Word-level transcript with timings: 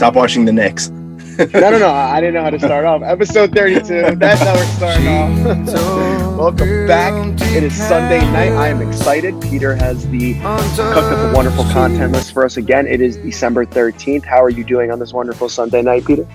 stop 0.00 0.14
watching 0.14 0.46
the 0.46 0.52
Knicks. 0.52 0.88
no, 0.88 1.44
no, 1.52 1.78
no. 1.78 1.90
I 1.90 2.22
didn't 2.22 2.32
know 2.32 2.42
how 2.42 2.48
to 2.48 2.58
start 2.58 2.86
off. 2.86 3.02
Episode 3.02 3.52
32. 3.52 4.16
That's 4.16 4.40
how 4.40 4.54
we're 4.54 4.64
starting 4.64 5.06
off. 5.06 6.38
Welcome 6.38 6.86
back. 6.86 7.12
It 7.54 7.62
is 7.62 7.76
Sunday 7.76 8.20
night. 8.32 8.52
I 8.52 8.68
am 8.68 8.80
excited. 8.80 9.38
Peter 9.42 9.76
has 9.76 10.08
the 10.08 10.36
cooked 10.36 10.78
up 10.78 11.30
a 11.30 11.36
wonderful 11.36 11.64
content 11.64 12.12
list 12.12 12.32
for 12.32 12.46
us 12.46 12.56
again. 12.56 12.86
It 12.86 13.02
is 13.02 13.18
December 13.18 13.66
13th. 13.66 14.24
How 14.24 14.42
are 14.42 14.48
you 14.48 14.64
doing 14.64 14.90
on 14.90 14.98
this 14.98 15.12
wonderful 15.12 15.50
Sunday 15.50 15.82
night, 15.82 16.06
Peter? 16.06 16.26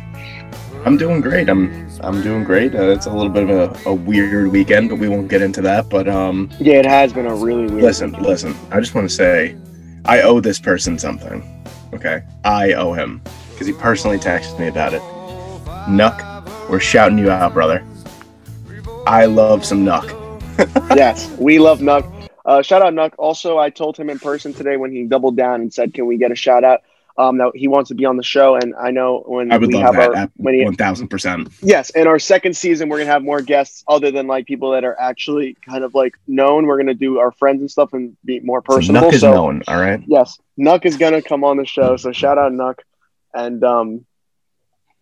I'm 0.86 0.96
doing 0.96 1.20
great. 1.20 1.50
I'm 1.50 1.90
I'm 2.02 2.22
doing 2.22 2.44
great. 2.44 2.76
Uh, 2.76 2.90
it's 2.90 3.08
a 3.08 3.12
little 3.12 3.32
bit 3.32 3.50
of 3.50 3.84
a, 3.88 3.90
a, 3.90 3.94
weird 3.96 4.52
weekend, 4.52 4.90
but 4.90 5.00
we 5.00 5.10
won't 5.10 5.28
get 5.28 5.42
into 5.42 5.64
that. 5.64 5.90
But 5.90 6.08
um, 6.08 6.52
yeah, 6.60 6.76
it 6.76 6.86
has 6.86 7.14
been 7.14 7.26
a 7.26 7.34
really 7.34 7.66
weird. 7.66 7.82
Listen, 7.82 8.12
weekend. 8.12 8.28
listen. 8.28 8.56
I 8.70 8.80
just 8.80 8.94
want 8.94 9.10
to 9.10 9.16
say, 9.16 9.58
I 10.06 10.22
owe 10.22 10.40
this 10.40 10.60
person 10.60 11.00
something. 11.00 11.42
Okay, 11.96 12.22
I 12.44 12.74
owe 12.74 12.94
him 12.94 13.24
because 13.56 13.68
he 13.68 13.74
personally 13.74 14.18
texted 14.18 14.60
me 14.60 14.68
about 14.68 14.94
it. 14.94 15.02
Nuck, 15.88 16.70
we're 16.70 16.82
shouting 16.82 17.18
you 17.18 17.32
out, 17.32 17.54
brother. 17.54 17.84
I 19.08 19.26
love 19.26 19.64
some 19.66 19.86
Nuck. 19.86 20.06
yes, 20.96 21.30
we 21.38 21.58
love 21.58 21.80
Nuck. 21.80 22.30
Uh, 22.44 22.62
shout 22.62 22.82
out 22.82 22.94
Nuck. 22.94 23.14
Also, 23.18 23.58
I 23.58 23.70
told 23.70 23.96
him 23.98 24.10
in 24.10 24.20
person 24.20 24.54
today 24.54 24.76
when 24.76 24.92
he 24.92 25.04
doubled 25.06 25.38
down 25.38 25.62
and 25.62 25.74
said, 25.74 25.94
"Can 25.94 26.06
we 26.06 26.18
get 26.18 26.32
a 26.32 26.36
shout 26.36 26.64
out?" 26.64 26.82
um, 27.18 27.38
that 27.38 27.52
he 27.56 27.68
wants 27.68 27.90
to 27.90 27.96
be 27.96 28.06
on 28.06 28.18
the 28.18 28.24
show. 28.24 28.56
And 28.56 28.76
I 28.76 28.92
know 28.92 29.24
when 29.26 29.52
I 29.52 29.58
would 29.58 29.68
we 29.68 29.76
love 29.76 29.96
have 29.96 30.14
that. 30.14 30.18
our 30.18 30.32
when 30.36 30.64
one 30.64 30.76
thousand 30.76 31.08
percent. 31.08 31.50
Yes, 31.62 31.90
in 31.92 32.08
our 32.08 32.20
second 32.20 32.56
season, 32.56 32.90
we're 32.90 33.00
gonna 33.00 33.12
have 33.12 33.24
more 33.24 33.42
guests 33.42 33.84
other 33.88 34.12
than 34.12 34.28
like 34.28 34.46
people 34.46 34.72
that 34.72 34.84
are 34.84 35.00
actually 35.00 35.56
kind 35.66 35.84
of 35.84 35.94
like 35.96 36.16
known. 36.28 36.66
We're 36.66 36.78
gonna 36.78 36.94
do 36.94 37.20
our 37.20 37.32
friends 37.32 37.62
and 37.62 37.72
stuff 37.72 37.94
and 37.94 38.18
be 38.26 38.40
more 38.42 38.62
personal. 38.62 39.02
So 39.02 39.08
Nuck 39.08 39.14
is 39.14 39.22
so, 39.22 39.34
known. 39.34 39.64
All 39.68 39.80
right. 39.80 40.02
Yes, 40.08 40.40
Nuck 40.60 40.86
is 40.86 40.98
gonna 40.98 41.22
come 41.22 41.44
on 41.44 41.58
the 41.58 41.66
show. 41.66 41.98
So 41.98 42.12
shout 42.12 42.38
out 42.38 42.52
Nuck, 42.52 42.80
and 43.36 43.64
um, 43.64 44.06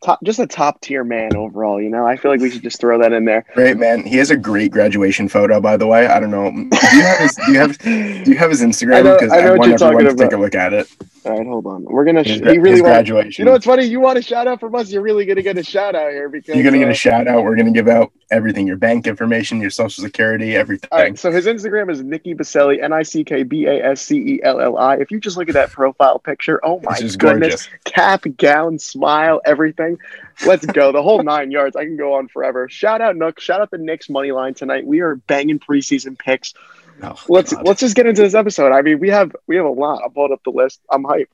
top, 0.03 0.19
just 0.23 0.39
a 0.39 0.47
top 0.47 0.81
tier 0.81 1.03
man 1.03 1.35
overall. 1.35 1.81
You 1.81 1.89
know, 1.89 2.05
I 2.05 2.17
feel 2.17 2.31
like 2.31 2.41
we 2.41 2.49
should 2.49 2.61
just 2.61 2.79
throw 2.79 2.99
that 2.99 3.13
in 3.13 3.25
there. 3.25 3.45
Great 3.53 3.77
man. 3.77 4.03
He 4.03 4.17
has 4.17 4.31
a 4.31 4.37
great 4.37 4.71
graduation 4.71 5.29
photo, 5.29 5.61
by 5.61 5.77
the 5.77 5.87
way. 5.87 6.07
I 6.07 6.19
don't 6.19 6.31
know. 6.31 6.51
Do 6.51 6.97
you 6.97 7.03
have 7.03 7.19
his? 7.19 7.35
Do 7.35 7.51
you 7.51 7.59
have? 7.59 7.77
Do 7.77 8.31
you 8.31 8.37
have 8.37 8.49
his 8.49 8.61
Instagram? 8.61 9.03
Because 9.13 9.31
I, 9.31 9.37
I, 9.37 9.47
I 9.47 9.55
want 9.55 9.71
everyone 9.71 10.05
to 10.05 10.09
about. 10.11 10.23
take 10.23 10.31
a 10.33 10.37
look 10.37 10.55
at 10.55 10.73
it. 10.73 10.87
All 11.25 11.37
right, 11.37 11.45
hold 11.45 11.67
on. 11.67 11.83
We're 11.83 12.05
gonna. 12.05 12.23
His, 12.23 12.39
he 12.39 12.57
really 12.57 12.81
graduation. 12.81 13.41
you 13.41 13.45
know 13.45 13.51
what's 13.51 13.65
funny? 13.65 13.85
You 13.85 13.99
want 13.99 14.17
a 14.17 14.21
shout 14.21 14.47
out 14.47 14.59
from 14.59 14.75
us? 14.75 14.91
You're 14.91 15.01
really 15.03 15.25
gonna 15.25 15.41
get 15.41 15.57
a 15.57 15.63
shout 15.63 15.95
out 15.95 16.11
here 16.11 16.29
because 16.29 16.55
you're 16.55 16.63
gonna 16.63 16.79
get 16.79 16.87
uh, 16.87 16.91
a 16.91 16.95
shout 16.95 17.27
out. 17.27 17.43
We're 17.43 17.55
gonna 17.55 17.71
give 17.71 17.87
out 17.87 18.11
everything: 18.33 18.67
your 18.67 18.77
bank 18.77 19.07
information, 19.07 19.61
your 19.61 19.69
social 19.69 20.03
security, 20.03 20.55
everything. 20.55 20.89
All 20.91 20.99
right, 20.99 21.17
so 21.17 21.31
his 21.31 21.45
Instagram 21.45 21.91
is 21.91 22.03
Nikki 22.03 22.35
Baselli, 22.35 22.81
N 22.81 22.91
I 22.91 23.03
C 23.03 23.23
K 23.23 23.43
B 23.43 23.65
A 23.65 23.91
S 23.91 24.01
C 24.01 24.17
E 24.17 24.39
L 24.43 24.59
L 24.59 24.77
I. 24.77 24.95
If 24.95 25.11
you 25.11 25.19
just 25.19 25.37
look 25.37 25.47
at 25.49 25.53
that 25.53 25.71
profile 25.71 26.19
picture, 26.19 26.59
oh 26.63 26.79
my 26.81 26.93
goodness, 26.93 27.15
gorgeous. 27.15 27.69
cap, 27.85 28.25
gown, 28.37 28.79
smile, 28.79 29.41
everything. 29.45 29.97
Let's 30.45 30.65
go. 30.65 30.91
the 30.91 31.03
whole 31.03 31.23
nine 31.23 31.51
yards. 31.51 31.75
I 31.75 31.85
can 31.85 31.95
go 31.95 32.15
on 32.15 32.27
forever. 32.27 32.67
Shout 32.67 33.01
out 33.01 33.15
Nook. 33.15 33.39
Shout 33.39 33.61
out 33.61 33.71
the 33.71 33.77
Knicks 33.77 34.09
money 34.09 34.31
line 34.31 34.53
tonight. 34.53 34.85
We 34.85 35.01
are 35.01 35.15
banging 35.15 35.59
preseason 35.59 36.17
picks. 36.17 36.53
Oh, 37.01 37.15
let's 37.29 37.53
God. 37.53 37.65
let's 37.65 37.79
just 37.79 37.95
get 37.95 38.05
into 38.05 38.21
this 38.21 38.33
episode. 38.33 38.71
I 38.71 38.81
mean, 38.81 38.99
we 38.99 39.09
have 39.09 39.35
we 39.47 39.55
have 39.55 39.65
a 39.65 39.69
lot. 39.69 40.01
I 40.03 40.09
pulled 40.09 40.31
up 40.31 40.41
the 40.43 40.51
list. 40.51 40.81
I'm 40.89 41.03
hyped. 41.03 41.27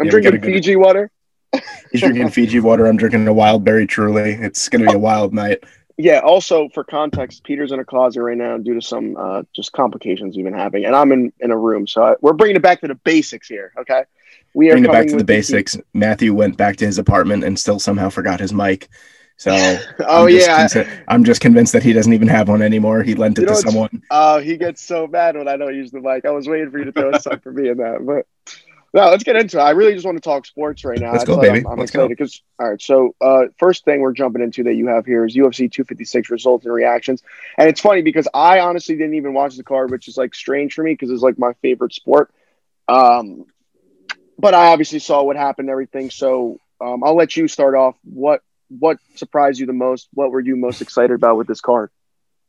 I'm 0.00 0.06
yeah, 0.06 0.10
drinking 0.10 0.42
Fiji 0.42 0.76
water. 0.76 1.10
He's 1.90 2.00
drinking 2.00 2.30
Fiji 2.30 2.60
water. 2.60 2.86
I'm 2.86 2.96
drinking 2.96 3.26
a 3.26 3.32
wild 3.32 3.64
berry 3.64 3.86
truly. 3.86 4.32
It's 4.32 4.68
going 4.68 4.84
to 4.84 4.90
be 4.90 4.94
a 4.94 4.98
wild 4.98 5.32
night. 5.32 5.64
Yeah. 5.98 6.20
Also, 6.20 6.68
for 6.72 6.84
context, 6.84 7.44
Peter's 7.44 7.72
in 7.72 7.80
a 7.80 7.84
closet 7.84 8.22
right 8.22 8.36
now 8.36 8.56
due 8.56 8.74
to 8.74 8.80
some 8.80 9.16
uh, 9.18 9.42
just 9.54 9.72
complications 9.72 10.36
we've 10.36 10.44
been 10.44 10.54
having, 10.54 10.84
and 10.84 10.96
I'm 10.96 11.12
in, 11.12 11.32
in 11.40 11.50
a 11.50 11.58
room. 11.58 11.86
So 11.86 12.02
I, 12.02 12.14
we're 12.20 12.32
bringing 12.32 12.56
it 12.56 12.62
back 12.62 12.80
to 12.80 12.88
the 12.88 12.94
basics 12.94 13.48
here. 13.48 13.72
Okay. 13.78 14.04
We 14.54 14.70
are 14.70 14.72
bringing 14.72 14.90
it 14.90 14.92
back 14.92 15.08
to 15.08 15.16
the 15.16 15.24
basics. 15.24 15.74
The 15.74 15.84
Matthew 15.92 16.32
went 16.32 16.56
back 16.56 16.76
to 16.76 16.86
his 16.86 16.98
apartment 16.98 17.44
and 17.44 17.58
still 17.58 17.78
somehow 17.78 18.08
forgot 18.08 18.40
his 18.40 18.54
mic. 18.54 18.88
So 19.36 19.52
oh 20.00 20.24
I'm 20.26 20.28
yeah, 20.30 20.66
consi- 20.66 21.04
I'm 21.06 21.24
just 21.24 21.40
convinced 21.40 21.72
that 21.72 21.82
he 21.82 21.92
doesn't 21.92 22.12
even 22.12 22.28
have 22.28 22.48
one 22.48 22.62
anymore. 22.62 23.02
He 23.02 23.14
lent 23.14 23.38
it 23.38 23.42
you 23.42 23.46
know 23.46 23.54
to 23.54 23.60
someone. 23.60 24.02
Oh, 24.10 24.40
he 24.40 24.56
gets 24.56 24.82
so 24.82 25.06
mad 25.06 25.36
when 25.36 25.48
I 25.48 25.56
don't 25.56 25.74
use 25.74 25.90
the 25.90 26.00
mic. 26.00 26.24
I 26.24 26.30
was 26.30 26.48
waiting 26.48 26.70
for 26.70 26.78
you 26.78 26.84
to 26.86 26.92
throw 26.92 27.12
something 27.18 27.40
for 27.40 27.52
me 27.52 27.68
in 27.68 27.78
that, 27.78 28.04
but 28.04 28.26
no, 28.94 29.10
let's 29.10 29.22
get 29.22 29.36
into 29.36 29.58
it. 29.58 29.60
I 29.60 29.70
really 29.70 29.92
just 29.92 30.06
want 30.06 30.16
to 30.16 30.22
talk 30.22 30.46
sports 30.46 30.82
right 30.84 30.98
now. 30.98 31.12
Let's 31.12 31.24
go, 31.24 31.38
baby. 31.38 31.58
I'm, 31.58 31.66
I'm 31.66 31.78
let's 31.78 31.90
excited 31.90 32.08
because 32.08 32.42
all 32.58 32.70
right. 32.70 32.80
So, 32.80 33.14
uh, 33.20 33.44
first 33.58 33.84
thing 33.84 34.00
we're 34.00 34.12
jumping 34.12 34.42
into 34.42 34.64
that 34.64 34.74
you 34.74 34.88
have 34.88 35.04
here 35.04 35.26
is 35.26 35.36
UFC 35.36 35.70
256 35.70 36.30
results 36.30 36.64
and 36.64 36.72
reactions, 36.72 37.22
and 37.58 37.68
it's 37.68 37.80
funny 37.80 38.00
because 38.00 38.28
I 38.32 38.60
honestly 38.60 38.96
didn't 38.96 39.14
even 39.14 39.34
watch 39.34 39.56
the 39.56 39.62
card, 39.62 39.90
which 39.90 40.08
is 40.08 40.16
like 40.16 40.34
strange 40.34 40.72
for 40.72 40.82
me 40.82 40.92
because 40.92 41.10
it's 41.10 41.22
like 41.22 41.38
my 41.38 41.52
favorite 41.60 41.92
sport. 41.92 42.32
Um, 42.88 43.44
but 44.38 44.54
I 44.54 44.68
obviously 44.68 45.00
saw 45.00 45.22
what 45.22 45.36
happened, 45.36 45.68
everything. 45.68 46.10
So, 46.10 46.58
um, 46.80 47.04
I'll 47.04 47.16
let 47.16 47.36
you 47.36 47.46
start 47.46 47.74
off. 47.74 47.96
What 48.04 48.40
what 48.70 48.98
surprised 49.16 49.60
you 49.60 49.66
the 49.66 49.74
most? 49.74 50.08
What 50.14 50.30
were 50.30 50.40
you 50.40 50.56
most 50.56 50.80
excited 50.80 51.12
about 51.12 51.36
with 51.36 51.46
this 51.46 51.60
card? 51.60 51.90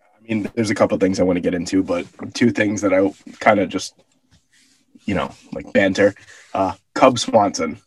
I 0.02 0.22
mean, 0.22 0.50
there's 0.56 0.70
a 0.70 0.76
couple 0.76 0.98
things 1.00 1.20
I 1.20 1.24
want 1.24 1.36
to 1.38 1.42
get 1.42 1.54
into, 1.54 1.84
but 1.84 2.06
two 2.34 2.52
things 2.52 2.82
that 2.82 2.94
I 2.94 3.12
kind 3.40 3.60
of 3.60 3.68
just 3.68 3.94
you 5.06 5.16
know, 5.16 5.32
like 5.54 5.72
banter. 5.74 6.14
Uh, 6.54 6.74
Cub 6.94 7.20
Swanson 7.20 7.80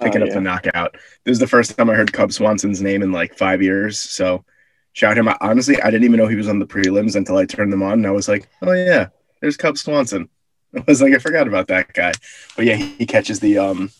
picking 0.00 0.22
oh, 0.22 0.24
yeah. 0.24 0.30
up 0.30 0.34
the 0.34 0.40
knockout. 0.40 0.96
This 1.24 1.32
is 1.32 1.38
the 1.38 1.46
first 1.46 1.76
time 1.76 1.90
I 1.90 1.94
heard 1.94 2.12
Cub 2.12 2.32
Swanson's 2.32 2.82
name 2.82 3.02
in 3.02 3.12
like 3.12 3.36
five 3.36 3.62
years. 3.62 3.98
So 3.98 4.44
shout 4.92 5.16
him 5.16 5.28
out. 5.28 5.38
Honestly, 5.40 5.80
I 5.80 5.90
didn't 5.90 6.04
even 6.04 6.18
know 6.18 6.28
he 6.28 6.36
was 6.36 6.48
on 6.48 6.58
the 6.58 6.66
prelims 6.66 7.16
until 7.16 7.36
I 7.36 7.46
turned 7.46 7.72
them 7.72 7.82
on. 7.82 7.94
And 7.94 8.06
I 8.06 8.10
was 8.10 8.28
like, 8.28 8.48
oh, 8.62 8.72
yeah, 8.72 9.08
there's 9.40 9.56
Cub 9.56 9.78
Swanson. 9.78 10.28
I 10.76 10.84
was 10.86 11.02
like, 11.02 11.14
I 11.14 11.18
forgot 11.18 11.48
about 11.48 11.68
that 11.68 11.92
guy. 11.92 12.12
But 12.56 12.64
yeah, 12.66 12.76
he, 12.76 12.86
he 12.94 13.06
catches 13.06 13.40
the, 13.40 13.58
um, 13.58 13.90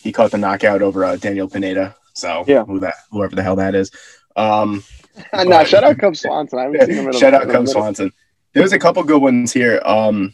he 0.00 0.12
caught 0.12 0.30
the 0.30 0.38
knockout 0.38 0.82
over 0.82 1.04
uh, 1.04 1.16
Daniel 1.16 1.48
Pineda. 1.48 1.96
So 2.14 2.44
yeah, 2.46 2.64
who 2.64 2.80
that, 2.80 2.94
whoever 3.10 3.34
the 3.34 3.42
hell 3.42 3.56
that 3.56 3.74
is. 3.74 3.90
Um, 4.36 4.84
no, 5.32 5.44
but, 5.44 5.68
shout 5.68 5.84
out 5.84 5.98
Cub 5.98 6.16
Swanson. 6.16 6.58
I 6.58 6.62
haven't 6.62 6.86
seen 6.86 6.96
him 6.96 7.06
in 7.08 7.12
Shout 7.12 7.34
out 7.34 7.48
Cub 7.48 7.68
Swanson. 7.68 8.12
There's 8.52 8.72
a 8.72 8.78
couple 8.78 9.02
good 9.02 9.20
ones 9.20 9.52
here. 9.52 9.82
Um, 9.84 10.32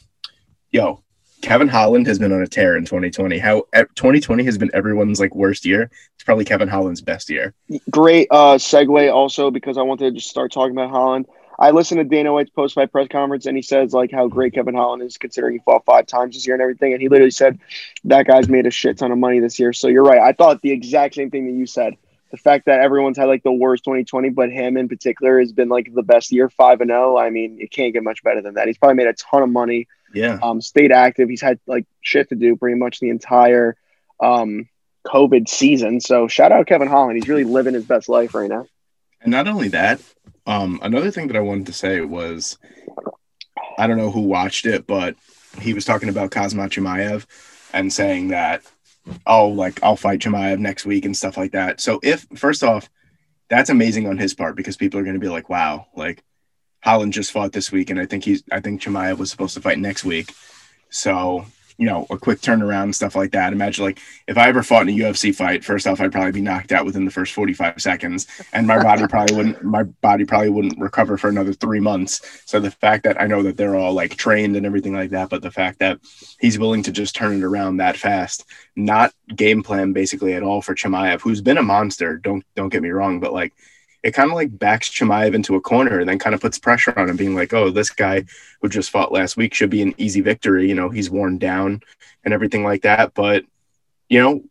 yo, 0.70 1.02
Kevin 1.42 1.68
Holland 1.68 2.06
has 2.06 2.18
been 2.18 2.32
on 2.32 2.42
a 2.42 2.46
tear 2.46 2.76
in 2.76 2.84
2020. 2.84 3.38
How 3.38 3.64
2020 3.72 4.44
has 4.44 4.58
been 4.58 4.70
everyone's 4.74 5.20
like 5.20 5.34
worst 5.34 5.64
year. 5.64 5.90
It's 6.14 6.24
probably 6.24 6.44
Kevin 6.44 6.68
Holland's 6.68 7.00
best 7.00 7.30
year. 7.30 7.54
Great 7.90 8.28
uh, 8.30 8.56
segue 8.56 9.12
also 9.12 9.50
because 9.50 9.78
I 9.78 9.82
wanted 9.82 10.10
to 10.10 10.18
just 10.18 10.30
start 10.30 10.52
talking 10.52 10.72
about 10.72 10.90
Holland. 10.90 11.26
I 11.58 11.72
listened 11.72 11.98
to 11.98 12.04
Dana 12.04 12.32
White's 12.32 12.50
post 12.50 12.74
fight 12.74 12.90
press 12.90 13.08
conference 13.08 13.46
and 13.46 13.56
he 13.56 13.62
says 13.62 13.92
like 13.92 14.10
how 14.10 14.28
great 14.28 14.54
Kevin 14.54 14.74
Holland 14.74 15.02
is 15.02 15.18
considering 15.18 15.54
he 15.54 15.58
fought 15.60 15.84
five 15.84 16.06
times 16.06 16.34
this 16.34 16.46
year 16.46 16.54
and 16.54 16.62
everything. 16.62 16.92
And 16.92 17.02
he 17.02 17.08
literally 17.08 17.30
said 17.30 17.58
that 18.04 18.26
guy's 18.26 18.48
made 18.48 18.66
a 18.66 18.70
shit 18.70 18.98
ton 18.98 19.12
of 19.12 19.18
money 19.18 19.40
this 19.40 19.58
year. 19.58 19.72
So 19.72 19.88
you're 19.88 20.04
right. 20.04 20.20
I 20.20 20.32
thought 20.32 20.62
the 20.62 20.72
exact 20.72 21.14
same 21.14 21.30
thing 21.30 21.46
that 21.46 21.52
you 21.52 21.66
said. 21.66 21.96
The 22.30 22.36
fact 22.36 22.66
that 22.66 22.80
everyone's 22.80 23.18
had 23.18 23.24
like 23.24 23.42
the 23.42 23.52
worst 23.52 23.82
2020, 23.84 24.30
but 24.30 24.52
him 24.52 24.76
in 24.76 24.88
particular 24.88 25.40
has 25.40 25.50
been 25.52 25.68
like 25.68 25.92
the 25.92 26.04
best 26.04 26.30
year, 26.30 26.48
five 26.48 26.80
and 26.80 26.88
zero. 26.88 27.16
Oh. 27.16 27.18
I 27.18 27.28
mean, 27.28 27.58
it 27.60 27.72
can't 27.72 27.92
get 27.92 28.04
much 28.04 28.22
better 28.22 28.40
than 28.40 28.54
that. 28.54 28.68
He's 28.68 28.78
probably 28.78 28.94
made 28.94 29.08
a 29.08 29.14
ton 29.14 29.42
of 29.42 29.50
money 29.50 29.88
yeah. 30.12 30.38
Um, 30.42 30.60
stayed 30.60 30.92
active. 30.92 31.28
He's 31.28 31.40
had 31.40 31.58
like 31.66 31.86
shit 32.00 32.28
to 32.30 32.34
do 32.34 32.56
pretty 32.56 32.78
much 32.78 33.00
the 33.00 33.10
entire 33.10 33.76
um, 34.20 34.68
COVID 35.06 35.48
season. 35.48 36.00
So 36.00 36.28
shout 36.28 36.52
out 36.52 36.66
Kevin 36.66 36.88
Holland. 36.88 37.16
He's 37.16 37.28
really 37.28 37.44
living 37.44 37.74
his 37.74 37.84
best 37.84 38.08
life 38.08 38.34
right 38.34 38.50
now. 38.50 38.66
And 39.22 39.30
not 39.30 39.48
only 39.48 39.68
that, 39.68 40.00
um, 40.46 40.80
another 40.82 41.10
thing 41.10 41.28
that 41.28 41.36
I 41.36 41.40
wanted 41.40 41.66
to 41.66 41.72
say 41.72 42.00
was 42.00 42.58
I 43.78 43.86
don't 43.86 43.98
know 43.98 44.10
who 44.10 44.20
watched 44.20 44.66
it, 44.66 44.86
but 44.86 45.16
he 45.60 45.74
was 45.74 45.84
talking 45.84 46.08
about 46.08 46.30
Khamzat 46.30 46.70
Chimaev 46.70 47.26
and 47.72 47.92
saying 47.92 48.28
that, 48.28 48.62
oh, 49.26 49.48
like 49.48 49.82
I'll 49.82 49.96
fight 49.96 50.20
Chimaev 50.20 50.58
next 50.58 50.86
week 50.86 51.04
and 51.04 51.16
stuff 51.16 51.36
like 51.36 51.52
that. 51.52 51.80
So 51.80 52.00
if 52.02 52.26
first 52.36 52.62
off, 52.62 52.88
that's 53.48 53.70
amazing 53.70 54.06
on 54.06 54.18
his 54.18 54.34
part 54.34 54.56
because 54.56 54.76
people 54.76 55.00
are 55.00 55.02
going 55.02 55.14
to 55.14 55.20
be 55.20 55.28
like, 55.28 55.48
wow, 55.48 55.86
like 55.94 56.22
Holland 56.82 57.12
just 57.12 57.32
fought 57.32 57.52
this 57.52 57.70
week, 57.70 57.90
and 57.90 58.00
I 58.00 58.06
think 58.06 58.24
he's 58.24 58.42
I 58.50 58.60
think 58.60 58.80
Chimaev 58.80 59.18
was 59.18 59.30
supposed 59.30 59.54
to 59.54 59.60
fight 59.60 59.78
next 59.78 60.04
week. 60.04 60.32
So 60.90 61.46
you 61.80 61.86
know, 61.86 62.06
a 62.10 62.18
quick 62.18 62.42
turnaround 62.42 62.82
and 62.82 62.94
stuff 62.94 63.16
like 63.16 63.30
that. 63.32 63.54
Imagine 63.54 63.86
like 63.86 63.98
if 64.26 64.36
I 64.36 64.48
ever 64.48 64.62
fought 64.62 64.86
in 64.86 64.90
a 64.90 64.98
UFC 65.02 65.34
fight, 65.34 65.64
first 65.64 65.86
off, 65.86 65.98
I'd 65.98 66.12
probably 66.12 66.30
be 66.30 66.42
knocked 66.42 66.72
out 66.72 66.84
within 66.84 67.06
the 67.06 67.10
first 67.10 67.32
45 67.32 67.80
seconds, 67.80 68.26
and 68.52 68.66
my 68.66 68.82
body 68.82 69.06
probably 69.06 69.34
wouldn't 69.34 69.64
my 69.64 69.84
body 69.84 70.26
probably 70.26 70.50
wouldn't 70.50 70.78
recover 70.78 71.16
for 71.16 71.30
another 71.30 71.54
three 71.54 71.80
months. 71.80 72.42
So 72.44 72.60
the 72.60 72.70
fact 72.70 73.04
that 73.04 73.18
I 73.18 73.26
know 73.26 73.42
that 73.44 73.56
they're 73.56 73.76
all 73.76 73.94
like 73.94 74.16
trained 74.16 74.56
and 74.56 74.66
everything 74.66 74.92
like 74.92 75.08
that, 75.10 75.30
but 75.30 75.40
the 75.40 75.50
fact 75.50 75.78
that 75.78 76.00
he's 76.38 76.58
willing 76.58 76.82
to 76.82 76.92
just 76.92 77.14
turn 77.14 77.38
it 77.38 77.44
around 77.44 77.78
that 77.78 77.96
fast, 77.96 78.44
not 78.76 79.14
game 79.34 79.62
plan 79.62 79.94
basically 79.94 80.34
at 80.34 80.42
all 80.42 80.60
for 80.60 80.74
Chimaev, 80.74 81.22
who's 81.22 81.40
been 81.40 81.56
a 81.56 81.62
monster. 81.62 82.18
Don't 82.18 82.44
don't 82.54 82.68
get 82.68 82.82
me 82.82 82.90
wrong, 82.90 83.20
but 83.20 83.32
like 83.32 83.54
it 84.02 84.12
kind 84.12 84.30
of 84.30 84.34
like 84.34 84.58
backs 84.58 84.88
Chimaev 84.88 85.34
into 85.34 85.56
a 85.56 85.60
corner 85.60 86.00
and 86.00 86.08
then 86.08 86.18
kind 86.18 86.34
of 86.34 86.40
puts 86.40 86.58
pressure 86.58 86.98
on 86.98 87.08
him, 87.08 87.16
being 87.16 87.34
like, 87.34 87.52
oh, 87.52 87.70
this 87.70 87.90
guy 87.90 88.24
who 88.60 88.68
just 88.68 88.90
fought 88.90 89.12
last 89.12 89.36
week 89.36 89.52
should 89.52 89.70
be 89.70 89.82
an 89.82 89.94
easy 89.98 90.20
victory. 90.20 90.68
You 90.68 90.74
know, 90.74 90.88
he's 90.88 91.10
worn 91.10 91.38
down 91.38 91.82
and 92.24 92.32
everything 92.32 92.64
like 92.64 92.82
that. 92.82 93.12
But, 93.14 93.44
you 94.08 94.20
know, 94.20 94.42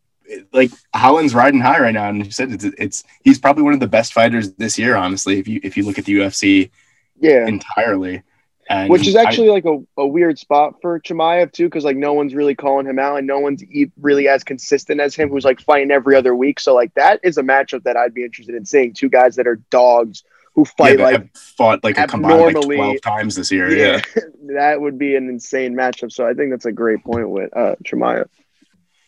like 0.52 0.70
Holland's 0.94 1.34
riding 1.34 1.60
high 1.60 1.80
right 1.80 1.94
now. 1.94 2.08
And 2.08 2.24
you 2.24 2.30
said 2.30 2.52
it's, 2.52 2.64
it's, 2.64 3.04
he's 3.24 3.40
probably 3.40 3.64
one 3.64 3.74
of 3.74 3.80
the 3.80 3.88
best 3.88 4.12
fighters 4.12 4.52
this 4.52 4.78
year, 4.78 4.94
honestly, 4.94 5.38
if 5.38 5.48
you, 5.48 5.60
if 5.64 5.76
you 5.76 5.84
look 5.84 5.98
at 5.98 6.04
the 6.04 6.18
UFC 6.18 6.70
yeah, 7.18 7.46
entirely. 7.46 8.22
And 8.70 8.88
Which 8.88 9.08
is 9.08 9.16
I- 9.16 9.24
actually 9.24 9.48
like 9.48 9.64
a, 9.64 9.78
a 9.96 10.06
weird 10.06 10.38
spot 10.38 10.76
for 10.80 11.00
Chimaev 11.00 11.52
too, 11.52 11.64
because 11.66 11.84
like 11.84 11.96
no 11.96 12.12
one's 12.12 12.34
really 12.34 12.54
calling 12.54 12.86
him 12.86 12.98
out, 13.00 13.16
and 13.18 13.26
no 13.26 13.40
one's 13.40 13.64
e- 13.64 13.90
really 14.00 14.28
as 14.28 14.44
consistent 14.44 15.00
as 15.00 15.14
him, 15.14 15.28
who's 15.28 15.44
like 15.44 15.60
fighting 15.60 15.90
every 15.90 16.14
other 16.14 16.34
week. 16.36 16.60
So 16.60 16.72
like 16.74 16.94
that 16.94 17.18
is 17.24 17.36
a 17.36 17.42
matchup 17.42 17.82
that 17.82 17.96
I'd 17.96 18.14
be 18.14 18.22
interested 18.22 18.54
in 18.54 18.64
seeing. 18.64 18.94
Two 18.94 19.08
guys 19.08 19.34
that 19.36 19.46
are 19.48 19.56
dogs 19.70 20.22
who 20.54 20.64
fight 20.64 20.98
that 20.98 21.12
like 21.12 21.36
fought 21.36 21.82
like 21.82 21.98
a 21.98 22.06
combined 22.06 22.38
like 22.40 22.46
abnormally- 22.56 22.76
12 22.76 23.00
times 23.02 23.34
this 23.34 23.50
year. 23.50 23.70
Yeah. 23.76 24.00
that 24.54 24.80
would 24.80 24.98
be 24.98 25.16
an 25.16 25.28
insane 25.28 25.74
matchup. 25.74 26.12
So 26.12 26.24
I 26.26 26.34
think 26.34 26.50
that's 26.52 26.66
a 26.66 26.72
great 26.72 27.02
point 27.02 27.28
with 27.28 27.54
uh, 27.56 27.74
Chimaev. 27.84 28.26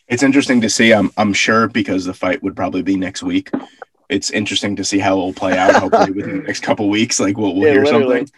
It's 0.09 0.23
interesting 0.23 0.59
to 0.61 0.69
see. 0.69 0.93
I'm 0.93 1.09
I'm 1.15 1.31
sure 1.33 1.69
because 1.69 2.03
the 2.03 2.13
fight 2.13 2.43
would 2.43 2.55
probably 2.57 2.81
be 2.81 2.97
next 2.97 3.23
week. 3.23 3.49
It's 4.09 4.29
interesting 4.29 4.75
to 4.75 4.83
see 4.83 4.99
how 4.99 5.13
it'll 5.13 5.33
play 5.33 5.57
out. 5.57 5.73
Hopefully 5.75 6.11
within 6.11 6.37
the 6.41 6.43
next 6.43 6.63
couple 6.63 6.89
weeks, 6.89 7.19
like 7.21 7.37
we'll 7.37 7.55
we'll 7.55 7.67
Yeah, 7.67 7.73
hear 7.75 7.83
literally. 7.85 8.17
something. 8.17 8.35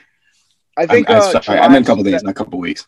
I 0.77 0.85
think 0.85 1.09
I'm, 1.09 1.17
uh, 1.21 1.31
I'm 1.35 1.43
sorry, 1.43 1.59
I 1.59 1.67
meant 1.67 1.85
a 1.85 1.87
couple 1.87 2.03
days, 2.03 2.23
not 2.23 2.31
a 2.31 2.33
couple 2.33 2.59
weeks. 2.59 2.85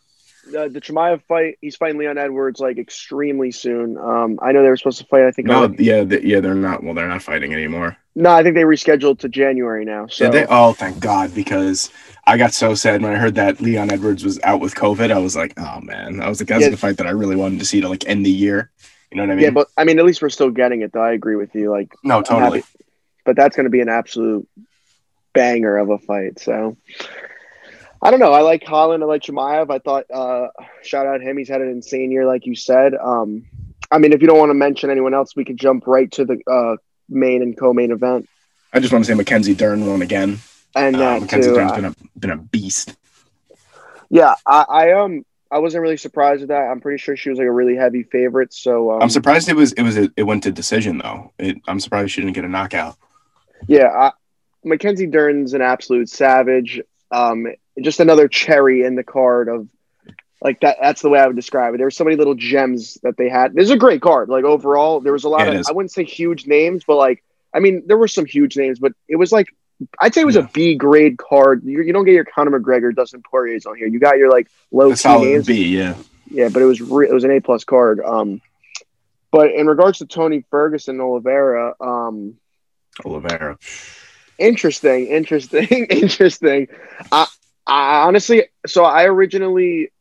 the, 0.52 0.70
the 0.70 0.82
Chimaev 0.82 1.22
fight, 1.28 1.58
he's 1.62 1.76
fighting 1.76 1.98
Leon 2.00 2.18
Edwards 2.18 2.60
like 2.60 2.78
extremely 2.78 3.52
soon. 3.52 3.98
Um, 3.98 4.40
I 4.42 4.52
know 4.52 4.64
they 4.64 4.70
were 4.70 4.78
supposed 4.78 5.00
to 5.00 5.06
fight. 5.06 5.24
I 5.24 5.32
think. 5.32 5.48
No, 5.48 5.64
on- 5.66 5.76
yeah, 5.80 6.04
the, 6.04 6.26
yeah, 6.26 6.40
they're 6.40 6.54
not. 6.56 6.84
Well, 6.84 6.94
they're 6.94 7.08
not 7.08 7.22
fighting 7.22 7.54
anymore. 7.54 7.98
no, 8.16 8.32
I 8.32 8.44
think 8.44 8.56
they 8.56 8.64
rescheduled 8.64 9.20
to 9.20 9.30
January 9.30 9.86
now. 9.86 10.08
So 10.08 10.26
Did 10.26 10.34
they? 10.34 10.46
Oh, 10.50 10.74
thank 10.74 11.00
God! 11.00 11.34
Because 11.36 11.92
I 12.26 12.38
got 12.38 12.54
so 12.54 12.76
sad 12.76 13.02
when 13.02 13.14
I 13.14 13.18
heard 13.18 13.36
that 13.36 13.62
Leon 13.62 13.92
Edwards 13.92 14.24
was 14.26 14.40
out 14.44 14.60
with 14.60 14.76
COVID. 14.76 15.12
I 15.12 15.20
was 15.20 15.36
like, 15.36 15.54
oh 15.58 15.80
man, 15.82 16.22
I 16.22 16.28
was 16.30 16.42
like, 16.42 16.50
that's 16.50 16.64
Yeah. 16.64 16.70
the 16.70 16.78
fight 16.78 16.98
that 16.98 17.08
I 17.08 17.12
really 17.12 17.36
wanted 17.38 17.60
to 17.60 17.66
see 17.66 17.80
to 17.82 17.90
like 17.90 18.08
end 18.08 18.26
the 18.26 18.32
year. 18.32 18.72
You 19.12 19.18
know 19.18 19.24
what 19.24 19.32
I 19.32 19.36
mean? 19.36 19.44
yeah, 19.46 19.50
but 19.52 19.68
I 19.78 19.86
mean, 19.86 20.00
at 20.00 20.06
least 20.06 20.22
we're 20.22 20.30
still 20.30 20.50
getting 20.50 20.82
it. 20.82 20.92
Though 20.92 21.02
I 21.04 21.14
agree 21.14 21.38
with 21.38 21.56
you. 21.56 21.72
Like, 21.72 21.94
no, 22.04 22.22
totally. 22.22 22.64
but 23.26 23.36
that's 23.38 23.56
going 23.56 23.64
to 23.64 23.70
be 23.70 23.80
an 23.80 23.88
absolute 23.90 24.46
banger 25.34 25.78
of 25.78 25.90
a 25.90 25.98
fight. 25.98 26.40
So 26.40 26.76
I 28.02 28.12
don't 28.12 28.20
know. 28.20 28.34
I 28.34 28.42
like 28.42 28.64
Holland. 28.64 29.04
I 29.04 29.08
like 29.08 29.24
Chimaev. 29.24 29.72
I 29.72 29.80
thought 29.80 30.06
uh, 30.14 30.48
shout 30.84 31.08
out 31.08 31.22
him. 31.22 31.38
He's 31.38 31.50
had 31.50 31.62
an 31.62 31.70
insane 31.70 32.12
year, 32.12 32.26
like 32.26 32.46
you 32.46 32.56
said. 32.56 32.94
Um, 32.96 33.46
I 33.92 33.98
mean, 33.98 34.14
if 34.14 34.22
you 34.22 34.28
don't 34.28 34.38
want 34.38 34.50
to 34.50 34.54
mention 34.56 34.90
anyone 34.90 35.14
else, 35.14 35.36
we 35.36 35.46
could 35.46 35.58
jump 35.58 35.88
right 35.88 36.12
to 36.12 36.26
the 36.26 36.40
uh, 36.50 36.78
main 37.10 37.42
and 37.42 37.58
co-main 37.58 37.92
event. 37.92 38.28
I 38.74 38.80
just 38.80 38.92
want 38.94 39.06
to 39.06 39.12
say 39.12 39.16
Mackenzie 39.16 39.56
Dern 39.56 39.86
won 39.88 40.02
again. 40.02 40.40
And 40.76 40.96
Uh, 40.98 41.20
Mackenzie 41.22 41.50
too. 41.50 41.56
Dern's 41.56 41.72
uh, 41.72 41.76
been 41.76 41.86
a 41.86 41.96
been 42.20 42.32
a 42.32 42.38
beast. 42.38 42.96
yeah, 44.10 44.36
I, 44.46 44.66
I 44.70 44.92
um 44.94 45.26
I 45.50 45.60
wasn't 45.60 45.82
really 45.82 45.98
surprised 45.98 46.42
with 46.42 46.50
that. 46.50 46.70
I'm 46.70 46.82
pretty 46.82 46.98
sure 46.98 47.16
she 47.16 47.30
was 47.30 47.40
like 47.40 47.48
a 47.48 47.52
really 47.52 47.76
heavy 47.76 48.04
favorite. 48.04 48.54
So 48.54 48.92
um, 48.92 49.02
I'm 49.02 49.10
surprised 49.10 49.50
it 49.50 49.56
was 49.56 49.72
it 49.74 49.82
was 49.82 49.98
a, 49.98 50.12
it 50.18 50.24
went 50.24 50.44
to 50.44 50.52
decision 50.52 50.98
though. 51.00 51.32
It, 51.40 51.58
I'm 51.68 51.80
surprised 51.80 52.12
she 52.12 52.22
didn't 52.22 52.36
get 52.36 52.46
a 52.46 52.50
knockout. 52.50 52.98
Yeah, 53.68 53.88
I, 53.88 54.12
Mackenzie 54.64 55.08
Dern's 55.08 55.54
an 55.54 55.62
absolute 55.62 56.10
savage. 56.10 56.82
Um, 57.12 57.48
just 57.82 58.00
another 58.00 58.28
cherry 58.28 58.84
in 58.84 58.96
the 58.96 59.04
card 59.04 59.48
of 59.50 59.68
like 60.42 60.60
that. 60.62 60.78
That's 60.82 61.02
the 61.02 61.10
way 61.10 61.20
I 61.20 61.28
would 61.28 61.36
describe 61.36 61.74
it. 61.74 61.78
There 61.78 61.88
were 61.88 61.92
so 61.92 62.04
many 62.04 62.16
little 62.16 62.36
gems 62.36 62.96
that 63.04 63.18
they 63.18 63.30
had. 63.30 63.54
This 63.54 63.66
is 63.66 63.72
a 63.72 63.78
great 63.78 64.02
card. 64.02 64.30
Like 64.30 64.44
overall, 64.44 65.00
there 65.00 65.14
was 65.14 65.24
a 65.24 65.30
lot 65.30 65.48
Yeah, 65.48 65.54
of 65.54 65.60
is. 65.62 65.70
I 65.70 65.72
wouldn't 65.72 65.92
say 65.92 66.04
huge 66.04 66.46
names, 66.48 66.84
but 66.86 66.96
like 66.98 67.24
I 67.54 67.60
mean, 67.60 67.84
there 67.88 67.98
were 67.98 68.08
some 68.08 68.26
huge 68.26 68.58
names, 68.58 68.80
but 68.80 68.94
it 69.08 69.16
was 69.16 69.32
like 69.32 69.48
I'd 70.02 70.14
say 70.14 70.22
it 70.22 70.26
was 70.26 70.36
Yeah. 70.36 70.42
a 70.46 70.48
B 70.54 70.76
grade 70.76 71.18
card. 71.18 71.64
You, 71.64 71.82
you 71.84 71.94
don't 71.94 72.06
get 72.06 72.14
your 72.14 72.26
Conor 72.26 72.60
McGregor, 72.60 72.94
Dustin 72.96 73.22
Poirier's 73.24 73.66
on 73.66 73.78
here. 73.78 73.88
You 73.88 74.00
got 74.00 74.18
your 74.18 74.30
like 74.30 74.48
low 74.72 74.92
A 74.92 74.96
key 74.96 75.18
names. 75.18 75.46
B, 75.48 75.78
yeah. 75.78 75.96
Yeah, 76.30 76.50
but 76.50 76.62
it 76.62 76.66
was 76.66 76.82
re- 76.82 77.08
it 77.08 77.14
was 77.14 77.24
an 77.24 77.32
A 77.32 77.40
plus 77.40 77.64
card. 77.64 78.00
Um, 78.04 78.42
but 79.32 79.52
in 79.52 79.68
regards 79.68 80.00
to 80.00 80.06
Tony 80.06 80.44
Ferguson 80.50 81.00
Oliveira, 81.00 81.74
um, 81.80 82.36
Oliveira. 83.06 83.58
Interesting, 84.38 85.08
interesting, 85.08 85.68
interesting. 85.90 86.68
I, 87.12 87.28
I 87.66 88.06
honestly, 88.08 88.46
so 88.66 88.84
I 88.86 89.06
originally 89.06 89.92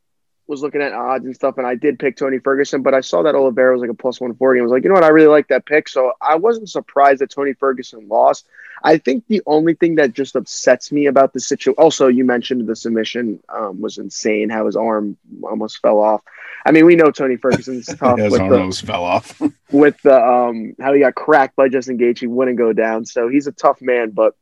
was 0.49 0.63
looking 0.63 0.83
at 0.83 0.93
odds 0.93 1.25
and 1.25 1.35
stuff, 1.35 1.59
and 1.59 1.67
I 1.67 1.75
did 1.75 1.99
pick 1.99 2.17
Tony 2.17 2.39
Ferguson, 2.39 2.83
but 2.83 2.95
I 2.95 3.01
saw 3.01 3.23
that 3.23 3.35
Oliveira 3.35 3.73
was 3.73 3.81
like 3.81 3.91
a 3.91 3.95
plus 3.95 4.21
one 4.21 4.35
forty, 4.35 4.59
and 4.59 4.65
I 4.65 4.67
was 4.67 4.73
like, 4.73 4.85
you 4.85 4.89
know 4.89 4.95
what, 4.95 5.05
I 5.05 5.09
really 5.09 5.29
like 5.29 5.49
that 5.49 5.67
pick. 5.67 5.89
So 5.89 6.13
I 6.21 6.37
wasn't 6.37 6.69
surprised 6.69 7.21
that 7.21 7.31
Tony 7.31 7.53
Ferguson 7.53 8.09
lost. 8.09 8.47
I 8.83 8.99
think 8.99 9.25
the 9.27 9.43
only 9.47 9.75
thing 9.75 9.97
that 9.97 10.13
just 10.13 10.37
upsets 10.37 10.93
me 10.93 11.07
about 11.07 11.33
the 11.33 11.41
situation. 11.41 11.75
Also, 11.79 12.09
you 12.09 12.25
mentioned 12.25 12.67
the 12.67 12.77
submission 12.77 13.43
um, 13.49 13.81
was 13.81 13.99
insane. 13.99 14.51
How 14.51 14.67
his 14.67 14.77
arm 14.77 15.17
almost 15.43 15.79
fell 15.81 15.99
off. 15.99 16.23
I 16.65 16.73
mean, 16.73 16.85
we 16.85 16.97
know 16.97 17.11
Tony 17.11 17.37
Ferguson's 17.37 17.87
tough 17.97 18.19
His 18.19 18.33
with 18.33 18.41
arm 18.41 18.51
the, 18.51 18.59
almost 18.59 18.85
fell 18.85 19.05
off. 19.05 19.41
with 19.71 20.01
the 20.03 20.15
um 20.15 20.75
how 20.81 20.93
he 20.93 21.01
got 21.01 21.15
cracked 21.15 21.57
by 21.57 21.69
Justin 21.69 21.99
Gaethje, 21.99 22.21
he 22.21 22.27
wouldn't 22.27 22.59
go 22.59 22.73
down. 22.73 23.05
So 23.07 23.29
he's 23.29 23.47
a 23.47 23.53
tough 23.53 23.81
man, 23.81 24.11
but 24.11 24.35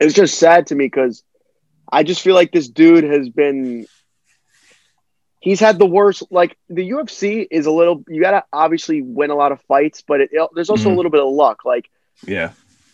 it's 0.00 0.14
just 0.14 0.38
sad 0.38 0.68
to 0.68 0.74
me 0.74 0.86
because 0.86 1.22
I 1.90 2.02
just 2.02 2.22
feel 2.22 2.34
like 2.34 2.52
this 2.52 2.68
dude 2.68 3.04
has 3.04 3.28
been. 3.28 3.86
He's 5.42 5.60
had 5.60 5.78
the 5.78 5.86
worst. 5.86 6.22
Like 6.30 6.56
the 6.70 6.88
UFC 6.90 7.46
is 7.50 7.66
a 7.66 7.70
little. 7.70 8.04
You 8.08 8.22
gotta 8.22 8.44
obviously 8.52 9.02
win 9.02 9.30
a 9.30 9.34
lot 9.34 9.52
of 9.52 9.60
fights, 9.62 10.02
but 10.06 10.20
it, 10.20 10.30
there's 10.54 10.70
also 10.70 10.88
a 10.88 10.92
Mhm. 10.92 10.96
little 10.96 11.10
bit 11.10 11.20
of 11.20 11.30
luck. 11.32 11.64
Like 11.64 11.90
yeah. 12.26 12.52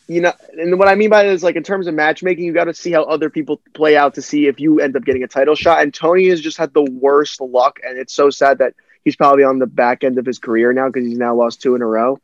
you 0.08 0.22
know, 0.22 0.32
and 0.58 0.78
what 0.78 0.88
I 0.88 0.94
mean 0.94 1.10
by 1.10 1.24
that 1.24 1.32
is 1.32 1.42
like 1.44 1.56
in 1.56 1.62
terms 1.62 1.86
of 1.86 1.94
matchmaking, 1.94 2.44
you 2.44 2.54
got 2.54 2.64
to 2.64 2.72
see 2.74 2.90
how 2.90 3.02
other 3.04 3.28
people 3.28 3.60
play 3.74 3.96
out 3.98 4.14
to 4.14 4.22
see 4.22 4.46
if 4.46 4.58
you 4.60 4.80
end 4.80 4.96
up 4.96 5.04
getting 5.04 5.22
a 5.22 5.28
title 5.28 5.54
shot. 5.54 5.82
And 5.82 5.92
Tony 5.92 6.28
has 6.28 6.40
just 6.40 6.56
had 6.56 6.72
the 6.72 6.82
worst 6.82 7.40
luck, 7.42 7.80
and 7.86 7.98
it's 7.98 8.14
so 8.14 8.30
sad 8.30 8.58
that 8.58 8.72
he's 9.04 9.16
probably 9.16 9.44
on 9.44 9.58
the 9.58 9.66
back 9.66 10.02
end 10.02 10.18
of 10.18 10.24
his 10.24 10.38
career 10.38 10.72
now 10.72 10.86
because 10.88 11.06
he's 11.06 11.18
now 11.18 11.34
lost 11.34 11.60
two 11.60 11.74
in 11.74 11.82
a 11.82 11.86
row. 11.86 12.18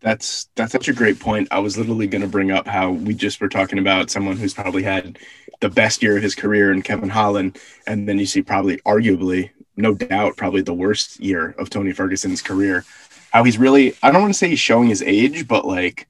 That's 0.00 0.48
that's 0.54 0.72
such 0.72 0.88
a 0.88 0.92
great 0.92 1.18
point. 1.18 1.48
I 1.50 1.58
was 1.58 1.76
literally 1.76 2.06
going 2.06 2.22
to 2.22 2.28
bring 2.28 2.50
up 2.50 2.66
how 2.66 2.90
we 2.90 3.14
just 3.14 3.40
were 3.40 3.48
talking 3.48 3.78
about 3.78 4.10
someone 4.10 4.36
who's 4.36 4.54
probably 4.54 4.82
had 4.82 5.18
the 5.60 5.68
best 5.68 6.02
year 6.02 6.16
of 6.16 6.22
his 6.22 6.36
career 6.36 6.72
in 6.72 6.82
Kevin 6.82 7.08
Holland, 7.08 7.58
and 7.86 8.08
then 8.08 8.18
you 8.18 8.26
see 8.26 8.42
probably, 8.42 8.76
arguably, 8.78 9.50
no 9.76 9.94
doubt, 9.94 10.36
probably 10.36 10.62
the 10.62 10.72
worst 10.74 11.18
year 11.18 11.54
of 11.58 11.68
Tony 11.68 11.92
Ferguson's 11.92 12.42
career. 12.42 12.84
How 13.32 13.42
he's 13.42 13.58
really, 13.58 13.94
I 14.02 14.12
don't 14.12 14.22
want 14.22 14.32
to 14.32 14.38
say 14.38 14.48
he's 14.48 14.60
showing 14.60 14.88
his 14.88 15.02
age, 15.02 15.48
but 15.48 15.64
like, 15.64 16.06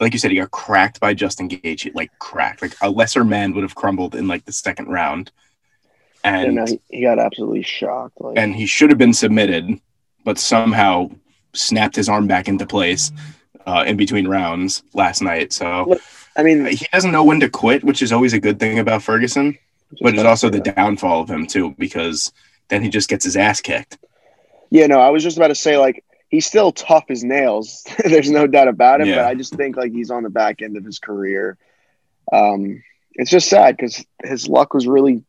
like 0.00 0.12
you 0.12 0.18
said, 0.18 0.32
he 0.32 0.38
got 0.38 0.50
cracked 0.50 0.98
by 0.98 1.14
Justin 1.14 1.48
Gaethje, 1.48 1.94
like 1.94 2.10
cracked. 2.18 2.60
Like 2.60 2.74
a 2.82 2.90
lesser 2.90 3.24
man 3.24 3.54
would 3.54 3.62
have 3.62 3.74
crumbled 3.76 4.14
in 4.14 4.26
like 4.26 4.44
the 4.44 4.52
second 4.52 4.88
round, 4.88 5.30
And, 6.24 6.58
and 6.58 6.58
uh, 6.58 6.66
he, 6.66 6.80
he 6.88 7.02
got 7.02 7.18
absolutely 7.18 7.62
shocked. 7.62 8.20
Like, 8.20 8.38
and 8.38 8.54
he 8.54 8.66
should 8.66 8.90
have 8.90 8.98
been 8.98 9.14
submitted, 9.14 9.80
but 10.24 10.38
somehow 10.38 11.10
snapped 11.54 11.96
his 11.96 12.08
arm 12.08 12.26
back 12.26 12.48
into 12.48 12.66
place 12.66 13.10
uh, 13.66 13.84
in 13.86 13.96
between 13.96 14.26
rounds 14.28 14.82
last 14.94 15.22
night. 15.22 15.52
So 15.52 15.98
I 16.36 16.42
mean, 16.42 16.66
he 16.66 16.86
doesn't 16.92 17.12
know 17.12 17.24
when 17.24 17.40
to 17.40 17.48
quit, 17.48 17.84
which 17.84 18.02
is 18.02 18.12
always 18.12 18.32
a 18.32 18.40
good 18.40 18.58
thing 18.60 18.78
about 18.78 19.02
Ferguson, 19.02 19.58
but 20.00 20.14
it's 20.14 20.24
also 20.24 20.48
the 20.48 20.60
downfall 20.60 21.22
of 21.22 21.30
him 21.30 21.46
too, 21.46 21.74
because 21.78 22.32
then 22.68 22.82
he 22.82 22.88
just 22.88 23.08
gets 23.08 23.24
his 23.24 23.36
ass 23.36 23.60
kicked. 23.60 23.98
yeah. 24.70 24.86
No, 24.86 25.00
I 25.00 25.10
was 25.10 25.22
just 25.22 25.36
about 25.36 25.48
to 25.48 25.54
say 25.54 25.76
like 25.76 26.04
he's 26.28 26.46
still 26.46 26.72
tough 26.72 27.04
as 27.08 27.24
nails. 27.24 27.86
There's 28.04 28.30
no 28.30 28.46
doubt 28.46 28.68
about 28.68 29.00
it. 29.00 29.08
But 29.16 29.24
I 29.24 29.34
just 29.34 29.54
think 29.54 29.76
like 29.76 29.92
he's 29.92 30.10
on 30.10 30.22
the 30.22 30.30
back 30.30 30.62
end 30.62 30.76
of 30.76 30.84
his 30.84 30.98
career. 30.98 31.56
Um, 32.32 32.82
it's 33.14 33.30
just 33.30 33.48
sad 33.48 33.76
because 33.76 34.04
his 34.22 34.48
luck 34.48 34.74
was 34.74 34.86
really 34.86 35.24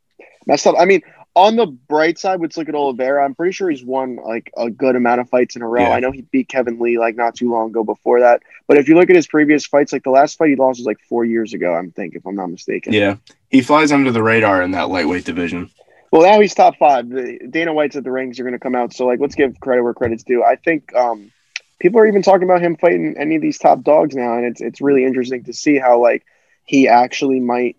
messed 0.45 0.67
up. 0.67 0.75
I 0.77 0.85
mean, 0.85 1.01
on 1.35 1.55
the 1.55 1.67
bright 1.67 2.17
side, 2.17 2.41
let's 2.41 2.57
look 2.57 2.69
at 2.69 2.75
Oliveira. 2.75 3.23
I'm 3.23 3.35
pretty 3.35 3.53
sure 3.53 3.69
he's 3.69 3.83
won 3.83 4.17
like 4.17 4.51
a 4.57 4.69
good 4.69 4.95
amount 4.95 5.21
of 5.21 5.29
fights 5.29 5.55
in 5.55 5.61
a 5.61 5.67
row. 5.67 5.83
Yeah. 5.83 5.91
I 5.91 5.99
know 5.99 6.11
he 6.11 6.21
beat 6.21 6.49
Kevin 6.49 6.79
Lee 6.79 6.97
like 6.97 7.15
not 7.15 7.35
too 7.35 7.51
long 7.51 7.69
ago 7.69 7.83
before 7.83 8.21
that. 8.21 8.41
But 8.67 8.77
if 8.77 8.87
you 8.87 8.95
look 8.95 9.09
at 9.09 9.15
his 9.15 9.27
previous 9.27 9.65
fights, 9.65 9.93
like 9.93 10.03
the 10.03 10.09
last 10.09 10.37
fight 10.37 10.49
he 10.49 10.55
lost 10.55 10.79
was 10.79 10.85
like 10.85 10.99
four 11.07 11.25
years 11.25 11.53
ago. 11.53 11.73
I'm 11.73 11.91
thinking, 11.91 12.19
if 12.19 12.25
I'm 12.25 12.35
not 12.35 12.47
mistaken. 12.47 12.93
Yeah, 12.93 13.17
he 13.49 13.61
flies 13.61 13.91
under 13.91 14.11
the 14.11 14.23
radar 14.23 14.61
in 14.61 14.71
that 14.71 14.89
lightweight 14.89 15.25
division. 15.25 15.69
Well, 16.11 16.23
now 16.23 16.39
he's 16.39 16.55
top 16.55 16.77
five. 16.77 17.07
Dana 17.51 17.73
White's 17.73 17.95
at 17.95 18.03
the 18.03 18.11
rings 18.11 18.39
are 18.39 18.43
going 18.43 18.53
to 18.53 18.59
come 18.59 18.75
out. 18.75 18.93
So, 18.93 19.05
like, 19.05 19.19
let's 19.19 19.35
give 19.35 19.59
credit 19.59 19.83
where 19.83 19.93
credit's 19.93 20.23
due. 20.23 20.43
I 20.43 20.55
think 20.55 20.93
um, 20.95 21.31
people 21.79 21.99
are 21.99 22.07
even 22.07 22.23
talking 22.23 22.43
about 22.43 22.61
him 22.61 22.75
fighting 22.75 23.15
any 23.17 23.35
of 23.35 23.41
these 23.41 23.59
top 23.59 23.83
dogs 23.83 24.15
now, 24.15 24.35
and 24.35 24.45
it's 24.45 24.61
it's 24.61 24.81
really 24.81 25.05
interesting 25.05 25.43
to 25.43 25.53
see 25.53 25.77
how 25.77 26.01
like 26.01 26.25
he 26.65 26.87
actually 26.87 27.39
might 27.39 27.77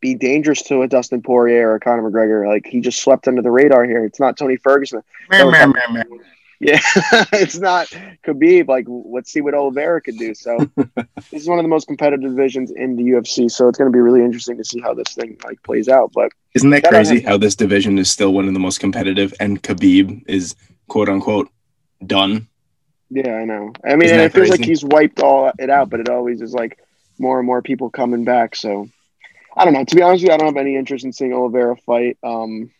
be 0.00 0.14
dangerous 0.14 0.62
to 0.64 0.82
a 0.82 0.88
Dustin 0.88 1.22
Poirier 1.22 1.70
or 1.70 1.74
a 1.76 1.80
Conor 1.80 2.10
McGregor. 2.10 2.46
Like 2.46 2.66
he 2.66 2.80
just 2.80 3.02
swept 3.02 3.28
under 3.28 3.42
the 3.42 3.50
radar 3.50 3.84
here. 3.84 4.04
It's 4.04 4.20
not 4.20 4.36
Tony 4.36 4.56
Ferguson. 4.56 5.02
Man, 5.30 5.50
man, 5.50 5.72
man, 5.72 5.92
man. 5.92 6.20
Yeah, 6.60 6.80
it's 7.32 7.58
not 7.58 7.86
Khabib. 8.24 8.66
Like, 8.66 8.86
let's 8.88 9.30
see 9.32 9.40
what 9.40 9.54
Oliveira 9.54 10.00
could 10.00 10.18
do. 10.18 10.34
So, 10.34 10.58
this 11.30 11.42
is 11.42 11.48
one 11.48 11.58
of 11.58 11.62
the 11.62 11.68
most 11.68 11.86
competitive 11.86 12.30
divisions 12.30 12.72
in 12.72 12.96
the 12.96 13.04
UFC. 13.04 13.48
So, 13.48 13.68
it's 13.68 13.78
going 13.78 13.90
to 13.90 13.96
be 13.96 14.00
really 14.00 14.24
interesting 14.24 14.56
to 14.56 14.64
see 14.64 14.80
how 14.80 14.92
this 14.92 15.14
thing 15.14 15.38
like 15.44 15.62
plays 15.62 15.88
out. 15.88 16.10
But 16.12 16.32
Isn't 16.54 16.70
that 16.70 16.84
out 16.84 16.90
crazy 16.90 17.20
how 17.20 17.36
this 17.36 17.54
division 17.54 17.96
is 17.96 18.10
still 18.10 18.32
one 18.32 18.48
of 18.48 18.54
the 18.54 18.60
most 18.60 18.80
competitive 18.80 19.32
and 19.38 19.62
Khabib 19.62 20.24
is 20.26 20.56
quote 20.88 21.08
unquote 21.08 21.48
done? 22.04 22.48
Yeah, 23.10 23.36
I 23.36 23.44
know. 23.44 23.72
I 23.84 23.94
mean, 23.94 24.10
it 24.10 24.32
feels 24.32 24.50
like 24.50 24.64
he's 24.64 24.84
wiped 24.84 25.20
all 25.20 25.52
it 25.58 25.70
out, 25.70 25.90
but 25.90 26.00
it 26.00 26.08
always 26.08 26.42
is 26.42 26.52
like 26.52 26.78
more 27.18 27.38
and 27.38 27.46
more 27.46 27.62
people 27.62 27.88
coming 27.88 28.24
back. 28.24 28.56
So 28.56 28.88
I 29.58 29.64
don't 29.64 29.74
know. 29.74 29.84
To 29.84 29.96
be 29.96 30.02
honest 30.02 30.22
with 30.22 30.28
you, 30.28 30.34
I 30.34 30.38
don't 30.38 30.46
have 30.46 30.56
any 30.56 30.76
interest 30.76 31.04
in 31.04 31.12
seeing 31.12 31.32
Oliveira 31.34 31.76
fight 31.76 32.16
um 32.22 32.70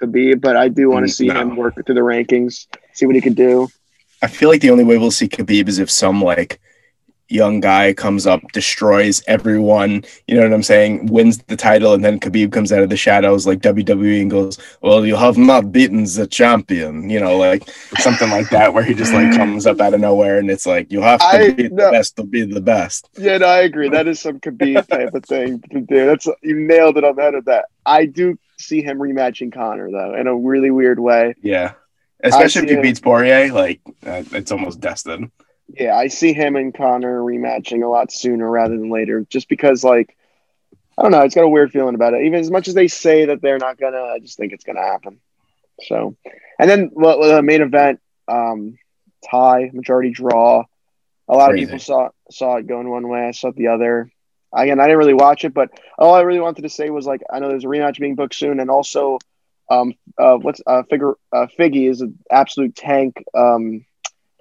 Khabib, 0.00 0.40
but 0.40 0.56
I 0.56 0.68
do 0.68 0.90
want 0.90 1.04
Mm, 1.04 1.08
to 1.08 1.14
see 1.14 1.26
no. 1.26 1.40
him 1.40 1.56
work 1.56 1.74
through 1.84 1.94
the 1.94 2.00
rankings, 2.00 2.66
see 2.92 3.06
what 3.06 3.14
he 3.14 3.20
could 3.20 3.36
do. 3.36 3.68
I 4.22 4.28
feel 4.28 4.48
like 4.48 4.60
the 4.60 4.70
only 4.70 4.84
way 4.84 4.98
we'll 4.98 5.10
see 5.10 5.28
Khabib 5.28 5.68
is 5.68 5.78
if 5.78 5.90
some 5.90 6.22
like 6.22 6.60
young 7.32 7.60
guy 7.60 7.92
comes 7.94 8.26
up, 8.26 8.40
destroys 8.52 9.22
everyone. 9.26 10.04
You 10.26 10.36
know 10.36 10.42
what 10.42 10.52
I'm 10.52 10.62
saying? 10.62 11.06
Wins 11.06 11.38
the 11.38 11.56
title, 11.56 11.94
and 11.94 12.04
then 12.04 12.20
Khabib 12.20 12.52
comes 12.52 12.72
out 12.72 12.82
of 12.82 12.90
the 12.90 12.96
shadows 12.96 13.46
like 13.46 13.60
WWE 13.60 14.22
and 14.22 14.30
goes, 14.30 14.58
"Well, 14.82 15.04
you 15.06 15.16
have 15.16 15.38
not 15.38 15.72
beaten 15.72 16.04
the 16.04 16.26
champion." 16.26 17.08
You 17.10 17.20
know, 17.20 17.36
like 17.36 17.68
something 17.98 18.30
like 18.30 18.50
that, 18.50 18.74
where 18.74 18.84
he 18.84 18.94
just 18.94 19.12
like 19.12 19.36
comes 19.36 19.66
up 19.66 19.80
out 19.80 19.94
of 19.94 20.00
nowhere, 20.00 20.38
and 20.38 20.50
it's 20.50 20.66
like 20.66 20.92
you 20.92 21.00
have 21.00 21.20
to 21.20 21.26
I- 21.26 21.52
be 21.52 21.68
no. 21.68 21.86
the 21.86 21.90
best 21.90 22.16
to 22.16 22.24
be 22.24 22.42
the 22.44 22.60
best. 22.60 23.08
Yeah, 23.18 23.38
no, 23.38 23.46
I 23.46 23.60
agree. 23.62 23.88
That 23.88 24.06
is 24.06 24.20
some 24.20 24.38
Khabib 24.40 24.86
type 24.88 25.14
of 25.14 25.24
thing 25.24 25.60
to 25.72 25.80
do. 25.80 26.06
That's 26.06 26.26
you 26.42 26.60
nailed 26.60 26.96
it 26.98 27.04
on 27.04 27.16
the 27.16 27.22
head 27.22 27.34
of 27.34 27.46
that. 27.46 27.66
I 27.84 28.06
do 28.06 28.38
see 28.58 28.82
him 28.82 28.98
rematching 28.98 29.52
Conor 29.52 29.90
though 29.90 30.14
in 30.14 30.26
a 30.26 30.36
really 30.36 30.70
weird 30.70 30.98
way. 30.98 31.34
Yeah, 31.42 31.72
especially 32.22 32.64
if 32.64 32.76
he 32.76 32.82
beats 32.82 33.00
Poirier, 33.00 33.52
like 33.52 33.80
uh, 34.06 34.22
it's 34.32 34.52
almost 34.52 34.80
destined. 34.80 35.30
Yeah, 35.68 35.96
I 35.96 36.08
see 36.08 36.32
him 36.32 36.56
and 36.56 36.74
Conor 36.74 37.20
rematching 37.20 37.82
a 37.82 37.88
lot 37.88 38.12
sooner 38.12 38.48
rather 38.48 38.76
than 38.76 38.90
later, 38.90 39.24
just 39.28 39.48
because 39.48 39.82
like 39.82 40.16
I 40.98 41.02
don't 41.02 41.12
know, 41.12 41.22
it's 41.22 41.34
got 41.34 41.44
a 41.44 41.48
weird 41.48 41.72
feeling 41.72 41.94
about 41.94 42.14
it. 42.14 42.26
Even 42.26 42.40
as 42.40 42.50
much 42.50 42.68
as 42.68 42.74
they 42.74 42.88
say 42.88 43.26
that 43.26 43.40
they're 43.40 43.58
not 43.58 43.78
gonna, 43.78 44.02
I 44.02 44.18
just 44.18 44.36
think 44.36 44.52
it's 44.52 44.64
gonna 44.64 44.82
happen. 44.82 45.20
So, 45.82 46.16
and 46.58 46.68
then 46.68 46.90
well, 46.92 47.20
the 47.20 47.42
main 47.42 47.62
event, 47.62 48.00
um, 48.28 48.78
tie 49.28 49.70
majority 49.72 50.10
draw. 50.10 50.64
A 51.28 51.34
lot 51.34 51.50
Crazy. 51.50 51.64
of 51.64 51.68
people 51.68 51.78
saw 51.78 52.08
saw 52.30 52.56
it 52.56 52.66
going 52.66 52.90
one 52.90 53.08
way. 53.08 53.26
I 53.26 53.30
saw 53.30 53.48
it 53.48 53.56
the 53.56 53.68
other. 53.68 54.10
Again, 54.54 54.80
I 54.80 54.84
didn't 54.84 54.98
really 54.98 55.14
watch 55.14 55.44
it, 55.46 55.54
but 55.54 55.70
all 55.98 56.14
I 56.14 56.20
really 56.20 56.40
wanted 56.40 56.62
to 56.62 56.68
say 56.68 56.90
was 56.90 57.06
like 57.06 57.22
I 57.32 57.38
know 57.38 57.48
there's 57.48 57.64
a 57.64 57.68
rematch 57.68 57.98
being 57.98 58.16
booked 58.16 58.34
soon, 58.34 58.60
and 58.60 58.70
also, 58.70 59.18
um, 59.70 59.94
uh, 60.18 60.36
what's 60.36 60.60
uh, 60.66 60.82
figure 60.90 61.14
uh, 61.32 61.46
Figgy 61.58 61.88
is 61.88 62.02
an 62.02 62.18
absolute 62.30 62.76
tank. 62.76 63.24
Um, 63.34 63.86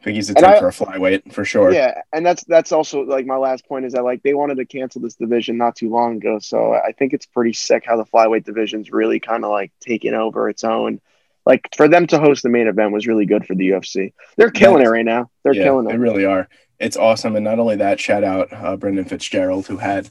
I 0.01 0.03
think 0.03 0.15
he's 0.15 0.31
a 0.31 0.47
I- 0.47 0.59
for 0.59 0.67
a 0.67 0.71
flyweight 0.71 1.31
for 1.31 1.45
sure. 1.45 1.71
yeah, 1.71 2.01
and 2.11 2.25
that's 2.25 2.43
that's 2.45 2.71
also 2.71 3.01
like 3.03 3.25
my 3.27 3.35
last 3.37 3.67
point 3.67 3.85
is 3.85 3.93
that 3.93 4.03
like 4.03 4.23
they 4.23 4.33
wanted 4.33 4.55
to 4.57 4.65
cancel 4.65 4.99
this 5.01 5.13
division 5.15 5.57
not 5.57 5.75
too 5.75 5.89
long 5.89 6.17
ago, 6.17 6.39
so 6.39 6.73
I 6.73 6.91
think 6.91 7.13
it's 7.13 7.25
pretty 7.27 7.53
sick 7.53 7.83
how 7.85 7.97
the 7.97 8.05
flyweight 8.05 8.43
division's 8.43 8.91
really 8.91 9.19
kind 9.19 9.45
of 9.45 9.51
like 9.51 9.71
taking 9.79 10.13
over 10.15 10.49
its 10.49 10.63
own. 10.63 10.99
Like 11.45 11.69
for 11.75 11.87
them 11.87 12.07
to 12.07 12.19
host 12.19 12.43
the 12.43 12.49
main 12.49 12.67
event 12.67 12.91
was 12.93 13.05
really 13.07 13.25
good 13.25 13.45
for 13.45 13.53
the 13.55 13.69
UFC. 13.69 14.13
They're 14.37 14.49
killing 14.51 14.77
That's- 14.79 14.89
it 14.89 14.91
right 14.91 15.05
now. 15.05 15.29
They're 15.43 15.53
Yeah, 15.53 15.63
killing 15.63 15.85
They 15.87 15.93
it. 15.93 15.99
really 15.99 16.25
are. 16.25 16.47
It's 16.79 16.97
awesome, 16.97 17.35
and 17.35 17.43
not 17.45 17.59
only 17.59 17.75
that, 17.75 17.99
shout 17.99 18.23
out 18.23 18.51
uh, 18.51 18.75
Brendan 18.77 19.05
Fitzgerald 19.05 19.67
who 19.67 19.77
had 19.77 20.09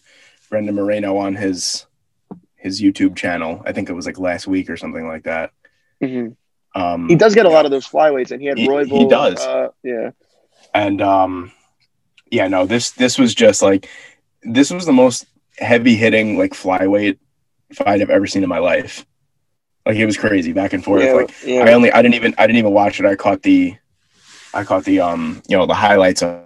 Brandon 0.50 0.74
Moreno 0.76 1.16
on 1.16 1.34
his 1.34 1.86
his 2.54 2.80
YouTube 2.80 3.16
channel. 3.16 3.60
I 3.66 3.72
think 3.72 3.88
it 3.88 3.94
was 3.94 4.06
like 4.06 4.18
last 4.20 4.46
week 4.46 4.70
or 4.70 4.76
something 4.76 5.06
like 5.08 5.24
that. 5.24 5.50
Mhm. 6.02 6.36
Um, 6.74 7.08
He 7.08 7.16
does 7.16 7.34
get 7.34 7.46
a 7.46 7.50
lot 7.50 7.64
of 7.64 7.70
those 7.70 7.86
flyweights, 7.88 8.30
and 8.30 8.40
he 8.40 8.46
had 8.48 8.58
He- 8.58 8.68
Royval. 8.68 8.98
he 8.98 9.08
does. 9.08 9.40
Uh, 9.40 9.68
yeah, 9.82 10.10
and 10.74 11.02
um, 11.02 11.52
yeah, 12.30 12.46
no, 12.48 12.66
this 12.66 12.92
this 12.92 13.18
was 13.18 13.34
just 13.34 13.62
like 13.62 13.88
this 14.42 14.70
was 14.70 14.86
the 14.86 14.92
most 14.92 15.26
heavy 15.58 15.96
hitting 15.96 16.38
like 16.38 16.52
flyweight 16.52 17.18
fight 17.74 18.00
I've 18.00 18.10
ever 18.10 18.26
seen 18.26 18.42
in 18.42 18.48
my 18.48 18.58
life. 18.58 19.04
Like 19.84 19.96
it 19.96 20.06
was 20.06 20.16
crazy 20.16 20.52
back 20.52 20.72
and 20.72 20.84
forth. 20.84 21.02
yeah, 21.04 21.12
Like 21.12 21.34
yeah. 21.44 21.64
I 21.64 21.72
only 21.72 21.90
I 21.92 22.02
didn't 22.02 22.14
even 22.14 22.34
I 22.38 22.46
didn't 22.46 22.58
even 22.58 22.72
watch 22.72 23.00
it. 23.00 23.06
I 23.06 23.16
caught 23.16 23.42
the 23.42 23.76
I 24.54 24.64
caught 24.64 24.84
the 24.84 25.00
um 25.00 25.42
you 25.48 25.56
know 25.56 25.66
the 25.66 25.74
highlights 25.74 26.22
of, 26.22 26.44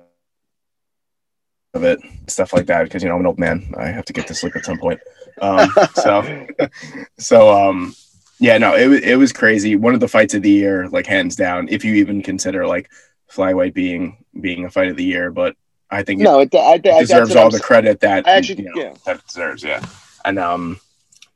of 1.75 1.85
it 1.85 1.99
stuff 2.28 2.52
like 2.52 2.66
that 2.66 2.85
because 2.85 3.02
you 3.02 3.09
know 3.09 3.14
I'm 3.16 3.21
an 3.21 3.26
old 3.26 3.38
man. 3.38 3.75
I 3.76 3.88
have 3.88 4.04
to 4.07 4.12
get 4.12 4.26
to 4.28 4.35
sleep 4.35 4.57
at 4.57 4.64
some 4.64 4.78
point. 4.78 5.00
Um, 5.43 5.71
so 5.95 6.47
so 7.19 7.50
um 7.50 7.95
yeah 8.45 8.59
no 8.59 8.75
it 8.75 8.87
was 8.87 9.01
it 9.01 9.17
was 9.17 9.33
crazy. 9.33 9.77
One 9.77 9.95
of 9.95 10.01
the 10.01 10.09
fights 10.09 10.35
of 10.35 10.43
the 10.43 10.51
year 10.51 10.89
like 10.89 11.07
hands 11.07 11.35
down 11.37 11.69
if 11.71 11.85
you 11.85 11.95
even 11.95 12.23
consider 12.23 12.67
like 12.67 12.91
flyweight 13.31 13.75
being 13.75 14.25
being 14.41 14.65
a 14.65 14.71
fight 14.71 14.89
of 14.89 14.97
the 14.97 15.05
year. 15.05 15.31
But 15.31 15.57
I 15.91 16.03
think 16.03 16.21
it 16.21 16.25
no, 16.25 16.41
it, 16.41 16.55
I, 16.55 16.73
I, 16.75 16.79
that's 16.79 17.01
deserves 17.01 17.37
all 17.37 17.47
I'm 17.47 17.51
the 17.51 17.57
s- 17.59 17.63
credit 17.65 18.01
that 18.01 18.27
actually, 18.27 18.65
you 18.65 18.71
know, 18.71 18.83
yeah, 18.83 18.95
that 19.07 19.17
it 19.17 19.27
deserves. 19.27 19.63
Yeah, 19.63 19.85
and 20.25 20.39
um, 20.39 20.81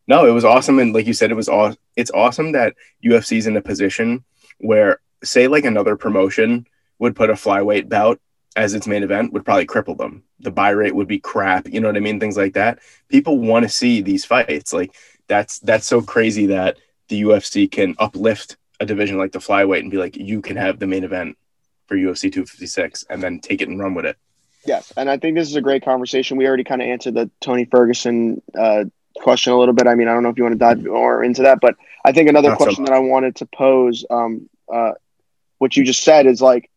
no, 0.07 0.27
it 0.27 0.33
was 0.33 0.45
awesome, 0.45 0.79
and 0.79 0.95
like 0.95 1.07
you 1.07 1.15
said, 1.15 1.31
it 1.31 1.35
was 1.35 1.49
all. 1.49 1.75
It's 1.97 2.11
awesome 2.13 2.53
that 2.53 2.75
UFC's 3.05 3.47
in 3.47 3.57
a 3.57 3.63
position 3.63 4.25
where, 4.59 5.01
say, 5.23 5.49
like 5.49 5.65
another 5.65 5.97
promotion 5.97 6.67
would 6.99 7.17
put 7.17 7.31
a 7.31 7.35
flyweight 7.35 7.89
bout 7.89 8.21
as 8.57 8.75
its 8.75 8.87
main 8.87 9.03
event 9.03 9.33
would 9.33 9.45
probably 9.45 9.67
cripple 9.67 9.97
them. 9.97 10.25
The 10.41 10.51
buy 10.51 10.71
rate 10.71 10.95
would 10.95 11.09
be 11.09 11.21
crap. 11.21 11.69
You 11.69 11.81
know 11.81 11.89
what 11.89 11.97
I 11.97 12.01
mean? 12.01 12.19
Things 12.19 12.37
like 12.37 12.55
that. 12.55 12.81
People 13.09 13.39
want 13.39 13.65
to 13.65 13.69
see 13.69 14.01
these 14.01 14.25
fights. 14.25 14.73
Like 14.73 14.95
that's 15.29 15.61
that's 15.61 15.87
so 15.87 16.03
crazy 16.03 16.47
that 16.47 16.79
the 17.09 17.23
UFC 17.23 17.71
can 17.71 17.95
uplift 17.99 18.57
a 18.81 18.87
division 18.87 19.19
like 19.19 19.33
the 19.33 19.39
flyweight 19.39 19.81
and 19.81 19.91
be 19.91 19.97
like, 19.97 20.17
you 20.17 20.41
can 20.41 20.57
have 20.57 20.79
the 20.79 20.87
main 20.87 21.05
event 21.05 21.37
for 21.87 21.97
UFC 21.97 22.33
256 22.33 23.05
and 23.11 23.23
then 23.23 23.41
take 23.41 23.63
it 23.63 23.69
and 23.69 23.81
run 23.81 23.95
with 23.95 24.05
it. 24.05 24.17
Yes, 24.67 24.93
and 24.97 25.09
I 25.09 25.17
think 25.17 25.37
this 25.37 25.49
is 25.49 25.57
a 25.57 25.63
great 25.63 25.85
conversation. 25.85 26.37
We 26.37 26.47
already 26.47 26.65
kind 26.65 26.83
of 26.83 26.89
answered 26.89 27.15
the 27.15 27.31
Tony 27.41 27.65
Ferguson 27.65 28.43
uh, 28.59 28.85
question 29.17 29.53
a 29.53 29.59
little 29.59 29.75
bit. 29.75 29.87
I 29.87 29.95
mean, 29.95 30.09
I 30.09 30.13
don't 30.13 30.23
know 30.23 30.29
if 30.29 30.37
you 30.37 30.45
want 30.45 30.55
to 30.55 30.59
dive 30.59 30.85
more 30.85 31.25
into 31.25 31.43
that, 31.43 31.61
but 31.61 31.77
I 32.05 32.13
think 32.13 32.29
another 32.29 32.51
Not 32.51 32.59
so 32.59 32.65
question 32.65 32.85
that 32.85 32.93
I 32.93 32.99
wanted 32.99 33.37
to 33.37 33.47
pose, 33.47 34.05
um, 34.11 34.49
uh, 34.73 34.93
what 35.59 35.77
you 35.77 35.85
just 35.85 36.03
said, 36.03 36.27
is 36.27 36.43
like 36.43 36.71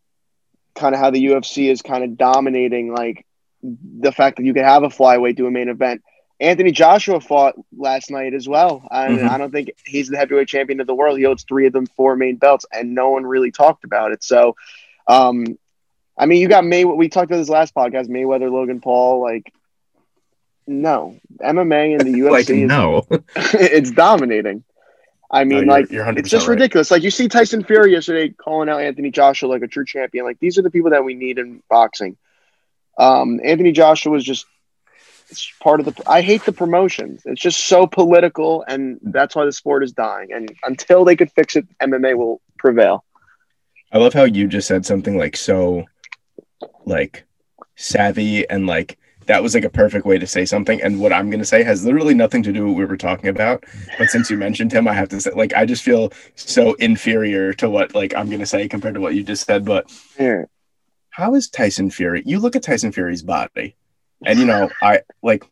kind 0.76 0.96
of 0.96 1.02
how 1.02 1.10
the 1.10 1.26
UFC 1.26 1.70
is 1.70 1.82
kind 1.82 2.04
of 2.04 2.18
dominating, 2.18 2.94
like 2.94 3.26
the 3.62 4.12
fact 4.12 4.38
that 4.38 4.46
you 4.46 4.54
could 4.54 4.64
have 4.64 4.84
a 4.84 4.88
flyweight 4.88 5.36
do 5.36 5.48
a 5.48 5.52
main 5.52 5.70
event. 5.70 6.02
Anthony 6.42 6.72
Joshua 6.72 7.22
fought 7.22 7.54
last 7.78 8.10
night 8.12 8.34
as 8.34 8.48
well, 8.50 8.88
and 8.92 9.20
Mhm. 9.20 9.30
I 9.30 9.38
don't 9.38 9.52
think 9.52 9.72
he's 9.86 10.10
the 10.10 10.18
heavyweight 10.18 10.48
champion 10.48 10.80
of 10.82 10.88
the 10.88 10.96
world. 10.96 11.18
He 11.20 11.24
holds 11.24 11.44
three 11.44 11.68
of 11.68 11.74
them 11.74 11.86
four 11.86 12.16
main 12.16 12.36
belts, 12.38 12.66
and 12.74 12.96
no 12.96 13.12
one 13.12 13.26
really 13.26 13.52
talked 13.52 13.84
about 13.84 14.12
it. 14.12 14.24
So, 14.24 14.56
um, 15.08 15.46
I 16.18 16.26
mean, 16.26 16.42
you 16.42 16.48
got 16.50 16.66
May. 16.66 16.84
We 16.84 17.10
talked 17.10 17.32
about 17.32 17.38
this 17.38 17.50
last 17.50 17.74
podcast. 17.76 18.08
Mayweather, 18.10 18.52
Logan 18.52 18.82
Paul. 18.82 19.22
Like, 19.22 19.54
no 20.68 21.16
MMA 21.42 21.94
and 22.00 22.14
the 22.14 22.22
Like 22.30 22.46
UFC. 22.48 22.66
no, 22.68 23.06
is, 23.10 23.20
it's 23.54 23.92
dominating. 23.92 24.64
I 25.34 25.46
mean, 25.46 25.60
you're- 25.60 25.68
like, 25.70 25.92
you're 25.92 26.08
it's 26.18 26.30
just 26.30 26.48
right. 26.48 26.56
ridiculous. 26.56 26.92
Like, 26.92 27.04
you 27.04 27.12
see 27.12 27.28
Tyson 27.30 27.64
Fury 27.64 27.94
yesterday 27.94 28.30
calling 28.30 28.68
out 28.68 28.82
Anthony 28.82 29.12
Joshua 29.12 29.48
like 29.48 29.62
a 29.62 29.68
true 29.68 29.86
champion. 29.86 30.26
Like, 30.26 30.40
these 30.40 30.58
are 30.58 30.62
the 30.62 30.70
people 30.72 30.92
that 30.92 31.06
we 31.06 31.14
need 31.14 31.38
in 31.40 31.64
boxing. 31.70 32.18
Um, 32.98 33.40
Anthony 33.44 33.72
Joshua 33.72 34.12
was 34.12 34.24
just 34.26 34.46
it's 35.32 35.52
part 35.62 35.80
of 35.80 35.86
the. 35.86 36.04
I 36.06 36.22
hate 36.22 36.44
the 36.44 36.52
promotions. 36.52 37.22
It's 37.26 37.42
just 37.42 37.68
so 37.68 37.88
political, 37.88 38.64
and 38.68 39.00
that's 39.02 39.36
why 39.36 39.46
the 39.46 39.54
sport 39.54 39.84
is 39.84 39.94
dying. 39.94 40.34
And 40.34 40.54
until 40.64 41.06
they 41.06 41.16
could 41.16 41.32
fix 41.32 41.56
it, 41.56 41.66
MMA 41.80 42.18
will 42.18 42.42
prevail. 42.58 43.06
I 43.92 43.98
love 43.98 44.14
how 44.14 44.24
you 44.24 44.48
just 44.48 44.68
said 44.68 44.86
something 44.86 45.18
like 45.18 45.36
so 45.36 45.86
like 46.86 47.26
savvy 47.76 48.48
and 48.50 48.68
like 48.68 48.98
that 49.28 49.44
was 49.44 49.54
like 49.54 49.64
a 49.64 49.70
perfect 49.70 50.06
way 50.06 50.18
to 50.18 50.28
say 50.28 50.46
something 50.46 50.82
and 50.82 51.00
what 51.00 51.14
I'm 51.14 51.30
going 51.30 51.40
to 51.40 51.46
say 51.46 51.64
has 51.64 51.86
literally 51.86 52.14
nothing 52.14 52.44
to 52.44 52.52
do 52.52 52.66
with 52.66 52.74
what 52.74 52.80
we 52.80 52.86
were 52.86 52.98
talking 52.98 53.30
about 53.30 53.64
but 53.98 54.10
since 54.10 54.30
you 54.30 54.38
mentioned 54.38 54.72
him 54.72 54.88
I 54.88 54.94
have 54.94 55.10
to 55.10 55.22
say 55.22 55.32
like 55.32 55.54
I 55.54 55.66
just 55.66 55.84
feel 55.84 56.12
so 56.36 56.74
inferior 56.76 57.54
to 57.54 57.70
what 57.70 57.96
like 57.96 58.16
I'm 58.16 58.28
going 58.28 58.40
to 58.40 58.46
say 58.46 58.68
compared 58.68 58.96
to 58.96 59.02
what 59.02 59.16
you 59.16 59.24
just 59.24 59.46
said 59.46 59.66
but 59.66 59.92
how 61.10 61.34
is 61.36 61.50
Tyson 61.50 61.90
Fury 61.90 62.24
you 62.26 62.40
look 62.40 62.56
at 62.56 62.64
Tyson 62.64 62.92
Fury's 62.92 63.24
body 63.24 63.76
and 64.26 64.40
you 64.40 64.46
know 64.46 64.70
I 64.82 65.02
like 65.22 65.44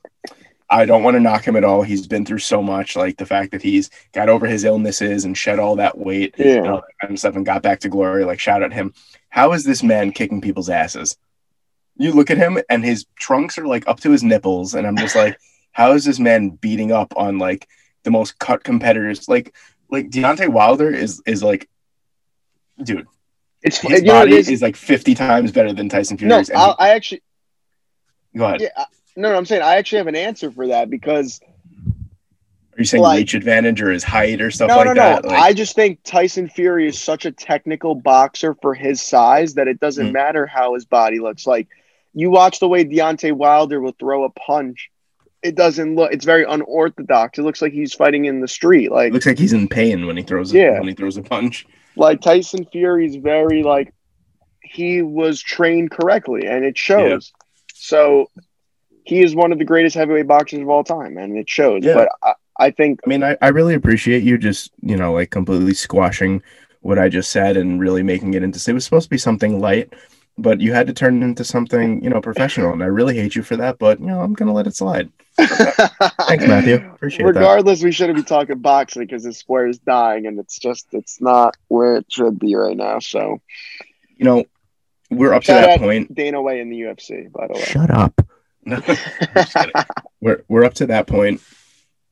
I 0.70 0.86
don't 0.86 1.02
want 1.04 1.16
to 1.16 1.20
knock 1.20 1.44
him 1.46 1.56
at 1.56 1.64
all 1.64 1.82
he's 1.82 2.06
been 2.08 2.26
through 2.26 2.40
so 2.40 2.62
much 2.62 2.96
like 2.96 3.18
the 3.18 3.26
fact 3.26 3.52
that 3.52 3.62
he's 3.64 3.90
got 4.14 4.30
over 4.30 4.46
his 4.46 4.64
illnesses 4.64 5.26
and 5.26 5.36
shed 5.38 5.58
all 5.60 5.76
that 5.78 5.98
weight 5.98 6.36
and 6.38 6.46
Yeah. 6.66 6.72
all 6.72 6.78
that 6.82 6.94
kind 7.02 7.14
of 7.14 7.20
stuff 7.20 7.36
and 7.36 7.46
got 7.46 7.64
back 7.64 7.80
to 7.82 7.90
glory. 7.90 8.24
Like, 8.26 8.40
shout 8.40 8.62
out 8.62 8.72
him. 8.74 8.94
How 9.30 9.54
is 9.54 9.64
this 9.64 9.82
man 9.82 10.12
kicking 10.12 10.42
people's 10.42 10.70
asses? 10.70 11.18
You 11.98 12.12
look 12.14 12.30
at 12.32 12.38
him 12.38 12.60
and 12.70 12.86
his 12.86 13.06
trunks 13.18 13.58
are 13.58 13.66
like 13.68 13.88
up 13.88 14.00
to 14.02 14.12
his 14.12 14.24
nipples, 14.24 14.76
and 14.76 14.86
I'm 14.88 14.96
just 14.96 15.16
like, 15.16 15.38
how 15.72 15.94
is 15.94 16.06
this 16.06 16.20
man 16.20 16.50
beating 16.50 16.92
up 16.92 17.14
on 17.18 17.40
like 17.40 17.68
the 18.04 18.12
most 18.12 18.38
cut 18.40 18.64
competitors? 18.64 19.28
Like, 19.28 19.56
like 19.90 20.10
Deontay 20.10 20.50
Wilder 20.50 20.90
is 20.92 21.22
is 21.26 21.42
like, 21.44 21.68
dude, 22.84 23.08
It's 23.64 23.80
his 23.80 24.02
you 24.02 24.08
know, 24.08 24.14
body 24.14 24.34
it 24.36 24.40
is, 24.40 24.50
is, 24.50 24.62
like 24.62 24.76
50 24.76 25.16
times 25.16 25.52
better 25.52 25.74
than 25.74 25.90
Tyson 25.90 26.16
no. 26.22 26.30
Fury's. 26.36 26.50
and 26.50 26.60
he- 26.60 26.76
I 26.80 26.90
actually 26.90 27.22
go 28.36 28.46
ahead. 28.46 28.62
Yeah, 28.62 28.86
no, 29.16 29.32
no, 29.32 29.38
I'm 29.38 29.46
saying 29.46 29.62
I 29.62 29.76
actually 29.76 29.98
have 30.00 30.08
an 30.08 30.16
answer 30.16 30.52
for 30.52 30.68
that 30.68 30.90
because 30.90 31.40
Are 32.74 32.80
you 32.80 32.86
saying 32.86 33.04
like- 33.04 33.18
reach 33.18 33.34
advantage 33.34 33.82
or 33.82 33.92
his 33.92 34.04
height 34.04 34.42
or 34.42 34.52
stuff 34.52 34.70
no, 34.70 34.78
like 34.78 34.86
no, 34.88 34.94
that? 34.96 35.24
no. 35.24 35.30
Like, 35.30 35.40
I 35.42 35.54
just 35.54 35.76
think 35.76 36.00
Tyson 36.04 36.48
Fury 36.50 36.88
is 36.88 37.00
such 37.00 37.26
a 37.26 37.32
technical 37.32 37.96
boxer 37.96 38.56
for 38.62 38.74
his 38.74 39.02
size 39.02 39.56
that 39.56 39.68
it 39.68 39.80
doesn't 39.80 40.10
Mhm. 40.10 40.14
matter 40.14 40.46
how 40.46 40.74
his 40.76 40.86
body 40.86 41.20
looks. 41.20 41.46
Like 41.46 41.68
you 42.14 42.30
watch 42.32 42.60
the 42.60 42.68
way 42.68 42.86
Deontay 42.86 43.34
Wilder 43.34 43.82
will 43.82 43.96
throw 44.00 44.24
a 44.24 44.30
punch. 44.30 44.90
It 45.42 45.56
doesn't 45.56 45.96
look. 45.96 46.12
It's 46.14 46.26
very 46.26 46.44
unorthodox. 46.44 47.40
It 47.40 47.44
looks 47.44 47.62
like 47.62 47.72
he's 47.72 47.94
fighting 47.94 48.26
in 48.26 48.42
the 48.42 48.48
street. 48.48 48.86
it 48.88 48.92
Like 48.92 49.14
looks 49.14 49.26
like 49.26 49.38
he's 49.40 49.54
in 49.54 49.68
pain 49.68 50.06
when 50.08 50.18
he 50.18 50.24
throws 50.24 50.54
Yeah. 50.54 50.80
when 50.80 50.88
he 50.88 50.94
throws 50.94 51.18
a 51.18 51.22
punch. 51.22 51.66
like 51.96 52.22
Tyson 52.22 52.66
Fury's 52.72 53.16
very 53.16 53.64
like 53.64 53.94
he 54.64 55.02
was 55.02 55.42
trained 55.42 55.92
correctly, 55.92 56.46
and 56.46 56.64
it 56.64 56.78
shows. 56.78 57.34
So 57.80 58.30
he 59.06 59.22
is 59.22 59.36
one 59.36 59.52
of 59.52 59.58
the 59.58 59.66
greatest 59.66 59.96
heavyweight 59.96 60.28
boxers 60.28 60.60
of 60.60 60.70
all 60.70 60.84
time, 60.84 61.18
and 61.18 61.38
it 61.38 61.50
shows. 61.50 61.84
Yeah. 61.84 61.94
But 61.96 62.10
I, 62.22 62.34
I 62.68 62.72
think 62.72 63.00
I 63.06 63.10
mean, 63.10 63.24
I, 63.24 63.38
I 63.42 63.48
really 63.50 63.74
appreciate 63.74 64.24
you 64.24 64.38
just, 64.38 64.72
you 64.82 64.98
know, 64.98 65.14
like 65.14 65.32
completely 65.32 65.74
squashing 65.74 66.44
what 66.82 67.00
I 67.00 67.10
just 67.10 67.32
said 67.32 67.58
and 67.58 67.80
really 67.80 68.04
making 68.04 68.34
it 68.34 68.44
into 68.44 68.60
it 68.70 68.74
was 68.74 68.86
supposed 68.86 69.06
to 69.06 69.10
be 69.10 69.18
something 69.18 69.60
light, 69.60 69.94
but 70.38 70.62
you 70.62 70.74
had 70.74 70.88
to 70.88 70.94
turn 70.94 71.22
it 71.22 71.26
into 71.26 71.44
something, 71.44 72.04
you 72.04 72.10
know, 72.10 72.22
professional. 72.22 72.72
And 72.74 72.84
I 72.84 72.88
really 72.88 73.16
hate 73.16 73.36
you 73.36 73.44
for 73.44 73.58
that, 73.58 73.80
but 73.80 74.00
you 74.00 74.08
know, 74.08 74.22
I'm 74.22 74.34
gonna 74.34 74.54
let 74.54 74.68
it 74.68 74.76
slide. 74.76 75.10
Thanks, 75.38 76.46
Matthew. 76.46 76.76
Appreciate 76.76 77.26
Regardless, 77.26 77.80
that. 77.80 77.86
we 77.86 77.92
shouldn't 77.92 78.18
be 78.18 78.24
talking 78.24 78.60
boxing 78.60 79.04
because 79.04 79.24
the 79.24 79.34
sport 79.34 79.70
is 79.70 79.80
dying, 79.80 80.28
and 80.28 80.38
it's 80.38 80.60
just 80.60 80.88
it's 80.92 81.22
not 81.22 81.56
where 81.70 81.96
it 81.96 82.06
should 82.10 82.38
be 82.40 82.56
right 82.56 82.78
now. 82.78 83.00
So, 83.00 83.42
you 84.18 84.26
know, 84.26 84.46
we're 85.10 85.34
up 85.34 85.44
Shout 85.44 85.62
to 85.62 85.68
that 85.68 85.80
point. 85.80 86.14
Dana 86.14 86.42
White 86.42 86.60
in 86.60 86.70
the 86.70 86.82
UFC, 86.82 87.32
by 87.32 87.48
the 87.48 87.54
way. 87.54 87.64
Shut 87.64 87.90
up. 87.90 88.22
we're 90.22 90.44
we're 90.48 90.64
up 90.64 90.76
to 90.76 90.88
that 90.88 91.08
point 91.08 91.42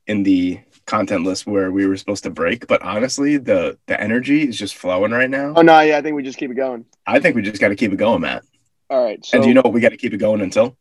in 0.08 0.24
the 0.24 0.60
content 0.86 1.26
list 1.26 1.46
where 1.46 1.72
we 1.72 1.86
were 1.86 1.98
supposed 1.98 2.24
to 2.24 2.30
break, 2.30 2.68
but 2.68 2.82
honestly, 2.82 3.38
the 3.38 3.78
the 3.88 4.00
energy 4.00 4.48
is 4.48 4.58
just 4.58 4.76
flowing 4.76 5.12
right 5.12 5.30
now. 5.30 5.54
Oh 5.56 5.62
no, 5.62 5.80
yeah, 5.82 5.98
I 5.98 6.02
think 6.02 6.16
we 6.16 6.24
just 6.24 6.38
keep 6.38 6.50
it 6.50 6.56
going. 6.56 6.86
I 7.06 7.20
think 7.20 7.36
we 7.36 7.42
just 7.42 7.62
got 7.62 7.70
to 7.70 7.76
keep 7.76 7.92
it 7.92 7.98
going, 7.98 8.22
Matt. 8.22 8.44
All 8.90 9.04
right. 9.04 9.24
So, 9.24 9.38
and 9.38 9.44
do 9.44 9.50
you 9.50 9.54
know 9.54 9.62
what 9.62 9.74
we 9.74 9.82
got 9.82 9.90
to 9.90 9.98
keep 9.98 10.14
it 10.14 10.18
going 10.18 10.42
until? 10.42 10.78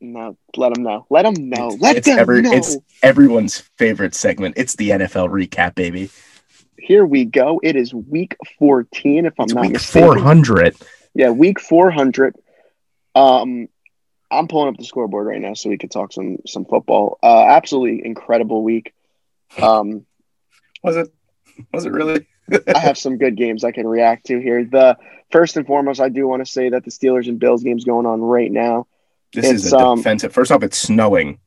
No, 0.00 0.36
let 0.56 0.72
them 0.72 0.82
know. 0.82 1.06
Let 1.10 1.22
them 1.22 1.50
know. 1.50 1.68
It's, 1.68 1.82
let 1.82 1.96
it's 1.96 2.06
them 2.06 2.18
every, 2.18 2.40
know. 2.40 2.52
It's 2.52 2.78
everyone's 3.02 3.58
favorite 3.76 4.14
segment. 4.14 4.54
It's 4.56 4.74
the 4.76 4.90
NFL 4.90 5.28
recap, 5.28 5.74
baby. 5.74 6.10
Here 6.78 7.04
we 7.04 7.26
go. 7.26 7.60
It 7.62 7.76
is 7.76 7.92
week 7.92 8.34
14, 8.58 9.26
if 9.26 9.34
I'm 9.38 9.44
it's 9.44 9.54
not 9.54 9.60
week 9.60 9.72
mistaken. 9.72 10.08
400. 10.08 10.76
Yeah, 11.14 11.30
week 11.30 11.60
400. 11.60 12.36
Um, 13.14 13.68
I'm 14.30 14.48
pulling 14.48 14.68
up 14.68 14.76
the 14.76 14.84
scoreboard 14.84 15.26
right 15.26 15.40
now 15.40 15.54
so 15.54 15.68
we 15.68 15.78
could 15.78 15.90
talk 15.90 16.12
some 16.12 16.38
some 16.46 16.64
football. 16.64 17.18
Uh, 17.22 17.46
absolutely 17.48 18.04
incredible 18.04 18.62
week. 18.62 18.94
Um, 19.60 20.06
was 20.82 20.96
it? 20.96 21.12
Was 21.72 21.84
it 21.84 21.92
really? 21.92 22.26
I 22.74 22.78
have 22.78 22.98
some 22.98 23.18
good 23.18 23.36
games 23.36 23.64
I 23.64 23.72
can 23.72 23.86
react 23.86 24.26
to 24.26 24.40
here. 24.40 24.64
The 24.64 24.96
first 25.30 25.56
and 25.56 25.66
foremost, 25.66 26.00
I 26.00 26.08
do 26.08 26.26
want 26.26 26.44
to 26.44 26.50
say 26.50 26.70
that 26.70 26.84
the 26.84 26.90
Steelers 26.90 27.28
and 27.28 27.38
Bills 27.38 27.62
game's 27.62 27.84
going 27.84 28.06
on 28.06 28.20
right 28.20 28.50
now. 28.50 28.86
This 29.32 29.46
it's, 29.46 29.64
is 29.66 29.72
a 29.72 29.78
um, 29.78 29.98
defensive. 29.98 30.32
First 30.32 30.50
off, 30.50 30.62
it's 30.62 30.76
snowing 30.76 31.38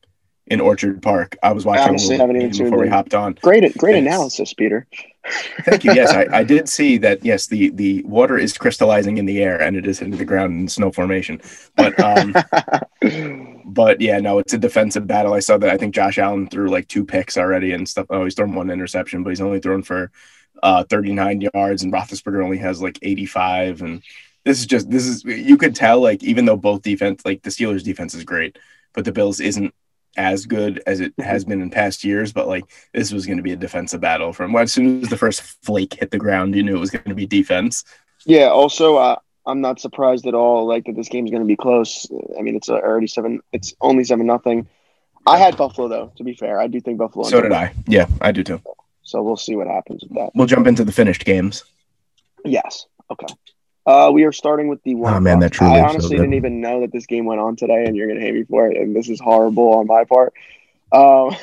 in 0.48 0.62
Orchard 0.62 1.02
Park. 1.02 1.38
I 1.42 1.54
was 1.54 1.66
watching 1.66 1.84
I 1.84 1.90
honestly 1.90 2.18
haven't 2.18 2.36
even 2.38 2.52
before 2.52 2.80
we 2.80 2.90
hopped 2.90 3.14
on. 3.14 3.38
Great, 3.42 3.78
great 3.78 3.96
analysis, 3.96 4.54
Peter. 4.54 4.88
Thank 5.62 5.84
you. 5.86 5.94
Yes, 5.94 6.12
I, 6.12 6.28
I, 6.40 6.44
did 6.44 6.68
see 6.68 6.98
that. 6.98 7.24
Yes, 7.24 7.48
the 7.48 7.70
the 7.70 8.04
water 8.04 8.38
is 8.38 8.58
crystallizing 8.58 9.18
in 9.18 9.26
the 9.26 9.42
air 9.42 9.62
and 9.62 9.78
it 9.78 9.88
is 9.88 10.00
hitting 10.00 10.18
the 10.18 10.26
ground 10.26 10.54
in 10.54 10.68
snow 10.68 10.92
formation. 10.92 11.42
But 11.78 11.98
um, 12.00 12.36
but 13.66 14.02
yeah, 14.02 14.20
no, 14.20 14.40
it's 14.40 14.54
a 14.54 14.58
defensive 14.58 15.08
battle. 15.08 15.34
I 15.34 15.40
saw 15.40 15.58
that. 15.58 15.70
I 15.70 15.78
think 15.78 15.96
Josh 15.96 16.18
Allen 16.18 16.48
threw 16.48 16.70
like 16.70 16.90
two 16.90 17.06
picks 17.06 17.38
already 17.38 17.72
and 17.72 17.88
stuff. 17.88 18.08
Oh, 18.10 18.26
he's 18.26 18.36
thrown 18.36 18.54
one 18.54 18.70
interception, 18.70 19.24
but 19.24 19.30
he's 19.30 19.42
only 19.42 19.60
thrown 19.60 19.82
for 19.82 20.12
uh, 20.62 20.84
39 20.84 21.50
yards, 21.54 21.84
and 21.84 21.94
Roethlisberger 21.94 22.44
only 22.44 22.58
has 22.58 22.82
like 22.82 23.00
85. 23.02 23.82
And 23.82 24.04
this 24.44 24.60
is 24.60 24.66
just 24.66 24.90
this 24.90 25.06
is 25.06 25.24
you 25.24 25.58
could 25.58 25.76
tell 25.76 26.02
like 26.02 26.22
even 26.24 26.46
though 26.46 26.58
both 26.58 26.82
defense 26.82 27.24
like 27.26 27.44
the 27.44 27.50
Steelers 27.50 27.84
defense 27.84 28.14
is 28.14 28.26
great, 28.26 28.60
but 28.94 29.06
the 29.06 29.14
Bills 29.14 29.40
isn't 29.40 29.74
as 30.18 30.46
good 30.46 30.82
as 30.86 31.00
it 31.00 31.16
mm-hmm. 31.16 31.30
has 31.30 31.46
been 31.46 31.62
in 31.62 31.70
past 31.70 32.04
years, 32.04 32.34
but 32.34 32.48
like 32.48 32.66
this 32.94 33.12
was 33.12 33.26
going 33.26 33.38
to 33.38 33.44
be 33.44 33.54
a 33.54 33.58
defensive 33.58 34.02
battle 34.02 34.34
from 34.34 34.54
well, 34.54 34.64
as 34.64 34.74
soon 34.74 35.02
as 35.02 35.10
the 35.10 35.18
first 35.18 35.42
flake 35.42 35.94
hit 35.96 36.12
the 36.12 36.18
ground, 36.18 36.56
you 36.56 36.64
knew 36.64 36.76
it 36.76 36.80
was 36.80 36.92
going 36.92 37.04
to 37.06 37.16
be 37.16 37.26
defense. 37.26 37.84
Yeah. 38.26 38.48
Also, 38.48 38.98
uh, 38.98 39.18
I'm 39.46 39.62
not 39.62 39.80
surprised 39.80 40.26
at 40.28 40.34
all. 40.34 40.66
Like 40.66 40.86
that, 40.86 40.96
this 40.96 41.10
game's 41.10 41.32
going 41.32 41.44
to 41.44 41.48
be 41.48 41.56
close. 41.56 42.08
I 42.38 42.42
mean, 42.42 42.56
it's 42.56 42.70
already 42.70 43.08
seven. 43.08 43.42
It's 43.52 43.74
only 43.82 44.04
seven 44.04 44.26
nothing. 44.26 44.68
I 45.26 45.38
had 45.38 45.58
Buffalo 45.58 45.88
though. 45.88 46.14
To 46.18 46.24
be 46.24 46.34
fair, 46.34 46.60
I 46.60 46.68
do 46.68 46.80
think 46.80 46.98
Buffalo. 46.98 47.26
So 47.26 47.42
did 47.42 47.52
I. 47.52 47.74
Yeah, 47.88 48.08
I 48.22 48.32
do 48.32 48.44
too. 48.44 48.62
So 49.04 49.22
we'll 49.22 49.38
see 49.38 49.56
what 49.56 49.68
happens 49.68 50.04
with 50.04 50.14
that. 50.14 50.32
We'll 50.34 50.48
jump 50.48 50.68
into 50.68 50.84
the 50.84 50.92
finished 50.92 51.26
games. 51.26 51.64
Yes. 52.46 52.86
Okay. 53.12 53.28
Uh, 53.86 54.12
we 54.14 54.24
are 54.24 54.32
starting 54.32 54.68
with 54.68 54.82
the 54.84 54.96
one. 54.96 55.14
Oh 55.14 55.20
man, 55.20 55.40
that 55.40 55.52
truly. 55.52 55.74
I 55.74 55.82
honestly 55.82 56.18
so 56.18 56.22
didn't 56.22 56.36
even 56.36 56.62
know 56.62 56.82
that 56.82 56.92
this 56.92 57.06
game 57.06 57.26
went 57.26 57.42
on 57.42 57.56
today, 57.56 57.86
and 57.86 57.96
you're 57.96 58.08
gonna 58.08 58.22
hate 58.22 58.34
me 58.34 58.44
for 58.44 58.70
it. 58.70 58.78
And 58.78 58.96
this 58.96 59.10
is 59.10 59.20
horrible 59.20 59.74
on 59.74 59.88
my 59.88 60.06
part. 60.06 60.34
Um, 60.92 61.36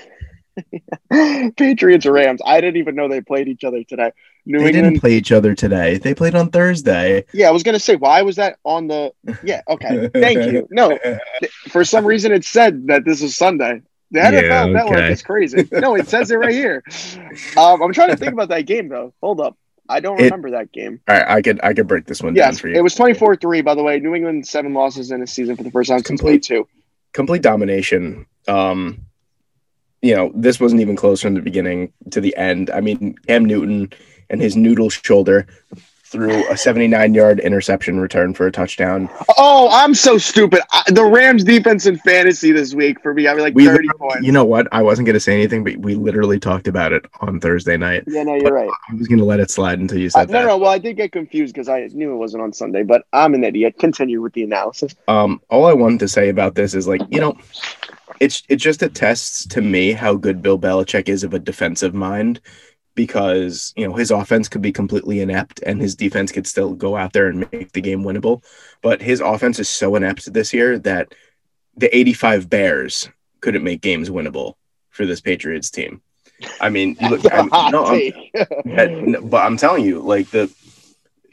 Patriots 1.56 2.06
Rams. 2.06 2.40
I 2.44 2.60
didn't 2.60 2.78
even 2.78 2.94
know 2.94 3.08
they 3.08 3.20
played 3.20 3.48
each 3.48 3.64
other 3.64 3.84
today. 3.84 4.12
New 4.46 4.58
they 4.58 4.68
England, 4.68 4.86
didn't 4.86 5.00
play 5.00 5.14
each 5.14 5.32
other 5.32 5.54
today. 5.54 5.98
They 5.98 6.14
played 6.14 6.34
on 6.34 6.50
Thursday. 6.50 7.24
Yeah, 7.32 7.48
I 7.48 7.50
was 7.50 7.62
gonna 7.62 7.78
say 7.78 7.96
why 7.96 8.22
was 8.22 8.36
that 8.36 8.56
on 8.64 8.88
the? 8.88 9.12
Yeah, 9.42 9.60
okay, 9.68 10.08
thank 10.14 10.52
you. 10.52 10.66
No, 10.70 10.98
for 11.68 11.84
some 11.84 12.06
reason 12.06 12.32
it 12.32 12.44
said 12.44 12.86
that 12.86 13.04
this 13.04 13.22
is 13.22 13.36
Sunday. 13.36 13.82
The 14.12 14.20
NFL 14.20 14.42
yeah, 14.42 14.62
okay. 14.62 14.72
Network 14.72 15.10
is 15.10 15.22
crazy. 15.22 15.68
No, 15.70 15.94
it 15.94 16.08
says 16.08 16.30
it 16.30 16.36
right 16.36 16.52
here. 16.52 16.82
Um, 17.56 17.80
I'm 17.82 17.92
trying 17.92 18.10
to 18.10 18.16
think 18.16 18.32
about 18.32 18.48
that 18.48 18.62
game 18.62 18.88
though. 18.88 19.14
Hold 19.20 19.40
up. 19.40 19.56
I 19.90 20.00
don't 20.00 20.16
remember 20.18 20.52
that 20.52 20.72
game. 20.72 21.00
All 21.08 21.16
right, 21.16 21.28
I 21.28 21.42
could 21.42 21.60
I 21.62 21.74
could 21.74 21.86
break 21.86 22.06
this 22.06 22.22
one 22.22 22.34
yes, 22.34 22.54
down 22.54 22.60
for 22.60 22.68
you. 22.68 22.76
It 22.76 22.82
was 22.82 22.94
24-3, 22.94 23.64
by 23.64 23.74
the 23.74 23.82
way. 23.82 23.98
New 23.98 24.14
England 24.14 24.46
seven 24.46 24.72
losses 24.72 25.10
in 25.10 25.22
a 25.22 25.26
season 25.26 25.56
for 25.56 25.62
the 25.62 25.70
first 25.70 25.90
time 25.90 26.02
complete 26.02 26.42
two. 26.42 26.66
Complete 27.12 27.42
domination. 27.42 28.26
Um 28.48 29.02
you 30.02 30.16
know, 30.16 30.32
this 30.34 30.58
wasn't 30.58 30.80
even 30.80 30.96
close 30.96 31.20
from 31.20 31.34
the 31.34 31.42
beginning 31.42 31.92
to 32.10 32.22
the 32.22 32.34
end. 32.36 32.70
I 32.70 32.80
mean, 32.80 33.16
Cam 33.26 33.44
Newton 33.44 33.92
and 34.30 34.40
his 34.40 34.56
noodle 34.56 34.88
shoulder 34.88 35.46
threw 36.10 36.44
a 36.50 36.56
79 36.56 37.14
yard 37.14 37.38
interception 37.40 38.00
return 38.00 38.34
for 38.34 38.46
a 38.46 38.52
touchdown. 38.52 39.08
Oh, 39.38 39.68
I'm 39.70 39.94
so 39.94 40.18
stupid. 40.18 40.60
I, 40.72 40.82
the 40.88 41.04
Rams 41.04 41.44
defense 41.44 41.86
in 41.86 41.98
fantasy 41.98 42.50
this 42.50 42.74
week 42.74 43.00
for 43.00 43.14
me, 43.14 43.28
I 43.28 43.34
mean, 43.34 43.42
like 43.42 43.54
we 43.54 43.66
30 43.66 43.88
points. 43.96 44.26
You 44.26 44.32
know 44.32 44.44
what? 44.44 44.66
I 44.72 44.82
wasn't 44.82 45.06
going 45.06 45.14
to 45.14 45.20
say 45.20 45.34
anything, 45.34 45.62
but 45.62 45.76
we 45.76 45.94
literally 45.94 46.40
talked 46.40 46.66
about 46.66 46.92
it 46.92 47.06
on 47.20 47.38
Thursday 47.38 47.76
night. 47.76 48.04
Yeah, 48.08 48.24
no, 48.24 48.34
you're 48.34 48.52
right. 48.52 48.70
I 48.88 48.94
was 48.94 49.06
going 49.06 49.20
to 49.20 49.24
let 49.24 49.38
it 49.38 49.50
slide 49.50 49.78
until 49.78 49.98
you 49.98 50.10
said 50.10 50.22
uh, 50.22 50.24
that. 50.26 50.32
No, 50.32 50.46
no, 50.46 50.58
well, 50.58 50.70
I 50.70 50.78
did 50.78 50.96
get 50.96 51.12
confused 51.12 51.54
because 51.54 51.68
I 51.68 51.86
knew 51.92 52.12
it 52.12 52.16
wasn't 52.16 52.42
on 52.42 52.52
Sunday, 52.52 52.82
but 52.82 53.06
I'm 53.12 53.34
an 53.34 53.44
idiot. 53.44 53.76
Continue 53.78 54.20
with 54.20 54.32
the 54.32 54.42
analysis. 54.42 54.94
Um, 55.06 55.40
all 55.48 55.66
I 55.66 55.72
wanted 55.72 56.00
to 56.00 56.08
say 56.08 56.28
about 56.28 56.56
this 56.56 56.74
is 56.74 56.88
like, 56.88 57.02
you 57.10 57.20
know, 57.20 57.38
it's 58.18 58.42
it 58.48 58.56
just 58.56 58.82
attests 58.82 59.46
to 59.46 59.62
me 59.62 59.92
how 59.92 60.14
good 60.14 60.42
Bill 60.42 60.58
Belichick 60.58 61.08
is 61.08 61.24
of 61.24 61.34
a 61.34 61.38
defensive 61.38 61.94
mind 61.94 62.40
because 62.94 63.72
you 63.76 63.86
know 63.86 63.94
his 63.94 64.10
offense 64.10 64.48
could 64.48 64.62
be 64.62 64.72
completely 64.72 65.20
inept 65.20 65.60
and 65.64 65.80
his 65.80 65.94
defense 65.94 66.32
could 66.32 66.46
still 66.46 66.74
go 66.74 66.96
out 66.96 67.12
there 67.12 67.28
and 67.28 67.50
make 67.52 67.72
the 67.72 67.80
game 67.80 68.02
winnable. 68.02 68.42
But 68.82 69.00
his 69.00 69.20
offense 69.20 69.58
is 69.58 69.68
so 69.68 69.96
inept 69.96 70.32
this 70.32 70.52
year 70.52 70.78
that 70.80 71.14
the 71.76 71.94
85 71.96 72.50
Bears 72.50 73.08
couldn't 73.40 73.64
make 73.64 73.80
games 73.80 74.10
winnable 74.10 74.54
for 74.90 75.06
this 75.06 75.20
Patriots 75.20 75.70
team. 75.70 76.02
I 76.60 76.70
mean, 76.70 76.96
look, 77.08 77.20
I'm, 77.32 77.48
no, 77.70 77.86
I'm, 77.86 79.28
but 79.28 79.44
I'm 79.44 79.56
telling 79.56 79.84
you, 79.84 80.00
like 80.00 80.30
the 80.30 80.52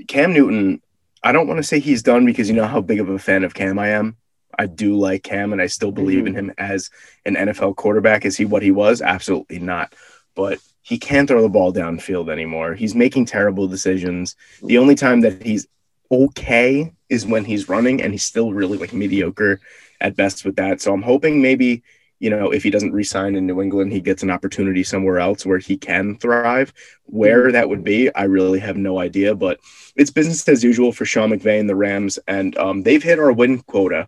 Cam 0.08 0.34
Newton, 0.34 0.82
I 1.24 1.32
don't 1.32 1.48
want 1.48 1.58
to 1.58 1.64
say 1.64 1.80
he's 1.80 2.04
done 2.04 2.26
because 2.26 2.50
you 2.50 2.56
know 2.56 2.68
how 2.68 2.82
big 2.82 3.00
of 3.00 3.10
a 3.10 3.20
fan 3.20 3.44
of 3.44 3.54
Cam 3.54 3.80
I 3.80 3.90
am. 3.90 4.18
I 4.58 4.66
do 4.66 4.98
like 4.98 5.24
Cam 5.24 5.54
and 5.54 5.62
I 5.62 5.68
still 5.68 5.92
believe 5.92 6.20
mm-hmm. 6.20 6.28
in 6.28 6.50
him 6.50 6.54
as 6.58 6.90
an 7.26 7.36
NFL 7.36 7.76
quarterback. 7.76 8.26
Is 8.26 8.38
he 8.38 8.46
what 8.46 8.64
he 8.64 8.72
was? 8.72 9.02
Absolutely 9.02 9.60
not. 9.60 9.94
But 10.36 10.60
he 10.88 10.98
can't 10.98 11.28
throw 11.28 11.42
the 11.42 11.50
ball 11.50 11.74
downfield 11.74 12.32
anymore. 12.32 12.74
He's 12.74 12.96
making 12.96 13.26
terrible 13.26 13.68
decisions. 13.68 14.38
The 14.64 14.78
only 14.78 14.96
time 14.96 15.20
that 15.22 15.44
he's 15.44 15.68
okay 16.10 16.94
is 17.10 17.26
when 17.26 17.44
he's 17.44 17.68
running, 17.68 18.02
and 18.02 18.14
he's 18.14 18.24
still 18.24 18.54
really 18.54 18.78
like 18.78 18.94
mediocre 18.94 19.60
at 20.00 20.16
best 20.16 20.46
with 20.46 20.56
that. 20.56 20.80
So 20.80 20.94
I'm 20.94 21.02
hoping 21.02 21.42
maybe, 21.42 21.84
you 22.20 22.30
know, 22.30 22.52
if 22.52 22.64
he 22.64 22.70
doesn't 22.70 22.94
resign 22.94 23.36
in 23.36 23.46
New 23.46 23.62
England, 23.62 23.92
he 23.92 24.00
gets 24.00 24.24
an 24.24 24.32
opportunity 24.32 24.82
somewhere 24.82 25.20
else 25.20 25.46
where 25.46 25.58
he 25.58 25.76
can 25.76 26.16
thrive. 26.20 26.74
Where 27.04 27.52
that 27.52 27.68
would 27.68 27.84
be, 27.84 28.10
I 28.16 28.24
really 28.24 28.60
have 28.60 28.78
no 28.78 28.98
idea. 28.98 29.36
But 29.36 29.60
it's 29.98 30.10
business 30.10 30.48
as 30.48 30.64
usual 30.64 30.94
for 30.94 31.04
Sean 31.04 31.32
McVay 31.32 31.60
and 31.60 31.70
the 31.70 31.76
Rams, 31.76 32.18
and 32.30 32.58
um, 32.58 32.84
they've 32.84 33.04
hit 33.04 33.20
our 33.20 33.34
win 33.34 33.60
quota 33.64 34.08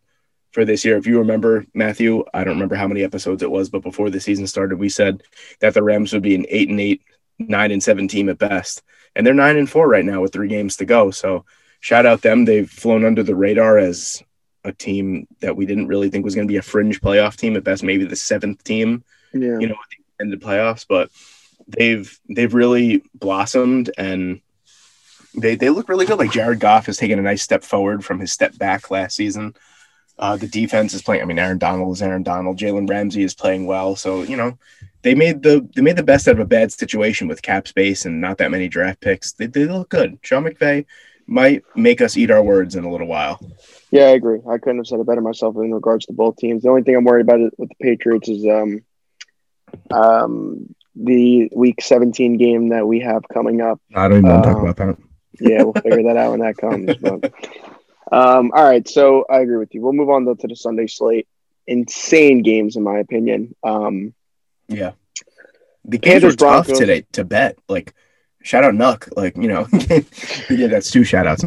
for 0.52 0.66
this 0.66 0.84
year. 0.84 0.98
If 0.98 1.08
you 1.08 1.20
remember, 1.20 1.66
Matthew, 1.74 2.24
I 2.34 2.44
don't 2.44 2.56
remember 2.56 2.76
how 2.76 2.88
many 2.88 3.04
episodes 3.04 3.44
it 3.44 3.52
was, 3.52 3.70
but 3.70 3.84
before 3.84 4.10
the 4.10 4.20
season 4.20 4.48
started, 4.48 4.80
we 4.80 4.90
said 4.90 5.24
that 5.60 5.74
the 5.74 5.84
Rams 5.84 6.14
would 6.14 6.24
be 6.24 6.36
an 6.36 6.46
eight 6.50 6.70
and 6.70 6.80
eight, 6.80 7.02
nine 7.38 7.72
and 7.72 7.84
seven 7.84 8.08
team 8.08 8.30
at 8.30 8.38
best. 8.38 8.82
And 9.16 9.26
they're 9.26 9.34
nine 9.34 9.58
and 9.58 9.70
four 9.70 9.88
right 9.88 10.06
now 10.06 10.22
with 10.22 10.34
three 10.34 10.48
games 10.48 10.78
to 10.78 10.86
go. 10.86 11.12
So 11.12 11.46
shout 11.80 12.06
out 12.06 12.22
them. 12.22 12.46
They've 12.46 12.70
flown 12.70 13.06
under 13.06 13.24
the 13.24 13.36
radar 13.36 13.78
as 13.78 14.24
a 14.64 14.72
team 14.72 15.28
that 15.40 15.56
we 15.56 15.66
didn't 15.66 15.88
really 15.88 16.10
think 16.10 16.26
was 16.26 16.36
going 16.36 16.48
to 16.48 16.52
be 16.52 16.58
a 16.58 16.62
fringe 16.62 17.02
playoff 17.02 17.36
team 17.36 17.56
at 17.56 17.64
best, 17.64 17.84
maybe 17.84 18.06
the 18.06 18.16
seventh 18.16 18.64
team, 18.64 19.04
yeah. 19.34 19.58
you 19.60 19.68
know, 19.68 19.78
in 20.20 20.30
the 20.30 20.38
playoffs, 20.38 20.86
but 20.88 21.10
they've 21.68 22.20
they've 22.28 22.54
really 22.54 23.04
blossomed 23.14 23.92
and 23.98 24.42
they 25.38 25.56
they 25.56 25.70
look 25.70 25.90
really 25.90 26.06
good. 26.06 26.20
Like 26.20 26.32
Jared 26.32 26.60
Goff 26.60 26.88
has 26.88 26.98
taken 26.98 27.20
a 27.20 27.24
nice 27.24 27.42
step 27.42 27.64
forward 27.64 28.04
from 28.04 28.20
his 28.20 28.32
step 28.32 28.58
back 28.58 28.92
last 28.92 29.16
season. 29.16 29.56
Uh, 30.20 30.36
the 30.36 30.48
defense 30.48 30.94
is 30.94 31.02
playing. 31.02 31.22
I 31.22 31.26
mean, 31.26 31.40
Aaron 31.40 31.58
Donald 31.58 31.96
is 31.96 32.02
Aaron 32.02 32.24
Donald. 32.24 32.58
Jalen 32.58 32.90
Ramsey 32.90 33.24
is 33.24 33.34
playing 33.34 33.66
well. 33.66 33.96
So 33.96 34.22
you 34.24 34.36
know, 34.36 34.58
they 35.02 35.16
made 35.16 35.42
the 35.42 35.68
they 35.76 35.82
made 35.82 35.96
the 35.96 36.04
best 36.04 36.28
out 36.28 36.36
of 36.36 36.40
a 36.40 36.46
bad 36.46 36.72
situation 36.72 37.28
with 37.28 37.42
cap 37.42 37.68
space 37.68 38.06
and 38.06 38.20
not 38.20 38.38
that 38.40 38.52
many 38.52 38.68
draft 38.68 39.00
picks. 39.00 39.32
They, 39.32 39.46
they 39.46 39.66
look 39.66 39.90
good. 39.90 40.20
Sean 40.22 40.44
McVay 40.44 40.86
might 41.26 41.64
make 41.76 42.02
us 42.02 42.18
eat 42.18 42.32
our 42.32 42.44
words 42.44 42.76
in 42.76 42.84
a 42.84 42.92
little 42.92 43.08
while. 43.08 43.40
Yeah, 43.92 44.06
I 44.06 44.10
agree. 44.10 44.40
I 44.50 44.58
couldn't 44.58 44.78
have 44.78 44.88
said 44.88 45.00
it 45.00 45.08
better 45.08 45.22
myself 45.22 45.56
in 45.56 45.74
regards 45.74 46.06
to 46.08 46.14
both 46.14 46.36
teams. 46.38 46.64
The 46.64 46.70
only 46.70 46.84
thing 46.84 46.96
I'm 46.96 47.06
worried 47.06 47.22
about 47.22 47.40
with 47.58 47.70
the 47.70 47.76
Patriots 47.82 48.28
is 48.28 48.46
um, 48.46 48.82
um, 49.92 50.76
the 50.96 51.50
Week 51.56 51.82
17 51.82 52.38
game 52.38 52.70
that 52.70 52.86
we 52.88 53.00
have 53.02 53.24
coming 53.32 53.62
up. 53.62 53.80
I 53.96 54.08
don't 54.08 54.20
even 54.20 54.30
want 54.30 54.44
to 54.44 54.50
talk 54.50 54.58
um, 54.58 54.68
about 54.68 54.78
that. 54.78 54.98
Yeah, 55.40 55.64
we'll 55.64 55.74
figure 55.74 56.04
that 56.04 56.18
out 56.18 56.32
when 56.32 56.42
that 56.42 56.58
comes. 56.58 56.98
But 56.98 57.32
Um, 58.12 58.52
all 58.56 58.64
right, 58.64 58.88
so 58.88 59.26
I 59.30 59.40
agree 59.40 59.58
with 59.58 59.74
you. 59.74 59.82
We'll 59.82 59.94
move 59.94 60.10
on 60.10 60.26
though 60.26 60.36
to 60.36 60.48
the 60.48 60.56
Sunday 60.56 60.88
slate. 60.88 61.28
Insane 61.68 62.42
games, 62.42 62.76
in 62.76 62.84
my 62.84 62.98
opinion. 62.98 63.56
Um, 63.64 64.14
yeah, 64.68 64.92
the 65.86 65.98
games 65.98 66.22
Panthers, 66.22 66.34
were 66.34 66.38
tough 66.38 66.66
Broncos. 66.66 66.80
today 66.80 67.06
to 67.14 67.24
bet. 67.24 67.58
Like, 67.68 67.94
shout 68.42 68.64
out 68.64 68.74
Nuck. 68.74 69.10
Like, 69.16 69.36
you 69.38 69.48
know, 69.48 69.68
yeah, 70.50 70.68
that's 70.68 70.92
two 70.92 71.04
shout 71.04 71.28
outs. 71.28 71.44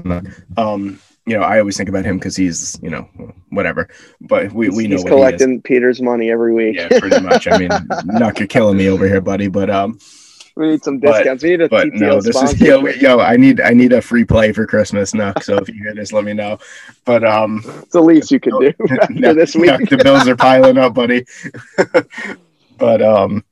Um, 0.56 1.00
you 1.26 1.36
know, 1.36 1.42
I 1.42 1.58
always 1.60 1.76
think 1.76 1.88
about 1.88 2.04
him 2.04 2.18
because 2.18 2.36
he's, 2.36 2.78
you 2.82 2.90
know, 2.90 3.08
whatever. 3.50 3.88
But 4.20 4.52
we, 4.52 4.68
we 4.68 4.88
know 4.88 4.96
he's 4.96 5.04
collecting 5.04 5.54
he 5.54 5.60
Peter's 5.60 6.02
money 6.02 6.30
every 6.30 6.52
week. 6.52 6.76
yeah, 6.76 6.88
pretty 6.88 7.20
much. 7.20 7.46
I 7.46 7.58
mean, 7.58 7.68
Nuck, 8.18 8.38
you're 8.38 8.48
killing 8.48 8.76
me 8.76 8.88
over 8.88 9.06
here, 9.06 9.20
buddy. 9.20 9.48
But 9.48 9.70
um, 9.70 9.98
we 10.56 10.70
need 10.70 10.84
some 10.84 10.98
discounts. 10.98 11.42
But, 11.42 11.48
we 11.48 11.50
need 11.50 11.60
a 11.62 11.68
TTL 11.68 11.92
no, 11.94 12.20
this 12.20 12.42
is 12.42 12.60
yo, 12.60 12.86
yo. 12.86 13.20
I 13.20 13.36
need 13.36 13.60
I 13.60 13.70
need 13.70 13.92
a 13.92 14.02
free 14.02 14.24
play 14.24 14.52
for 14.52 14.66
Christmas, 14.66 15.12
Nuck. 15.12 15.42
So 15.42 15.56
if 15.56 15.68
you 15.68 15.74
hear 15.74 15.94
this, 15.94 16.12
let 16.12 16.24
me 16.24 16.34
know. 16.34 16.58
But 17.04 17.24
um, 17.24 17.62
it's 17.64 17.92
the 17.92 18.00
least 18.00 18.30
you 18.30 18.40
can 18.40 18.58
do 18.58 18.72
after 19.00 19.34
this 19.34 19.54
week. 19.54 19.70
Nuck, 19.70 19.88
the 19.88 19.98
bills 19.98 20.28
are 20.28 20.36
piling 20.36 20.78
up, 20.78 20.94
buddy. 20.94 21.24
but 22.78 23.02
um, 23.02 23.44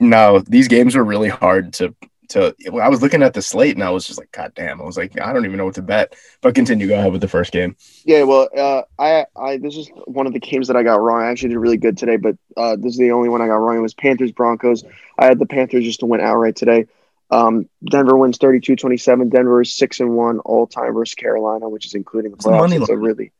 no, 0.00 0.40
these 0.40 0.68
games 0.68 0.94
were 0.94 1.04
really 1.04 1.28
hard 1.28 1.72
to 1.74 1.94
to. 2.30 2.54
I 2.80 2.88
was 2.88 3.02
looking 3.02 3.22
at 3.22 3.34
the 3.34 3.42
slate 3.42 3.74
and 3.74 3.84
I 3.84 3.90
was 3.90 4.06
just 4.06 4.18
like, 4.18 4.32
God 4.32 4.52
damn! 4.54 4.80
I 4.80 4.84
was 4.84 4.96
like, 4.96 5.20
I 5.20 5.32
don't 5.32 5.44
even 5.44 5.56
know 5.56 5.64
what 5.64 5.74
to 5.74 5.82
bet. 5.82 6.14
But 6.40 6.54
continue. 6.54 6.88
Go 6.88 6.98
ahead 6.98 7.12
with 7.12 7.20
the 7.20 7.28
first 7.28 7.52
game. 7.52 7.76
Yeah, 8.04 8.22
well, 8.24 8.48
uh, 8.56 8.82
I 8.98 9.26
I 9.36 9.58
this 9.58 9.76
is 9.76 9.90
one 10.06 10.26
of 10.26 10.32
the 10.32 10.40
games 10.40 10.68
that 10.68 10.76
I 10.76 10.82
got 10.82 11.00
wrong. 11.00 11.22
I 11.22 11.30
actually 11.30 11.50
did 11.50 11.58
really 11.58 11.76
good 11.76 11.96
today, 11.96 12.16
but 12.16 12.36
uh, 12.56 12.76
this 12.76 12.92
is 12.92 12.98
the 12.98 13.12
only 13.12 13.28
one 13.28 13.42
I 13.42 13.46
got 13.46 13.54
wrong. 13.56 13.76
It 13.76 13.80
was 13.80 13.94
Panthers 13.94 14.32
Broncos. 14.32 14.84
I 15.18 15.26
had 15.26 15.38
the 15.38 15.46
Panthers 15.46 15.84
just 15.84 16.00
to 16.00 16.06
win 16.06 16.20
outright 16.20 16.56
today. 16.56 16.86
Um, 17.28 17.68
Denver 17.90 18.16
wins 18.16 18.38
32-27. 18.38 19.30
Denver 19.30 19.60
is 19.60 19.74
six 19.74 19.98
and 19.98 20.14
one 20.14 20.38
all 20.40 20.68
time 20.68 20.94
versus 20.94 21.16
Carolina, 21.16 21.68
which 21.68 21.84
is 21.84 21.94
including 21.94 22.30
the 22.30 22.36
playoffs. 22.36 22.80
It's 22.80 22.88
a 22.88 22.96
really 22.96 23.32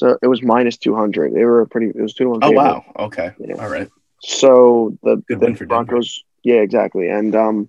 so 0.00 0.18
it 0.22 0.26
was 0.28 0.42
minus 0.42 0.78
two 0.78 0.94
hundred. 0.94 1.34
They 1.34 1.44
were 1.44 1.60
a 1.60 1.66
pretty. 1.66 1.88
It 1.88 2.00
was 2.00 2.14
two 2.14 2.30
one. 2.30 2.40
Oh 2.42 2.52
wow. 2.52 2.84
Okay. 2.98 3.32
Yeah. 3.38 3.56
All 3.56 3.68
right. 3.68 3.88
So 4.22 4.96
the, 5.02 5.16
Good 5.28 5.40
the 5.40 5.66
Broncos. 5.66 6.24
Denver. 6.42 6.56
Yeah, 6.56 6.62
exactly. 6.62 7.08
And 7.10 7.36
um, 7.36 7.68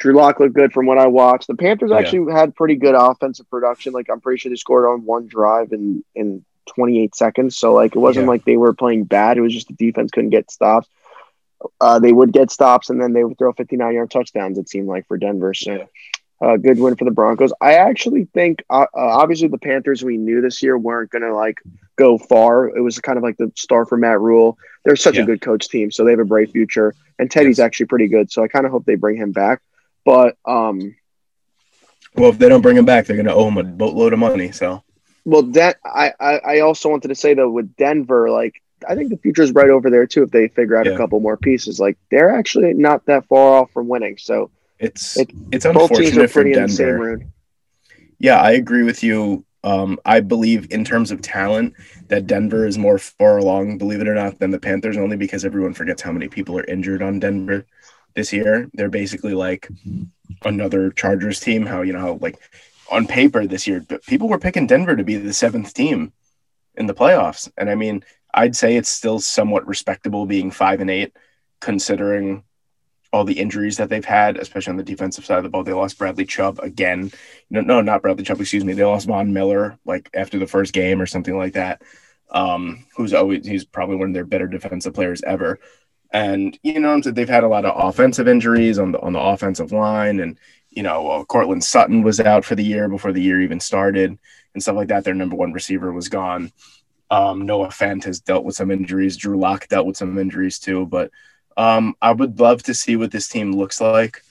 Drew 0.00 0.14
Lock 0.14 0.40
looked 0.40 0.54
good 0.54 0.72
from 0.72 0.86
what 0.86 0.98
I 0.98 1.06
watched. 1.06 1.46
The 1.46 1.54
Panthers 1.54 1.92
actually 1.92 2.32
yeah. 2.32 2.38
had 2.38 2.54
pretty 2.56 2.76
good 2.76 2.94
offensive 2.94 3.48
production. 3.50 3.92
Like 3.92 4.08
I'm 4.10 4.20
pretty 4.20 4.38
sure 4.38 4.50
they 4.50 4.56
scored 4.56 4.86
on 4.86 5.04
one 5.04 5.26
drive 5.26 5.72
in 5.72 6.04
in 6.14 6.44
28 6.74 7.14
seconds. 7.14 7.56
So 7.56 7.74
like 7.74 7.94
it 7.94 7.98
wasn't 7.98 8.24
yeah. 8.24 8.30
like 8.30 8.44
they 8.44 8.56
were 8.56 8.72
playing 8.72 9.04
bad. 9.04 9.36
It 9.36 9.42
was 9.42 9.52
just 9.52 9.68
the 9.68 9.74
defense 9.74 10.10
couldn't 10.10 10.30
get 10.30 10.50
stops 10.50 10.88
uh, 11.80 11.98
they 11.98 12.12
would 12.12 12.32
get 12.32 12.50
stops 12.50 12.90
and 12.90 13.00
then 13.00 13.12
they 13.12 13.24
would 13.24 13.38
throw 13.38 13.52
59 13.52 13.94
yard 13.94 14.10
touchdowns, 14.10 14.58
it 14.58 14.68
seemed 14.68 14.88
like, 14.88 15.06
for 15.06 15.18
Denver. 15.18 15.54
So, 15.54 15.88
uh, 16.42 16.56
good 16.56 16.78
win 16.78 16.96
for 16.96 17.04
the 17.04 17.10
Broncos. 17.10 17.52
I 17.60 17.74
actually 17.74 18.24
think, 18.32 18.64
uh, 18.70 18.86
uh 18.94 19.18
obviously, 19.18 19.48
the 19.48 19.58
Panthers 19.58 20.02
we 20.02 20.16
knew 20.16 20.40
this 20.40 20.62
year 20.62 20.78
weren't 20.78 21.10
going 21.10 21.22
to 21.22 21.34
like 21.34 21.58
go 21.96 22.16
far. 22.16 22.74
It 22.74 22.80
was 22.80 22.98
kind 22.98 23.18
of 23.18 23.22
like 23.22 23.36
the 23.36 23.52
star 23.56 23.84
for 23.84 23.98
Matt 23.98 24.20
Rhule. 24.20 24.56
They're 24.84 24.96
such 24.96 25.16
yeah. 25.16 25.22
a 25.22 25.26
good 25.26 25.42
coach 25.42 25.68
team, 25.68 25.90
so 25.90 26.04
they 26.04 26.12
have 26.12 26.20
a 26.20 26.24
bright 26.24 26.50
future. 26.50 26.94
And 27.18 27.30
Teddy's 27.30 27.58
yes. 27.58 27.66
actually 27.66 27.86
pretty 27.86 28.08
good, 28.08 28.32
so 28.32 28.42
I 28.42 28.48
kind 28.48 28.64
of 28.64 28.72
hope 28.72 28.86
they 28.86 28.94
bring 28.94 29.16
him 29.16 29.32
back. 29.32 29.60
But, 30.04 30.36
um, 30.44 30.96
well, 32.14 32.30
if 32.30 32.38
they 32.38 32.48
don't 32.48 32.62
bring 32.62 32.76
him 32.76 32.84
back, 32.84 33.06
they're 33.06 33.16
going 33.16 33.26
to 33.26 33.34
owe 33.34 33.48
him 33.48 33.58
a 33.58 33.64
boatload 33.64 34.12
of 34.12 34.18
money. 34.18 34.52
So, 34.52 34.82
well, 35.24 35.42
that 35.42 35.76
I, 35.84 36.12
I 36.18 36.38
I 36.38 36.60
also 36.60 36.88
wanted 36.88 37.08
to 37.08 37.14
say 37.14 37.34
though 37.34 37.50
with 37.50 37.76
Denver, 37.76 38.30
like 38.30 38.62
I 38.88 38.94
think 38.94 39.10
the 39.10 39.16
future 39.16 39.42
is 39.42 39.52
right 39.52 39.70
over 39.70 39.90
there 39.90 40.06
too. 40.06 40.22
If 40.22 40.30
they 40.30 40.48
figure 40.48 40.76
out 40.76 40.86
yeah. 40.86 40.92
a 40.92 40.96
couple 40.96 41.20
more 41.20 41.36
pieces, 41.36 41.78
like 41.78 41.98
they're 42.10 42.34
actually 42.34 42.74
not 42.74 43.06
that 43.06 43.26
far 43.26 43.60
off 43.60 43.70
from 43.72 43.88
winning. 43.88 44.18
So 44.18 44.50
it's 44.78 45.16
it, 45.18 45.30
it's 45.52 45.64
unfortunate 45.64 46.30
for 46.30 46.44
Denver. 46.44 47.22
Yeah, 48.18 48.40
I 48.40 48.52
agree 48.52 48.82
with 48.82 49.02
you. 49.02 49.44
Um, 49.62 49.98
I 50.06 50.20
believe 50.20 50.72
in 50.72 50.84
terms 50.84 51.10
of 51.10 51.20
talent 51.20 51.74
that 52.08 52.26
Denver 52.26 52.66
is 52.66 52.78
more 52.78 52.98
far 52.98 53.38
along, 53.38 53.76
believe 53.76 54.00
it 54.00 54.08
or 54.08 54.14
not, 54.14 54.38
than 54.38 54.50
the 54.50 54.58
Panthers. 54.58 54.96
Only 54.96 55.16
because 55.16 55.44
everyone 55.44 55.74
forgets 55.74 56.02
how 56.02 56.12
many 56.12 56.28
people 56.28 56.58
are 56.58 56.64
injured 56.64 57.02
on 57.02 57.20
Denver 57.20 57.66
this 58.14 58.32
year. 58.32 58.68
They're 58.74 58.88
basically 58.88 59.34
like 59.34 59.68
another 60.44 60.90
Chargers 60.90 61.40
team. 61.40 61.66
How 61.66 61.82
you 61.82 61.92
know, 61.92 62.18
like 62.20 62.38
on 62.90 63.06
paper 63.06 63.46
this 63.46 63.66
year, 63.66 63.84
people 64.06 64.28
were 64.28 64.38
picking 64.38 64.66
Denver 64.66 64.96
to 64.96 65.04
be 65.04 65.16
the 65.16 65.32
seventh 65.32 65.74
team 65.74 66.12
in 66.74 66.86
the 66.86 66.94
playoffs, 66.94 67.50
and 67.56 67.70
I 67.70 67.74
mean 67.74 68.04
I'd 68.34 68.56
say 68.56 68.76
it's 68.76 68.90
still 68.90 69.18
somewhat 69.18 69.66
respectable 69.66 70.26
being 70.26 70.50
five 70.50 70.80
and 70.80 70.90
eight, 70.90 71.16
considering 71.60 72.44
all 73.12 73.24
the 73.24 73.38
injuries 73.38 73.76
that 73.78 73.88
they've 73.88 74.04
had, 74.04 74.36
especially 74.36 74.70
on 74.70 74.76
the 74.76 74.84
defensive 74.84 75.24
side 75.24 75.38
of 75.38 75.42
the 75.42 75.50
ball. 75.50 75.64
They 75.64 75.72
lost 75.72 75.98
Bradley 75.98 76.24
Chubb 76.24 76.60
again. 76.60 77.10
No, 77.50 77.60
no, 77.60 77.80
not 77.80 78.02
Bradley 78.02 78.24
Chubb. 78.24 78.40
Excuse 78.40 78.64
me. 78.64 78.72
They 78.72 78.84
lost 78.84 79.08
Von 79.08 79.32
Miller 79.32 79.78
like 79.84 80.08
after 80.14 80.38
the 80.38 80.46
first 80.46 80.72
game 80.72 81.00
or 81.02 81.06
something 81.06 81.36
like 81.36 81.54
that. 81.54 81.82
Um, 82.30 82.86
who's 82.96 83.12
always 83.12 83.44
he's 83.44 83.64
probably 83.64 83.96
one 83.96 84.08
of 84.08 84.14
their 84.14 84.24
better 84.24 84.46
defensive 84.46 84.94
players 84.94 85.22
ever. 85.24 85.58
And 86.12 86.58
you 86.62 86.80
know, 86.80 87.00
they've 87.00 87.28
had 87.28 87.44
a 87.44 87.48
lot 87.48 87.64
of 87.64 87.88
offensive 87.88 88.26
injuries 88.26 88.78
on 88.78 88.92
the 88.92 89.00
on 89.00 89.12
the 89.12 89.20
offensive 89.20 89.72
line, 89.72 90.20
and 90.20 90.38
you 90.70 90.82
know, 90.82 91.08
uh, 91.08 91.24
Courtland 91.24 91.64
Sutton 91.64 92.02
was 92.02 92.20
out 92.20 92.44
for 92.44 92.54
the 92.54 92.64
year 92.64 92.88
before 92.88 93.12
the 93.12 93.22
year 93.22 93.40
even 93.40 93.60
started, 93.60 94.18
and 94.54 94.62
stuff 94.62 94.76
like 94.76 94.88
that. 94.88 95.04
Their 95.04 95.14
number 95.14 95.36
one 95.36 95.52
receiver 95.52 95.92
was 95.92 96.08
gone. 96.08 96.52
Um, 97.10 97.46
Noah 97.46 97.68
Fant 97.68 98.04
has 98.04 98.20
dealt 98.20 98.44
with 98.44 98.56
some 98.56 98.70
injuries. 98.70 99.16
Drew 99.16 99.38
Lock 99.38 99.68
dealt 99.68 99.86
with 99.86 99.96
some 99.96 100.18
injuries 100.18 100.58
too. 100.58 100.86
But 100.86 101.10
um, 101.56 101.94
I 102.00 102.12
would 102.12 102.40
love 102.40 102.62
to 102.64 102.74
see 102.74 102.96
what 102.96 103.10
this 103.10 103.28
team 103.28 103.52
looks 103.52 103.80
like 103.80 104.22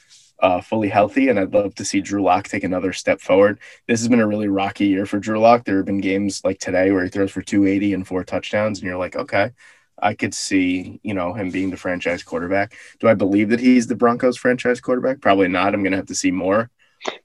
uh, 0.42 0.62
fully 0.62 0.90
healthy, 0.90 1.30
and 1.30 1.40
I'd 1.40 1.54
love 1.54 1.76
to 1.76 1.86
see 1.86 2.02
Drew 2.02 2.24
Lock 2.24 2.48
take 2.48 2.64
another 2.64 2.94
step 2.94 3.20
forward. 3.20 3.60
This 3.88 4.00
has 4.00 4.08
been 4.08 4.22
a 4.22 4.28
really 4.28 4.48
rocky 4.48 4.88
year 4.88 5.06
for 5.06 5.20
Drew 5.20 5.40
Lock. 5.40 5.66
There 5.66 5.78
have 5.78 5.86
been 5.86 6.02
games 6.02 6.42
like 6.44 6.60
today 6.60 6.92
where 6.92 7.04
he 7.04 7.10
throws 7.10 7.32
for 7.32 7.42
280 7.42 7.94
and 7.94 8.08
four 8.08 8.24
touchdowns, 8.24 8.80
and 8.80 8.88
you're 8.88 8.98
like, 8.98 9.16
okay, 9.16 9.52
I 10.02 10.14
could 10.14 10.34
see, 10.34 11.00
you 11.04 11.14
know, 11.14 11.34
him 11.34 11.50
being 11.50 11.70
the 11.70 11.78
franchise 11.78 12.24
quarterback. 12.24 12.76
Do 13.00 13.08
I 13.08 13.14
believe 13.14 13.50
that 13.50 13.60
he's 13.60 13.88
the 13.88 13.96
Broncos 13.96 14.38
franchise 14.38 14.80
quarterback? 14.82 15.22
Probably 15.22 15.48
not. 15.48 15.74
I'm 15.74 15.82
going 15.82 15.92
to 15.92 15.98
have 15.98 16.08
to 16.08 16.16
see 16.16 16.32
more. 16.32 16.70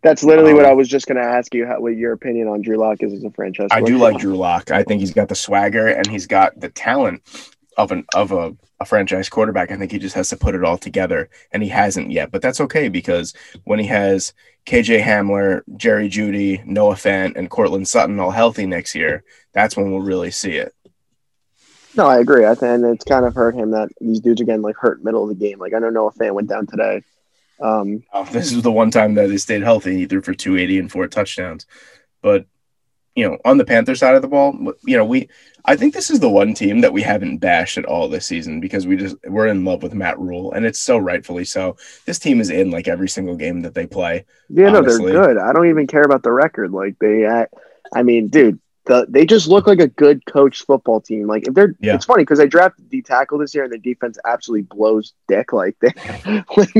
That's 0.02 0.22
literally 0.22 0.52
um, 0.52 0.58
what 0.58 0.66
I 0.66 0.72
was 0.72 0.88
just 0.88 1.06
going 1.06 1.16
to 1.16 1.28
ask 1.28 1.52
you. 1.54 1.66
How, 1.66 1.80
what 1.80 1.96
your 1.96 2.12
opinion 2.12 2.48
on 2.48 2.62
Drew 2.62 2.76
Lock 2.76 3.02
is 3.02 3.12
as 3.12 3.24
a 3.24 3.30
franchise? 3.30 3.68
I 3.70 3.80
do 3.80 3.98
like 3.98 4.18
Drew 4.18 4.37
Lock. 4.37 4.70
I 4.70 4.82
think 4.82 5.00
he's 5.00 5.12
got 5.12 5.28
the 5.28 5.34
swagger 5.34 5.88
and 5.88 6.06
he's 6.06 6.26
got 6.26 6.58
the 6.60 6.68
talent 6.68 7.22
of 7.76 7.90
an 7.90 8.04
of 8.14 8.32
a, 8.32 8.54
a 8.80 8.84
franchise 8.84 9.28
quarterback. 9.28 9.70
I 9.70 9.76
think 9.76 9.90
he 9.90 9.98
just 9.98 10.14
has 10.14 10.28
to 10.28 10.37
put 10.37 10.54
it 10.54 10.64
all 10.64 10.78
together, 10.78 11.28
and 11.52 11.62
he 11.62 11.68
hasn't 11.68 12.12
yet. 12.12 12.30
But 12.30 12.42
that's 12.42 12.60
okay 12.60 12.88
because 12.88 13.34
when 13.64 13.78
he 13.78 13.87
has 13.87 14.32
KJ 14.66 15.02
Hamler, 15.02 15.62
Jerry 15.76 16.08
Jeudy, 16.08 16.64
Noah 16.64 16.94
Fant, 16.94 17.37
and 17.37 17.50
Courtland 17.50 17.88
Sutton 17.88 18.20
all 18.20 18.30
healthy 18.30 18.66
next 18.66 18.94
year, 18.94 19.24
that's 19.52 19.76
when 19.76 19.90
we'll 19.90 20.02
really 20.02 20.30
see 20.30 20.52
it. 20.52 20.74
No, 21.96 22.07
I 22.07 22.18
agree. 22.18 22.44
I 22.44 22.54
think 22.54 22.85
and 22.85 22.85
it's 22.87 23.04
kind 23.04 23.24
of 23.24 23.35
hurt 23.35 23.54
him 23.54 23.70
that 23.70 23.90
these 24.00 24.20
dudes 24.20 24.40
again 24.40 24.62
like 24.62 24.76
hurt 24.76 25.04
middle 25.04 25.22
of 25.22 25.28
the 25.28 25.35
game. 25.35 25.59
Like 25.59 25.74
I 25.74 25.80
don't 25.80 25.94
know 25.94 26.02
Noah 26.02 26.12
Fant 26.12 26.35
went 26.35 26.48
down 26.48 26.66
today. 26.66 27.02
Um, 27.61 28.02
oh, 28.12 28.24
this 28.24 28.52
is 28.52 28.62
the 28.62 28.72
one 28.72 28.90
time 28.90 29.14
that 29.14 29.28
they 29.28 29.37
stayed 29.37 29.62
healthy. 29.62 29.96
He 29.96 30.07
threw 30.07 30.20
for 30.20 30.35
280 30.35 30.78
and 30.78 30.92
four 30.92 31.07
touchdowns. 31.07 31.66
But, 32.22 32.46
you 33.14 33.28
know, 33.28 33.38
on 33.44 33.59
the 33.59 33.64
Panther 33.64 33.94
side 33.94 34.16
of 34.16 34.22
the 34.22 34.28
ball, 34.28 34.72
you 34.85 34.96
know, 34.96 35.04
we, 35.04 35.28
I 35.64 35.76
think 35.76 35.94
this 35.94 36.11
is 36.11 36.20
the 36.20 36.28
one 36.28 36.52
team 36.52 36.80
that 36.80 36.92
we 36.92 37.02
haven't 37.02 37.38
bashed 37.38 37.78
at 37.78 37.85
all 37.85 38.09
this 38.09 38.26
season 38.26 38.61
because 38.61 38.87
we 38.87 38.96
just, 38.96 39.16
we're 39.26 39.46
in 39.46 39.64
love 39.64 39.83
with 39.83 39.94
Matt 39.94 40.18
Rhule, 40.18 40.52
and 40.52 40.66
it's 40.66 40.80
so 40.80 40.98
rightfully 40.98 41.44
so. 41.44 41.76
This 42.07 42.18
team 42.18 42.40
is 42.40 42.50
in 42.50 42.70
like 42.70 42.88
every 42.88 43.09
single 43.09 43.37
game 43.37 43.62
that 43.62 43.74
they 43.74 43.87
play. 43.87 44.24
Yeah, 44.48 44.68
honestly. 44.68 45.12
no, 45.12 45.22
they're 45.22 45.35
good. 45.35 45.38
I 45.42 45.52
don't 45.52 45.68
even 45.68 45.87
care 45.87 46.02
about 46.02 46.22
the 46.22 46.33
record. 46.33 46.72
Like 46.72 46.98
they, 46.98 47.26
I 47.94 48.02
mean, 48.02 48.28
dude, 48.28 48.59
the 48.87 49.07
they 49.09 49.25
just 49.25 49.49
look 49.49 49.66
like 49.66 49.81
a 49.81 49.87
good 49.87 50.25
coach 50.27 50.64
football 50.64 51.01
team. 51.01 51.27
Like 51.27 51.47
if 51.49 51.55
they're, 51.55 51.75
yeah. 51.81 51.94
it's 51.94 52.05
funny 52.05 52.23
because 52.23 52.38
they 52.38 52.47
drafted 52.47 52.90
D 52.90 53.03
tackle 53.03 53.38
this 53.38 53.55
year 53.55 53.64
and 53.64 53.73
the 53.73 53.79
defense 53.79 54.18
absolutely 54.25 54.62
blows 54.62 55.14
dick. 55.27 55.53
Like 55.53 55.77
they, 55.81 55.88
like, 56.57 56.75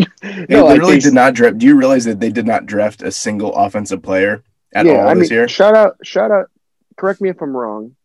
no, 0.49 0.69
they 0.69 0.79
really 0.79 0.95
they, 0.95 1.01
did 1.01 1.15
not 1.15 1.35
draft. 1.35 1.59
Do 1.59 1.67
you 1.67 1.77
realize 1.77 2.05
that 2.05 2.21
they 2.21 2.31
did 2.31 2.47
not 2.47 2.67
draft 2.67 3.03
a 3.03 3.11
single 3.11 3.55
offensive 3.55 4.03
player 4.03 4.45
at 4.75 4.87
yeah, 4.87 4.93
all 4.93 5.09
I 5.09 5.15
this 5.15 5.31
mean, 5.31 5.39
year? 5.39 5.49
Shout 5.49 5.75
out, 5.75 5.97
shout 6.03 6.31
out. 6.31 6.51
Correct 6.97 7.21
me 7.21 7.31
if 7.31 7.41
I'm 7.41 7.57
wrong. 7.57 7.97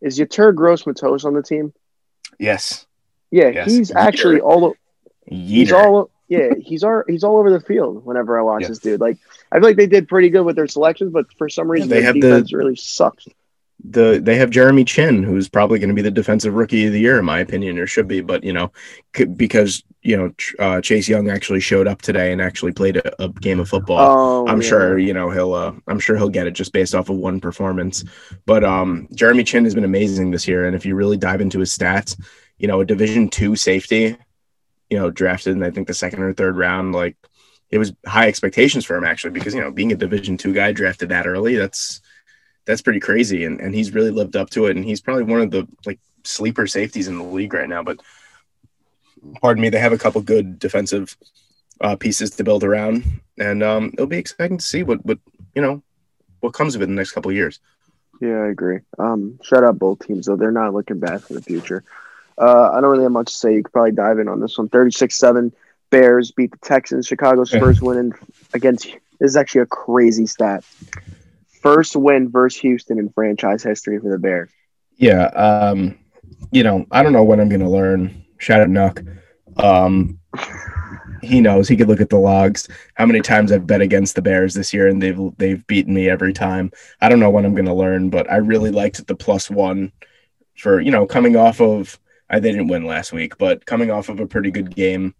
Is 0.00 0.18
Yetur 0.18 0.54
Gross 0.54 0.86
Matos 0.86 1.24
on 1.24 1.34
the 1.34 1.42
team? 1.42 1.72
Yes. 2.38 2.86
Yeah, 3.30 3.48
yes. 3.48 3.70
he's 3.70 3.90
Yetur. 3.90 3.96
actually 3.96 4.40
all. 4.40 4.70
Yetur. 4.70 4.76
He's 5.26 5.72
all. 5.72 6.10
Yeah, 6.28 6.50
he's 6.60 6.84
all 6.84 7.02
he's 7.08 7.24
all 7.24 7.38
over 7.38 7.50
the 7.50 7.60
field. 7.60 8.04
Whenever 8.04 8.38
I 8.38 8.42
watch 8.42 8.68
this 8.68 8.78
dude, 8.78 9.00
like 9.00 9.18
I 9.50 9.56
feel 9.56 9.64
like 9.64 9.76
they 9.76 9.88
did 9.88 10.06
pretty 10.06 10.30
good 10.30 10.42
with 10.42 10.54
their 10.54 10.68
selections, 10.68 11.12
but 11.12 11.26
for 11.36 11.48
some 11.48 11.68
reason 11.68 11.88
yeah, 11.88 11.96
they 11.96 12.02
have 12.02 12.14
defense 12.14 12.52
the, 12.52 12.56
really 12.56 12.76
sucks 12.76 13.26
the 13.84 14.20
they 14.22 14.36
have 14.36 14.50
Jeremy 14.50 14.84
Chinn, 14.84 15.22
who's 15.22 15.48
probably 15.48 15.78
going 15.78 15.88
to 15.88 15.94
be 15.94 16.02
the 16.02 16.10
defensive 16.10 16.54
rookie 16.54 16.86
of 16.86 16.92
the 16.92 17.00
year, 17.00 17.18
in 17.18 17.24
my 17.24 17.40
opinion, 17.40 17.78
or 17.78 17.86
should 17.86 18.08
be. 18.08 18.20
But 18.20 18.44
you 18.44 18.52
know, 18.52 18.72
c- 19.16 19.24
because 19.24 19.82
you 20.02 20.16
know 20.16 20.32
uh, 20.58 20.80
Chase 20.80 21.08
Young 21.08 21.30
actually 21.30 21.60
showed 21.60 21.86
up 21.86 22.02
today 22.02 22.32
and 22.32 22.40
actually 22.40 22.72
played 22.72 22.98
a, 22.98 23.24
a 23.24 23.28
game 23.28 23.60
of 23.60 23.68
football. 23.68 23.98
Oh, 24.00 24.48
I'm 24.48 24.60
yeah. 24.60 24.68
sure 24.68 24.98
you 24.98 25.14
know 25.14 25.30
he'll. 25.30 25.54
Uh, 25.54 25.72
I'm 25.86 26.00
sure 26.00 26.16
he'll 26.16 26.28
get 26.28 26.46
it 26.46 26.52
just 26.52 26.72
based 26.72 26.94
off 26.94 27.08
of 27.08 27.16
one 27.16 27.40
performance. 27.40 28.04
But 28.46 28.64
um, 28.64 29.08
Jeremy 29.14 29.44
Chinn 29.44 29.64
has 29.64 29.74
been 29.74 29.84
amazing 29.84 30.30
this 30.30 30.46
year, 30.46 30.66
and 30.66 30.76
if 30.76 30.84
you 30.84 30.94
really 30.94 31.16
dive 31.16 31.40
into 31.40 31.60
his 31.60 31.76
stats, 31.76 32.20
you 32.58 32.68
know, 32.68 32.80
a 32.80 32.84
Division 32.84 33.28
two 33.28 33.56
safety, 33.56 34.16
you 34.90 34.98
know, 34.98 35.10
drafted 35.10 35.56
in 35.56 35.62
I 35.62 35.70
think 35.70 35.86
the 35.86 35.94
second 35.94 36.22
or 36.22 36.34
third 36.34 36.56
round, 36.56 36.94
like 36.94 37.16
it 37.70 37.78
was 37.78 37.92
high 38.06 38.28
expectations 38.28 38.84
for 38.84 38.96
him 38.96 39.04
actually 39.04 39.30
because 39.30 39.54
you 39.54 39.60
know 39.60 39.70
being 39.70 39.92
a 39.92 39.96
Division 39.96 40.36
two 40.36 40.52
guy 40.52 40.72
drafted 40.72 41.08
that 41.10 41.26
early, 41.26 41.56
that's 41.56 42.00
that's 42.66 42.82
pretty 42.82 43.00
crazy. 43.00 43.44
And 43.44 43.60
and 43.60 43.74
he's 43.74 43.92
really 43.94 44.10
lived 44.10 44.36
up 44.36 44.50
to 44.50 44.66
it. 44.66 44.76
And 44.76 44.84
he's 44.84 45.00
probably 45.00 45.24
one 45.24 45.40
of 45.40 45.50
the 45.50 45.66
like 45.86 45.98
sleeper 46.24 46.66
safeties 46.66 47.08
in 47.08 47.18
the 47.18 47.24
league 47.24 47.54
right 47.54 47.68
now. 47.68 47.82
But 47.82 48.00
pardon 49.40 49.62
me, 49.62 49.68
they 49.68 49.78
have 49.78 49.92
a 49.92 49.98
couple 49.98 50.20
good 50.20 50.58
defensive 50.58 51.16
uh, 51.80 51.96
pieces 51.96 52.30
to 52.32 52.44
build 52.44 52.64
around, 52.64 53.04
and 53.38 53.62
um, 53.62 53.90
it'll 53.94 54.06
be 54.06 54.18
exciting 54.18 54.58
to 54.58 54.64
see 54.64 54.82
what 54.82 55.04
what 55.04 55.18
you 55.54 55.62
know 55.62 55.82
what 56.40 56.52
comes 56.52 56.74
of 56.74 56.82
it 56.82 56.84
in 56.84 56.90
the 56.90 56.96
next 56.96 57.12
couple 57.12 57.30
of 57.30 57.36
years. 57.36 57.60
Yeah, 58.20 58.42
I 58.42 58.48
agree. 58.48 58.80
Um, 58.98 59.38
shout 59.42 59.64
out 59.64 59.78
both 59.78 60.06
teams 60.06 60.26
though; 60.26 60.36
they're 60.36 60.50
not 60.50 60.74
looking 60.74 61.00
bad 61.00 61.22
for 61.22 61.34
the 61.34 61.42
future. 61.42 61.84
Uh, 62.38 62.70
I 62.72 62.80
don't 62.80 62.90
really 62.90 63.02
have 63.02 63.12
much 63.12 63.32
to 63.32 63.38
say. 63.38 63.54
You 63.54 63.62
could 63.62 63.72
probably 63.72 63.92
dive 63.92 64.18
in 64.18 64.26
on 64.26 64.40
this 64.40 64.56
one. 64.56 64.70
36-7, 64.70 65.52
Bears 65.90 66.30
beat 66.30 66.50
the 66.52 66.58
Texans. 66.58 67.06
Chicago's 67.06 67.50
first 67.58 67.82
win 67.82 67.98
in, 67.98 68.12
against. 68.54 68.86
This 69.18 69.32
is 69.32 69.36
actually 69.36 69.62
a 69.62 69.66
crazy 69.66 70.26
stat. 70.26 70.64
First 71.60 71.96
win 71.96 72.30
versus 72.30 72.60
Houston 72.62 72.98
in 72.98 73.10
franchise 73.10 73.62
history 73.62 73.98
for 73.98 74.10
the 74.10 74.18
Bears. 74.18 74.50
Yeah, 74.96 75.24
um, 75.26 75.98
you 76.50 76.62
know, 76.62 76.86
I 76.90 77.02
don't 77.02 77.12
know 77.12 77.24
when 77.24 77.40
I'm 77.40 77.48
going 77.48 77.60
to 77.60 77.68
learn. 77.68 78.24
Shout 78.38 78.60
out 78.60 78.68
Nuck. 78.68 79.06
Um, 79.56 80.18
he 81.22 81.40
knows 81.40 81.68
he 81.68 81.76
could 81.76 81.88
look 81.88 82.00
at 82.00 82.08
the 82.08 82.18
logs 82.18 82.68
how 82.94 83.06
many 83.06 83.20
times 83.20 83.52
i've 83.52 83.66
bet 83.66 83.80
against 83.80 84.14
the 84.14 84.22
bears 84.22 84.54
this 84.54 84.72
year 84.72 84.88
and 84.88 85.02
they've 85.02 85.18
they've 85.36 85.66
beaten 85.66 85.94
me 85.94 86.08
every 86.08 86.32
time 86.32 86.70
i 87.00 87.08
don't 87.08 87.20
know 87.20 87.30
when 87.30 87.44
i'm 87.44 87.54
going 87.54 87.66
to 87.66 87.74
learn 87.74 88.10
but 88.10 88.30
i 88.30 88.36
really 88.36 88.70
liked 88.70 89.06
the 89.06 89.14
plus 89.14 89.50
one 89.50 89.92
for 90.56 90.80
you 90.80 90.90
know 90.90 91.06
coming 91.06 91.36
off 91.36 91.60
of 91.60 91.98
I, 92.28 92.38
they 92.38 92.52
didn't 92.52 92.68
win 92.68 92.84
last 92.84 93.12
week 93.12 93.36
but 93.38 93.66
coming 93.66 93.90
off 93.90 94.08
of 94.08 94.20
a 94.20 94.26
pretty 94.26 94.50
good 94.50 94.74
game 94.74 95.14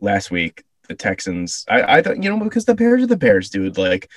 last 0.00 0.30
week 0.30 0.64
the 0.88 0.94
texans 0.94 1.64
i 1.68 1.98
i 1.98 2.02
thought 2.02 2.22
you 2.22 2.28
know 2.30 2.42
because 2.42 2.64
the 2.64 2.74
bears 2.74 3.02
are 3.02 3.06
the 3.06 3.16
bears 3.16 3.50
dude 3.50 3.78
like 3.78 4.10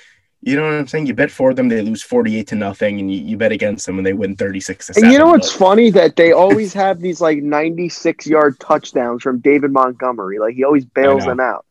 you 0.46 0.56
know 0.56 0.64
what 0.64 0.74
I'm 0.74 0.86
saying? 0.86 1.06
You 1.06 1.14
bet 1.14 1.30
for 1.30 1.54
them, 1.54 1.70
they 1.70 1.80
lose 1.80 2.02
48 2.02 2.46
to 2.48 2.54
nothing, 2.54 3.00
and 3.00 3.10
you, 3.10 3.18
you 3.18 3.36
bet 3.38 3.50
against 3.50 3.86
them 3.86 3.96
and 3.96 4.06
they 4.06 4.12
win 4.12 4.36
36 4.36 4.86
to 4.88 4.94
7. 4.94 5.04
And 5.04 5.12
you 5.12 5.18
know 5.18 5.28
what's 5.28 5.50
funny? 5.50 5.90
That 5.90 6.16
they 6.16 6.32
always 6.44 6.74
have 6.74 7.00
these 7.00 7.22
like 7.22 7.38
96 7.38 8.26
yard 8.26 8.60
touchdowns 8.60 9.22
from 9.22 9.38
David 9.38 9.72
Montgomery. 9.72 10.38
Like 10.38 10.54
he 10.54 10.64
always 10.64 10.84
bails 10.84 11.24
them 11.24 11.40
out. 11.40 11.64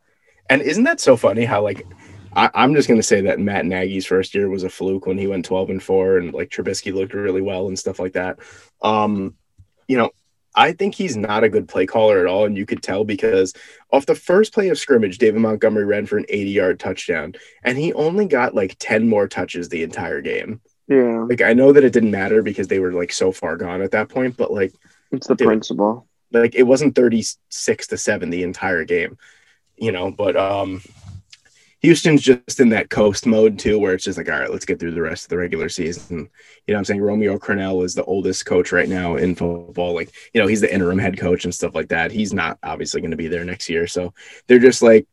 And 0.49 0.61
isn't 0.61 0.85
that 0.85 0.99
so 0.99 1.15
funny 1.15 1.45
how 1.45 1.61
like 1.61 1.85
I, 2.35 2.49
am 2.55 2.73
just 2.73 2.89
gonna 2.89 3.03
say 3.03 3.21
that 3.21 3.39
Matt 3.39 3.65
Nagy's 3.65 4.07
first 4.07 4.33
year 4.33 4.49
was 4.49 4.63
a 4.63 4.69
fluke 4.69 5.05
when 5.05 5.19
he 5.19 5.27
went 5.27 5.45
12 5.45 5.69
and 5.69 5.83
4 5.83 6.17
and 6.17 6.33
like 6.33 6.49
Trubisky 6.49 6.91
looked 6.91 7.13
really 7.13 7.41
well 7.41 7.67
and 7.67 7.77
stuff 7.77 7.99
like 7.99 8.13
that. 8.13 8.39
Um, 8.81 9.35
you 9.87 9.97
know, 9.97 10.09
I 10.55 10.71
think 10.71 10.95
he's 10.95 11.17
not 11.17 11.43
a 11.43 11.49
good 11.49 11.67
play 11.67 11.85
caller 11.85 12.19
at 12.19 12.27
all. 12.27 12.45
And 12.45 12.57
you 12.57 12.65
could 12.65 12.83
tell 12.83 13.03
because 13.03 13.53
off 13.91 14.05
the 14.05 14.15
first 14.15 14.53
play 14.53 14.69
of 14.69 14.77
scrimmage, 14.77 15.17
David 15.17 15.41
Montgomery 15.41 15.85
ran 15.85 16.05
for 16.05 16.17
an 16.17 16.25
80 16.29 16.49
yard 16.49 16.79
touchdown, 16.79 17.35
and 17.63 17.77
he 17.77 17.93
only 17.93 18.25
got 18.25 18.55
like 18.55 18.75
10 18.79 19.07
more 19.07 19.27
touches 19.27 19.69
the 19.69 19.83
entire 19.83 20.21
game. 20.21 20.61
Yeah. 20.87 21.25
Like, 21.29 21.41
I 21.41 21.53
know 21.53 21.71
that 21.71 21.83
it 21.83 21.93
didn't 21.93 22.11
matter 22.11 22.41
because 22.41 22.67
they 22.67 22.79
were 22.79 22.91
like 22.91 23.11
so 23.11 23.31
far 23.31 23.57
gone 23.57 23.81
at 23.81 23.91
that 23.91 24.09
point, 24.09 24.37
but 24.37 24.51
like, 24.51 24.73
it's 25.11 25.27
the 25.27 25.35
dude, 25.35 25.47
principle. 25.47 26.07
Like, 26.31 26.55
it 26.55 26.63
wasn't 26.63 26.95
36 26.95 27.87
to 27.87 27.97
7 27.97 28.29
the 28.29 28.43
entire 28.43 28.83
game, 28.83 29.17
you 29.77 29.91
know, 29.91 30.11
but, 30.11 30.35
um, 30.35 30.81
Houston's 31.83 32.21
just 32.21 32.61
in 32.61 32.69
that 32.69 32.89
coast 32.89 33.25
mode 33.25 33.59
too, 33.59 33.77
where 33.77 33.93
it's 33.93 34.05
just 34.05 34.17
like, 34.17 34.29
all 34.29 34.39
right, 34.39 34.49
let's 34.49 34.65
get 34.65 34.79
through 34.79 34.93
the 34.93 35.01
rest 35.01 35.25
of 35.25 35.29
the 35.29 35.37
regular 35.37 35.67
season. 35.67 36.17
You 36.17 36.73
know 36.73 36.75
what 36.75 36.77
I'm 36.79 36.85
saying? 36.85 37.01
Romeo 37.01 37.37
Crennel 37.37 37.83
is 37.83 37.93
the 37.93 38.05
oldest 38.05 38.45
coach 38.45 38.71
right 38.71 38.87
now 38.87 39.17
in 39.17 39.35
football. 39.35 39.93
Like, 39.93 40.13
you 40.33 40.41
know, 40.41 40.47
he's 40.47 40.61
the 40.61 40.73
interim 40.73 40.97
head 40.97 41.19
coach 41.19 41.43
and 41.43 41.53
stuff 41.53 41.75
like 41.75 41.89
that. 41.89 42.11
He's 42.11 42.33
not 42.33 42.57
obviously 42.63 43.01
going 43.01 43.11
to 43.11 43.17
be 43.17 43.27
there 43.27 43.43
next 43.43 43.69
year. 43.69 43.85
So 43.85 44.13
they're 44.47 44.59
just 44.59 44.81
like, 44.81 45.07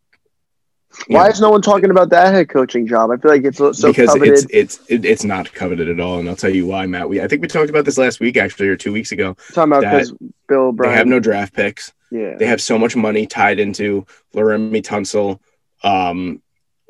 why 1.09 1.25
know, 1.25 1.31
is 1.31 1.41
no 1.41 1.51
one 1.51 1.63
talking 1.63 1.91
about 1.91 2.11
that 2.11 2.33
head 2.33 2.49
coaching 2.49 2.87
job? 2.87 3.11
I 3.11 3.17
feel 3.17 3.31
like 3.33 3.45
it's 3.45 3.59
so 3.59 3.73
because 3.73 4.11
coveted. 4.11 4.35
it's 4.35 4.47
it's 4.51 4.81
it, 4.89 5.05
it's 5.05 5.25
not 5.25 5.53
coveted 5.53 5.89
at 5.89 6.01
all, 6.01 6.19
and 6.19 6.29
I'll 6.29 6.37
tell 6.37 6.51
you 6.51 6.67
why, 6.67 6.87
Matt. 6.87 7.09
We 7.09 7.21
I 7.21 7.29
think 7.29 7.43
we 7.43 7.49
talked 7.49 7.71
about 7.71 7.85
this 7.85 7.99
last 7.99 8.19
week 8.19 8.37
actually, 8.37 8.69
or 8.69 8.77
two 8.77 8.93
weeks 8.93 9.13
ago. 9.13 9.37
Talking 9.53 9.73
about 9.73 9.83
because 9.83 10.13
Bill 10.49 10.69
O'Brien. 10.69 10.93
They 10.93 10.99
have 10.99 11.07
no 11.07 11.21
draft 11.21 11.55
picks. 11.55 11.93
Yeah, 12.11 12.37
they 12.37 12.47
have 12.47 12.61
so 12.61 12.77
much 12.77 12.97
money 12.97 13.27
tied 13.27 13.61
into 13.61 14.05
Laremy 14.35 14.83
Tunsil, 14.83 15.39
um, 15.85 16.43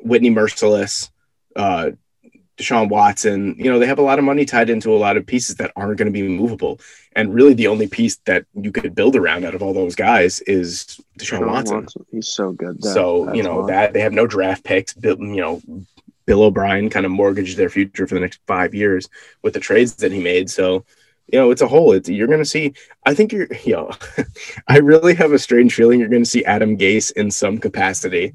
Whitney 0.03 0.29
Mercilus, 0.29 1.09
uh, 1.55 1.91
Deshaun 2.57 2.89
Watson. 2.89 3.55
You 3.57 3.71
know, 3.71 3.79
they 3.79 3.87
have 3.87 3.99
a 3.99 4.03
lot 4.03 4.19
of 4.19 4.25
money 4.25 4.45
tied 4.45 4.69
into 4.69 4.93
a 4.93 4.97
lot 4.97 5.17
of 5.17 5.25
pieces 5.25 5.55
that 5.55 5.71
aren't 5.75 5.97
going 5.97 6.11
to 6.11 6.11
be 6.11 6.27
movable. 6.27 6.79
And 7.13 7.33
really, 7.33 7.53
the 7.53 7.67
only 7.67 7.87
piece 7.87 8.17
that 8.25 8.45
you 8.53 8.71
could 8.71 8.95
build 8.95 9.15
around 9.15 9.45
out 9.45 9.55
of 9.55 9.61
all 9.61 9.73
those 9.73 9.95
guys 9.95 10.39
is 10.41 10.99
Deshaun, 11.19 11.39
Deshaun 11.39 11.47
Watson. 11.47 11.77
Watson. 11.81 12.05
He's 12.11 12.27
so 12.27 12.51
good. 12.51 12.81
That, 12.81 12.93
so 12.93 13.33
you 13.33 13.43
know 13.43 13.67
that 13.67 13.93
they 13.93 14.01
have 14.01 14.13
no 14.13 14.27
draft 14.27 14.63
picks. 14.63 14.95
You 15.01 15.17
know, 15.17 15.61
Bill 16.25 16.43
O'Brien 16.43 16.89
kind 16.89 17.05
of 17.05 17.11
mortgaged 17.11 17.57
their 17.57 17.69
future 17.69 18.07
for 18.07 18.15
the 18.15 18.21
next 18.21 18.39
five 18.47 18.73
years 18.73 19.09
with 19.41 19.53
the 19.53 19.59
trades 19.59 19.95
that 19.95 20.11
he 20.11 20.21
made. 20.21 20.49
So 20.49 20.85
you 21.31 21.39
know, 21.39 21.51
it's 21.51 21.61
a 21.61 21.67
whole. 21.67 21.93
It's 21.93 22.09
you're 22.09 22.27
going 22.27 22.39
to 22.39 22.45
see. 22.45 22.73
I 23.05 23.13
think 23.13 23.31
you're. 23.31 23.47
You 23.63 23.73
know, 23.75 23.91
I 24.67 24.79
really 24.79 25.13
have 25.15 25.33
a 25.33 25.39
strange 25.39 25.75
feeling 25.75 25.99
you're 25.99 26.09
going 26.09 26.23
to 26.23 26.29
see 26.29 26.43
Adam 26.45 26.77
Gase 26.77 27.11
in 27.11 27.29
some 27.31 27.57
capacity 27.57 28.33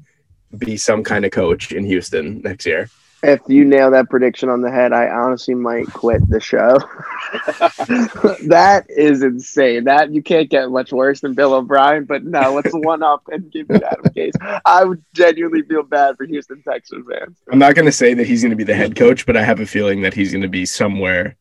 be 0.57 0.77
some 0.77 1.03
kind 1.03 1.25
of 1.25 1.31
coach 1.31 1.71
in 1.71 1.85
Houston 1.85 2.41
next 2.41 2.65
year. 2.65 2.89
If 3.23 3.41
you 3.47 3.65
nail 3.65 3.89
that 3.91 4.11
prediction 4.11 4.47
on 4.49 4.61
the 4.61 4.69
head, 4.69 4.93
I 4.93 5.09
honestly 5.09 5.55
might 5.55 5.91
quit 5.91 6.29
the 6.29 6.39
show. 6.39 6.77
that 8.47 8.85
is 8.89 9.23
insane. 9.23 9.85
That 9.85 10.13
you 10.13 10.21
can't 10.21 10.47
get 10.49 10.69
much 10.69 10.93
worse 10.93 11.21
than 11.21 11.33
Bill 11.33 11.55
O'Brien, 11.55 12.05
but 12.05 12.23
no, 12.23 12.53
let's 12.53 12.71
one 12.73 13.01
up 13.01 13.23
and 13.29 13.51
give 13.51 13.69
me 13.69 13.77
Adam 13.77 14.05
Gase. 14.13 14.59
I 14.65 14.83
would 14.83 15.03
genuinely 15.13 15.63
feel 15.63 15.81
bad 15.81 16.15
for 16.15 16.25
Houston 16.25 16.61
Texans 16.61 17.07
fans. 17.09 17.37
I'm 17.51 17.57
not 17.57 17.73
going 17.73 17.87
to 17.87 17.91
say 17.91 18.13
that 18.13 18.27
he's 18.27 18.43
going 18.43 18.51
to 18.51 18.55
be 18.55 18.63
the 18.63 18.75
head 18.75 18.95
coach, 18.95 19.25
but 19.25 19.35
I 19.35 19.43
have 19.43 19.59
a 19.59 19.65
feeling 19.65 20.01
that 20.01 20.13
he's 20.13 20.31
going 20.31 20.43
to 20.43 20.47
be 20.47 20.67
somewhere 20.67 21.37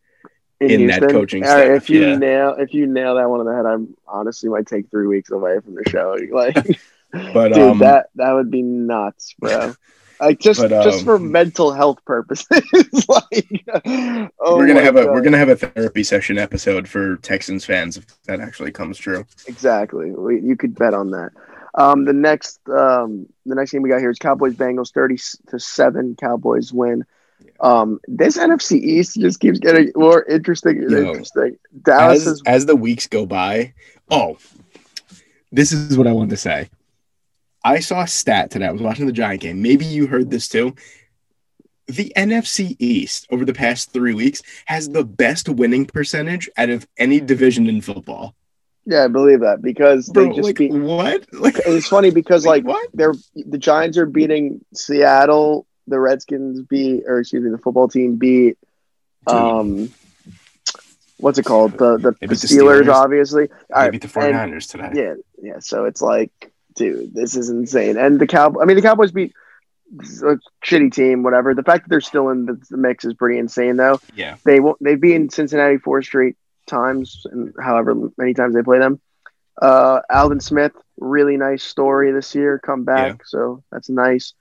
in, 0.61 0.71
in 0.71 0.87
that 0.87 1.03
coaching 1.11 1.45
staff. 1.45 1.59
Right, 1.59 1.71
if 1.73 1.91
you 1.91 2.07
yeah. 2.07 2.17
nail 2.17 2.57
if 2.59 2.73
you 2.73 2.87
nail 2.87 3.17
that 3.17 3.29
one 3.29 3.41
on 3.41 3.47
the 3.47 3.55
head, 3.55 3.67
I'm 3.67 3.95
honestly 4.07 4.49
might 4.49 4.67
take 4.67 4.91
three 4.91 5.07
weeks 5.07 5.31
away 5.31 5.61
from 5.61 5.75
the 5.75 5.89
show. 5.89 6.17
Like 6.33 6.81
but 7.13 7.55
Dude, 7.55 7.59
um, 7.59 7.79
that 7.79 8.11
that 8.17 8.33
would 8.33 8.51
be 8.51 8.63
nuts, 8.63 9.35
bro. 9.39 9.75
Like 10.19 10.41
just 10.41 10.61
but, 10.61 10.73
um, 10.73 10.83
just 10.83 11.05
for 11.05 11.17
um, 11.17 11.31
mental 11.31 11.73
health 11.73 12.03
purposes. 12.07 12.49
like, 13.09 13.65
oh 14.41 14.57
we're 14.57 14.67
gonna 14.67 14.83
have 14.83 14.95
God. 14.95 15.09
a 15.09 15.13
we're 15.13 15.21
gonna 15.21 15.37
have 15.37 15.51
a 15.51 15.57
therapy 15.57 16.03
session 16.03 16.39
episode 16.39 16.89
for 16.89 17.17
Texans 17.17 17.67
fans 17.67 17.99
if 17.99 18.07
that 18.25 18.41
actually 18.41 18.73
comes 18.73 18.97
true. 18.97 19.27
Exactly, 19.47 20.11
we, 20.13 20.41
you 20.41 20.57
could 20.57 20.75
bet 20.75 20.95
on 20.95 21.11
that. 21.11 21.33
Um, 21.75 22.07
the 22.07 22.15
next 22.15 22.61
um, 22.71 23.27
the 23.45 23.55
next 23.55 23.73
game 23.73 23.83
we 23.83 23.91
got 23.91 24.01
here 24.01 24.09
is 24.09 24.19
Cowboys 24.19 24.55
Bengals 24.55 24.91
thirty 24.91 25.19
to 25.49 25.61
seven. 25.61 26.17
Cowboys 26.17 26.73
win. 26.73 27.05
Um, 27.61 28.01
this 28.09 28.39
NFC 28.39 28.81
East 28.81 29.17
just 29.21 29.41
keeps 29.41 29.59
getting 29.59 29.93
more 29.95 30.25
interesting 30.25 30.79
and 30.79 30.91
Yo, 30.91 30.99
interesting. 30.99 31.59
Dallas 31.83 32.27
as, 32.27 32.27
is- 32.27 32.43
as 32.47 32.67
the 32.67 32.77
weeks 32.77 33.07
go 33.07 33.27
by. 33.27 33.75
Oh, 34.11 34.39
this 35.53 35.73
is 35.73 35.99
what 35.99 36.07
I 36.07 36.13
wanted 36.13 36.31
to 36.31 36.37
say. 36.39 36.71
I 37.67 37.81
saw 37.81 38.03
a 38.03 38.07
stat 38.07 38.53
today. 38.53 38.67
I 38.67 38.71
was 38.71 38.81
watching 38.81 39.07
the 39.07 39.13
Giant 39.13 39.43
game. 39.43 39.61
Maybe 39.61 39.85
you 39.85 40.07
heard 40.07 40.31
this 40.31 40.49
too. 40.49 40.77
The 41.89 42.13
NFC 42.17 42.77
East 42.79 43.27
over 43.31 43.45
the 43.45 43.53
past 43.53 43.93
three 43.93 44.15
weeks 44.15 44.41
has 44.67 44.89
the 44.89 45.05
best 45.05 45.49
winning 45.49 45.85
percentage 45.85 46.49
out 46.57 46.71
of 46.71 46.87
any 46.97 47.21
division 47.21 47.69
in 47.69 47.81
football. 47.81 48.37
Yeah, 48.85 49.05
I 49.05 49.09
believe 49.09 49.41
that 49.41 49.63
because 49.63 50.09
Bro, 50.09 50.29
they 50.29 50.37
just 50.37 50.47
like, 50.47 50.57
beat. 50.57 50.73
What? 50.73 51.27
Like, 51.33 51.57
it's 51.67 51.89
funny 51.89 52.11
because 52.11 52.47
like, 52.47 52.63
like 52.63 52.75
what? 52.75 52.91
they're 52.95 53.15
the 53.35 53.59
Giants 53.59 53.99
are 53.99 54.07
beating 54.07 54.65
Seattle. 54.73 55.67
The 55.89 55.99
Redskins 55.99 56.63
beat, 56.63 57.03
or 57.07 57.19
excuse 57.19 57.43
me, 57.43 57.51
the 57.51 57.59
football 57.59 57.89
team 57.89 58.15
beat. 58.15 58.59
Um, 59.27 59.93
what's 61.17 61.39
it 61.39 61.45
called? 61.45 61.73
The 61.73 61.99
the, 61.99 62.13
the 62.13 62.35
Steelers, 62.35 62.83
Steelers, 62.85 62.95
obviously. 62.95 63.49
They 63.75 63.91
beat 63.91 64.03
the 64.03 64.09
49ers 64.09 64.53
and, 64.53 64.63
today. 64.63 64.91
Yeah, 64.95 65.15
yeah. 65.43 65.59
So 65.59 65.85
it's 65.87 66.01
like 66.01 66.53
dude, 66.77 67.15
this 67.15 67.37
is 67.37 67.49
insane. 67.51 67.97
And 67.97 68.21
the 68.21 68.27
Cowboys, 68.27 68.63
I 68.63 68.67
mean, 68.67 68.77
the 68.77 68.83
Cowboys 68.83 69.13
beat 69.13 69.35
a 69.93 70.39
shitty 70.65 70.93
team, 70.93 71.23
whatever. 71.23 71.55
The 71.55 71.63
fact 71.63 71.85
that 71.85 71.91
they're 71.91 72.01
still 72.01 72.29
in 72.31 72.47
the, 72.47 72.61
the 72.71 72.77
mix 72.77 73.05
is 73.05 73.15
pretty 73.15 73.39
insane, 73.39 73.77
though. 73.77 74.01
Yeah, 74.15 74.37
they 74.45 74.61
won't. 74.61 74.79
They've 74.81 75.01
been 75.01 75.31
Cincinnati 75.31 75.79
four 75.79 76.03
straight 76.03 76.37
times, 76.67 77.27
and 77.31 77.55
however 77.61 77.95
many 78.17 78.35
times 78.35 78.55
they 78.55 78.63
play 78.63 78.79
them. 78.79 79.01
Uh, 79.61 80.01
Aldon 80.11 80.41
Smith, 80.41 80.73
really 80.99 81.37
nice 81.37 81.63
story 81.63 82.13
this 82.13 82.35
year, 82.35 82.59
come 82.59 82.85
back, 82.85 83.13
yeah. 83.13 83.25
so 83.25 83.65
that's 83.73 83.89
nice. 83.89 84.35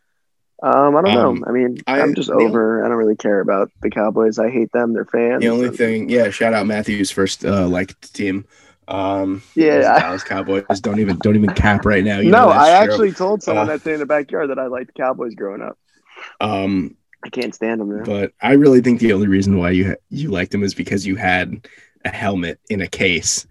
Um, 0.62 0.96
I 0.96 1.02
don't 1.02 1.18
um, 1.18 1.36
know. 1.40 1.46
I 1.48 1.52
mean, 1.52 1.78
I, 1.86 2.00
am 2.00 2.16
just 2.16 2.30
over. 2.30 2.84
I 2.84 2.88
don't 2.88 2.98
really 2.98 3.16
care 3.16 3.40
about 3.40 3.72
the 3.82 3.90
Cowboys. 3.90 4.40
I 4.40 4.50
hate 4.50 4.72
them. 4.72 4.94
They're 4.94 5.06
fans. 5.06 5.42
The 5.42 5.50
only 5.50 5.70
thing, 5.70 6.10
yeah. 6.10 6.30
Shout 6.30 6.54
out 6.54 6.66
Matthew's 6.66 7.12
first 7.12 7.46
uh, 7.46 7.68
liked 7.68 8.14
team. 8.14 8.46
Um, 8.88 9.42
yeah, 9.56 10.00
Dallas 10.00 10.24
Cowboys 10.24 10.80
don't 10.82 11.00
even 11.00 11.18
don't 11.18 11.36
even 11.36 11.54
cap 11.54 11.86
right 11.86 12.04
now. 12.04 12.20
You 12.20 12.32
no, 12.32 12.50
I 12.50 12.68
true. 12.68 12.74
actually 12.76 13.12
told 13.12 13.42
someone 13.42 13.68
uh, 13.68 13.74
that's 13.74 13.88
in 13.88 14.00
the 14.00 14.06
backyard 14.06 14.50
that 14.50 14.60
I 14.60 14.68
liked 14.68 14.94
Cowboys 14.96 15.36
growing 15.36 15.62
up. 15.62 15.78
Um, 16.40 16.96
I 17.24 17.30
can't 17.30 17.56
stand 17.56 17.82
them. 17.82 17.90
Man. 17.90 18.04
But 18.04 18.34
I 18.42 18.54
really 18.54 18.82
think 18.82 19.00
the 19.00 19.14
only 19.14 19.28
reason 19.28 19.58
why 19.58 19.72
you 19.72 19.96
you 20.10 20.30
liked 20.30 20.52
them 20.52 20.64
is 20.64 20.76
because 20.76 21.06
you 21.06 21.16
had 21.16 21.68
a 22.04 22.10
helmet 22.10 22.60
in 22.70 22.82
a 22.82 22.88
case 22.88 23.48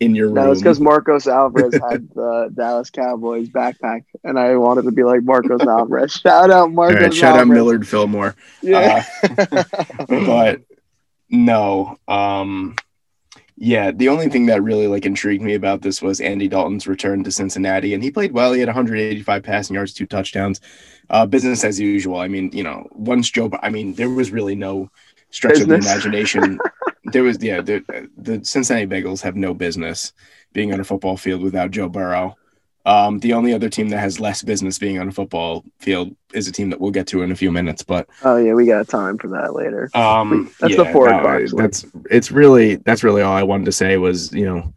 in 0.00 0.14
your 0.14 0.26
room. 0.26 0.34
No, 0.34 0.50
it's 0.50 0.60
because 0.60 0.80
Marcos 0.80 1.26
Alvarez 1.26 1.74
had 1.74 2.08
the 2.14 2.50
Dallas 2.54 2.90
Cowboys 2.90 3.48
backpack, 3.48 4.04
and 4.24 4.38
I 4.38 4.56
wanted 4.56 4.82
to 4.82 4.92
be 4.92 5.04
like 5.04 5.22
Marcos 5.22 5.62
Alvarez. 5.62 6.12
Shout 6.22 6.50
out 6.50 6.72
Marcos. 6.72 7.00
right, 7.00 7.14
shout 7.14 7.38
out 7.38 7.46
Millard 7.46 7.86
Fillmore. 7.86 8.36
Yeah. 8.62 9.04
but 10.08 10.62
no 11.30 11.96
um 12.08 12.74
yeah 13.60 13.90
the 13.90 14.08
only 14.08 14.26
thing 14.30 14.46
that 14.46 14.62
really 14.62 14.86
like 14.86 15.04
intrigued 15.04 15.42
me 15.42 15.54
about 15.54 15.82
this 15.82 16.00
was 16.00 16.18
andy 16.18 16.48
dalton's 16.48 16.86
return 16.86 17.22
to 17.22 17.30
cincinnati 17.30 17.92
and 17.92 18.02
he 18.02 18.10
played 18.10 18.32
well. 18.32 18.54
He 18.54 18.60
had 18.60 18.68
185 18.68 19.42
passing 19.42 19.74
yards 19.74 19.92
two 19.92 20.06
touchdowns. 20.06 20.60
Uh 21.10 21.26
business 21.26 21.62
as 21.62 21.78
usual. 21.78 22.18
I 22.18 22.28
mean 22.28 22.50
you 22.52 22.62
know 22.62 22.88
once 22.92 23.30
joe 23.30 23.50
i 23.62 23.68
mean 23.68 23.94
there 23.94 24.08
was 24.08 24.30
really 24.30 24.54
no 24.54 24.90
stretch 25.30 25.60
of 25.60 25.68
the 25.68 25.76
imagination. 25.76 26.58
There 27.12 27.22
was 27.22 27.42
yeah 27.42 27.60
the, 27.62 27.82
the 28.18 28.44
cincinnati 28.44 28.86
bengals 28.86 29.22
have 29.22 29.34
no 29.34 29.54
business 29.54 30.12
being 30.52 30.72
on 30.72 30.80
a 30.80 30.84
football 30.84 31.16
field 31.16 31.42
without 31.42 31.70
joe 31.70 31.88
burrow 31.88 32.36
um, 32.86 33.18
the 33.18 33.34
only 33.34 33.52
other 33.52 33.68
team 33.68 33.90
that 33.90 33.98
has 33.98 34.20
less 34.20 34.42
business 34.42 34.78
being 34.78 34.98
on 34.98 35.08
a 35.08 35.12
football 35.12 35.64
field 35.80 36.14
is 36.32 36.48
a 36.48 36.52
team 36.52 36.70
that 36.70 36.80
we'll 36.80 36.90
get 36.90 37.06
to 37.08 37.22
in 37.22 37.30
a 37.30 37.36
few 37.36 37.52
minutes, 37.52 37.82
but 37.82 38.08
oh 38.24 38.36
yeah, 38.36 38.54
we 38.54 38.66
got 38.66 38.88
time 38.88 39.18
for 39.18 39.28
that 39.28 39.54
later. 39.54 39.90
um, 39.94 40.50
That's 40.60 40.76
the 40.76 40.86
four 40.86 41.08
o'clock. 41.08 41.42
That's 41.56 41.84
it's 42.10 42.30
really 42.30 42.76
that's 42.76 43.04
really 43.04 43.22
all 43.22 43.34
I 43.34 43.42
wanted 43.42 43.66
to 43.66 43.72
say 43.72 43.96
was 43.98 44.32
you 44.32 44.46
know, 44.46 44.74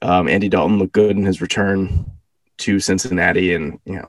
um, 0.00 0.28
Andy 0.28 0.48
Dalton 0.48 0.78
looked 0.78 0.92
good 0.92 1.16
in 1.16 1.24
his 1.24 1.40
return 1.40 2.10
to 2.58 2.80
Cincinnati, 2.80 3.54
and 3.54 3.78
you 3.84 3.96
know, 3.96 4.08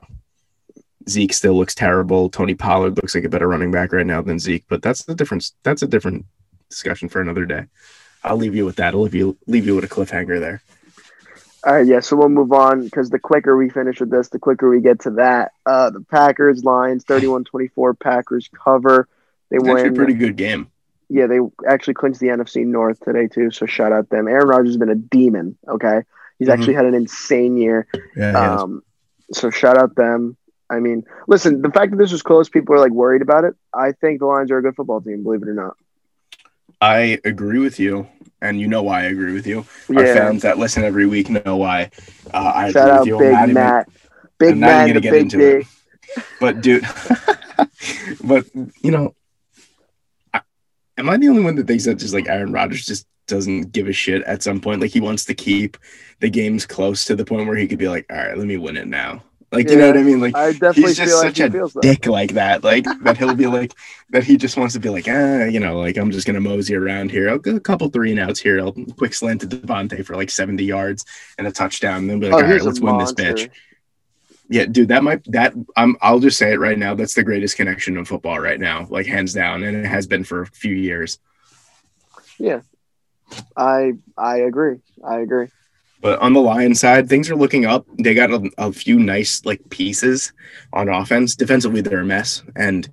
Zeke 1.08 1.34
still 1.34 1.54
looks 1.54 1.74
terrible. 1.74 2.30
Tony 2.30 2.54
Pollard 2.54 2.96
looks 2.96 3.14
like 3.14 3.24
a 3.24 3.28
better 3.28 3.48
running 3.48 3.70
back 3.70 3.92
right 3.92 4.06
now 4.06 4.22
than 4.22 4.38
Zeke, 4.38 4.64
but 4.68 4.80
that's 4.80 5.04
the 5.04 5.14
difference. 5.14 5.54
That's 5.64 5.82
a 5.82 5.86
different 5.86 6.24
discussion 6.70 7.08
for 7.10 7.20
another 7.20 7.44
day. 7.44 7.66
I'll 8.22 8.38
leave 8.38 8.54
you 8.54 8.64
with 8.64 8.76
that. 8.76 8.94
I'll 8.94 9.02
leave 9.02 9.14
you 9.14 9.36
leave 9.46 9.66
you 9.66 9.74
with 9.74 9.84
a 9.84 9.88
cliffhanger 9.88 10.40
there. 10.40 10.62
All 11.66 11.74
right, 11.74 11.86
yeah. 11.86 12.00
So 12.00 12.16
we'll 12.16 12.28
move 12.28 12.52
on 12.52 12.84
because 12.84 13.08
the 13.10 13.18
quicker 13.18 13.56
we 13.56 13.70
finish 13.70 14.00
with 14.00 14.10
this, 14.10 14.28
the 14.28 14.38
quicker 14.38 14.68
we 14.68 14.80
get 14.80 15.00
to 15.00 15.10
that. 15.12 15.52
Uh, 15.64 15.90
the 15.90 16.00
Packers 16.02 16.62
Lions 16.64 17.04
31-24 17.08 17.98
Packers 17.98 18.48
cover. 18.62 19.08
They 19.50 19.56
It's 19.56 19.64
win. 19.64 19.94
pretty 19.94 20.14
good 20.14 20.36
game. 20.36 20.68
yeah, 21.08 21.26
they 21.26 21.38
actually 21.66 21.94
clinched 21.94 22.20
the 22.20 22.26
NFC 22.28 22.66
North 22.66 23.00
today 23.00 23.28
too. 23.28 23.50
So 23.50 23.66
shout 23.66 23.92
out 23.92 24.08
them. 24.10 24.28
Aaron 24.28 24.48
Rodgers 24.48 24.70
has 24.70 24.76
been 24.76 24.90
a 24.90 24.94
demon. 24.94 25.56
Okay, 25.68 26.02
he's 26.38 26.48
Mhm. 26.48 26.52
actually 26.52 26.74
had 26.74 26.84
an 26.86 26.94
insane 26.94 27.56
year. 27.56 27.86
Yeah, 28.16 28.56
Um, 28.60 28.82
so 29.32 29.50
shout 29.50 29.78
out 29.78 29.94
them. 29.96 30.36
I 30.68 30.80
mean, 30.80 31.04
listen, 31.28 31.62
the 31.62 31.70
fact 31.70 31.92
that 31.92 31.98
this 31.98 32.10
was 32.12 32.22
close, 32.22 32.48
people 32.48 32.74
are 32.74 32.78
like 32.80 32.90
worried 32.92 33.22
about 33.22 33.44
it. 33.44 33.54
I 33.72 33.92
think 33.92 34.18
the 34.20 34.26
Lions 34.26 34.50
are 34.50 34.58
a 34.58 34.62
good 34.62 34.74
football 34.76 35.00
team, 35.00 35.22
believe 35.22 35.42
it 35.42 35.48
or 35.48 35.54
not. 35.54 35.76
I 36.80 37.18
agree 37.24 37.58
with 37.60 37.78
you, 37.78 38.08
and 38.44 38.60
you 38.60 38.68
know 38.68 38.82
why 38.82 39.00
I 39.00 39.04
agree 39.04 39.32
with 39.32 39.46
you. 39.46 39.64
Our 39.94 40.04
fans 40.04 40.42
that 40.42 40.58
listen 40.58 40.84
every 40.84 41.06
week 41.06 41.30
know 41.30 41.56
why 41.56 41.90
uh, 42.32 42.52
I 42.54 42.70
Shout 42.70 42.88
agree 42.88 42.92
out 42.92 43.00
with 43.00 43.08
you. 43.08 43.16
I'm 43.16 43.20
Big 43.20 43.42
even- 43.42 43.54
Matt. 43.54 43.88
Big 44.38 44.52
I'm 44.52 44.60
not 44.60 44.66
Matt, 44.66 44.88
even 44.88 45.02
the 45.02 45.08
gonna 45.08 45.20
get 45.22 45.30
Big 45.30 45.34
into 45.34 45.58
it. 45.60 45.66
But 46.40 46.60
dude, 46.60 46.86
but 48.24 48.44
you 48.54 48.90
know, 48.90 49.14
I, 50.32 50.42
am 50.98 51.08
I 51.08 51.16
the 51.16 51.28
only 51.28 51.42
one 51.42 51.56
that 51.56 51.66
thinks 51.66 51.84
that 51.84 51.96
just 51.96 52.14
like 52.14 52.28
Aaron 52.28 52.52
Rodgers 52.52 52.86
just 52.86 53.06
doesn't 53.26 53.72
give 53.72 53.88
a 53.88 53.92
shit 53.92 54.22
at 54.24 54.42
some 54.42 54.60
point? 54.60 54.80
Like 54.80 54.92
he 54.92 55.00
wants 55.00 55.24
to 55.26 55.34
keep 55.34 55.76
the 56.20 56.28
games 56.28 56.66
close 56.66 57.04
to 57.06 57.16
the 57.16 57.24
point 57.24 57.46
where 57.46 57.56
he 57.56 57.66
could 57.66 57.78
be 57.78 57.88
like, 57.88 58.06
all 58.10 58.16
right, 58.16 58.36
let 58.36 58.46
me 58.46 58.56
win 58.56 58.76
it 58.76 58.86
now. 58.86 59.22
Like 59.54 59.70
you 59.70 59.76
know 59.76 59.86
what 59.86 59.96
I 59.96 60.02
mean? 60.02 60.20
Like 60.20 60.36
I 60.36 60.52
definitely 60.52 60.82
he's 60.82 60.96
just 60.96 61.10
feel 61.10 61.18
like 61.18 61.36
such 61.36 61.52
he 61.52 61.58
a 61.58 61.80
dick 61.80 62.06
like 62.06 62.32
that. 62.34 62.64
Like 62.64 62.84
that 63.02 63.16
he'll 63.16 63.34
be 63.34 63.46
like 63.46 63.72
that 64.10 64.24
he 64.24 64.36
just 64.36 64.56
wants 64.56 64.74
to 64.74 64.80
be 64.80 64.88
like, 64.88 65.06
ah, 65.08 65.44
you 65.44 65.60
know, 65.60 65.78
like 65.78 65.96
I'm 65.96 66.10
just 66.10 66.26
gonna 66.26 66.40
mosey 66.40 66.74
around 66.74 67.10
here. 67.10 67.30
I'll 67.30 67.38
go 67.38 67.56
a 67.56 67.60
couple 67.60 67.88
three 67.88 68.10
and 68.10 68.20
outs 68.20 68.40
here. 68.40 68.60
I'll 68.60 68.72
quick 68.72 69.14
slant 69.14 69.40
to 69.42 69.46
Davante 69.46 70.04
for 70.04 70.16
like 70.16 70.30
70 70.30 70.64
yards 70.64 71.04
and 71.38 71.46
a 71.46 71.52
touchdown. 71.52 71.98
And 71.98 72.10
then 72.10 72.20
be 72.20 72.26
like, 72.28 72.42
Oh, 72.42 72.46
all 72.46 72.52
right, 72.52 72.62
let's 72.62 72.80
win 72.80 72.98
this 72.98 73.12
bitch. 73.12 73.50
Yeah, 74.48 74.66
dude, 74.66 74.88
that 74.88 75.02
might 75.02 75.24
that 75.32 75.54
I'm 75.76 75.96
I'll 76.02 76.20
just 76.20 76.38
say 76.38 76.52
it 76.52 76.60
right 76.60 76.78
now. 76.78 76.94
That's 76.94 77.14
the 77.14 77.22
greatest 77.22 77.56
connection 77.56 77.96
in 77.96 78.04
football 78.04 78.38
right 78.38 78.60
now, 78.60 78.86
like 78.90 79.06
hands 79.06 79.32
down, 79.32 79.62
and 79.62 79.76
it 79.76 79.86
has 79.86 80.06
been 80.06 80.24
for 80.24 80.42
a 80.42 80.46
few 80.46 80.74
years. 80.74 81.18
Yeah. 82.38 82.60
I 83.56 83.92
I 84.16 84.38
agree. 84.38 84.80
I 85.02 85.20
agree. 85.20 85.48
But 86.04 86.18
on 86.18 86.34
the 86.34 86.40
Lions 86.42 86.80
side, 86.80 87.08
things 87.08 87.30
are 87.30 87.34
looking 87.34 87.64
up. 87.64 87.86
They 87.98 88.12
got 88.12 88.30
a, 88.30 88.50
a 88.58 88.70
few 88.70 88.98
nice 88.98 89.42
like 89.46 89.70
pieces 89.70 90.34
on 90.74 90.90
offense. 90.90 91.34
Defensively, 91.34 91.80
they're 91.80 92.00
a 92.00 92.04
mess, 92.04 92.42
and 92.56 92.86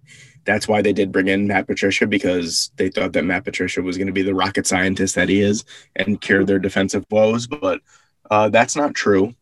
that's 0.46 0.66
why 0.66 0.82
they 0.82 0.94
did 0.94 1.12
bring 1.12 1.28
in 1.28 1.46
Matt 1.46 1.68
Patricia 1.68 2.08
because 2.08 2.72
they 2.78 2.88
thought 2.88 3.12
that 3.12 3.26
Matt 3.26 3.44
Patricia 3.44 3.82
was 3.82 3.98
going 3.98 4.08
to 4.08 4.14
be 4.14 4.22
the 4.22 4.34
rocket 4.34 4.66
scientist 4.66 5.16
that 5.16 5.28
he 5.28 5.42
is 5.42 5.66
and 5.98 6.22
cure 6.22 6.46
their 6.46 6.58
defensive 6.58 7.06
woes. 7.12 7.48
But 7.48 7.82
uh, 8.30 8.48
that's 8.48 8.78
not 8.78 8.96
true. 8.96 9.36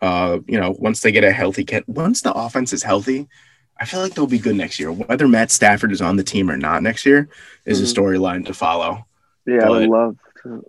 Uh, 0.00 0.38
you 0.46 0.60
know, 0.60 0.76
once 0.78 1.00
they 1.00 1.10
get 1.10 1.24
a 1.24 1.32
healthy 1.32 1.64
kit, 1.64 1.82
once 1.88 2.20
the 2.22 2.32
offense 2.32 2.72
is 2.72 2.84
healthy, 2.84 3.26
I 3.80 3.84
feel 3.84 3.98
like 3.98 4.14
they'll 4.14 4.28
be 4.28 4.38
good 4.38 4.54
next 4.54 4.78
year. 4.78 4.92
Whether 4.92 5.26
Matt 5.26 5.50
Stafford 5.50 5.90
is 5.90 6.00
on 6.00 6.18
the 6.18 6.22
team 6.22 6.48
or 6.48 6.56
not 6.56 6.84
next 6.84 7.04
year 7.04 7.28
is 7.64 7.80
a 7.80 7.84
Mhm. 7.84 7.98
storyline 7.98 8.46
to 8.46 8.54
follow. 8.54 9.06
Yeah, 9.44 9.64
I 9.68 9.86
love. 9.86 10.16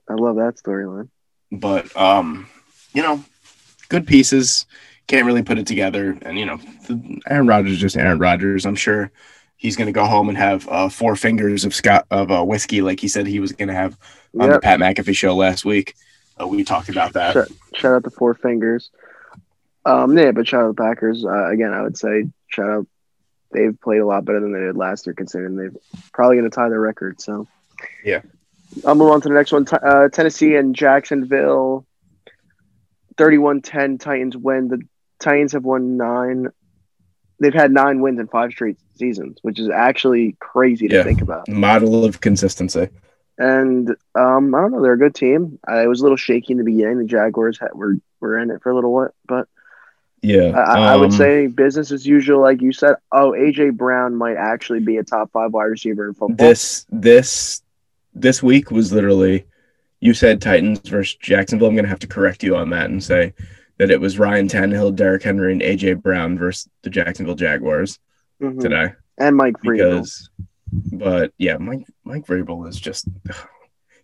I 0.09 0.13
love 0.15 0.37
that 0.37 0.55
storyline. 0.57 1.09
But 1.59 1.95
um, 1.95 2.47
you 2.93 3.01
know, 3.01 3.23
good 3.89 4.07
pieces. 4.07 4.65
Can't 5.07 5.25
really 5.25 5.43
put 5.43 5.57
it 5.57 5.67
together, 5.67 6.17
and 6.21 6.39
you 6.39 6.45
know, 6.45 6.57
the, 6.87 7.21
Aaron 7.29 7.47
Rodgers 7.47 7.73
is 7.73 7.79
just 7.79 7.97
Aaron 7.97 8.19
Rodgers. 8.19 8.65
I'm 8.65 8.75
sure 8.75 9.11
he's 9.57 9.75
going 9.75 9.87
to 9.87 9.93
go 9.93 10.05
home 10.05 10.29
and 10.29 10.37
have 10.37 10.67
uh, 10.69 10.89
four 10.89 11.15
fingers 11.15 11.65
of 11.65 11.73
Scott 11.75 12.05
of 12.09 12.31
uh, 12.31 12.43
whiskey, 12.43 12.81
like 12.81 12.99
he 12.99 13.07
said 13.07 13.27
he 13.27 13.39
was 13.39 13.51
going 13.51 13.67
to 13.67 13.73
have 13.73 13.97
on 14.39 14.49
the 14.49 14.59
Pat 14.59 14.79
McAfee 14.79 15.15
show 15.15 15.35
last 15.35 15.65
week. 15.65 15.95
Uh, 16.39 16.47
we 16.47 16.63
talked 16.63 16.89
about 16.89 17.13
that. 17.13 17.33
Shout, 17.33 17.47
shout 17.75 17.95
out 17.95 18.03
to 18.03 18.09
Four 18.09 18.33
Fingers. 18.33 18.89
Um, 19.85 20.17
yeah, 20.17 20.31
but 20.31 20.47
shout 20.47 20.63
out 20.63 20.75
the 20.75 20.81
Packers. 20.81 21.25
Uh, 21.25 21.49
again, 21.49 21.73
I 21.73 21.81
would 21.81 21.97
say 21.97 22.25
shout 22.47 22.69
out. 22.69 22.87
They've 23.51 23.79
played 23.79 23.99
a 23.99 24.05
lot 24.05 24.25
better 24.25 24.39
than 24.39 24.51
they 24.51 24.59
did 24.59 24.77
last 24.77 25.05
year, 25.05 25.13
considering 25.13 25.55
they're 25.55 25.73
probably 26.11 26.37
going 26.37 26.49
to 26.49 26.55
tie 26.55 26.69
their 26.69 26.79
record. 26.79 27.21
So, 27.21 27.47
Yeah. 28.03 28.21
I'll 28.85 28.95
move 28.95 29.11
on 29.11 29.21
to 29.21 29.29
the 29.29 29.35
next 29.35 29.51
one. 29.51 29.65
T- 29.65 29.75
uh, 29.81 30.09
Tennessee 30.09 30.55
and 30.55 30.75
Jacksonville. 30.75 31.85
31-10 33.17 33.99
Titans 33.99 34.35
win. 34.37 34.67
The 34.69 34.81
Titans 35.19 35.51
have 35.53 35.63
won 35.63 35.97
nine. 35.97 36.47
They've 37.39 37.53
had 37.53 37.71
nine 37.71 38.01
wins 38.01 38.19
in 38.19 38.27
five 38.27 38.51
straight 38.51 38.77
seasons, 38.95 39.37
which 39.41 39.59
is 39.59 39.69
actually 39.69 40.35
crazy 40.39 40.87
to 40.87 40.95
Yeah. 40.95 41.03
think 41.03 41.21
about. 41.21 41.47
Model 41.47 42.05
of 42.05 42.21
consistency. 42.21 42.89
And 43.37 43.89
um, 44.15 44.53
I 44.53 44.61
don't 44.61 44.71
know, 44.71 44.81
they're 44.83 44.93
a 44.93 44.97
good 44.97 45.15
team. 45.15 45.59
I 45.67 45.87
was 45.87 45.99
a 45.99 46.03
little 46.03 46.17
shaky 46.17 46.53
in 46.53 46.57
the 46.59 46.63
beginning. 46.63 46.99
The 46.99 47.05
Jaguars 47.05 47.59
had, 47.59 47.69
were 47.73 47.95
were 48.19 48.37
in 48.37 48.51
it 48.51 48.61
for 48.61 48.71
a 48.71 48.75
little 48.75 48.93
what, 48.93 49.11
but 49.27 49.47
Yeah, 50.21 50.51
I, 50.55 50.59
I- 50.79 50.93
I 50.93 50.95
would 50.97 51.05
um, 51.05 51.17
say 51.17 51.47
business 51.47 51.91
as 51.91 52.05
usual, 52.05 52.41
like 52.41 52.61
you 52.61 52.71
said. 52.71 52.95
Oh, 53.11 53.31
AJ 53.31 53.75
Brown 53.75 54.15
might 54.15 54.37
actually 54.37 54.81
be 54.81 54.97
a 54.97 55.03
top 55.03 55.31
five 55.31 55.51
wide 55.51 55.63
receiver 55.65 56.07
in 56.07 56.13
football. 56.13 56.35
this 56.37 56.85
this 56.91 57.62
this 58.13 58.41
week 58.43 58.71
was 58.71 58.91
literally. 58.93 59.45
You 59.99 60.13
said 60.13 60.41
Titans 60.41 60.79
versus 60.89 61.15
Jacksonville. 61.15 61.69
I'm 61.69 61.75
going 61.75 61.85
to 61.85 61.89
have 61.89 61.99
to 61.99 62.07
correct 62.07 62.43
you 62.43 62.57
on 62.57 62.69
that 62.71 62.89
and 62.89 63.01
say 63.01 63.33
that 63.77 63.89
it 63.89 64.01
was 64.01 64.19
Ryan 64.19 64.49
Tannehill, 64.49 64.95
Derrick 64.95 65.23
Henry, 65.23 65.53
and 65.53 65.61
AJ 65.61 66.01
Brown 66.01 66.37
versus 66.37 66.69
the 66.81 66.89
Jacksonville 66.89 67.35
Jaguars 67.35 67.99
Mhm. 68.41 68.59
today. 68.59 68.89
and 69.17 69.35
Mike 69.37 69.55
Vrabel. 69.63 69.71
because 69.77 70.29
but 70.91 71.31
yeah 71.37 71.55
mike 71.57 71.85
mike 72.03 72.25
Vrabel 72.25 72.67
is 72.67 72.79
just 72.79 73.07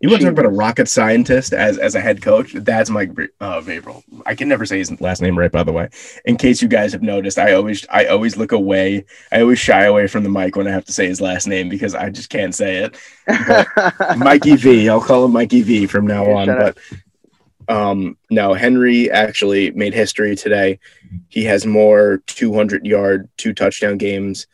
you 0.02 0.10
want 0.10 0.22
to 0.22 0.28
talk 0.28 0.34
about 0.34 0.46
a 0.46 0.50
rocket 0.50 0.88
scientist 0.88 1.54
as 1.54 1.78
as 1.78 1.96
a 1.96 2.00
head 2.00 2.22
coach? 2.22 2.54
That's 2.54 2.90
mike 2.90 3.12
uh, 3.42 3.62
Vrabel. 3.62 4.04
i 4.26 4.34
can 4.36 4.48
never 4.48 4.66
say 4.66 4.78
his 4.78 5.00
last 5.02 5.22
name 5.22 5.38
right 5.38 5.52
by 5.52 5.64
the 5.64 5.72
way. 5.74 5.90
In 6.26 6.38
case 6.38 6.62
you 6.62 6.68
guys 6.68 6.92
have 6.94 7.02
noticed 7.02 7.38
i 7.38 7.54
always 7.54 7.86
i 7.90 8.06
always 8.06 8.38
look 8.38 8.52
away. 8.52 9.06
I 9.32 9.42
always 9.42 9.60
shy 9.60 9.84
away 9.84 10.08
from 10.08 10.24
the 10.24 10.30
mic 10.30 10.56
when 10.56 10.68
i 10.68 10.72
have 10.72 10.86
to 10.86 10.94
say 10.94 11.08
his 11.08 11.20
last 11.22 11.48
name 11.48 11.70
because 11.70 11.96
i 11.96 12.10
just 12.10 12.30
can't 12.30 12.56
say 12.56 12.78
it. 12.86 12.98
Mikey 14.18 14.56
v 14.56 14.88
i'll 14.90 15.02
call 15.02 15.26
him 15.26 15.32
mikey 15.34 15.62
v 15.64 15.86
from 15.88 16.08
now 16.08 16.26
Yeah, 16.26 16.36
on 16.36 16.48
but 16.48 16.78
um 17.68 18.18
no 18.32 18.54
henry 18.54 19.12
actually 19.12 19.72
made 19.72 19.94
history 19.94 20.36
today. 20.36 20.80
He 21.28 21.44
has 21.46 21.66
more 21.66 22.22
200 22.28 22.86
yard 22.86 23.30
two 23.38 23.54
touchdown 23.54 23.98
games 23.98 24.48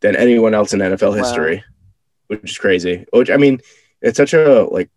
than 0.00 0.16
anyone 0.16 0.54
else 0.54 0.72
in 0.72 0.80
nfl 0.80 1.10
Wow. 1.10 1.12
history 1.14 1.64
which 2.28 2.50
is 2.52 2.58
crazy. 2.58 3.04
Which 3.12 3.30
i 3.30 3.36
mean 3.36 3.60
it's 4.02 4.16
such 4.16 4.34
a 4.34 4.64
like 4.64 4.90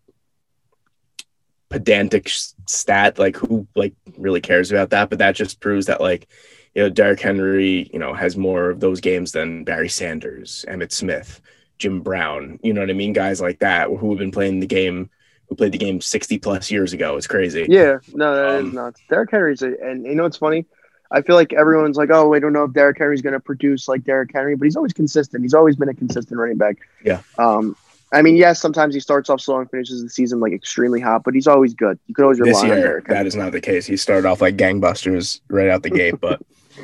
pedantic 1.70 2.30
stat 2.68 3.18
like 3.18 3.36
who 3.36 3.68
like 3.76 3.94
really 4.18 4.40
cares 4.42 4.72
about 4.72 4.92
that 4.92 5.10
but 5.10 5.20
that 5.20 5.36
just 5.36 5.60
proves 5.60 5.88
that 5.88 6.00
like 6.00 6.28
you 6.76 6.84
know 6.84 6.90
Derrick 6.90 7.20
Henry 7.20 7.90
you 7.92 8.00
know 8.00 8.14
has 8.14 8.38
more 8.38 8.70
of 8.70 8.80
those 8.80 9.02
games 9.02 9.32
than 9.32 9.64
Barry 9.64 9.90
Sanders 9.90 10.64
Emmitt 10.68 10.92
Smith 10.92 11.42
Jim 11.80 12.02
Brown 12.02 12.60
you 12.64 12.72
know 12.74 12.82
what 12.82 12.90
I 12.90 12.94
mean 12.94 13.14
guys 13.14 13.42
like 13.42 13.60
that 13.60 13.90
who 13.90 14.10
have 14.12 14.20
been 14.20 14.32
playing 14.32 14.60
the 14.60 14.68
game 14.68 15.10
who 15.50 15.56
played 15.56 15.72
the 15.72 15.78
game 15.78 16.02
60 16.02 16.38
plus 16.38 16.70
years 16.72 16.94
ago 16.94 17.18
it's 17.18 17.28
crazy 17.28 17.66
yeah, 17.70 17.98
no, 18.14 18.36
that 18.36 18.60
is 18.60 18.70
Um, 18.70 18.74
nuts. 18.76 19.02
Derrick 19.10 19.32
Henry's, 19.32 19.62
a, 19.62 19.74
and 19.82 20.06
you 20.06 20.16
know 20.16 20.24
what's 20.24 20.38
funny? 20.38 20.66
I 21.12 21.22
feel 21.22 21.36
like 21.36 21.54
everyone's 21.54 21.98
like, 21.98 22.10
oh, 22.12 22.34
I 22.34 22.40
don't 22.40 22.52
know 22.52 22.64
if 22.64 22.74
Derrick 22.74 22.98
Henry's 22.98 23.22
going 23.22 23.34
to 23.34 23.40
produce 23.40 23.88
like 23.88 24.04
Derrick 24.04 24.32
Henry, 24.34 24.56
but 24.56 24.66
he's 24.66 24.76
always 24.76 24.92
consistent. 24.92 25.44
He's 25.44 25.54
always 25.54 25.76
been 25.76 25.88
a 25.88 25.94
consistent 25.94 26.40
running 26.40 26.58
back. 26.58 26.78
Yeah. 27.04 27.22
Um, 27.38 27.76
I 28.12 28.22
mean, 28.22 28.36
yes, 28.36 28.62
sometimes 28.62 28.94
he 28.94 29.00
starts 29.00 29.30
off 29.30 29.42
slow 29.42 29.60
and 29.60 29.70
finishes 29.70 30.02
the 30.04 30.10
season 30.10 30.40
like 30.40 30.54
extremely 30.54 31.02
hot, 31.02 31.24
but 31.24 31.34
he's 31.34 31.48
always 31.48 31.74
good. 31.74 32.00
You 32.08 32.14
could 32.16 32.24
always 32.24 32.40
rely 32.40 32.52
This 32.52 32.62
on 32.62 32.68
year, 32.68 32.76
Derrick 32.82 33.08
Henry. 33.08 33.20
that 33.20 33.28
is 33.28 33.36
not 33.36 33.52
the 33.52 33.62
case. 33.62 33.86
He 33.86 33.98
started 33.98 34.28
off 34.28 34.42
like 34.42 34.56
gangbusters 34.56 35.42
right 35.50 35.70
out 35.70 35.84
the 35.84 35.90
gate, 35.90 36.16
but 36.22 36.42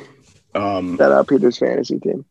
um, 0.56 0.98
Shout 0.98 1.12
out 1.12 1.28
Peter's 1.28 1.58
fantasy 1.58 2.00
team. 2.00 2.26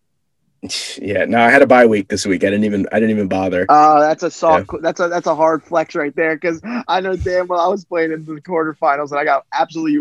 yeah. 1.00 1.24
No, 1.24 1.40
I 1.40 1.50
had 1.50 1.62
a 1.62 1.66
bye 1.66 1.86
week 1.86 2.08
this 2.08 2.26
week. 2.26 2.44
I 2.44 2.50
didn't 2.50 2.64
even 2.64 2.86
I 2.92 3.00
didn't 3.00 3.10
even 3.10 3.28
bother. 3.28 3.66
Oh, 3.68 4.00
that's 4.00 4.22
a 4.22 4.30
soft. 4.30 4.70
That's 4.82 5.00
a 5.00 5.08
that's 5.08 5.26
a 5.26 5.34
hard 5.34 5.62
flex 5.62 5.94
right 5.94 6.14
there 6.14 6.36
because 6.36 6.60
I 6.86 7.00
know 7.00 7.16
damn 7.16 7.46
well 7.46 7.60
I 7.60 7.68
was 7.68 7.84
playing 7.84 8.12
in 8.12 8.24
the 8.24 8.40
quarterfinals 8.40 9.10
and 9.10 9.18
I 9.18 9.24
got 9.24 9.46
absolutely 9.52 9.98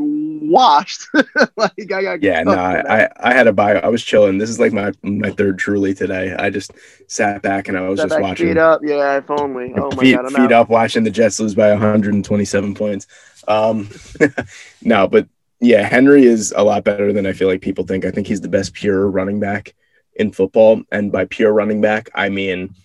washed. 0.50 1.08
like 1.58 1.92
I 1.92 2.02
got 2.02 2.22
Yeah, 2.22 2.44
no, 2.44 2.56
cooked 2.56 2.66
for 2.66 2.72
that. 2.74 2.90
I, 2.90 3.04
I 3.04 3.32
I 3.32 3.34
had 3.34 3.48
a 3.48 3.54
bye. 3.54 3.76
I 3.76 3.88
was 3.88 4.04
chilling. 4.04 4.38
This 4.38 4.50
is 4.50 4.60
like 4.60 4.74
my 4.74 4.92
my 5.02 5.32
third 5.32 5.60
truly 5.60 5.94
today. 5.94 6.36
I 6.38 6.50
just 6.50 6.74
sat 7.08 7.42
back 7.42 7.68
and 7.70 7.78
I 7.78 7.88
was 7.88 8.00
Step 8.00 8.10
just 8.10 8.18
back, 8.18 8.22
watching 8.22 8.48
feet 8.50 8.58
up. 8.58 8.82
Yeah, 8.84 9.18
if 9.18 9.30
only. 9.30 9.74
Oh 9.78 9.92
my 9.96 10.04
feet, 10.04 10.16
god, 10.16 10.26
I'm 10.26 10.34
feet 10.34 10.52
out. 10.52 10.64
up 10.64 10.70
watching 10.70 11.04
the 11.04 11.12
Jets 11.12 11.40
lose 11.40 11.56
by 11.56 11.70
127 11.72 12.74
points. 12.76 13.08
Um, 13.48 13.90
no, 14.82 15.08
but 15.08 15.28
yeah, 15.62 15.88
Henry 15.88 16.26
is 16.26 16.54
a 16.56 16.64
lot 16.64 16.84
better 16.84 17.14
than 17.14 17.26
I 17.26 17.34
feel 17.34 17.48
like 17.48 17.62
people 17.62 17.86
think. 17.86 18.06
I 18.06 18.12
think 18.12 18.28
he's 18.28 18.42
the 18.42 18.50
best 18.50 18.74
pure 18.74 19.10
running 19.10 19.40
back 19.40 19.74
in 20.20 20.32
football, 20.32 20.84
and 20.92 21.12
by 21.12 21.26
pure 21.26 21.52
running 21.52 21.82
back, 21.82 22.10
I 22.14 22.30
mean 22.30 22.76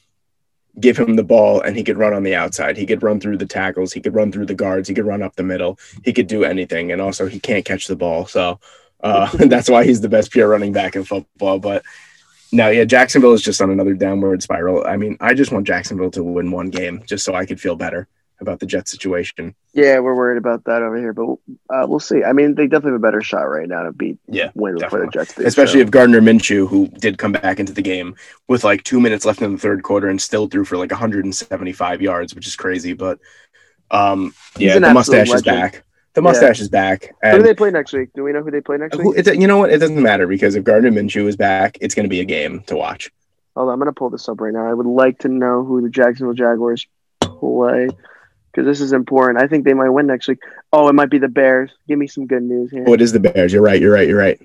give 0.80 0.98
him 0.98 1.14
the 1.14 1.22
ball 1.22 1.60
and 1.60 1.76
he 1.76 1.84
could 1.84 1.98
run 1.98 2.12
on 2.12 2.24
the 2.24 2.34
outside. 2.34 2.76
He 2.76 2.86
could 2.86 3.02
run 3.02 3.20
through 3.20 3.36
the 3.36 3.46
tackles. 3.46 3.92
He 3.92 4.00
could 4.00 4.14
run 4.14 4.32
through 4.32 4.46
the 4.46 4.54
guards. 4.54 4.88
He 4.88 4.94
could 4.94 5.06
run 5.06 5.22
up 5.22 5.36
the 5.36 5.44
middle. 5.44 5.78
He 6.04 6.12
could 6.12 6.26
do 6.26 6.42
anything, 6.42 6.90
and 6.90 7.00
also 7.00 7.26
he 7.26 7.38
can't 7.38 7.64
catch 7.64 7.86
the 7.86 7.96
ball. 7.96 8.26
So 8.26 8.58
uh, 9.02 9.30
that's 9.46 9.68
why 9.68 9.84
he's 9.84 10.00
the 10.00 10.08
best 10.08 10.30
pure 10.30 10.48
running 10.48 10.72
back 10.72 10.96
in 10.96 11.04
football. 11.04 11.58
But 11.58 11.84
no, 12.52 12.70
yeah, 12.70 12.84
Jacksonville 12.84 13.32
is 13.32 13.42
just 13.42 13.60
on 13.60 13.70
another 13.70 13.94
downward 13.94 14.42
spiral. 14.42 14.86
I 14.86 14.96
mean, 14.96 15.16
I 15.20 15.34
just 15.34 15.52
want 15.52 15.66
Jacksonville 15.66 16.10
to 16.12 16.22
win 16.22 16.50
one 16.50 16.70
game 16.70 17.02
just 17.06 17.24
so 17.24 17.34
I 17.34 17.46
could 17.46 17.60
feel 17.60 17.76
better 17.76 18.08
about 18.40 18.60
the 18.60 18.66
Jet 18.66 18.88
situation. 18.88 19.54
Yeah, 19.72 19.98
we're 20.00 20.14
worried 20.14 20.38
about 20.38 20.64
that 20.64 20.82
over 20.82 20.96
here, 20.96 21.12
but 21.12 21.24
uh, 21.70 21.86
we'll 21.86 22.00
see. 22.00 22.22
I 22.24 22.32
mean, 22.32 22.54
they 22.54 22.66
definitely 22.66 22.92
have 22.92 23.00
a 23.00 23.02
better 23.02 23.22
shot 23.22 23.42
right 23.42 23.68
now 23.68 23.82
to 23.84 23.92
beat 23.92 24.18
Yeah, 24.28 24.50
win 24.54 24.78
for 24.88 25.00
the. 25.00 25.10
Jets. 25.10 25.34
do, 25.34 25.46
Especially 25.46 25.80
so. 25.80 25.84
if 25.84 25.90
Gardner 25.90 26.20
Minshew, 26.20 26.68
who 26.68 26.88
did 26.88 27.18
come 27.18 27.32
back 27.32 27.60
into 27.60 27.72
the 27.72 27.82
game 27.82 28.16
with 28.48 28.64
like 28.64 28.84
two 28.84 29.00
minutes 29.00 29.24
left 29.24 29.42
in 29.42 29.52
the 29.52 29.58
third 29.58 29.82
quarter 29.82 30.08
and 30.08 30.20
still 30.20 30.46
threw 30.46 30.64
for 30.64 30.76
like 30.76 30.90
175 30.90 32.02
yards, 32.02 32.34
which 32.34 32.46
is 32.46 32.56
crazy. 32.56 32.92
But 32.92 33.18
um, 33.90 34.34
yeah, 34.58 34.78
the 34.78 34.92
mustache 34.92 35.30
is 35.30 35.42
back. 35.42 35.84
The 36.14 36.22
mustache 36.22 36.60
is 36.60 36.68
back. 36.68 37.12
who 37.22 37.38
do 37.38 37.42
they 37.42 37.54
play 37.54 37.70
next 37.70 37.92
week? 37.92 38.10
Do 38.14 38.22
we 38.22 38.32
know 38.32 38.42
who 38.42 38.50
they 38.50 38.60
play 38.60 38.76
next 38.76 38.96
who, 38.96 39.10
week? 39.10 39.26
it, 39.26 39.40
you 39.40 39.48
know 39.48 39.58
what? 39.58 39.70
It 39.70 39.78
doesn't 39.78 40.00
matter 40.00 40.28
because 40.28 40.54
if 40.54 40.62
Gardner 40.62 40.92
Minshew 40.92 41.26
is 41.26 41.36
back, 41.36 41.76
it's 41.80 41.94
going 41.94 42.04
to 42.04 42.10
be 42.10 42.20
a 42.20 42.24
game 42.24 42.62
to 42.66 42.76
watch. 42.76 43.10
Hold 43.56 43.68
on, 43.68 43.74
I'm 43.74 43.78
gonna 43.78 43.92
pull 43.92 44.10
this 44.10 44.28
up 44.28 44.40
right 44.40 44.52
now. 44.52 44.68
I 44.68 44.74
would 44.74 44.86
like 44.86 45.20
to 45.20 45.28
know 45.28 45.64
who 45.64 45.80
the 45.80 45.88
Jacksonville 45.88 46.34
Jaguars 46.34 46.86
play 47.20 47.88
because 48.54 48.66
this 48.66 48.80
is 48.80 48.92
important. 48.92 49.42
I 49.42 49.48
think 49.48 49.64
they 49.64 49.74
might 49.74 49.88
win 49.90 50.06
next 50.06 50.28
week. 50.28 50.38
Oh, 50.72 50.88
it 50.88 50.92
might 50.94 51.10
be 51.10 51.18
the 51.18 51.28
Bears. 51.28 51.70
Give 51.88 51.98
me 51.98 52.06
some 52.06 52.26
good 52.26 52.42
news 52.42 52.70
here. 52.70 52.84
Oh, 52.86 52.92
it 52.92 53.00
is 53.00 53.12
the 53.12 53.20
Bears. 53.20 53.52
You're 53.52 53.62
right. 53.62 53.80
You're 53.80 53.92
right. 53.92 54.06
You're 54.08 54.18
right. 54.18 54.40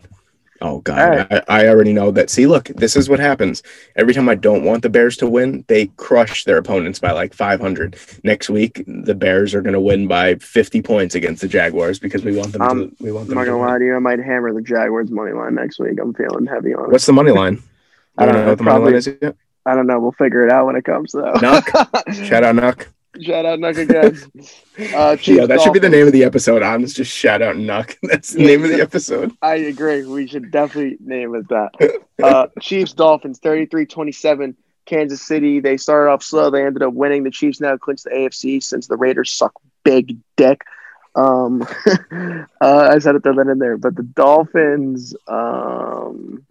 Oh 0.62 0.80
God, 0.80 1.30
right. 1.32 1.44
I, 1.48 1.64
I 1.64 1.68
already 1.70 1.94
know 1.94 2.12
that. 2.12 2.30
See, 2.30 2.46
look, 2.46 2.66
this 2.66 2.98
is 2.98 3.08
what 3.08 3.20
happens 3.22 3.64
every 3.96 4.14
time 4.14 4.28
I 4.28 4.36
don't 4.36 4.66
want 4.66 4.84
the 4.84 4.90
Bears 4.90 5.16
to 5.18 5.30
win. 5.30 5.64
They 5.70 5.86
crush 5.96 6.44
their 6.44 6.58
opponents 6.58 7.00
by 7.00 7.12
like 7.12 7.34
500. 7.34 7.96
Next 8.26 8.50
week, 8.50 8.84
the 8.86 9.16
Bears 9.16 9.56
are 9.56 9.62
going 9.62 9.74
to 9.74 9.80
win 9.80 10.08
by 10.10 10.36
50 10.36 10.82
points 10.82 11.16
against 11.16 11.42
the 11.42 11.48
Jaguars 11.48 11.98
because 11.98 12.26
we 12.26 12.36
want 12.36 12.52
them 12.52 12.62
Um, 12.62 12.90
to. 12.90 12.96
We 13.04 13.14
want 13.14 13.30
them. 13.30 13.38
I'm 13.38 13.46
not 13.46 13.52
gonna 13.52 13.64
lie 13.66 13.78
to 13.78 13.86
you. 13.86 13.96
I 13.96 14.00
might 14.00 14.20
hammer 14.20 14.54
the 14.54 14.62
Jaguars 14.62 15.10
money 15.10 15.32
line 15.32 15.56
next 15.56 15.80
week. 15.80 15.98
I'm 16.02 16.14
feeling 16.14 16.46
heavy 16.46 16.74
on 16.74 16.86
it. 16.86 16.92
What's 16.92 17.06
the 17.06 17.14
money 17.14 17.32
line? 17.32 17.64
I 18.18 18.26
don't 18.26 18.36
know, 18.36 18.48
what 18.48 18.58
the 18.58 18.64
probably- 18.66 18.80
money 18.82 18.92
line 18.96 18.98
is 18.98 19.08
yet? 19.22 19.36
I 19.66 19.76
don't 19.76 19.88
know. 19.88 20.00
We'll 20.00 20.12
figure 20.14 20.46
it 20.46 20.52
out 20.52 20.66
when 20.66 20.76
it 20.76 20.84
comes 20.84 21.14
though. 21.14 21.34
Nuck. 21.36 21.64
Shout 22.28 22.44
out 22.44 22.56
Nuck. 22.56 22.88
Shout 23.22 23.46
out 23.46 23.60
Nuck 23.60 23.78
again. 23.78 24.18
Uh, 24.96 25.18
Yeah, 25.24 25.46
that 25.46 25.62
should 25.62 25.74
be 25.74 25.80
the 25.80 25.90
name 25.90 26.08
of 26.08 26.14
the 26.14 26.24
episode. 26.24 26.64
I'm 26.64 26.86
just 26.86 27.12
shout 27.12 27.42
out 27.42 27.56
Nuck. 27.56 27.96
That's 28.04 28.32
the 28.34 28.40
name 28.44 28.64
of 28.64 28.70
the 28.70 28.82
episode. 28.82 29.34
I 29.42 29.56
agree. 29.56 30.06
We 30.06 30.28
should 30.28 30.52
definitely 30.52 30.98
name 31.02 31.36
it 31.36 31.48
that. 31.50 32.02
Uh, 32.22 32.48
Chiefs 32.62 32.94
Dolphins 32.94 33.40
33-27. 33.40 34.56
Kansas 34.86 35.22
City. 35.22 35.60
They 35.60 35.78
started 35.78 36.12
off 36.12 36.24
slow. 36.24 36.50
They 36.50 36.66
ended 36.66 36.82
up 36.82 36.94
winning. 36.94 37.24
The 37.24 37.32
Chiefs 37.32 37.62
now 37.62 37.78
clinch 37.78 38.04
the 38.04 38.10
AFC 38.10 38.64
since 38.64 38.88
the 38.88 38.98
Raiders 38.98 39.32
suck 39.32 39.54
big 39.84 40.18
dick. 40.36 40.62
Um, 41.16 41.62
uh, 41.62 42.46
I 42.62 42.94
just 42.96 43.06
had 43.06 43.12
to 43.14 43.20
throw 43.20 43.36
that 43.36 43.48
in 43.48 43.60
there. 43.60 43.78
But 43.78 43.96
the 43.96 44.04
Dolphins, 44.04 45.16
um, 45.28 46.46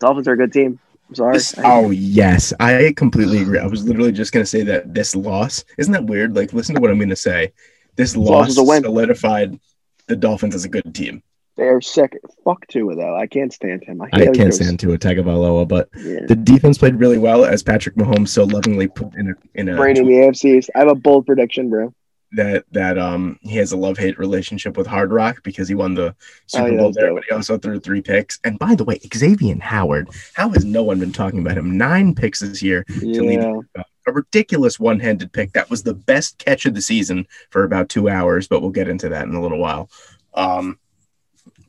Dolphins 0.00 0.28
are 0.28 0.32
a 0.32 0.36
good 0.36 0.52
team. 0.52 0.80
I'm 1.12 1.16
sorry. 1.16 1.32
This- 1.34 1.54
oh 1.58 1.90
yes, 1.90 2.52
I 2.58 2.94
completely 2.96 3.42
agree. 3.42 3.58
I 3.58 3.66
was 3.66 3.84
literally 3.86 4.12
just 4.12 4.32
gonna 4.32 4.46
say 4.46 4.62
that 4.62 4.94
this 4.94 5.14
loss 5.14 5.64
isn't 5.78 5.92
that 5.92 6.04
weird. 6.06 6.34
Like, 6.34 6.52
listen 6.54 6.74
to 6.74 6.80
what 6.80 6.90
I'm 6.90 6.98
gonna 6.98 7.14
say. 7.16 7.52
This 7.96 8.16
loss 8.16 8.28
loss 8.28 8.48
is 8.50 8.58
a 8.58 8.62
win. 8.64 8.82
solidified 8.82 9.60
the 10.06 10.16
Dolphins 10.16 10.54
as 10.54 10.64
a 10.64 10.68
good 10.68 10.94
team. 10.94 11.22
They 11.56 11.64
are 11.64 11.82
sick. 11.82 12.18
Fuck 12.44 12.66
Tua 12.68 12.96
though. 12.96 13.14
I 13.14 13.26
can't 13.26 13.52
stand 13.52 13.84
him. 13.84 14.00
I, 14.00 14.06
I 14.06 14.08
hate 14.20 14.26
how 14.28 14.32
he 14.32 14.38
can't 14.38 14.50
goes- 14.50 14.56
stand 14.56 14.80
to 14.80 14.94
a 14.94 14.98
Tagovailoa, 14.98 15.68
but 15.68 15.90
Yeah. 16.02 16.20
the 16.26 16.34
defense 16.34 16.78
played 16.78 16.96
really 16.96 17.18
well 17.18 17.44
as 17.44 17.62
Patrick 17.62 17.94
Mahomes 17.96 18.28
so 18.30 18.44
lovingly 18.44 18.88
put 18.88 19.14
in 19.16 19.30
a 19.30 19.34
in 19.54 19.68
a 19.68 19.76
Brady 19.76 20.00
in 20.00 20.06
the 20.06 20.14
AFC. 20.14 20.56
East. 20.56 20.70
I 20.74 20.78
have 20.78 20.88
a 20.88 20.94
bold 20.94 21.26
prediction, 21.26 21.68
bro. 21.68 21.92
That 22.34 22.64
that 22.72 22.98
um 22.98 23.38
he 23.42 23.56
has 23.56 23.72
a 23.72 23.76
love 23.76 23.98
hate 23.98 24.18
relationship 24.18 24.76
with 24.76 24.86
Hard 24.86 25.12
Rock 25.12 25.42
because 25.42 25.68
he 25.68 25.74
won 25.74 25.94
the 25.94 26.14
Super 26.46 26.68
Oh, 26.68 26.76
Bowl 26.76 26.92
there, 26.92 27.08
dope. 27.08 27.16
but 27.16 27.24
he 27.28 27.34
also 27.34 27.58
threw 27.58 27.78
three 27.78 28.00
picks. 28.00 28.38
And 28.44 28.58
by 28.58 28.74
the 28.74 28.84
way, 28.84 28.98
Xavier 29.14 29.56
Howard, 29.60 30.08
how 30.34 30.48
has 30.50 30.64
no 30.64 30.82
one 30.82 30.98
been 30.98 31.12
talking 31.12 31.40
about 31.40 31.58
him? 31.58 31.76
Nine 31.76 32.14
picks 32.14 32.40
this 32.40 32.62
year. 32.62 32.84
lead 33.02 33.40
Yeah. 33.40 33.82
a 34.06 34.12
ridiculous 34.12 34.80
one-handed 34.80 35.32
pick 35.32 35.52
that 35.52 35.70
was 35.70 35.82
the 35.84 35.94
best 35.94 36.38
catch 36.38 36.66
of 36.66 36.74
the 36.74 36.80
season 36.82 37.26
for 37.50 37.62
about 37.64 37.88
two 37.88 38.08
hours 38.08 38.48
but 38.48 38.60
we'll 38.60 38.70
get 38.70 38.88
into 38.88 39.08
that 39.08 39.26
in 39.28 39.34
a 39.34 39.40
little 39.40 39.58
while 39.58 39.88
um 40.34 40.76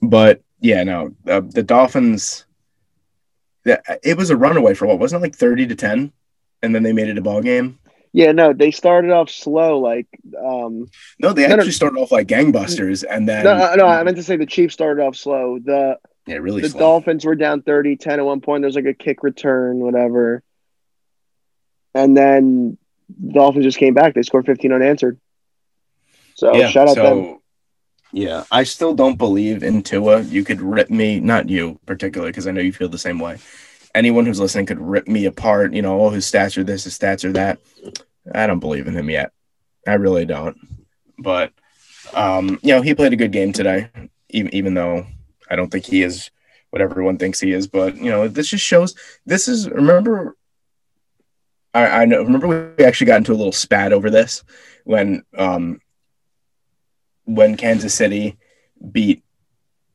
but 0.02 0.42
yeah 0.60 0.84
no 0.84 1.14
uh, 1.28 1.42
the 1.42 1.62
dolphins 1.62 2.46
that 3.66 3.84
it 4.04 4.18
was 4.18 4.30
a 4.32 4.36
runaway 4.38 4.74
for 4.74 4.88
what 4.88 4.98
wasn't 4.98 5.20
it 5.22 5.26
like 5.28 5.36
30 5.36 5.68
to 5.68 5.76
10 5.76 6.12
and 6.64 6.74
then 6.74 6.82
they 6.82 6.92
made 6.94 7.08
it 7.08 7.18
a 7.20 7.22
ball 7.22 7.42
game 7.42 7.78
Yeah, 8.14 8.32
no, 8.32 8.54
they 8.54 8.70
started 8.72 9.10
off 9.12 9.30
slow. 9.32 9.80
Like, 9.80 10.08
um, 10.38 10.88
no 11.20 11.34
they 11.34 11.48
No, 11.48 11.56
no. 11.56 11.56
actually 11.56 11.72
started 11.72 12.00
off 12.00 12.12
like 12.12 12.28
gangbusters 12.28 13.04
and 13.10 13.28
then 13.28 13.44
no, 13.44 13.58
no, 13.58 13.76
no, 13.76 13.86
I 13.88 14.04
meant 14.04 14.18
to 14.18 14.24
say 14.24 14.38
the 14.38 14.46
Chiefs 14.46 14.76
started 14.76 15.02
off 15.04 15.16
slow. 15.16 15.58
The 15.60 15.98
yeah 16.28 16.36
really 16.38 16.62
the 16.62 16.70
slow. 16.70 16.80
Dolphins 16.80 17.26
were 17.26 17.36
down 17.36 17.64
30 17.64 17.98
10 17.98 18.20
at 18.20 18.26
one 18.26 18.40
point. 18.40 18.62
There's 18.62 18.76
like 18.76 18.86
a 18.86 18.94
kick 18.94 19.24
return, 19.24 19.80
whatever. 19.80 20.44
And 21.96 22.16
then 22.16 22.78
the 23.20 23.34
Dolphins 23.34 23.66
just 23.66 23.78
came 23.78 23.94
back. 23.94 24.14
They 24.14 24.24
scored 24.24 24.46
15 24.46 24.72
unanswered. 24.72 25.20
So 26.36 26.56
yeah 26.56 26.70
shout 26.70 26.88
out 26.90 26.96
so 26.96 27.04
them. 27.04 27.38
yeah 28.12 28.44
i 28.52 28.64
still 28.64 28.96
don't 28.96 29.18
believe 29.18 29.64
in 29.64 29.84
tua 29.84 30.22
you 30.22 30.44
could 30.44 30.62
rip 30.62 30.90
me 30.90 31.20
not 31.20 31.48
you 31.48 31.80
particularly 31.86 32.32
because 32.32 32.48
i 32.48 32.52
know 32.52 32.60
you 32.62 32.74
feel 32.74 32.90
the 32.90 32.98
same 32.98 33.20
way 33.20 33.38
anyone 33.96 34.26
who's 34.26 34.40
listening 34.40 34.66
could 34.66 34.80
rip 34.80 35.08
me 35.08 35.26
apart 35.26 35.74
you 35.74 35.82
know 35.82 36.02
oh 36.02 36.10
his 36.10 36.26
stats 36.26 36.58
are 36.58 36.64
this 36.64 36.84
his 36.84 36.98
stats 36.98 37.24
are 37.24 37.34
that. 37.34 37.60
I 38.34 38.48
don't 38.48 38.60
believe 38.60 38.88
in 38.88 38.94
him 38.94 39.10
yet. 39.10 39.32
I 39.88 39.94
really 39.96 40.26
don't. 40.26 40.58
But 41.18 41.54
um 42.14 42.60
you 42.62 42.74
know 42.74 42.82
he 42.82 42.96
played 42.96 43.14
a 43.14 43.18
good 43.18 43.32
game 43.32 43.54
today 43.54 43.90
even, 44.30 44.54
even 44.54 44.74
though 44.74 45.06
i 45.50 45.56
don't 45.56 45.72
think 45.72 45.86
he 45.86 46.04
is 46.04 46.30
what 46.70 46.82
everyone 46.82 47.18
thinks 47.18 47.40
he 47.40 47.52
is. 47.52 47.68
But 47.68 47.96
you 47.98 48.10
know 48.10 48.28
this 48.28 48.50
just 48.50 48.66
shows 48.66 48.96
this 49.26 49.48
is 49.48 49.70
remember 49.70 50.36
i 51.74 52.02
i 52.02 52.06
know 52.06 52.24
remember 52.24 52.76
we 52.78 52.84
actually 52.84 53.08
got 53.08 53.18
into 53.18 53.34
a 53.34 53.36
little 53.36 53.52
spat 53.52 53.94
over 53.94 54.10
this 54.10 54.44
when 54.84 55.24
um 55.38 55.80
when 57.26 57.56
Kansas 57.58 57.94
City 57.94 58.38
beat 58.92 59.24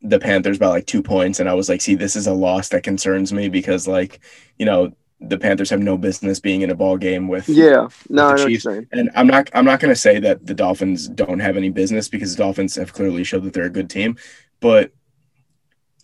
the 0.02 0.18
Panthers 0.18 0.58
by 0.58 0.68
like 0.68 0.86
two 0.86 1.02
points, 1.02 1.40
and 1.40 1.48
I 1.48 1.54
was 1.54 1.68
like, 1.68 1.80
see, 1.80 1.94
this 1.94 2.16
is 2.16 2.26
a 2.26 2.32
loss 2.32 2.68
that 2.68 2.82
concerns 2.82 3.32
me 3.32 3.48
because 3.48 3.88
like, 3.88 4.20
you 4.58 4.64
know, 4.66 4.92
the 5.20 5.38
Panthers 5.38 5.70
have 5.70 5.80
no 5.80 5.98
business 5.98 6.38
being 6.38 6.62
in 6.62 6.70
a 6.70 6.74
ball 6.74 6.96
game 6.96 7.26
with 7.26 7.48
Yeah. 7.48 7.88
No, 8.08 8.36
the 8.36 8.46
Chiefs. 8.46 8.66
and 8.66 9.10
I'm 9.16 9.26
not 9.26 9.50
I'm 9.52 9.64
not 9.64 9.80
gonna 9.80 9.96
say 9.96 10.20
that 10.20 10.46
the 10.46 10.54
Dolphins 10.54 11.08
don't 11.08 11.40
have 11.40 11.56
any 11.56 11.70
business 11.70 12.08
because 12.08 12.36
the 12.36 12.42
Dolphins 12.42 12.76
have 12.76 12.92
clearly 12.92 13.24
showed 13.24 13.42
that 13.44 13.52
they're 13.52 13.64
a 13.64 13.70
good 13.70 13.90
team. 13.90 14.16
But 14.60 14.92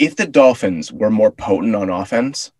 if 0.00 0.16
the 0.16 0.26
Dolphins 0.26 0.92
were 0.92 1.10
more 1.10 1.30
potent 1.30 1.76
on 1.76 1.90
offense 1.90 2.50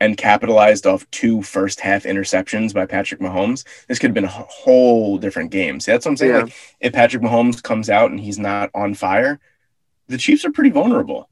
and 0.00 0.16
capitalized 0.16 0.86
off 0.86 1.10
two 1.10 1.42
first 1.42 1.80
half 1.80 2.04
interceptions 2.04 2.72
by 2.72 2.86
Patrick 2.86 3.20
Mahomes, 3.20 3.66
this 3.88 3.98
could 3.98 4.08
have 4.08 4.14
been 4.14 4.24
a 4.24 4.28
whole 4.28 5.18
different 5.18 5.50
game. 5.50 5.80
See, 5.80 5.92
that's 5.92 6.06
what 6.06 6.12
I'm 6.12 6.16
saying. 6.16 6.32
Yeah. 6.32 6.42
Like 6.44 6.54
if 6.80 6.92
Patrick 6.94 7.22
Mahomes 7.22 7.62
comes 7.62 7.90
out 7.90 8.10
and 8.10 8.20
he's 8.20 8.38
not 8.38 8.70
on 8.74 8.94
fire, 8.94 9.38
the 10.08 10.18
Chiefs 10.18 10.44
are 10.44 10.52
pretty 10.52 10.70
vulnerable. 10.70 11.28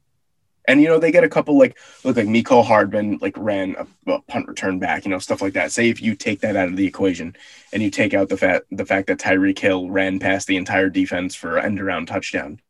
And 0.66 0.80
you 0.80 0.88
know 0.88 0.98
they 0.98 1.12
get 1.12 1.24
a 1.24 1.28
couple 1.28 1.58
like 1.58 1.76
look 2.04 2.16
like 2.16 2.26
Mecole 2.26 2.64
Hardman 2.64 3.18
like 3.20 3.36
ran 3.36 3.76
a, 3.78 4.12
a 4.12 4.22
punt 4.22 4.48
return 4.48 4.78
back, 4.78 5.04
you 5.04 5.10
know 5.10 5.18
stuff 5.18 5.42
like 5.42 5.52
that. 5.52 5.72
Say 5.72 5.90
if 5.90 6.00
you 6.00 6.14
take 6.14 6.40
that 6.40 6.56
out 6.56 6.68
of 6.68 6.76
the 6.76 6.86
equation 6.86 7.36
and 7.72 7.82
you 7.82 7.90
take 7.90 8.14
out 8.14 8.30
the 8.30 8.38
fact 8.38 8.64
the 8.70 8.86
fact 8.86 9.08
that 9.08 9.18
Tyreek 9.18 9.58
Hill 9.58 9.90
ran 9.90 10.18
past 10.18 10.46
the 10.46 10.56
entire 10.56 10.88
defense 10.88 11.34
for 11.34 11.58
end 11.58 11.80
around 11.82 12.06
touchdown, 12.06 12.60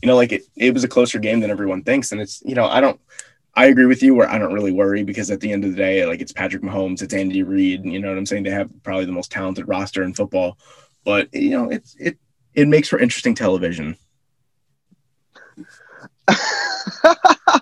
you 0.00 0.06
know 0.06 0.14
like 0.14 0.30
it 0.30 0.44
it 0.56 0.72
was 0.72 0.84
a 0.84 0.88
closer 0.88 1.18
game 1.18 1.40
than 1.40 1.50
everyone 1.50 1.82
thinks, 1.82 2.12
and 2.12 2.20
it's 2.20 2.40
you 2.44 2.54
know 2.54 2.66
I 2.66 2.80
don't 2.80 3.00
I 3.54 3.66
agree 3.66 3.86
with 3.86 4.02
you 4.02 4.14
where 4.14 4.30
I 4.30 4.38
don't 4.38 4.54
really 4.54 4.72
worry 4.72 5.02
because 5.02 5.30
at 5.30 5.40
the 5.40 5.52
end 5.52 5.64
of 5.64 5.72
the 5.72 5.76
day, 5.76 6.06
like 6.06 6.20
it's 6.20 6.32
Patrick 6.32 6.62
Mahomes, 6.62 7.02
it's 7.02 7.12
Andy 7.12 7.42
Reid, 7.42 7.84
you 7.84 7.98
know 7.98 8.08
what 8.08 8.18
I'm 8.18 8.26
saying? 8.26 8.44
They 8.44 8.50
have 8.50 8.70
probably 8.82 9.04
the 9.04 9.12
most 9.12 9.30
talented 9.30 9.68
roster 9.68 10.02
in 10.02 10.14
football, 10.14 10.58
but 11.04 11.32
you 11.34 11.50
know, 11.50 11.68
it's 11.68 11.94
it 11.98 12.18
it 12.54 12.68
makes 12.68 12.88
for 12.88 12.98
interesting 12.98 13.34
television. 13.34 13.96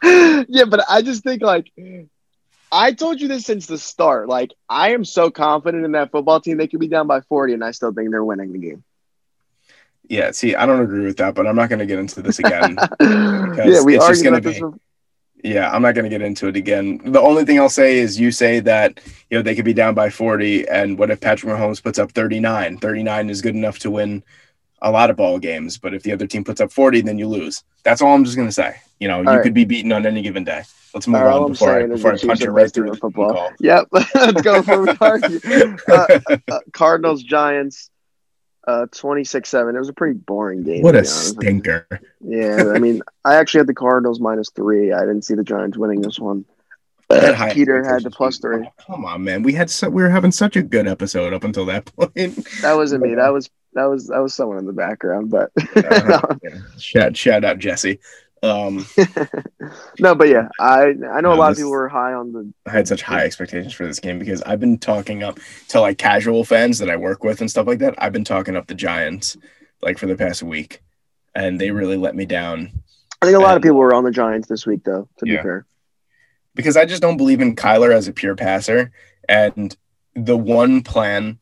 yeah, 0.48 0.64
but 0.64 0.84
I 0.88 1.02
just 1.02 1.22
think 1.22 1.42
like 1.42 1.72
I 2.72 2.92
told 2.92 3.20
you 3.20 3.28
this 3.28 3.44
since 3.44 3.66
the 3.66 3.78
start. 3.78 4.28
Like 4.28 4.52
I 4.68 4.92
am 4.92 5.04
so 5.04 5.30
confident 5.30 5.84
in 5.84 5.92
that 5.92 6.10
football 6.10 6.40
team; 6.40 6.56
they 6.56 6.68
could 6.68 6.80
be 6.80 6.88
down 6.88 7.06
by 7.06 7.20
forty, 7.22 7.54
and 7.54 7.64
I 7.64 7.72
still 7.72 7.92
think 7.92 8.10
they're 8.10 8.24
winning 8.24 8.52
the 8.52 8.58
game. 8.58 8.84
Yeah, 10.08 10.32
see, 10.32 10.56
I 10.56 10.66
don't 10.66 10.80
agree 10.80 11.04
with 11.04 11.18
that, 11.18 11.34
but 11.34 11.46
I'm 11.46 11.54
not 11.54 11.68
going 11.68 11.78
to 11.78 11.86
get 11.86 12.00
into 12.00 12.20
this 12.20 12.40
again. 12.40 12.76
yeah, 13.00 13.82
we 13.82 13.96
are 13.96 14.14
going 14.14 14.42
to 14.42 14.50
be. 14.50 14.60
Yeah, 15.42 15.70
I'm 15.70 15.82
not 15.82 15.94
going 15.94 16.04
to 16.04 16.10
get 16.10 16.20
into 16.20 16.48
it 16.48 16.56
again. 16.56 17.00
The 17.04 17.20
only 17.20 17.44
thing 17.44 17.58
I'll 17.58 17.68
say 17.68 17.98
is 17.98 18.18
you 18.20 18.30
say 18.30 18.60
that, 18.60 19.00
you 19.30 19.38
know, 19.38 19.42
they 19.42 19.54
could 19.54 19.64
be 19.64 19.72
down 19.72 19.94
by 19.94 20.10
40 20.10 20.68
and 20.68 20.98
what 20.98 21.10
if 21.10 21.20
Patrick 21.20 21.54
Mahomes 21.54 21.82
puts 21.82 21.98
up 21.98 22.12
39? 22.12 22.76
39 22.78 23.30
is 23.30 23.40
good 23.40 23.54
enough 23.54 23.78
to 23.78 23.90
win 23.90 24.22
a 24.82 24.90
lot 24.90 25.10
of 25.10 25.16
ball 25.16 25.38
games, 25.38 25.78
but 25.78 25.94
if 25.94 26.02
the 26.02 26.12
other 26.12 26.26
team 26.26 26.44
puts 26.44 26.60
up 26.60 26.72
40, 26.72 27.02
then 27.02 27.18
you 27.18 27.28
lose. 27.28 27.64
That's 27.84 28.00
all 28.00 28.14
I'm 28.14 28.24
just 28.24 28.36
going 28.36 28.48
to 28.48 28.52
say. 28.52 28.76
You 28.98 29.08
know, 29.08 29.18
all 29.18 29.22
you 29.22 29.28
right. 29.30 29.42
could 29.42 29.54
be 29.54 29.64
beaten 29.64 29.92
on 29.92 30.06
any 30.06 30.22
given 30.22 30.44
day. 30.44 30.62
Let's 30.94 31.06
move 31.06 31.22
all 31.22 31.44
on 31.44 31.52
before 31.52 31.78
I, 31.78 31.86
before 31.86 32.14
I 32.14 32.18
punch 32.18 32.40
you 32.40 32.50
right 32.50 32.72
through 32.72 32.90
the 32.90 32.96
football. 32.96 33.32
Call. 33.32 33.50
Yep, 33.60 33.88
let's 33.92 34.42
go 34.42 34.62
for 34.62 34.88
uh, 35.00 36.20
uh, 36.50 36.60
Cardinals 36.72 37.22
Giants. 37.22 37.90
Uh, 38.68 38.86
26-7. 38.92 39.74
It 39.74 39.78
was 39.78 39.88
a 39.88 39.92
pretty 39.92 40.18
boring 40.18 40.62
game. 40.62 40.82
What 40.82 40.94
a 40.94 41.04
stinker. 41.04 41.86
Yeah, 42.20 42.72
I 42.74 42.78
mean, 42.78 43.02
I 43.24 43.36
actually 43.36 43.60
had 43.60 43.66
the 43.66 43.74
Cardinals 43.74 44.20
minus 44.20 44.50
three. 44.50 44.92
I 44.92 45.00
didn't 45.00 45.22
see 45.22 45.34
the 45.34 45.42
Giants 45.42 45.78
winning 45.78 46.02
this 46.02 46.20
one. 46.20 46.44
Uh, 47.08 47.50
Peter 47.52 47.82
had 47.82 48.04
the 48.04 48.10
plus 48.10 48.38
three. 48.38 48.64
Oh, 48.64 48.72
come 48.86 49.04
on, 49.04 49.24
man. 49.24 49.42
We 49.42 49.54
had 49.54 49.70
so, 49.70 49.88
we 49.88 50.02
were 50.02 50.10
having 50.10 50.30
such 50.30 50.56
a 50.56 50.62
good 50.62 50.86
episode 50.86 51.32
up 51.32 51.42
until 51.42 51.64
that 51.66 51.86
point. 51.86 52.14
That 52.60 52.74
wasn't 52.74 53.02
me. 53.02 53.14
That 53.14 53.32
was 53.32 53.50
that 53.74 53.84
was 53.84 54.08
that 54.08 54.18
was 54.18 54.34
someone 54.34 54.58
in 54.58 54.66
the 54.66 54.72
background, 54.72 55.30
but 55.30 55.50
uh, 55.76 56.36
yeah. 56.42 56.58
shout 56.78 57.16
shout 57.16 57.44
out 57.44 57.58
Jesse. 57.58 57.98
Um, 58.42 58.86
no, 59.98 60.14
but 60.14 60.28
yeah, 60.28 60.48
I 60.58 60.88
I 60.88 61.20
know 61.20 61.30
no, 61.30 61.34
a 61.34 61.36
lot 61.36 61.50
this, 61.50 61.58
of 61.58 61.62
people 61.62 61.70
were 61.72 61.88
high 61.88 62.14
on 62.14 62.32
the. 62.32 62.52
I 62.66 62.70
had 62.70 62.88
such 62.88 63.02
high 63.02 63.24
expectations 63.24 63.74
for 63.74 63.86
this 63.86 64.00
game 64.00 64.18
because 64.18 64.42
I've 64.42 64.60
been 64.60 64.78
talking 64.78 65.22
up 65.22 65.38
to 65.68 65.80
like 65.80 65.98
casual 65.98 66.44
fans 66.44 66.78
that 66.78 66.90
I 66.90 66.96
work 66.96 67.22
with 67.22 67.40
and 67.40 67.50
stuff 67.50 67.66
like 67.66 67.80
that. 67.80 67.94
I've 67.98 68.12
been 68.12 68.24
talking 68.24 68.56
up 68.56 68.66
the 68.66 68.74
Giants 68.74 69.36
like 69.82 69.98
for 69.98 70.06
the 70.06 70.16
past 70.16 70.42
week, 70.42 70.82
and 71.34 71.60
they 71.60 71.70
really 71.70 71.96
let 71.96 72.16
me 72.16 72.24
down. 72.24 72.72
I 73.22 73.26
think 73.26 73.36
a 73.36 73.40
lot 73.40 73.50
and, 73.50 73.56
of 73.58 73.62
people 73.62 73.78
were 73.78 73.94
on 73.94 74.04
the 74.04 74.10
Giants 74.10 74.48
this 74.48 74.66
week, 74.66 74.84
though. 74.84 75.08
To 75.18 75.28
yeah. 75.28 75.36
be 75.36 75.42
fair, 75.42 75.66
because 76.54 76.76
I 76.76 76.86
just 76.86 77.02
don't 77.02 77.18
believe 77.18 77.42
in 77.42 77.56
Kyler 77.56 77.94
as 77.94 78.08
a 78.08 78.12
pure 78.12 78.36
passer, 78.36 78.90
and 79.28 79.76
the 80.14 80.36
one 80.36 80.82
plan 80.82 81.38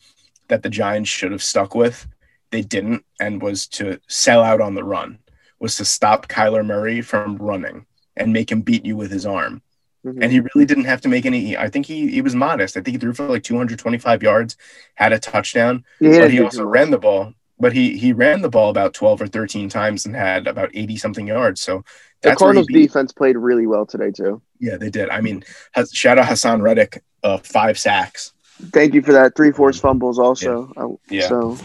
that 0.48 0.62
the 0.62 0.70
Giants 0.70 1.08
should 1.08 1.30
have 1.30 1.42
stuck 1.42 1.74
with, 1.76 2.08
they 2.50 2.62
didn't, 2.62 3.04
and 3.20 3.42
was 3.42 3.66
to 3.68 4.00
sell 4.08 4.42
out 4.42 4.60
on 4.60 4.74
the 4.74 4.84
run 4.84 5.18
was 5.58 5.76
to 5.76 5.84
stop 5.84 6.28
Kyler 6.28 6.64
Murray 6.64 7.00
from 7.00 7.36
running 7.36 7.86
and 8.16 8.32
make 8.32 8.50
him 8.50 8.62
beat 8.62 8.84
you 8.84 8.96
with 8.96 9.10
his 9.10 9.26
arm. 9.26 9.62
Mm-hmm. 10.04 10.22
And 10.22 10.32
he 10.32 10.40
really 10.40 10.64
didn't 10.64 10.84
have 10.84 11.00
to 11.02 11.08
make 11.08 11.26
any. 11.26 11.56
I 11.56 11.68
think 11.68 11.86
he 11.86 12.08
he 12.08 12.22
was 12.22 12.34
modest. 12.34 12.76
I 12.76 12.80
think 12.80 12.94
he 12.94 12.98
threw 12.98 13.12
for 13.12 13.26
like 13.26 13.42
225 13.42 14.22
yards, 14.22 14.56
had 14.94 15.12
a 15.12 15.18
touchdown, 15.18 15.84
but 16.00 16.30
he 16.30 16.40
also 16.40 16.64
ran 16.64 16.90
the 16.90 16.98
ball. 16.98 17.32
But 17.58 17.72
he 17.72 17.98
he 17.98 18.12
ran 18.12 18.40
the 18.40 18.48
ball 18.48 18.70
about 18.70 18.94
12 18.94 19.22
or 19.22 19.26
13 19.26 19.68
times 19.68 20.06
and 20.06 20.14
had 20.14 20.46
about 20.46 20.70
80 20.72 20.96
something 20.98 21.26
yards. 21.26 21.60
So 21.60 21.84
the 22.22 22.36
Cardinals 22.36 22.68
defense 22.68 23.12
played 23.12 23.36
really 23.36 23.66
well 23.66 23.86
today 23.86 24.12
too. 24.12 24.40
Yeah, 24.60 24.76
they 24.76 24.90
did. 24.90 25.10
I 25.10 25.20
mean, 25.20 25.44
shout 25.92 26.18
out 26.18 26.26
Haason 26.26 26.62
Reddick, 26.62 27.02
uh, 27.24 27.38
five 27.38 27.76
sacks. 27.76 28.32
Thank 28.72 28.94
you 28.94 29.02
for 29.02 29.12
that. 29.12 29.34
Three 29.34 29.50
forced 29.50 29.82
fumbles 29.82 30.20
also. 30.20 30.72
Yeah. 30.76 30.84
Uh, 30.84 30.88
yeah. 31.10 31.28
So 31.28 31.58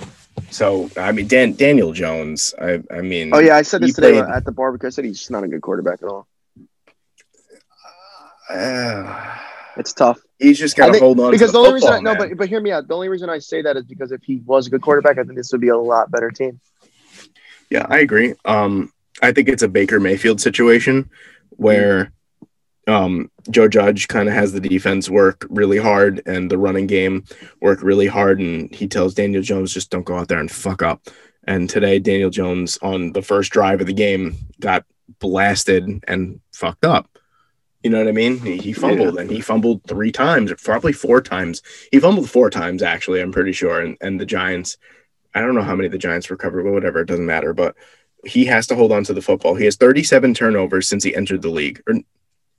so 0.49 0.89
I 0.97 1.11
mean, 1.11 1.27
Dan 1.27 1.53
Daniel 1.53 1.93
Jones. 1.93 2.53
I 2.59 2.81
I 2.91 3.01
mean. 3.01 3.33
Oh 3.33 3.39
yeah, 3.39 3.55
I 3.55 3.61
said 3.61 3.81
this 3.81 3.95
today 3.95 4.13
played, 4.13 4.23
at 4.23 4.45
the 4.45 4.51
barbecue. 4.51 4.87
I 4.87 4.89
said 4.91 5.05
he's 5.05 5.19
just 5.19 5.31
not 5.31 5.43
a 5.43 5.47
good 5.47 5.61
quarterback 5.61 6.01
at 6.03 6.09
all. 6.09 6.27
Uh, 8.49 9.37
it's 9.77 9.93
tough. 9.93 10.19
He's 10.37 10.59
just 10.59 10.75
got 10.75 10.93
to 10.93 10.99
hold 10.99 11.19
on 11.19 11.31
because 11.31 11.51
the, 11.51 11.59
the, 11.61 11.67
only 11.67 11.79
football, 11.79 11.93
reason 11.93 12.07
I, 12.07 12.13
no, 12.13 12.17
but 12.17 12.37
but 12.37 12.49
hear 12.49 12.61
me 12.61 12.71
out. 12.71 12.87
The 12.87 12.93
only 12.93 13.09
reason 13.09 13.29
I 13.29 13.39
say 13.39 13.61
that 13.61 13.77
is 13.77 13.85
because 13.85 14.11
if 14.11 14.23
he 14.23 14.37
was 14.45 14.67
a 14.67 14.69
good 14.69 14.81
quarterback, 14.81 15.17
I 15.17 15.23
think 15.23 15.35
this 15.35 15.51
would 15.51 15.61
be 15.61 15.69
a 15.69 15.77
lot 15.77 16.11
better 16.11 16.29
team. 16.29 16.59
Yeah, 17.69 17.85
I 17.89 17.99
agree. 17.99 18.35
Um, 18.45 18.91
I 19.21 19.31
think 19.31 19.49
it's 19.49 19.63
a 19.63 19.67
Baker 19.67 19.99
Mayfield 19.99 20.41
situation 20.41 21.09
where 21.51 22.11
um, 22.87 23.31
Joe 23.49 23.67
Judge 23.67 24.07
kind 24.07 24.27
of 24.27 24.35
has 24.35 24.51
the 24.51 24.59
defense 24.59 25.09
work 25.09 25.45
really 25.49 25.77
hard 25.77 26.21
and 26.25 26.49
the 26.49 26.57
running 26.57 26.87
game 26.87 27.23
work 27.61 27.81
really 27.81 28.07
hard. 28.07 28.39
And 28.39 28.73
he 28.73 28.87
tells 28.87 29.13
Daniel 29.13 29.41
Jones, 29.41 29.73
just 29.73 29.89
don't 29.89 30.05
go 30.05 30.17
out 30.17 30.27
there 30.27 30.39
and 30.39 30.51
fuck 30.51 30.81
up. 30.81 31.07
And 31.45 31.69
today, 31.69 31.99
Daniel 31.99 32.29
Jones 32.29 32.77
on 32.81 33.11
the 33.13 33.21
first 33.21 33.51
drive 33.51 33.81
of 33.81 33.87
the 33.87 33.93
game 33.93 34.35
got 34.59 34.85
blasted 35.19 36.03
and 36.07 36.39
fucked 36.53 36.85
up. 36.85 37.09
You 37.83 37.89
know 37.89 37.97
what 37.97 38.07
I 38.07 38.13
mean? 38.13 38.39
He, 38.39 38.57
he 38.57 38.73
fumbled 38.73 39.15
yeah. 39.15 39.21
and 39.21 39.29
he 39.29 39.41
fumbled 39.41 39.81
three 39.85 40.11
times, 40.11 40.53
probably 40.63 40.93
four 40.93 41.21
times. 41.21 41.61
He 41.91 41.99
fumbled 41.99 42.29
four 42.29 42.49
times, 42.49 42.81
actually, 42.81 43.21
I'm 43.21 43.33
pretty 43.33 43.51
sure. 43.51 43.81
And, 43.81 43.97
and 43.99 44.19
the 44.19 44.25
Giants, 44.25 44.77
I 45.35 45.41
don't 45.41 45.53
know 45.53 45.63
how 45.63 45.75
many 45.75 45.89
the 45.89 45.97
Giants 45.97 46.31
recovered, 46.31 46.63
but 46.63 46.71
whatever, 46.71 47.01
it 47.01 47.07
doesn't 47.07 47.25
matter. 47.25 47.53
But 47.53 47.75
he 48.25 48.45
has 48.45 48.67
to 48.67 48.75
hold 48.75 48.93
on 48.93 49.03
to 49.03 49.13
the 49.13 49.21
football. 49.21 49.55
He 49.55 49.65
has 49.65 49.75
37 49.75 50.33
turnovers 50.33 50.87
since 50.87 51.03
he 51.03 51.13
entered 51.13 51.41
the 51.41 51.49
league, 51.49 51.81
or 51.85 51.95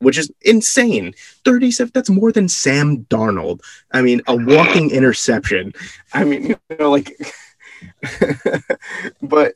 which 0.04 0.18
is 0.18 0.30
insane. 0.42 1.14
37, 1.44 1.90
that's 1.94 2.10
more 2.10 2.32
than 2.32 2.48
Sam 2.48 3.04
Darnold. 3.04 3.60
I 3.92 4.02
mean, 4.02 4.22
a 4.26 4.36
walking 4.36 4.90
interception. 4.90 5.72
I 6.12 6.24
mean, 6.24 6.46
you 6.48 6.56
know, 6.78 6.90
like, 6.90 7.10
but, 9.22 9.54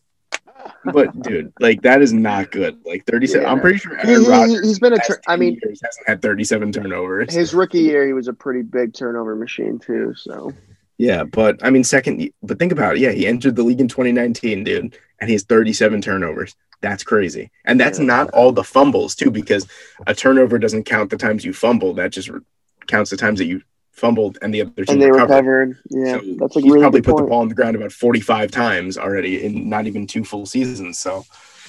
but 0.93 1.23
dude, 1.23 1.53
like, 1.61 1.83
that 1.83 2.03
is 2.03 2.13
not 2.13 2.51
good. 2.51 2.79
Like, 2.85 3.05
37, 3.07 3.43
yeah. 3.43 3.53
I'm 3.53 3.61
pretty 3.61 3.79
sure 3.79 3.97
he, 3.99 4.13
has 4.13 4.79
been 4.79 4.93
a, 4.95 4.99
tur- 4.99 5.21
I 5.29 5.37
mean, 5.37 5.59
years 5.63 5.81
hasn't 5.85 6.09
had 6.09 6.23
37 6.23 6.73
turnovers. 6.73 7.33
His 7.33 7.55
rookie 7.55 7.81
year, 7.81 8.07
he 8.07 8.13
was 8.13 8.29
a 8.29 8.33
pretty 8.33 8.63
big 8.63 8.95
turnover 8.95 9.37
machine, 9.37 9.79
too. 9.79 10.15
So, 10.17 10.53
yeah, 10.99 11.23
but 11.23 11.65
I 11.65 11.71
mean, 11.71 11.85
second, 11.85 12.29
but 12.43 12.59
think 12.59 12.73
about 12.73 12.97
it. 12.97 13.01
Yeah, 13.01 13.13
he 13.13 13.27
entered 13.27 13.55
the 13.55 13.63
league 13.63 13.81
in 13.81 13.89
2019, 13.89 14.65
dude, 14.65 14.99
and 15.21 15.29
he 15.29 15.33
has 15.33 15.45
37 15.45 16.03
turnovers. 16.03 16.57
That's 16.81 17.05
crazy. 17.05 17.51
And 17.65 17.81
that's 17.81 17.99
not 17.99 18.31
all 18.31 18.53
the 18.53 18.65
fumbles, 18.65 19.15
too, 19.15 19.31
because 19.31 19.67
a 20.07 20.15
turnover 20.15 20.59
doesn't 20.59 20.85
count 20.85 21.11
the 21.11 21.17
times 21.17 21.45
you 21.45 21.53
fumble. 21.53 21.95
That 21.95 22.11
just 22.11 22.29
re- 22.29 22.41
counts 22.87 23.11
the 23.11 23.17
times 23.17 23.39
that 23.39 23.47
you 23.47 23.63
fumbled 23.93 24.39
and 24.43 24.53
the 24.53 24.63
other 24.63 24.85
team 24.85 24.95
and 24.95 25.03
they 25.03 25.11
recovered. 25.11 25.69
recovered. 25.69 25.79
Yeah, 25.91 26.19
so 26.19 26.35
that's 26.39 26.57
like 26.57 26.65
he's 26.65 26.73
really 26.73 26.83
probably 26.83 27.03
put 27.03 27.13
point. 27.13 27.27
the 27.27 27.31
ball 27.31 27.41
on 27.41 27.49
the 27.49 27.55
ground 27.55 27.77
about 27.77 27.93
45 27.93 28.51
times 28.51 28.99
already 28.99 29.45
in 29.45 29.69
not 29.69 29.87
even 29.87 30.07
two 30.07 30.25
full 30.25 30.47
seasons. 30.47 30.99
So 30.99 31.25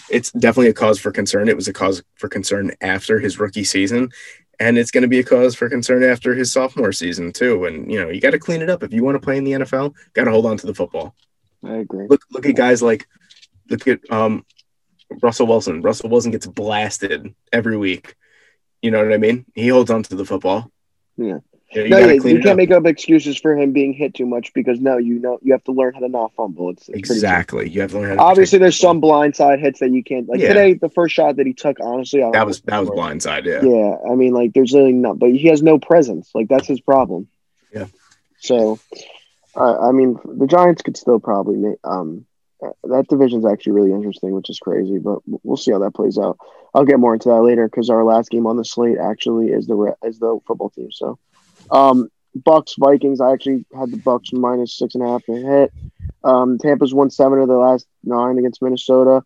it's 0.09 0.32
definitely 0.32 0.69
a 0.69 0.73
cause 0.73 0.99
for 0.99 1.11
concern. 1.11 1.49
It 1.49 1.55
was 1.55 1.67
a 1.67 1.73
cause 1.73 2.01
for 2.15 2.30
concern 2.30 2.71
after 2.82 3.19
his 3.19 3.39
rookie 3.39 3.63
season. 3.63 4.11
And 4.60 4.78
it's 4.78 4.91
going 4.91 5.03
to 5.03 5.07
be 5.07 5.20
a 5.20 5.24
cause 5.24 5.55
for 5.55 5.70
concern 5.70 6.03
after 6.03 6.36
his 6.36 6.51
sophomore 6.51 6.91
season 6.91 7.32
too. 7.32 7.66
And 7.66 7.91
you 7.91 8.01
know, 8.01 8.10
you 8.10 8.20
got 8.20 8.32
to 8.32 8.39
clean 8.39 8.62
it 8.62 8.70
up 8.70 8.84
if 8.84 8.91
you 8.91 9.03
want 9.03 9.16
to 9.16 9.20
play 9.20 9.38
in 9.38 9.45
the 9.45 9.53
NFL. 9.53 9.93
Got 10.14 10.26
to 10.26 10.32
hold 10.32 10.45
on 10.45 10.57
to 10.57 10.68
the 10.68 10.76
football. 10.76 11.16
I 11.64 11.76
agree. 11.76 12.07
Look, 12.10 12.22
look 12.32 12.45
at 12.45 12.55
guys 12.55 12.82
like, 12.82 13.07
look 13.70 13.88
at 13.88 13.99
um, 14.12 14.45
Russell 15.22 15.47
Wilson. 15.47 15.82
Russell 15.82 16.10
Wilson 16.10 16.32
gets 16.32 16.47
blasted 16.47 17.34
every 17.51 17.78
week. 17.78 18.16
You 18.82 18.91
know 18.91 19.03
what 19.03 19.14
I 19.14 19.18
mean? 19.18 19.45
He 19.55 19.68
holds 19.68 19.91
on 19.91 20.03
to 20.03 20.16
the 20.16 20.26
football. 20.26 20.72
Yeah. 21.18 21.39
You, 21.72 21.88
no, 21.88 21.99
yeah, 21.99 22.13
you 22.13 22.39
can't 22.39 22.57
make 22.57 22.72
up 22.72 22.88
excuses 22.88 23.38
for 23.38 23.55
him 23.55 23.74
being 23.74 23.93
hit 23.93 24.15
too 24.15 24.26
much 24.26 24.51
because 24.53 24.80
no, 24.80 24.97
you 24.97 25.20
know 25.20 25.38
you 25.43 25.51
have 25.53 25.63
to 25.65 25.72
learn 25.72 25.93
how 25.93 25.99
to 25.99 26.09
not 26.09 26.34
fumble. 26.34 26.72
It's, 26.72 26.89
it's 26.89 27.11
exactly 27.11 27.70
you 27.70 27.82
have 27.82 27.91
to 27.91 27.99
learn. 27.99 28.09
how 28.09 28.15
to 28.15 28.22
Obviously, 28.22 28.57
there's 28.57 28.80
some 28.80 28.99
blindside 28.99 29.59
hits 29.59 29.80
that 29.82 29.91
you 29.91 30.03
can't 30.03 30.28
like 30.28 30.39
yeah. 30.39 30.47
today. 30.47 30.74
The 30.74 30.89
first 30.89 31.13
shot 31.13 31.36
that 31.36 31.45
he 31.45 31.53
took, 31.53 31.80
honestly, 31.80 32.22
that 32.34 32.45
was 32.47 32.61
that 32.61 32.80
was 32.80 32.89
blindside. 32.89 33.45
Yeah, 33.45 33.61
yeah. 33.61 33.97
I 34.11 34.15
mean, 34.15 34.34
like 34.34 34.53
there's 34.53 34.74
really 34.74 34.93
not, 34.93 35.20
but 35.20 35.30
he 35.30 35.47
has 35.49 35.61
no 35.61 35.78
presence. 35.78 36.32
Like 36.34 36.47
that's 36.47 36.67
his 36.67 36.82
problem. 36.82 37.28
Yeah. 37.72 37.86
So, 38.39 38.80
uh, 39.55 39.89
I 39.89 39.91
mean, 39.91 40.17
the 40.26 40.47
Giants 40.47 40.82
could 40.82 40.97
still 40.97 41.20
probably 41.20 41.57
make 41.57 41.78
um 41.84 42.26
that 42.84 43.07
division's 43.07 43.45
actually 43.45 43.74
really 43.74 43.91
interesting, 43.91 44.32
which 44.32 44.49
is 44.49 44.59
crazy, 44.59 44.97
but 44.97 45.20
we'll 45.43 45.57
see 45.57 45.72
how 45.72 45.80
that 45.80 45.93
plays 45.93 46.17
out. 46.17 46.38
I'll 46.74 46.86
get 46.86 46.99
more 46.99 47.13
into 47.13 47.30
that 47.30 47.41
later 47.41 47.67
because 47.67 47.89
our 47.89 48.03
last 48.03 48.30
game 48.30 48.45
on 48.45 48.57
the 48.57 48.65
slate 48.65 48.97
actually 48.97 49.47
is 49.47 49.65
the 49.67 49.95
is 50.03 50.20
the 50.20 50.39
football 50.45 50.70
team. 50.70 50.91
So, 50.91 51.17
um, 51.72 52.09
Bucks 52.36 52.76
Vikings. 52.78 53.22
I 53.22 53.34
actually 53.34 53.65
had 53.78 53.91
the 53.91 53.97
Bucks 53.97 54.32
minus 54.32 54.78
six 54.78 54.95
and 54.95 55.03
a 55.03 55.07
half 55.07 55.24
to 55.26 55.34
hit. 55.34 55.74
Um, 56.24 56.57
Tampa's 56.57 56.93
won 56.93 57.09
seven 57.09 57.39
of 57.39 57.47
the 57.47 57.57
last 57.57 57.88
nine 58.03 58.38
against 58.38 58.61
Minnesota. 58.61 59.24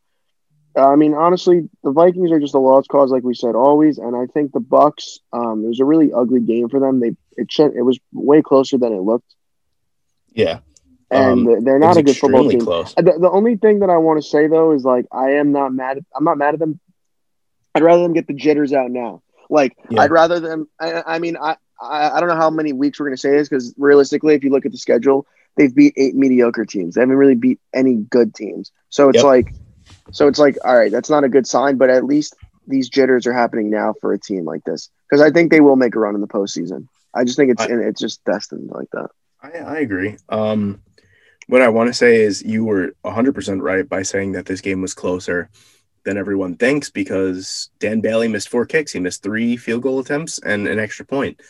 Uh, 0.76 0.90
I 0.90 0.96
mean, 0.96 1.14
honestly, 1.14 1.70
the 1.84 1.92
Vikings 1.92 2.32
are 2.32 2.40
just 2.40 2.56
a 2.56 2.60
lost 2.60 2.90
cause, 2.90 3.12
like 3.12 3.24
we 3.24 3.36
said 3.36 3.56
always. 3.56 3.98
And 4.00 4.16
I 4.16 4.26
think 4.26 4.52
the 4.52 4.60
Bucks. 4.60 5.20
Um, 5.32 5.64
it 5.64 5.68
was 5.68 5.80
a 5.80 5.86
really 5.86 6.12
ugly 6.12 6.40
game 6.40 6.70
for 6.70 6.80
them. 6.80 7.00
They 7.00 7.16
it 7.38 7.50
it 7.60 7.84
was 7.84 8.00
way 8.12 8.42
closer 8.42 8.78
than 8.78 8.94
it 8.94 9.02
looked. 9.02 9.36
Yeah, 10.34 10.60
and 11.12 11.48
um, 11.48 11.64
they're 11.64 11.80
not 11.80 11.98
a 11.98 12.04
good 12.04 12.18
football 12.18 12.50
team. 12.50 12.62
Close. 12.62 12.94
The, 12.96 13.18
the 13.20 13.30
only 13.30 13.56
thing 13.58 13.80
that 13.80 13.90
I 13.90 13.98
want 13.98 14.22
to 14.22 14.28
say 14.28 14.48
though 14.48 14.72
is 14.74 14.84
like 14.84 15.06
I 15.12 15.34
am 15.34 15.52
not 15.52 15.74
mad. 15.74 15.98
At, 15.98 16.06
I'm 16.16 16.24
not 16.24 16.38
mad 16.38 16.56
at 16.56 16.60
them. 16.60 16.80
I'd 17.76 17.84
rather 17.84 18.04
them 18.04 18.14
get 18.14 18.28
the 18.28 18.34
jitters 18.34 18.74
out 18.74 18.92
now. 18.92 19.22
Like 19.50 19.76
Yeah. 19.90 20.02
I'd 20.02 20.12
rather 20.12 20.40
them. 20.40 20.68
I, 20.80 21.04
I 21.06 21.20
mean, 21.20 21.38
I, 21.38 21.58
I 21.84 22.18
I 22.18 22.20
don't 22.20 22.30
know 22.30 22.36
how 22.36 22.50
many 22.50 22.74
weeks 22.74 23.00
we're 23.00 23.08
gonna 23.08 23.18
say 23.18 23.32
this 23.32 23.50
because 23.50 23.74
realistically, 23.78 24.36
if 24.36 24.44
you 24.44 24.50
look 24.52 24.66
at 24.66 24.72
the 24.72 24.78
schedule, 24.78 25.26
they've 25.58 25.74
beat 25.74 25.94
eight 25.98 26.16
mediocre 26.16 26.66
teams. 26.66 26.96
They 26.96 27.02
haven't 27.02 27.16
really 27.18 27.36
beat 27.36 27.60
any 27.74 27.96
good 27.96 28.34
teams. 28.34 28.72
So 28.90 29.10
it's 29.10 29.18
Yep. 29.18 29.26
like, 29.26 29.54
so 30.12 30.28
it's 30.28 30.40
like, 30.40 30.58
all 30.64 30.78
right, 30.78 30.92
that's 30.92 31.10
not 31.10 31.24
a 31.24 31.30
good 31.30 31.48
sign. 31.48 31.78
But 31.78 31.90
at 31.90 32.06
least 32.06 32.36
these 32.68 32.90
jitters 32.90 33.28
are 33.28 33.34
happening 33.34 33.70
now 33.70 33.94
for 34.00 34.14
a 34.14 34.20
team 34.20 34.46
like 34.46 34.64
this 34.64 34.90
because 35.10 35.22
I 35.22 35.32
think 35.32 35.52
they 35.52 35.62
will 35.62 35.76
make 35.76 35.96
a 35.96 36.00
run 36.00 36.16
in 36.16 36.22
the 36.22 36.28
postseason. 36.28 36.88
I 37.14 37.24
just 37.24 37.38
think 37.38 37.52
it's 37.52 37.62
I- 37.62 37.68
it's 37.68 38.00
just 38.00 38.24
destined 38.24 38.70
like 38.72 38.90
that. 38.94 39.10
I, 39.42 39.50
I 39.58 39.76
agree. 39.80 40.18
Um, 40.30 40.82
what 41.48 41.62
I 41.62 41.68
want 41.68 41.88
to 41.90 41.94
say 41.94 42.22
is 42.22 42.42
you 42.42 42.64
were 42.64 42.96
100% 43.04 43.62
right 43.62 43.88
by 43.88 44.04
saying 44.04 44.32
that 44.32 44.46
this 44.46 44.62
game 44.62 44.82
was 44.82 44.94
closer 44.94 45.50
than 46.06 46.18
everyone 46.18 46.56
thinks 46.56 46.90
because 46.90 47.70
Dan 47.80 48.00
Bailey 48.02 48.28
missed 48.30 48.50
four 48.50 48.66
kicks. 48.66 48.94
He 48.94 49.00
missed 49.00 49.24
three 49.24 49.58
field 49.58 49.84
goal 49.84 50.00
attempts 50.00 50.40
and 50.40 50.68
an 50.68 50.80
extra 50.80 51.06
point. 51.06 51.42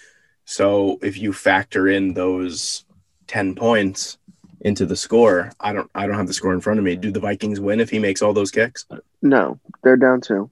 So 0.45 0.99
if 1.01 1.17
you 1.17 1.33
factor 1.33 1.87
in 1.87 2.13
those 2.13 2.85
10 3.27 3.55
points 3.55 4.17
into 4.61 4.85
the 4.85 4.95
score, 4.95 5.51
I 5.59 5.73
don't 5.73 5.89
I 5.93 6.07
don't 6.07 6.17
have 6.17 6.27
the 6.27 6.33
score 6.33 6.53
in 6.53 6.61
front 6.61 6.79
of 6.79 6.85
me. 6.85 6.95
Do 6.95 7.11
the 7.11 7.19
Vikings 7.19 7.59
win 7.59 7.79
if 7.79 7.89
he 7.89 7.99
makes 7.99 8.21
all 8.21 8.33
those 8.33 8.51
kicks? 8.51 8.85
No, 9.21 9.59
they're 9.83 9.97
down 9.97 10.21
two. 10.21 10.49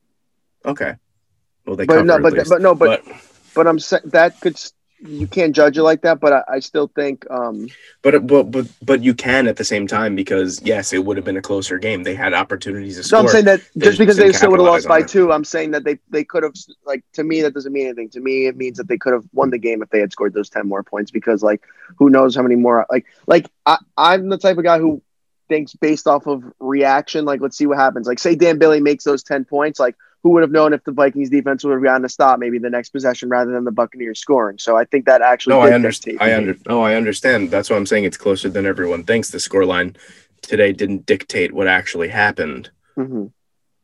Okay. 0.66 0.96
Well, 1.66 1.76
they 1.76 1.86
But 1.86 1.94
cover 1.94 2.06
no, 2.06 2.20
but 2.20 2.48
but 2.50 2.62
no, 2.62 2.76
but 2.76 3.04
but 3.06 3.16
but 3.54 3.68
I'm 3.68 3.80
sa- 3.80 4.00
that 4.06 4.40
could 4.42 4.58
you 5.02 5.28
can't 5.28 5.56
judge 5.56 5.78
it 5.78 5.84
like 5.84 6.02
that. 6.04 6.20
But 6.20 6.34
I, 6.34 6.44
I 6.48 6.60
still 6.60 6.88
think 6.88 7.30
um 7.30 7.68
But 8.02 8.28
but 8.28 8.52
but 8.52 8.68
but 8.82 9.04
you 9.04 9.14
can 9.14 9.48
at 9.48 9.58
the 9.58 9.64
same 9.64 9.88
time 9.88 10.16
because 10.16 10.62
yes, 10.64 10.94
it 10.94 11.04
would 11.04 11.18
have 11.18 11.26
been 11.26 11.38
a 11.38 11.42
closer 11.42 11.78
game. 11.78 12.04
They 12.04 12.16
had 12.16 12.34
opportunities 12.34 12.98
to 12.98 13.04
So 13.04 13.08
score. 13.08 13.20
I'm 13.20 13.28
saying 13.28 13.46
that 13.46 13.62
just 13.78 13.98
because 13.98 14.18
they 14.18 14.32
still 14.32 14.52
would 14.52 14.60
have 14.60 14.68
lost 14.68 14.88
by 14.88 15.00
it. 15.00 15.08
two, 15.08 15.32
I'm 15.32 15.44
saying 15.44 15.72
that 15.72 15.84
they 15.84 16.00
they 16.10 16.24
could 16.24 16.44
have 16.44 16.54
like 16.86 17.04
to 17.14 17.24
me 17.24 17.42
that 17.42 17.54
doesn't 17.54 17.74
mean 17.74 17.86
anything. 17.88 18.10
To 18.10 18.20
me, 18.20 18.48
it 18.48 18.56
means 18.58 18.78
that 18.78 18.88
they 18.88 18.98
could 18.98 19.14
have 19.14 19.26
won 19.34 19.50
the 19.50 19.58
game 19.58 19.82
if 19.82 19.90
they 19.90 20.00
had 20.00 20.12
scored 20.12 20.34
those 20.34 20.50
ten 20.50 20.68
more 20.68 20.84
points. 20.84 21.12
Because 21.12 21.42
like 21.44 21.62
who 21.98 22.10
knows 22.10 22.36
how 22.36 22.42
many 22.44 22.56
more 22.56 22.86
like 22.90 23.06
like 23.28 23.48
I, 23.66 23.78
I'm 23.98 24.30
the 24.30 24.38
type 24.38 24.58
of 24.58 24.64
guy 24.64 24.80
who 24.80 25.02
thinks 25.50 25.74
based 25.74 26.08
off 26.08 26.28
of 26.28 26.44
reaction. 26.60 27.26
Like 27.26 27.42
let's 27.42 27.58
see 27.58 27.66
what 27.66 27.78
happens. 27.78 28.08
Like 28.08 28.20
say 28.20 28.36
Dan 28.36 28.58
Bailey 28.58 28.82
makes 28.82 29.04
those 29.04 29.24
ten 29.24 29.46
points. 29.46 29.80
Like 29.80 29.96
who 30.24 30.30
would 30.30 30.42
have 30.44 30.52
known 30.52 30.74
if 30.74 30.84
the 30.84 30.92
Vikings 30.92 31.30
defense 31.30 31.64
would 31.64 31.74
have 31.74 31.84
gotten 31.84 32.06
a 32.06 32.10
stop 32.10 32.40
maybe 32.40 32.60
the 32.60 32.70
next 32.70 32.90
possession 32.90 33.30
rather 33.30 33.52
than 33.52 33.64
the 33.64 33.72
Buccaneers 33.72 34.20
scoring. 34.20 34.58
So 34.60 34.78
I 34.78 34.86
think 34.86 35.06
that 35.06 35.22
actually 35.22 35.56
no, 35.56 35.62
I 35.62 35.72
understand. 35.74 36.18
I 36.22 36.36
under. 36.36 36.56
No, 36.68 36.82
I 36.84 36.96
understand. 36.96 37.50
That's 37.52 37.70
why 37.70 37.76
I'm 37.78 37.86
saying 37.86 38.04
it's 38.06 38.18
closer 38.18 38.50
than 38.50 38.66
everyone 38.66 39.04
thinks. 39.04 39.32
The 39.32 39.40
scoreline 39.40 39.96
today 40.42 40.74
didn't 40.74 41.06
dictate 41.06 41.54
what 41.54 41.68
actually 41.68 42.08
happened. 42.10 42.70
Mhm. 42.98 43.32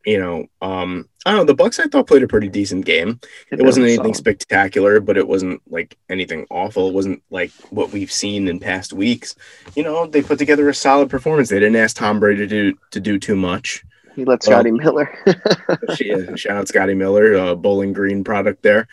You 0.06 0.18
know, 0.18 0.46
um, 0.62 1.08
I 1.26 1.32
don't 1.32 1.40
know. 1.40 1.44
The 1.44 1.54
Bucks 1.54 1.78
I 1.80 1.86
thought 1.86 2.06
played 2.06 2.22
a 2.22 2.28
pretty 2.28 2.48
decent 2.48 2.86
game. 2.86 3.20
It 3.50 3.60
It 3.60 3.64
wasn't 3.64 3.86
anything 3.86 4.14
solid. 4.14 4.16
spectacular, 4.16 5.00
but 5.00 5.18
it 5.18 5.26
wasn't 5.28 5.60
like 5.68 5.98
anything 6.08 6.46
awful. 6.50 6.88
It 6.88 6.94
wasn't 6.94 7.22
like 7.30 7.50
what 7.70 7.92
we've 7.92 8.12
seen 8.12 8.48
in 8.48 8.58
past 8.60 8.92
weeks. 8.92 9.34
You 9.74 9.82
know, 9.82 10.06
they 10.06 10.22
put 10.22 10.38
together 10.38 10.68
a 10.68 10.74
solid 10.74 11.10
performance. 11.10 11.48
They 11.48 11.58
didn't 11.58 11.76
ask 11.76 11.96
Tom 11.96 12.20
Brady 12.20 12.38
to 12.38 12.46
do, 12.46 12.78
to 12.92 13.00
do 13.00 13.18
too 13.18 13.36
much. 13.36 13.84
He 14.18 14.24
let 14.24 14.44
Well- 14.46 14.58
Scotty 14.58 14.72
Miller. 14.72 15.08
Yeah, 16.00 16.34
shout 16.34 16.56
out 16.56 16.68
Scotty 16.68 16.94
Miller, 16.94 17.36
uh, 17.36 17.54
Bowling 17.54 17.92
Green 17.92 18.24
product 18.24 18.62
there. 18.62 18.88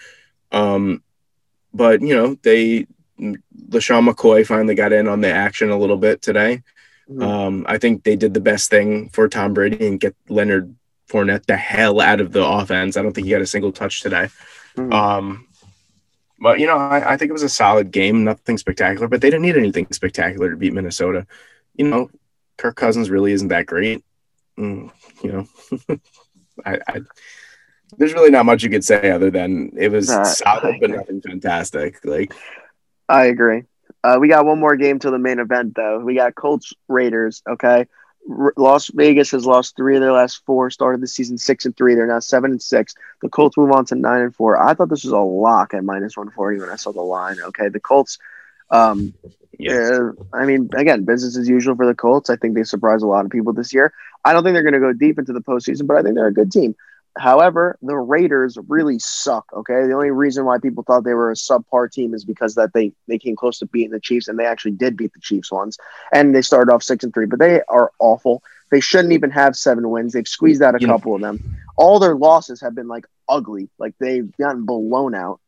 Um, 0.52 1.02
but 1.74 2.02
you 2.02 2.16
know, 2.16 2.36
they 2.44 2.86
LeSean 3.20 4.08
McCoy 4.08 4.46
finally 4.46 4.76
got 4.76 4.94
in 4.94 5.08
on 5.08 5.22
the 5.22 5.32
action 5.32 5.70
a 5.72 5.78
little 5.78 5.98
bit 5.98 6.22
today. 6.22 6.62
Mhm. 7.10 7.24
Um, 7.24 7.66
I 7.68 7.78
think 7.80 8.04
they 8.04 8.16
did 8.16 8.34
the 8.36 8.40
best 8.40 8.70
thing 8.70 9.10
for 9.10 9.28
Tom 9.28 9.54
Brady 9.54 9.88
and 9.88 10.00
get 10.00 10.16
Leonard 10.30 10.76
Fournette 11.10 11.46
the 11.46 11.56
hell 11.58 12.02
out 12.02 12.20
of 12.22 12.32
the 12.32 12.46
offense. 12.46 12.98
I 12.98 13.02
don't 13.02 13.14
think 13.14 13.26
he 13.26 13.32
got 13.32 13.42
a 13.42 13.46
single 13.48 13.72
touch 13.72 14.02
today. 14.02 14.28
Mhm. 14.78 14.94
Um, 14.94 15.48
but 16.40 16.60
you 16.60 16.68
know, 16.68 16.78
I, 16.78 17.14
I 17.14 17.18
think 17.18 17.30
it 17.30 17.34
was 17.34 17.44
a 17.44 17.50
solid 17.50 17.90
game, 17.92 18.24
nothing 18.24 18.58
spectacular, 18.60 19.08
but 19.08 19.22
they 19.22 19.30
didn't 19.30 19.44
need 19.44 19.58
anything 19.58 19.88
spectacular 19.92 20.52
to 20.52 20.58
beat 20.58 20.74
Minnesota. 20.74 21.26
You 21.76 21.88
know, 21.88 22.10
Kirk 22.58 22.76
Cousins 22.76 23.10
really 23.10 23.32
isn't 23.34 23.48
that 23.50 23.66
great. 23.66 24.04
Mm, 24.58 24.92
you 25.24 25.32
know, 25.32 25.48
I, 26.66 26.80
I 26.88 27.02
there's 27.98 28.14
really 28.14 28.32
not 28.32 28.46
much 28.46 28.64
you 28.64 28.70
could 28.70 28.84
say 28.84 29.10
other 29.12 29.30
than 29.32 29.72
it 29.78 29.92
was 29.92 30.10
Nah, 30.10 30.24
solid, 30.24 30.80
but 30.80 30.90
nothing 30.92 31.22
fantastic. 31.22 32.04
Like, 32.04 32.34
I 33.10 33.26
agree. 33.26 33.64
Uh, 34.04 34.18
we 34.20 34.28
got 34.28 34.46
one 34.46 34.60
more 34.60 34.76
game 34.76 35.00
till 35.00 35.12
the 35.12 35.20
main 35.20 35.40
event, 35.40 35.74
though. 35.76 36.00
We 36.00 36.16
got 36.16 36.36
Colts 36.36 36.74
Raiders. 36.88 37.42
Okay, 37.50 37.86
R- 38.30 38.54
Las 38.58 38.90
Vegas 38.94 39.32
has 39.32 39.46
lost 39.46 39.76
three 39.76 39.96
of 39.96 40.02
their 40.02 40.12
last 40.12 40.44
four. 40.46 40.70
Started 40.70 41.02
the 41.02 41.08
season 41.08 41.38
six 41.38 41.66
and 41.66 41.76
three. 41.76 41.96
They're 41.96 42.08
now 42.08 42.20
seven 42.20 42.52
and 42.52 42.62
six. 42.62 42.94
The 43.22 43.30
Colts 43.30 43.58
move 43.58 43.72
on 43.72 43.86
to 43.86 43.96
nine 43.96 44.22
and 44.22 44.36
four. 44.36 44.62
I 44.62 44.74
thought 44.74 44.90
this 44.90 45.04
was 45.04 45.14
a 45.14 45.18
lock 45.20 45.74
at 45.74 45.84
minus 45.84 46.18
one 46.18 46.32
forty 46.32 46.60
when 46.60 46.70
I 46.70 46.76
saw 46.76 46.92
the 46.92 47.02
line. 47.02 47.38
Okay, 47.40 47.70
the 47.70 47.80
Colts. 47.80 48.18
Um, 48.70 49.14
yeah, 49.58 50.00
uh, 50.10 50.12
I 50.34 50.46
mean, 50.46 50.70
again, 50.74 51.06
business 51.06 51.38
as 51.38 51.48
usual 51.48 51.76
for 51.76 51.86
the 51.86 51.96
Colts. 51.96 52.30
I 52.30 52.36
think 52.36 52.56
they 52.56 52.64
surprised 52.64 53.04
a 53.04 53.08
lot 53.08 53.26
of 53.26 53.32
people 53.32 53.54
this 53.54 53.74
year. 53.74 53.94
I 54.24 54.34
don't 54.34 54.44
think 54.44 54.54
they're 54.54 54.64
going 54.64 54.74
to 54.74 54.80
go 54.80 54.94
deep 54.94 55.20
into 55.20 55.34
the 55.34 55.42
postseason, 55.42 55.88
but 55.88 55.98
I 55.98 56.02
think 56.02 56.16
they're 56.16 56.28
a 56.28 56.34
good 56.34 56.52
team. 56.52 56.76
However, 57.18 57.78
the 57.82 57.96
Raiders 57.96 58.58
really 58.68 59.00
suck. 59.00 59.46
Okay, 59.54 59.86
the 59.88 59.94
only 59.94 60.12
reason 60.12 60.44
why 60.44 60.58
people 60.58 60.84
thought 60.84 61.06
they 61.06 61.14
were 61.14 61.32
a 61.32 61.36
subpar 61.36 61.90
team 61.90 62.14
is 62.14 62.26
because 62.26 62.56
that 62.56 62.74
they 62.74 62.92
they 63.08 63.18
came 63.18 63.38
close 63.38 63.60
to 63.60 63.66
beating 63.68 63.92
the 63.92 64.02
Chiefs, 64.02 64.28
and 64.28 64.38
they 64.38 64.46
actually 64.46 64.72
did 64.72 64.98
beat 64.98 65.14
the 65.14 65.22
Chiefs 65.22 65.52
once, 65.52 65.78
and 66.12 66.36
they 66.36 66.42
started 66.42 66.74
off 66.74 66.84
six 66.84 67.06
and 67.06 67.14
three. 67.14 67.26
But 67.26 67.40
they 67.40 67.62
are 67.70 67.92
awful. 68.00 68.44
They 68.70 68.82
shouldn't 68.82 69.14
even 69.14 69.32
have 69.32 69.56
seven 69.56 69.90
wins. 69.90 70.12
They've 70.12 70.28
squeezed 70.28 70.62
out 70.62 70.76
a 70.76 70.86
know- 70.86 70.94
couple 70.94 71.16
of 71.16 71.22
them. 71.22 71.40
All 71.78 72.00
their 72.00 72.16
losses 72.16 72.60
have 72.62 72.76
been 72.76 72.90
like 72.90 73.06
ugly, 73.30 73.70
like 73.78 73.94
they've 74.00 74.30
gotten 74.38 74.66
blown 74.66 75.16
out. 75.16 75.40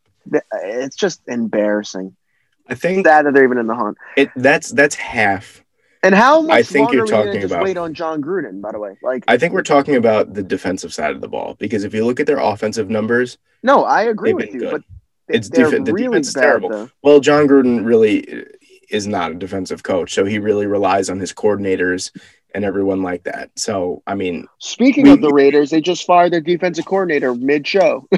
It's 0.53 0.95
just 0.95 1.21
embarrassing. 1.27 2.15
I 2.69 2.75
think 2.75 3.05
That 3.05 3.23
they're 3.33 3.43
even 3.43 3.57
in 3.57 3.67
the 3.67 3.75
hunt. 3.75 3.97
it 4.15 4.29
that's 4.35 4.71
that's 4.71 4.95
half. 4.95 5.63
And 6.03 6.13
how 6.13 6.41
much 6.41 6.51
I 6.55 6.63
think 6.63 6.91
you're 6.91 7.01
are 7.01 7.05
we 7.05 7.09
gonna 7.11 7.25
talking 7.25 7.43
about- 7.43 7.63
wait 7.63 7.77
on 7.77 7.93
Jon 7.93 8.21
Gruden? 8.21 8.61
By 8.61 8.71
the 8.71 8.79
way, 8.79 8.97
like 9.01 9.23
I 9.27 9.37
think 9.37 9.53
we're 9.53 9.63
talking 9.63 9.95
about 9.95 10.33
the 10.33 10.43
defensive 10.43 10.93
side 10.93 11.11
of 11.11 11.21
the 11.21 11.27
ball 11.27 11.55
because 11.59 11.83
if 11.83 11.93
you 11.93 12.05
look 12.05 12.19
at 12.19 12.27
their 12.27 12.39
offensive 12.39 12.89
numbers, 12.89 13.37
no, 13.63 13.83
I 13.83 14.03
agree 14.03 14.33
with 14.33 14.53
you, 14.53 14.59
good. 14.59 14.71
but 14.71 14.83
It's 15.27 15.49
defen- 15.49 15.85
the 15.85 15.93
really 15.93 16.07
defense 16.09 16.27
is 16.29 16.33
terrible. 16.35 16.69
though. 16.69 16.89
well, 17.03 17.19
Jon 17.19 17.47
Gruden 17.47 17.85
really 17.85 18.45
is 18.89 19.07
not 19.07 19.31
a 19.31 19.35
defensive 19.35 19.83
coach, 19.83 20.13
so 20.13 20.23
he 20.23 20.39
really 20.39 20.65
relies 20.67 21.09
on 21.09 21.19
his 21.19 21.33
coordinators 21.33 22.11
and 22.55 22.63
everyone 22.63 23.01
like 23.03 23.23
that. 23.23 23.49
So, 23.57 24.01
I 24.07 24.15
mean, 24.15 24.47
Speaking 24.59 25.05
We- 25.05 25.11
of 25.11 25.21
the 25.21 25.31
Raiders, 25.33 25.71
they 25.71 25.81
just 25.81 26.05
fired 26.05 26.31
their 26.31 26.39
defensive 26.41 26.85
coordinator 26.85 27.35
mid-show. 27.35 28.07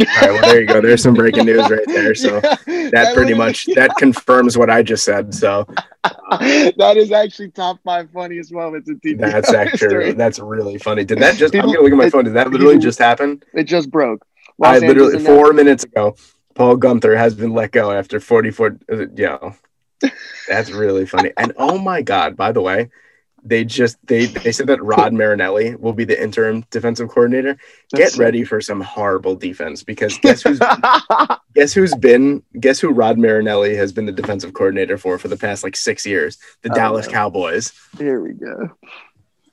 all 0.00 0.06
right, 0.06 0.30
well, 0.32 0.40
there 0.42 0.60
you 0.60 0.66
go. 0.66 0.80
There's 0.80 1.02
some 1.02 1.14
breaking 1.14 1.44
news 1.46 1.68
right 1.70 1.84
there. 1.86 2.14
So 2.22 2.40
that 2.40 3.12
pretty 3.14 3.34
much 3.34 3.66
that 3.74 3.94
confirms 3.98 4.56
what 4.56 4.70
I 4.70 4.82
just 4.82 5.04
said. 5.04 5.34
So 5.34 5.66
that 6.04 6.94
is 6.96 7.12
actually 7.12 7.50
top 7.50 7.78
five 7.84 8.10
funniest 8.10 8.52
moments 8.52 8.88
in 8.88 8.98
TV 9.00 9.18
that's 9.18 9.52
actually 9.52 10.12
that's 10.12 10.38
really 10.38 10.78
funny. 10.78 11.04
Did 11.04 11.18
that 11.18 11.36
just? 11.36 11.54
I'm 11.54 11.60
People- 11.60 11.72
gonna 11.74 11.82
look 11.84 11.92
at 11.92 11.98
my 11.98 12.06
it- 12.06 12.12
phone. 12.12 12.24
Did 12.24 12.34
that 12.34 12.50
literally 12.50 12.74
people- 12.74 12.82
just 12.82 12.98
happen? 12.98 13.42
It 13.54 13.64
just 13.64 13.90
broke. 13.90 14.24
I 14.62 14.74
Los 14.74 14.82
literally 14.82 15.14
Angeles 15.16 15.26
four 15.26 15.52
minutes 15.52 15.84
ago, 15.84 16.14
Paul 16.54 16.76
Guenther 16.76 17.16
has 17.16 17.34
been 17.34 17.52
let 17.52 17.72
go 17.72 17.90
after 17.90 18.20
44. 18.20 18.78
uh, 18.92 19.06
Yo, 19.16 19.54
that's 20.48 20.70
really 20.70 21.06
funny. 21.06 21.32
And 21.36 21.52
oh 21.56 21.78
my 21.78 22.02
god! 22.02 22.36
By 22.36 22.52
the 22.52 22.60
way, 22.62 22.90
they 23.44 23.64
just 23.64 23.96
they 24.06 24.26
they 24.26 24.52
said 24.52 24.68
that 24.68 24.82
Rod 24.82 25.12
Marinelli 25.12 25.74
will 25.76 25.92
be 25.92 26.04
the 26.04 26.20
interim 26.20 26.64
defensive 26.70 27.08
coordinator. 27.08 27.56
Get 27.94 28.16
ready 28.16 28.44
for 28.44 28.60
some 28.60 28.80
horrible 28.80 29.34
defense 29.34 29.82
because 29.82 30.16
guess 30.18 30.42
who's 30.42 30.58
guess 31.54 31.72
who's 31.72 31.94
been 31.96 32.42
guess 32.60 32.78
who 32.80 32.90
Rod 32.90 33.18
Marinelli 33.18 33.74
has 33.76 33.92
been 33.92 34.06
the 34.06 34.12
defensive 34.12 34.52
coordinator 34.54 34.96
for 34.96 35.18
for 35.18 35.28
the 35.28 35.36
past 35.36 35.64
like 35.64 35.76
six 35.76 36.06
years? 36.06 36.38
The 36.62 36.68
don't 36.68 36.78
Dallas. 36.78 37.08
Cowboys. 37.08 37.72
Here 37.98 38.20
we 38.20 38.32
go. 38.34 38.70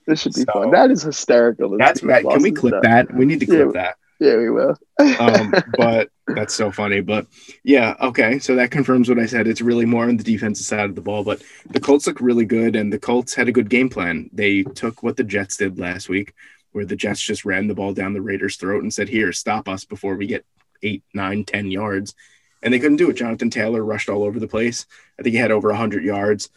This 0.05 0.21
should 0.21 0.33
be 0.33 0.41
So- 0.41 0.53
fun. 0.53 0.71
That 0.71 0.91
is 0.91 1.03
hysterical. 1.03 1.77
That's 1.77 2.03
Matt. 2.03 2.23
Can 2.23 2.41
we 2.41 2.51
clip 2.51 2.81
that? 2.83 3.13
We 3.13 3.25
need 3.25 3.39
to 3.41 3.45
clip 3.45 3.69
Yeah. 3.75 3.81
that. 3.81 3.95
Yeah, 4.19 4.35
we 4.37 4.49
will. 4.49 4.75
um, 5.19 5.53
but 5.77 6.09
that's 6.35 6.53
so 6.53 6.71
funny. 6.71 7.01
But 7.01 7.27
yeah, 7.63 7.95
okay. 8.01 8.39
So 8.39 8.55
that 8.55 8.71
confirms 8.71 9.09
what 9.09 9.19
I 9.19 9.25
said. 9.25 9.47
It's 9.47 9.61
really 9.61 9.85
more 9.85 10.05
on 10.05 10.17
the 10.17 10.23
defensive 10.23 10.65
side 10.65 10.89
of 10.89 10.95
the 10.95 11.01
ball. 11.01 11.23
But 11.23 11.41
the 11.69 11.79
Colts 11.79 12.07
look 12.07 12.21
really 12.21 12.45
good, 12.45 12.75
and 12.75 12.91
the 12.91 12.99
Colts 12.99 13.33
had 13.33 13.47
a 13.47 13.53
good 13.53 13.69
game 13.69 13.89
plan. 13.89 14.29
They 14.33 14.63
took 14.63 15.03
what 15.03 15.17
the 15.17 15.23
Jets 15.23 15.57
did 15.57 15.79
last 15.79 16.09
week, 16.09 16.33
where 16.71 16.85
the 16.85 16.95
Jets 16.95 17.21
just 17.21 17.45
ran 17.45 17.67
the 17.67 17.75
ball 17.75 17.93
down 17.93 18.13
the 18.13 18.21
Raiders' 18.21 18.57
throat 18.57 18.83
and 18.83 18.93
said, 18.93 19.09
"Here, 19.09 19.31
stop 19.33 19.67
us 19.67 19.85
before 19.85 20.15
we 20.15 20.27
get 20.27 20.45
eight, 20.83 21.03
nine, 21.13 21.43
ten 21.45 21.71
yards." 21.71 22.15
And 22.61 22.73
they 22.73 22.79
couldn't 22.79 22.97
do 22.97 23.09
it. 23.09 23.13
Jonathan 23.13 23.49
Taylor 23.49 23.83
rushed 23.83 24.09
all 24.09 24.23
over 24.23 24.39
the 24.39 24.47
place. 24.47 24.85
I 25.17 25.23
think 25.23 25.33
he 25.33 25.39
had 25.39 25.51
over 25.51 25.73
hundred 25.73 26.03
yards. 26.03 26.49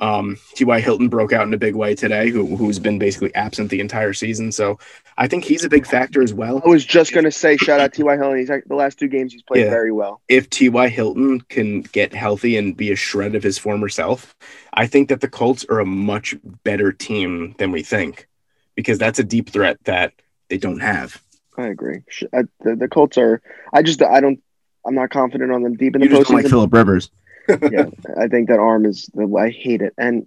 Um, 0.00 0.36
T.Y. 0.54 0.80
Hilton 0.80 1.08
broke 1.08 1.32
out 1.32 1.46
in 1.46 1.52
a 1.54 1.58
big 1.58 1.74
way 1.74 1.94
today, 1.94 2.30
who, 2.30 2.56
who's 2.56 2.78
been 2.78 2.98
basically 2.98 3.34
absent 3.34 3.70
the 3.70 3.80
entire 3.80 4.12
season. 4.12 4.52
So 4.52 4.78
I 5.16 5.26
think 5.26 5.44
he's 5.44 5.64
a 5.64 5.68
big 5.68 5.86
factor 5.86 6.22
as 6.22 6.32
well. 6.32 6.62
I 6.64 6.68
was 6.68 6.84
just 6.84 7.12
gonna 7.12 7.32
say 7.32 7.56
shout 7.56 7.80
out 7.80 7.92
T.Y. 7.92 8.16
Hilton. 8.16 8.38
He's 8.38 8.48
the 8.48 8.74
last 8.74 8.98
two 8.98 9.08
games 9.08 9.32
he's 9.32 9.42
played 9.42 9.64
Yeah. 9.64 9.70
very 9.70 9.90
well. 9.90 10.20
if 10.28 10.48
T.Y. 10.50 10.88
Hilton 10.88 11.40
can 11.42 11.82
get 11.82 12.14
healthy 12.14 12.56
and 12.56 12.76
be 12.76 12.92
a 12.92 12.96
shred 12.96 13.34
of 13.34 13.42
his 13.42 13.58
former 13.58 13.88
self, 13.88 14.36
I 14.74 14.86
think 14.86 15.08
that 15.08 15.20
the 15.20 15.28
Colts 15.28 15.66
are 15.68 15.80
a 15.80 15.86
much 15.86 16.36
better 16.62 16.92
team 16.92 17.54
than 17.58 17.72
we 17.72 17.82
think 17.82 18.28
because 18.76 18.98
that's 18.98 19.18
a 19.18 19.24
deep 19.24 19.50
threat 19.50 19.78
that 19.84 20.12
they 20.48 20.58
don't 20.58 20.80
have. 20.80 21.20
I 21.56 21.66
agree. 21.66 22.02
The, 22.30 22.48
the 22.76 22.86
Colts 22.88 23.18
are. 23.18 23.42
I 23.72 23.82
just. 23.82 24.00
I 24.00 24.20
don't. 24.20 24.40
I'm 24.86 24.94
not 24.94 25.10
confident 25.10 25.50
on 25.50 25.64
them 25.64 25.74
deep 25.74 25.96
in 25.96 26.02
You 26.02 26.08
the 26.08 26.14
just 26.18 26.28
don't 26.28 26.36
like 26.36 26.46
postseason. 26.46 26.50
Philip 26.50 26.72
Rivers. 26.72 27.10
Yeah, 27.48 27.86
I 28.18 28.28
think 28.28 28.48
that 28.48 28.58
arm 28.58 28.84
is. 28.86 29.08
The, 29.14 29.26
I 29.36 29.50
hate 29.50 29.82
it, 29.82 29.94
and 29.98 30.26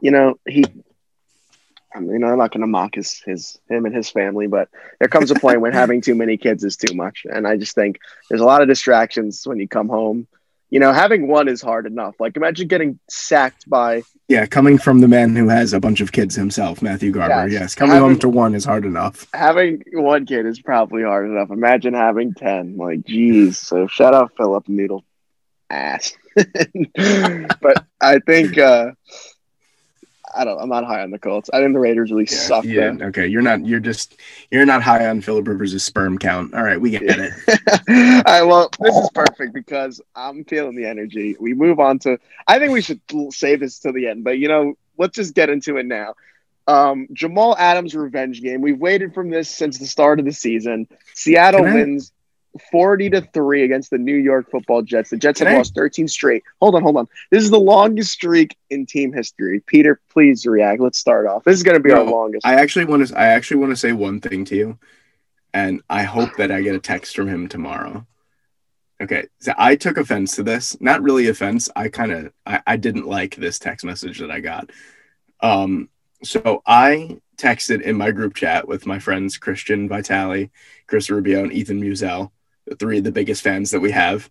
you 0.00 0.10
know 0.10 0.38
he. 0.48 0.64
I 1.94 2.00
mean, 2.00 2.24
I'm 2.24 2.38
not 2.38 2.50
going 2.52 2.62
to 2.62 2.66
mock 2.66 2.94
his 2.94 3.20
his 3.26 3.58
him 3.68 3.84
and 3.84 3.94
his 3.94 4.08
family, 4.08 4.46
but 4.46 4.68
there 4.98 5.08
comes 5.08 5.30
a 5.30 5.34
point 5.34 5.60
when 5.60 5.72
having 5.74 6.00
too 6.00 6.14
many 6.14 6.38
kids 6.38 6.64
is 6.64 6.76
too 6.76 6.94
much, 6.94 7.26
and 7.30 7.46
I 7.46 7.56
just 7.58 7.74
think 7.74 7.98
there's 8.30 8.40
a 8.40 8.46
lot 8.46 8.62
of 8.62 8.68
distractions 8.68 9.42
when 9.46 9.58
you 9.58 9.68
come 9.68 9.88
home. 9.88 10.26
You 10.70 10.80
know, 10.80 10.90
having 10.94 11.28
one 11.28 11.48
is 11.48 11.60
hard 11.60 11.84
enough. 11.84 12.14
Like, 12.18 12.34
imagine 12.34 12.66
getting 12.66 12.98
sacked 13.10 13.68
by 13.68 14.04
Yeah, 14.26 14.46
coming 14.46 14.78
from 14.78 15.00
the 15.00 15.06
man 15.08 15.36
who 15.36 15.50
has 15.50 15.74
a 15.74 15.80
bunch 15.80 16.00
of 16.00 16.12
kids 16.12 16.34
himself, 16.34 16.80
Matthew 16.80 17.10
Garber. 17.10 17.46
Yes. 17.46 17.60
Yes, 17.60 17.74
coming 17.74 17.92
Having- 17.92 18.08
home 18.08 18.18
to 18.20 18.28
one 18.30 18.54
is 18.54 18.64
hard 18.64 18.86
enough. 18.86 19.26
having 19.34 19.82
one 19.92 20.24
kid 20.24 20.46
is 20.46 20.62
probably 20.62 21.02
hard 21.02 21.26
enough. 21.28 21.50
Imagine 21.50 21.92
having 21.92 22.32
ten. 22.32 22.78
Like, 22.78 23.04
geez. 23.04 23.58
So 23.58 23.86
shout 23.86 24.14
out 24.14 24.32
Philip 24.38 24.66
Noodle 24.66 25.04
ass. 25.68 26.14
but 27.60 27.84
I 28.00 28.18
think 28.20 28.58
uh 28.58 28.92
I 30.34 30.44
don't 30.44 30.58
I'm 30.58 30.68
not 30.70 30.84
high 30.86 31.02
on 31.02 31.10
the 31.10 31.18
Colts. 31.18 31.50
I 31.52 31.58
think 31.60 31.74
the 31.74 31.78
Raiders 31.78 32.10
really 32.10 32.24
Yeah, 32.30 32.36
suck 32.38 32.64
yeah, 32.64 32.90
though. 32.92 33.06
okay. 33.06 33.26
You're 33.26 33.42
not. 33.42 33.66
You're 33.66 33.80
just. 33.80 34.18
You're 34.50 34.64
not 34.64 34.82
high 34.82 35.06
on 35.06 35.20
Philip 35.20 35.46
Rivers' 35.46 35.82
sperm 35.84 36.16
count. 36.18 36.54
All 36.54 36.62
right, 36.62 36.80
we 36.80 36.90
get 36.90 37.02
it. 37.02 37.32
All 37.88 38.22
right, 38.24 38.42
well, 38.42 38.70
this 38.80 38.96
is 38.96 39.10
perfect 39.14 39.52
because 39.52 40.00
I'm 40.16 40.44
feeling 40.44 40.74
the 40.74 40.86
energy. 40.86 41.36
We 41.38 41.52
move 41.52 41.80
on 41.80 41.98
to 42.00 42.18
I 42.48 42.58
think 42.58 42.72
we 42.72 42.80
should 42.80 43.00
save 43.30 43.60
this 43.60 43.80
to 43.80 43.92
the 43.92 44.08
end, 44.08 44.24
but 44.24 44.38
you 44.38 44.48
know, 44.48 44.74
let's 44.96 45.16
just 45.16 45.34
get 45.34 45.50
into 45.50 45.76
it 45.76 45.84
now. 45.84 46.14
Um, 46.66 47.08
Jamal 47.12 47.54
Adams 47.58 47.94
revenge 47.94 48.40
game. 48.40 48.62
We've 48.62 48.78
waited 48.78 49.12
from 49.12 49.28
this 49.28 49.50
since 49.50 49.78
the 49.78 49.86
start 49.86 50.18
of 50.18 50.24
the 50.24 50.32
season. 50.32 50.88
Seattle 51.12 51.66
I- 51.66 51.74
wins 51.74 52.10
40 52.70 53.10
to 53.10 53.20
3 53.20 53.64
against 53.64 53.90
the 53.90 53.98
New 53.98 54.16
York 54.16 54.50
football 54.50 54.82
Jets. 54.82 55.10
The 55.10 55.16
Jets 55.16 55.40
have 55.40 55.56
lost 55.56 55.74
13 55.74 56.08
straight. 56.08 56.42
Hold 56.60 56.74
on, 56.74 56.82
hold 56.82 56.96
on. 56.96 57.08
This 57.30 57.44
is 57.44 57.50
the 57.50 57.60
longest 57.60 58.12
streak 58.12 58.56
in 58.70 58.86
team 58.86 59.12
history. 59.12 59.60
Peter, 59.60 60.00
please 60.10 60.46
react. 60.46 60.80
Let's 60.80 60.98
start 60.98 61.26
off. 61.26 61.44
This 61.44 61.56
is 61.56 61.62
going 61.62 61.76
to 61.76 61.82
be 61.82 61.92
our 61.92 62.04
longest. 62.04 62.46
I 62.46 62.54
actually 62.54 62.84
want 62.84 63.06
to. 63.06 63.18
I 63.18 63.28
actually 63.28 63.58
want 63.58 63.70
to 63.70 63.76
say 63.76 63.92
one 63.92 64.20
thing 64.20 64.44
to 64.46 64.56
you, 64.56 64.78
and 65.54 65.82
I 65.88 66.02
hope 66.02 66.36
that 66.36 66.50
I 66.50 66.62
get 66.62 66.74
a 66.74 66.80
text 66.80 67.16
from 67.16 67.28
him 67.28 67.48
tomorrow. 67.48 68.06
Okay, 69.00 69.26
so 69.40 69.52
I 69.56 69.74
took 69.76 69.96
offense 69.96 70.36
to 70.36 70.42
this. 70.42 70.80
Not 70.80 71.02
really 71.02 71.28
offense. 71.28 71.68
I 71.74 71.88
kind 71.88 72.12
of. 72.12 72.32
I, 72.46 72.60
I 72.66 72.76
didn't 72.76 73.06
like 73.06 73.34
this 73.34 73.58
text 73.58 73.84
message 73.84 74.18
that 74.18 74.30
I 74.30 74.40
got. 74.40 74.70
Um. 75.40 75.88
So 76.24 76.62
I 76.64 77.18
texted 77.36 77.82
in 77.82 77.96
my 77.96 78.12
group 78.12 78.34
chat 78.34 78.68
with 78.68 78.86
my 78.86 79.00
friends 79.00 79.38
Christian 79.38 79.88
Vitale, 79.88 80.50
Chris 80.86 81.10
Rubio, 81.10 81.42
and 81.42 81.52
Ethan 81.52 81.82
Musel, 81.82 82.30
three 82.78 82.98
of 82.98 83.04
the 83.04 83.12
biggest 83.12 83.42
fans 83.42 83.70
that 83.70 83.80
we 83.80 83.90
have. 83.90 84.28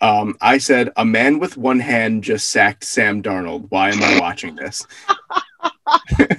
Um, 0.00 0.36
I 0.40 0.58
said, 0.58 0.90
"A 0.96 1.04
man 1.04 1.38
with 1.38 1.56
one 1.56 1.80
hand 1.80 2.24
just 2.24 2.50
sacked 2.50 2.84
Sam 2.84 3.22
Darnold. 3.22 3.66
Why 3.70 3.90
am 3.90 4.02
I 4.02 4.18
watching 4.20 4.56
this?" 4.56 4.86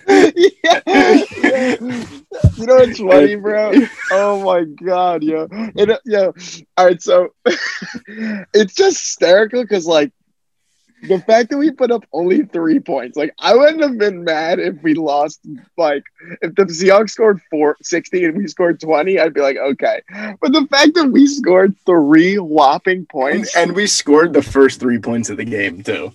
yeah, 0.10 0.82
yeah. 0.88 1.76
You 2.58 2.66
know 2.68 2.76
what's 2.76 3.00
funny, 3.00 3.36
bro? 3.36 3.72
Oh 4.12 4.44
my 4.44 4.64
god, 4.64 5.24
yo. 5.24 5.48
It, 5.52 6.00
yo. 6.06 6.34
All 6.78 6.86
right, 6.86 7.02
so 7.02 7.30
it's 8.54 8.76
just 8.76 9.00
hysterical 9.00 9.62
because 9.62 9.86
like 9.86 10.12
the 11.08 11.20
fact 11.20 11.50
that 11.50 11.58
we 11.58 11.70
put 11.72 11.92
up 11.92 12.06
only 12.14 12.44
three 12.46 12.80
points, 12.80 13.18
like 13.18 13.34
I 13.40 13.56
wouldn't 13.56 13.82
have 13.82 13.98
been 13.98 14.24
mad 14.24 14.60
if 14.60 14.82
we 14.82 14.94
lost 14.94 15.42
like 15.78 16.04
if 16.42 16.56
the 16.56 16.64
Seahawks 16.64 17.12
scored 17.12 17.42
four 17.52 17.78
sixty 17.82 18.26
and 18.26 18.38
we 18.38 18.48
scored 18.48 18.80
20, 18.80 19.20
I'd 19.20 19.34
be 19.34 19.42
like, 19.42 19.58
okay. 19.58 20.02
But 20.42 20.54
the 20.54 20.66
fact 20.70 20.96
that 20.96 21.12
we 21.12 21.28
scored 21.28 21.76
three 21.86 22.38
whopping 22.40 23.06
points, 23.06 23.56
and 23.56 23.76
we 23.76 23.86
scored 23.88 24.34
the 24.34 24.42
first 24.42 24.80
three 24.80 25.00
points 25.00 25.30
of 25.30 25.38
the 25.38 25.46
game 25.46 25.84
too. 25.84 26.14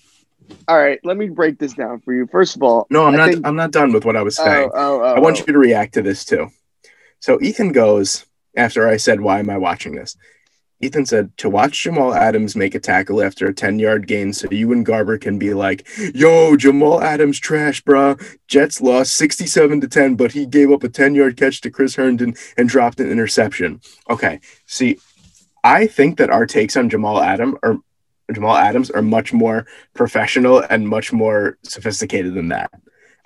all 0.66 0.78
right, 0.78 0.98
let 1.04 1.16
me 1.16 1.28
break 1.28 1.58
this 1.58 1.74
down 1.74 2.00
for 2.00 2.14
you. 2.14 2.26
First 2.26 2.56
of 2.56 2.62
all, 2.62 2.86
No, 2.90 3.04
I'm 3.06 3.14
I 3.14 3.16
not. 3.16 3.28
think- 3.30 3.46
I'm 3.46 3.56
not 3.56 3.70
done 3.70 3.92
with 3.92 4.04
what 4.04 4.16
I 4.16 4.22
was 4.22 4.38
oh, 4.38 4.44
saying. 4.44 4.70
oh, 4.74 5.00
oh, 5.02 5.14
I 5.14 5.20
want 5.20 5.36
oh. 5.36 5.44
you 5.46 5.52
to 5.52 5.58
react 5.58 5.94
to 5.94 6.02
this 6.02 6.24
too. 6.24 6.50
So 7.20 7.38
Ethan 7.42 7.72
goes 7.72 8.24
after 8.56 8.88
I 8.88 8.96
said, 8.96 9.20
"Why 9.20 9.38
am 9.40 9.50
I 9.50 9.58
watching 9.58 9.94
this?" 9.94 10.16
Ethan 10.80 11.06
said, 11.06 11.36
"To 11.38 11.50
watch 11.50 11.82
Jamal 11.82 12.14
Adams 12.14 12.54
make 12.54 12.74
a 12.74 12.80
tackle 12.80 13.22
after 13.22 13.46
a 13.46 13.54
10 13.54 13.78
yard 13.78 14.06
gain, 14.06 14.32
so 14.32 14.48
you 14.50 14.72
and 14.72 14.86
Garber 14.86 15.18
can 15.18 15.38
be 15.38 15.52
like, 15.52 15.86
yo, 16.14 16.56
Jamal 16.56 17.02
Adams 17.02 17.40
trash, 17.40 17.82
bruh. 17.82 18.20
Jets 18.46 18.80
lost 18.80 19.14
67 19.14 19.80
to 19.80 19.88
10, 19.88 20.14
but 20.14 20.32
he 20.32 20.46
gave 20.46 20.70
up 20.70 20.84
a 20.84 20.88
10 20.88 21.14
yard 21.14 21.36
catch 21.36 21.60
to 21.62 21.70
Chris 21.70 21.96
Herndon 21.96 22.34
and 22.56 22.68
dropped 22.68 23.00
an 23.00 23.10
interception." 23.10 23.80
Okay, 24.08 24.40
see, 24.66 24.98
I 25.64 25.86
think 25.86 26.18
that 26.18 26.30
our 26.30 26.46
takes 26.46 26.76
on 26.76 26.88
Jamal 26.88 27.20
Adam 27.20 27.58
are 27.62 27.78
Jamal 28.32 28.56
Adams 28.56 28.90
are 28.90 29.02
much 29.02 29.32
more 29.32 29.66
professional 29.94 30.60
and 30.70 30.88
much 30.88 31.12
more 31.12 31.58
sophisticated 31.62 32.34
than 32.34 32.48
that. 32.48 32.70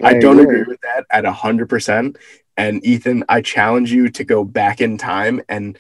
I, 0.03 0.11
I 0.11 0.19
don't 0.19 0.39
agree. 0.39 0.61
agree 0.61 0.73
with 0.73 0.81
that 0.83 1.07
at 1.11 1.25
hundred 1.25 1.69
percent. 1.69 2.17
And 2.57 2.85
Ethan, 2.85 3.25
I 3.29 3.41
challenge 3.41 3.93
you 3.93 4.11
to 4.11 4.25
go 4.25 4.45
back 4.45 4.81
in 4.81 4.99
time 4.99 5.43
and 5.49 5.79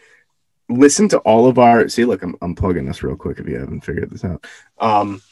listen 0.78 1.08
to 1.10 1.18
all 1.18 1.46
of 1.46 1.58
our. 1.58 1.88
See, 1.88 2.04
look, 2.04 2.22
I'm, 2.22 2.36
I'm 2.42 2.54
plugging 2.54 2.86
this 2.86 3.02
real 3.02 3.16
quick 3.16 3.38
if 3.38 3.46
you 3.46 3.58
haven't 3.58 3.82
figured 3.82 4.10
this 4.10 4.24
out. 4.24 4.46
Um, 4.78 5.22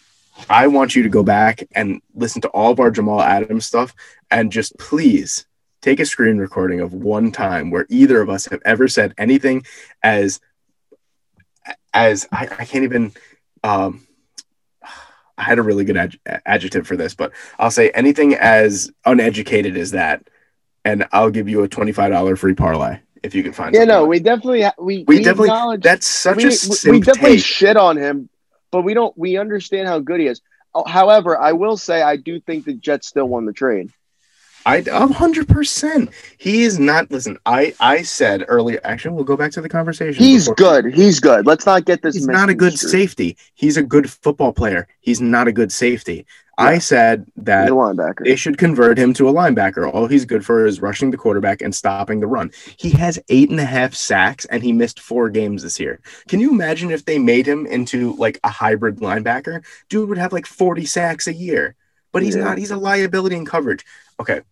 I 0.48 0.68
want 0.68 0.94
you 0.94 1.02
to 1.02 1.08
go 1.08 1.22
back 1.22 1.66
and 1.72 2.00
listen 2.14 2.40
to 2.42 2.48
all 2.48 2.72
of 2.72 2.80
our 2.80 2.90
Jamal 2.90 3.20
Adams 3.20 3.66
stuff 3.66 3.94
and 4.30 4.52
just 4.52 4.76
please 4.78 5.46
take 5.82 6.00
a 6.00 6.06
screen 6.06 6.38
recording 6.38 6.80
of 6.80 6.92
one 6.92 7.32
time 7.32 7.70
where 7.70 7.86
either 7.88 8.20
of 8.20 8.30
us 8.30 8.46
have 8.46 8.60
ever 8.64 8.88
said 8.88 9.14
anything 9.18 9.64
as 10.02 10.40
as 11.92 12.26
I, 12.30 12.44
I 12.44 12.64
can't 12.64 12.84
even 12.84 13.12
um 13.64 14.06
I 15.36 15.42
had 15.42 15.58
a 15.58 15.62
really 15.62 15.84
good 15.84 15.96
ad- 15.96 16.18
adjective 16.44 16.86
for 16.86 16.96
this, 16.96 17.14
but 17.14 17.32
I'll 17.58 17.70
say 17.70 17.88
anything 17.90 18.34
as 18.34 18.90
uneducated 19.06 19.74
as 19.78 19.92
that, 19.92 20.28
and 20.84 21.06
I'll 21.12 21.30
give 21.30 21.48
you 21.48 21.62
a 21.62 21.68
twenty-five 21.68 22.12
dollar 22.12 22.36
free 22.36 22.54
parlay 22.54 23.00
if 23.22 23.34
you 23.34 23.42
can 23.42 23.52
find. 23.52 23.74
Yeah, 23.74 23.84
no, 23.84 24.00
like- 24.02 24.08
we 24.10 24.18
definitely 24.20 24.64
we 24.78 24.98
We 25.06 25.16
we, 25.16 25.18
definitely- 25.18 25.48
acknowledge 25.48 25.82
that's 25.82 26.06
such 26.06 26.36
we, 26.38 26.44
a 26.44 26.48
we- 26.48 26.90
we 26.98 27.00
definitely 27.00 27.36
take. 27.36 27.44
shit 27.44 27.76
on 27.76 27.96
him, 27.96 28.28
but 28.70 28.82
we 28.82 28.94
don't 28.94 29.16
we 29.18 29.36
understand 29.36 29.88
how 29.88 29.98
good 29.98 30.20
he 30.20 30.26
is. 30.26 30.40
Oh, 30.74 30.84
However, 30.84 31.36
I 31.38 31.52
will 31.52 31.76
say 31.76 32.00
I 32.02 32.16
do 32.16 32.40
think 32.40 32.64
the 32.64 32.74
Jets 32.74 33.08
still 33.08 33.26
won 33.26 33.44
the 33.44 33.52
trade. 33.52 33.90
I 34.66 34.76
a 34.86 35.06
hundred 35.06 35.48
percent. 35.48 36.10
He 36.36 36.62
is 36.64 36.78
not. 36.78 37.10
Listen, 37.10 37.38
I 37.46 37.74
I 37.80 38.02
said 38.02 38.44
earlier. 38.46 38.78
Actually, 38.84 39.14
we'll 39.14 39.24
go 39.24 39.36
back 39.36 39.52
to 39.52 39.62
the 39.62 39.70
conversation. 39.70 40.22
He's 40.22 40.44
before- 40.48 40.82
good. 40.82 40.94
He's 40.94 41.18
good. 41.18 41.46
Let's 41.46 41.64
not 41.64 41.86
get 41.86 42.02
this. 42.02 42.14
He's 42.14 42.26
not 42.26 42.50
a 42.50 42.54
good 42.54 42.78
safety. 42.78 43.38
He's 43.54 43.78
a 43.78 43.82
good 43.82 44.10
football 44.10 44.52
player. 44.52 44.86
He's 45.00 45.20
not 45.20 45.48
a 45.48 45.52
good 45.52 45.72
safety. 45.72 46.26
I 46.60 46.78
said 46.78 47.26
that 47.36 47.68
they 48.24 48.36
should 48.36 48.58
convert 48.58 48.98
him 48.98 49.14
to 49.14 49.28
a 49.28 49.32
linebacker. 49.32 49.92
All 49.92 50.06
he's 50.06 50.24
good 50.24 50.44
for 50.44 50.66
is 50.66 50.80
rushing 50.80 51.10
the 51.10 51.16
quarterback 51.16 51.62
and 51.62 51.74
stopping 51.74 52.20
the 52.20 52.26
run. 52.26 52.50
He 52.76 52.90
has 52.90 53.18
eight 53.28 53.50
and 53.50 53.60
a 53.60 53.64
half 53.64 53.94
sacks 53.94 54.44
and 54.46 54.62
he 54.62 54.72
missed 54.72 55.00
four 55.00 55.30
games 55.30 55.62
this 55.62 55.80
year. 55.80 56.00
Can 56.28 56.40
you 56.40 56.50
imagine 56.50 56.90
if 56.90 57.04
they 57.04 57.18
made 57.18 57.46
him 57.46 57.66
into 57.66 58.14
like 58.16 58.38
a 58.44 58.50
hybrid 58.50 58.96
linebacker? 58.96 59.64
Dude 59.88 60.08
would 60.08 60.18
have 60.18 60.32
like 60.32 60.46
40 60.46 60.84
sacks 60.84 61.26
a 61.26 61.34
year, 61.34 61.74
but 62.12 62.22
he's 62.22 62.36
Yeah. 62.36 62.44
not. 62.44 62.58
He's 62.58 62.70
a 62.70 62.76
liability 62.76 63.36
in 63.36 63.46
coverage. 63.46 63.84
Okay. 64.20 64.42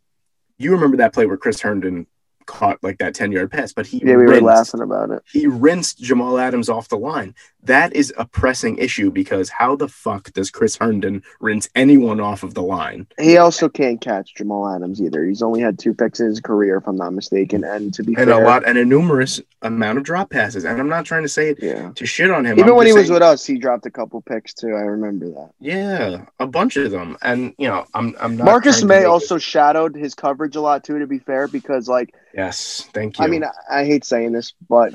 You 0.58 0.72
remember 0.72 0.96
that 0.98 1.12
play 1.12 1.26
where 1.26 1.36
Chris 1.36 1.60
Herndon 1.60 2.06
caught 2.48 2.82
like 2.82 2.98
that 2.98 3.14
10 3.14 3.30
yard 3.30 3.52
pass, 3.52 3.72
but 3.72 3.86
he 3.86 3.98
yeah, 3.98 4.16
we 4.16 4.24
were 4.24 4.28
rinsed- 4.30 4.42
laughing 4.42 4.80
about 4.80 5.10
it. 5.10 5.22
he 5.30 5.46
rinsed 5.46 5.98
Jamal 6.02 6.38
Adams 6.38 6.68
off 6.68 6.88
the 6.88 6.98
line. 6.98 7.34
That 7.64 7.92
is 7.94 8.12
a 8.16 8.24
pressing 8.24 8.78
issue 8.78 9.10
because 9.10 9.50
how 9.50 9.76
the 9.76 9.88
fuck 9.88 10.32
does 10.32 10.50
Chris 10.50 10.76
Herndon 10.76 11.22
rinse 11.40 11.68
anyone 11.74 12.20
off 12.20 12.42
of 12.42 12.54
the 12.54 12.62
line? 12.62 13.06
He 13.20 13.36
also 13.36 13.68
can't 13.68 14.00
catch 14.00 14.34
Jamal 14.36 14.74
Adams 14.74 15.02
either. 15.02 15.24
He's 15.26 15.42
only 15.42 15.60
had 15.60 15.78
two 15.78 15.92
picks 15.92 16.20
in 16.20 16.26
his 16.26 16.40
career, 16.40 16.76
if 16.78 16.86
I'm 16.86 16.96
not 16.96 17.12
mistaken. 17.12 17.64
And 17.64 17.92
to 17.94 18.02
be 18.02 18.14
And 18.16 18.30
fair, 18.30 18.42
a 18.42 18.46
lot 18.46 18.66
and 18.66 18.78
a 18.78 18.84
numerous 18.84 19.40
amount 19.60 19.98
of 19.98 20.04
drop 20.04 20.30
passes. 20.30 20.64
And 20.64 20.80
I'm 20.80 20.88
not 20.88 21.04
trying 21.04 21.22
to 21.22 21.28
say 21.28 21.50
it 21.50 21.58
yeah. 21.60 21.90
to 21.96 22.06
shit 22.06 22.30
on 22.30 22.46
him. 22.46 22.58
Even 22.58 22.70
I'm 22.70 22.76
when 22.76 22.86
he 22.86 22.92
just 22.92 23.02
was 23.02 23.10
with 23.10 23.22
us, 23.22 23.44
he 23.44 23.58
dropped 23.58 23.84
a 23.86 23.90
couple 23.90 24.22
picks 24.22 24.54
too. 24.54 24.68
I 24.68 24.82
remember 24.82 25.26
that. 25.30 25.50
yeah, 25.60 26.24
a 26.38 26.46
bunch 26.46 26.76
of 26.76 26.90
them. 26.92 27.18
And 27.22 27.52
you 27.58 27.68
know, 27.68 27.84
I'm 27.92 28.14
I'm 28.20 28.36
not 28.36 28.44
Marcus 28.44 28.82
Maye 28.84 29.04
also 29.04 29.36
shadowed 29.36 29.94
his 29.96 30.14
coverage 30.14 30.56
a 30.56 30.60
lot 30.60 30.84
too. 30.84 30.98
To 31.00 31.06
be 31.06 31.18
fair, 31.18 31.48
because 31.48 31.88
like 31.88 32.14
yes, 32.34 32.88
thank 32.92 33.18
you. 33.18 33.24
I 33.24 33.28
mean, 33.28 33.44
I, 33.44 33.50
I 33.70 33.84
hate 33.84 34.04
saying 34.04 34.32
this, 34.32 34.52
but 34.68 34.94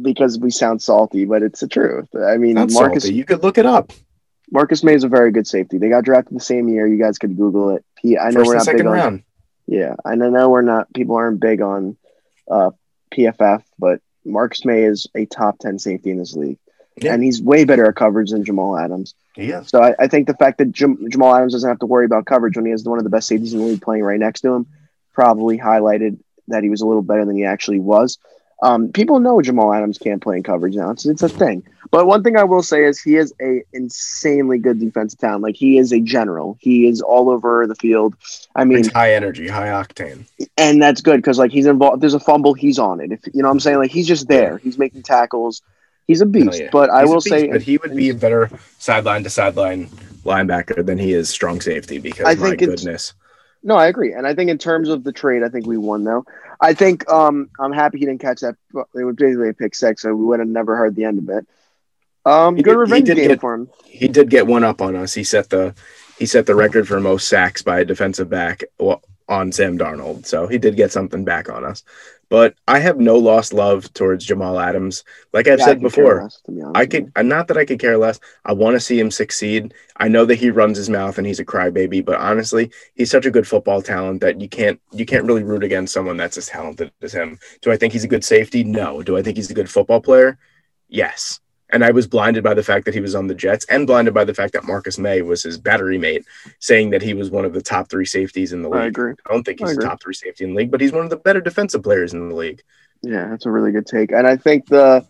because 0.00 0.38
we 0.38 0.50
sound 0.50 0.82
salty, 0.82 1.24
but 1.24 1.42
it's 1.42 1.60
the 1.60 1.68
truth. 1.68 2.08
I 2.16 2.36
mean, 2.36 2.54
not 2.54 2.70
Marcus 2.72 3.04
salty. 3.04 3.16
You 3.16 3.24
could 3.24 3.42
look 3.42 3.58
it 3.58 3.66
up. 3.66 3.92
Marcus 4.50 4.82
Maye 4.84 4.94
is 4.94 5.04
a 5.04 5.08
very 5.08 5.32
good 5.32 5.46
safety. 5.46 5.78
They 5.78 5.88
got 5.88 6.04
drafted 6.04 6.36
the 6.36 6.40
same 6.42 6.68
year. 6.68 6.86
You 6.86 6.98
guys 6.98 7.18
could 7.18 7.36
Google 7.36 7.70
it. 7.70 7.84
He, 8.00 8.18
I 8.18 8.30
know 8.30 8.40
First 8.40 8.48
we're 8.48 8.54
not 8.54 8.58
big 8.60 8.64
second 8.66 8.86
on. 8.88 8.92
round. 8.92 9.22
Yeah, 9.66 9.94
I 10.04 10.14
know 10.14 10.50
we're 10.50 10.62
not. 10.62 10.92
People 10.92 11.16
aren't 11.16 11.40
big 11.40 11.62
on 11.62 11.96
uh, 12.50 12.70
PFF, 13.12 13.62
but 13.78 14.00
Marcus 14.24 14.64
Maye 14.64 14.84
is 14.84 15.06
a 15.14 15.24
top 15.26 15.58
ten 15.58 15.78
safety 15.78 16.10
in 16.10 16.18
this 16.18 16.34
league, 16.34 16.58
Yeah. 17.00 17.14
and 17.14 17.22
he's 17.22 17.40
way 17.40 17.64
better 17.64 17.86
at 17.88 17.94
coverage 17.96 18.30
than 18.30 18.44
Jamal 18.44 18.76
Adams. 18.76 19.14
Yes. 19.36 19.70
So 19.70 19.82
I, 19.82 19.94
I 19.98 20.08
think 20.08 20.26
the 20.26 20.34
fact 20.34 20.58
that 20.58 20.72
Jam- 20.72 21.08
Jamal 21.10 21.34
Adams 21.34 21.52
doesn't 21.54 21.68
have 21.68 21.78
to 21.78 21.86
worry 21.86 22.04
about 22.04 22.26
coverage 22.26 22.56
when 22.56 22.66
he 22.66 22.72
has 22.72 22.84
one 22.84 22.98
of 22.98 23.04
the 23.04 23.10
best 23.10 23.28
safeties 23.28 23.54
in 23.54 23.60
the 23.60 23.64
league 23.66 23.80
playing 23.82 24.02
right 24.02 24.20
next 24.20 24.42
to 24.42 24.52
him 24.52 24.66
probably 25.14 25.58
highlighted 25.58 26.18
that 26.48 26.62
he 26.62 26.70
was 26.70 26.80
a 26.80 26.86
little 26.86 27.02
better 27.02 27.24
than 27.24 27.36
he 27.36 27.44
actually 27.44 27.80
was. 27.80 28.18
Um, 28.62 28.92
people 28.92 29.18
know 29.18 29.42
Jamal 29.42 29.72
Adams 29.74 29.98
can't 29.98 30.22
play 30.22 30.36
in 30.36 30.44
coverage 30.44 30.76
now. 30.76 30.90
It's, 30.90 31.04
it's 31.04 31.22
a 31.24 31.28
thing. 31.28 31.64
But 31.90 32.06
one 32.06 32.22
thing 32.22 32.36
I 32.36 32.44
will 32.44 32.62
say 32.62 32.84
is 32.84 33.00
he 33.00 33.16
is 33.16 33.34
a 33.42 33.64
insanely 33.72 34.58
good 34.58 34.78
defensive 34.78 35.18
talent. 35.18 35.42
Like 35.42 35.56
he 35.56 35.78
is 35.78 35.92
a 35.92 35.98
general. 35.98 36.56
He 36.60 36.86
is 36.86 37.00
all 37.02 37.28
over 37.28 37.66
the 37.66 37.74
field. 37.74 38.14
I 38.54 38.62
mean, 38.64 38.78
He's 38.78 38.92
high 38.92 39.14
energy, 39.14 39.48
high 39.48 39.66
octane. 39.66 40.26
and 40.56 40.80
that's 40.80 41.00
good 41.00 41.16
because 41.16 41.38
like 41.38 41.50
he's 41.50 41.66
involved. 41.66 42.00
There's 42.02 42.14
a 42.14 42.20
fumble, 42.20 42.54
he's 42.54 42.78
on 42.78 43.00
it. 43.00 43.10
If 43.10 43.20
you 43.34 43.42
know 43.42 43.48
what 43.48 43.52
I'm 43.54 43.60
saying, 43.60 43.78
like 43.78 43.90
he's 43.90 44.06
just 44.06 44.28
there. 44.28 44.58
He's 44.58 44.78
making 44.78 45.02
tackles. 45.02 45.60
He's 46.06 46.20
a 46.20 46.26
beast. 46.26 46.50
Oh, 46.52 46.56
yeah. 46.64 46.68
But 46.70 46.88
I 46.90 47.00
He's 47.00 47.08
will 47.08 47.16
beast, 47.16 47.28
say, 47.28 47.48
but 47.48 47.62
he 47.62 47.78
would 47.78 47.96
be 47.96 48.10
a 48.10 48.14
better 48.14 48.48
sideline 48.78 49.24
to 49.24 49.30
sideline 49.30 49.86
linebacker 50.24 50.86
than 50.86 50.98
he 50.98 51.12
is 51.14 51.28
strong 51.28 51.60
safety 51.60 51.98
because 51.98 52.26
I 52.26 52.34
my 52.40 52.52
it's- 52.52 52.68
goodness. 52.68 53.12
No, 53.64 53.76
I 53.76 53.86
agree, 53.86 54.12
and 54.12 54.26
I 54.26 54.34
think 54.34 54.50
in 54.50 54.58
terms 54.58 54.88
of 54.88 55.04
the 55.04 55.12
trade, 55.12 55.42
I 55.42 55.48
think 55.48 55.66
we 55.66 55.76
won 55.76 56.02
though. 56.04 56.24
I 56.60 56.74
think 56.74 57.08
um, 57.10 57.48
I'm 57.60 57.72
happy 57.72 57.98
he 57.98 58.06
didn't 58.06 58.20
catch 58.20 58.40
that. 58.40 58.56
It 58.94 59.04
was 59.04 59.16
basically 59.16 59.48
a 59.50 59.54
pick 59.54 59.74
six, 59.74 60.02
so 60.02 60.14
we 60.14 60.24
would 60.24 60.40
have 60.40 60.48
never 60.48 60.76
heard 60.76 60.94
the 60.96 61.04
end 61.04 61.18
of 61.18 61.28
it. 61.28 61.46
Um, 62.24 62.56
He 62.56 62.62
good 62.62 62.72
did- 62.72 62.78
revenge 62.78 63.06
did 63.06 63.16
game 63.16 63.28
get- 63.28 63.40
for 63.40 63.54
him. 63.54 63.68
He 63.84 64.08
did 64.08 64.30
get 64.30 64.46
one 64.46 64.64
up 64.64 64.80
on 64.80 64.96
us. 64.96 65.14
He 65.14 65.24
set 65.24 65.50
the 65.50 65.74
he 66.18 66.26
set 66.26 66.46
the 66.46 66.54
record 66.54 66.86
for 66.88 67.00
most 67.00 67.28
sacks 67.28 67.62
by 67.62 67.80
a 67.80 67.84
defensive 67.84 68.28
back 68.30 68.62
on 69.28 69.50
Sam 69.52 69.76
Darnold. 69.78 70.26
So 70.26 70.46
he 70.46 70.58
did 70.58 70.76
get 70.76 70.92
something 70.92 71.24
back 71.24 71.48
on 71.48 71.64
us. 71.64 71.82
But 72.32 72.56
I 72.66 72.80
have 72.80 72.98
no 72.98 73.16
lost 73.18 73.52
love 73.54 73.92
towards 73.94 74.24
Jamal 74.26 74.58
Adams. 74.58 75.04
Like 75.34 75.48
I've 75.48 75.60
Yeah, 75.60 75.62
said 75.62 75.82
before, 75.82 76.24
less, 76.24 76.42
be 76.46 76.62
I 76.74 76.86
could 76.86 77.12
uh, 77.16 77.22
not 77.22 77.48
that 77.48 77.58
I 77.58 77.66
could 77.66 77.80
care 77.80 77.98
less. 77.98 78.18
I 78.46 78.54
want 78.54 78.74
to 78.76 78.80
see 78.80 78.98
him 78.98 79.10
succeed. 79.10 79.74
I 79.98 80.08
know 80.08 80.24
that 80.24 80.36
he 80.36 80.50
runs 80.50 80.78
his 80.78 80.90
mouth 80.90 81.18
and 81.18 81.26
he's 81.26 81.40
a 81.40 81.44
crybaby, 81.44 82.04
but 82.04 82.16
honestly, 82.20 82.72
he's 82.94 83.10
such 83.10 83.26
a 83.26 83.30
good 83.30 83.46
football 83.46 83.82
talent 83.82 84.22
that 84.22 84.40
you 84.40 84.48
can't 84.48 84.80
you 84.92 85.06
can't 85.06 85.26
really 85.26 85.44
root 85.44 85.64
against 85.64 85.94
someone 85.94 86.16
that's 86.16 86.38
as 86.38 86.46
talented 86.48 86.92
as 87.02 87.12
him. 87.12 87.38
Do 87.60 87.70
I 87.72 87.76
think 87.76 87.92
he's 87.92 88.04
a 88.04 88.08
good 88.08 88.24
safety? 88.24 88.64
No. 88.64 89.02
Do 89.02 89.16
I 89.18 89.22
think 89.22 89.36
he's 89.36 89.50
a 89.50 89.54
good 89.54 89.70
football 89.70 90.00
player? 90.00 90.38
Yes. 90.88 91.41
And 91.72 91.82
I 91.82 91.90
was 91.90 92.06
blinded 92.06 92.44
by 92.44 92.54
the 92.54 92.62
fact 92.62 92.84
that 92.84 92.94
he 92.94 93.00
was 93.00 93.14
on 93.14 93.26
the 93.26 93.34
Jets 93.34 93.64
and 93.66 93.86
blinded 93.86 94.14
by 94.14 94.24
the 94.24 94.34
fact 94.34 94.52
that 94.52 94.64
Marcus 94.64 94.98
Maye 94.98 95.22
was 95.22 95.42
his 95.42 95.58
battery 95.58 95.98
mate, 95.98 96.24
saying 96.58 96.90
that 96.90 97.02
he 97.02 97.14
was 97.14 97.30
one 97.30 97.44
of 97.44 97.54
the 97.54 97.62
top 97.62 97.88
three 97.88 98.04
safeties 98.04 98.52
in 98.52 98.62
the 98.62 98.68
you. 98.68 98.74
I 98.74 98.78
league. 98.84 98.88
agree. 98.88 99.14
I 99.26 99.32
don't 99.32 99.42
think 99.42 99.60
he's 99.60 99.72
agree. 99.72 99.84
top 99.84 100.02
three 100.02 100.14
safety 100.14 100.44
in 100.44 100.50
the 100.50 100.56
league, 100.56 100.70
but 100.70 100.80
he's 100.80 100.92
one 100.92 101.04
of 101.04 101.10
the 101.10 101.16
better 101.16 101.40
defensive 101.40 101.82
players 101.82 102.12
in 102.12 102.28
the 102.28 102.34
league. 102.34 102.62
Yeah, 103.02 103.28
that's 103.28 103.46
a 103.46 103.50
really 103.50 103.72
good 103.72 103.86
take. 103.86 104.12
And 104.12 104.26
I 104.26 104.36
think 104.36 104.66
the 104.68 105.04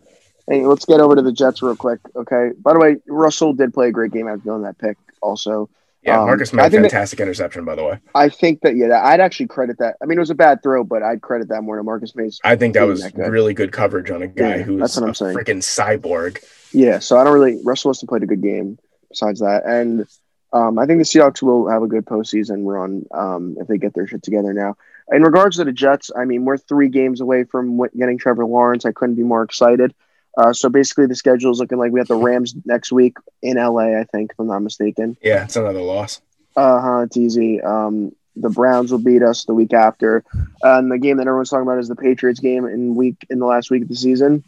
hey, 0.47 0.65
let's 0.65 0.85
get 0.85 0.99
over 0.99 1.15
to 1.15 1.21
the 1.21 1.31
Jets 1.31 1.61
real 1.61 1.75
quick. 1.75 1.99
Okay. 2.15 2.51
By 2.57 2.73
the 2.73 2.79
way, 2.79 2.97
Russell 3.07 3.53
did 3.53 3.73
play 3.73 3.89
a 3.89 3.91
great 3.91 4.11
game 4.11 4.27
after 4.27 4.43
doing 4.43 4.63
that 4.63 4.77
pick. 4.77 4.97
Also, 5.21 5.69
Yeah, 6.05 6.19
Um, 6.19 6.25
Marcus 6.27 6.51
Maye, 6.51 6.63
think 6.63 6.83
that- 6.83 6.91
fantastic 6.91 7.19
interception, 7.21 7.63
by 7.65 7.75
the 7.75 7.83
way. 7.83 7.99
I 8.13 8.27
think 8.29 8.61
that 8.61 8.75
yeah, 8.75 8.87
that, 8.89 9.05
I'd 9.05 9.19
actually 9.21 9.47
credit 9.47 9.77
that. 9.79 9.95
I 10.01 10.05
mean, 10.05 10.17
it 10.17 10.19
was 10.21 10.29
a 10.29 10.35
bad 10.35 10.61
throw, 10.61 10.83
but 10.83 11.01
I'd 11.01 11.21
credit 11.21 11.47
that 11.49 11.61
more 11.61 11.77
to 11.77 11.83
Marcus 11.83 12.15
Mays. 12.15 12.39
I 12.43 12.55
think 12.55 12.73
that 12.73 12.83
was 12.83 13.01
that 13.03 13.15
good. 13.15 13.29
really 13.31 13.53
good 13.53 13.71
coverage 13.71 14.11
on 14.11 14.21
a 14.21 14.27
guy 14.27 14.57
Yeah, 14.57 14.61
who's 14.63 14.79
that's 14.81 14.95
what 14.97 15.03
I'm 15.05 15.09
a 15.11 15.15
saying. 15.15 15.37
freaking 15.37 15.61
cyborg. 15.63 16.43
Yeah, 16.73 16.99
so 16.99 17.17
I 17.17 17.23
don't 17.23 17.33
really. 17.33 17.59
Russell 17.63 17.89
Wilson 17.89 18.07
played 18.07 18.23
a 18.23 18.27
good 18.27 18.41
game. 18.41 18.77
Besides 19.09 19.41
that, 19.41 19.63
and 19.65 20.07
um, 20.53 20.79
I 20.79 20.85
think 20.87 20.97
the 20.99 21.03
Seahawks 21.05 21.41
will 21.43 21.69
have 21.69 21.83
a 21.83 21.87
good 21.87 22.03
postseason 22.05 22.65
run 22.65 23.05
um, 23.11 23.55
if 23.59 23.67
they 23.67 23.77
get 23.77 23.93
their 23.93 24.07
shit 24.07 24.23
together 24.23 24.53
now. 24.53 24.75
In 25.11 25.21
regards 25.21 25.57
to 25.57 25.63
the 25.65 25.71
Jets, 25.71 26.09
I 26.17 26.25
mean, 26.25 26.45
we're 26.45 26.57
three 26.57 26.89
games 26.89 27.21
away 27.21 27.43
from 27.43 27.79
getting 27.97 28.17
Trevor 28.17 28.45
Lawrence. 28.45 28.85
I 28.85 28.91
couldn't 28.91 29.15
be 29.15 29.23
more 29.23 29.43
excited. 29.43 29.93
Uh, 30.37 30.51
so 30.53 30.69
basically, 30.69 31.05
the 31.05 31.15
schedule 31.15 31.51
is 31.51 31.59
looking 31.59 31.77
like 31.77 31.91
we 31.91 31.99
have 31.99 32.07
the 32.07 32.15
Rams 32.15 32.55
next 32.65 32.91
week 32.91 33.17
in 33.41 33.57
LA. 33.57 33.99
I 33.99 34.03
think, 34.11 34.31
if 34.31 34.39
I'm 34.39 34.47
not 34.47 34.59
mistaken. 34.59 35.15
Yeah, 35.21 35.43
it's 35.43 35.55
another 35.55 35.81
loss. 35.81 36.21
Uh 36.55 36.81
huh. 36.81 36.97
It's 37.01 37.17
easy. 37.17 37.61
Um, 37.61 38.13
the 38.35 38.49
Browns 38.49 38.91
will 38.91 38.99
beat 38.99 39.21
us 39.21 39.45
the 39.45 39.53
week 39.53 39.73
after, 39.73 40.23
and 40.63 40.91
the 40.91 40.97
game 40.97 41.17
that 41.17 41.27
everyone's 41.27 41.51
talking 41.51 41.67
about 41.67 41.77
is 41.79 41.87
the 41.87 41.95
Patriots 41.95 42.39
game 42.39 42.65
in 42.65 42.95
week 42.95 43.25
in 43.29 43.37
the 43.39 43.45
last 43.45 43.69
week 43.69 43.83
of 43.83 43.89
the 43.89 43.95
season, 43.95 44.43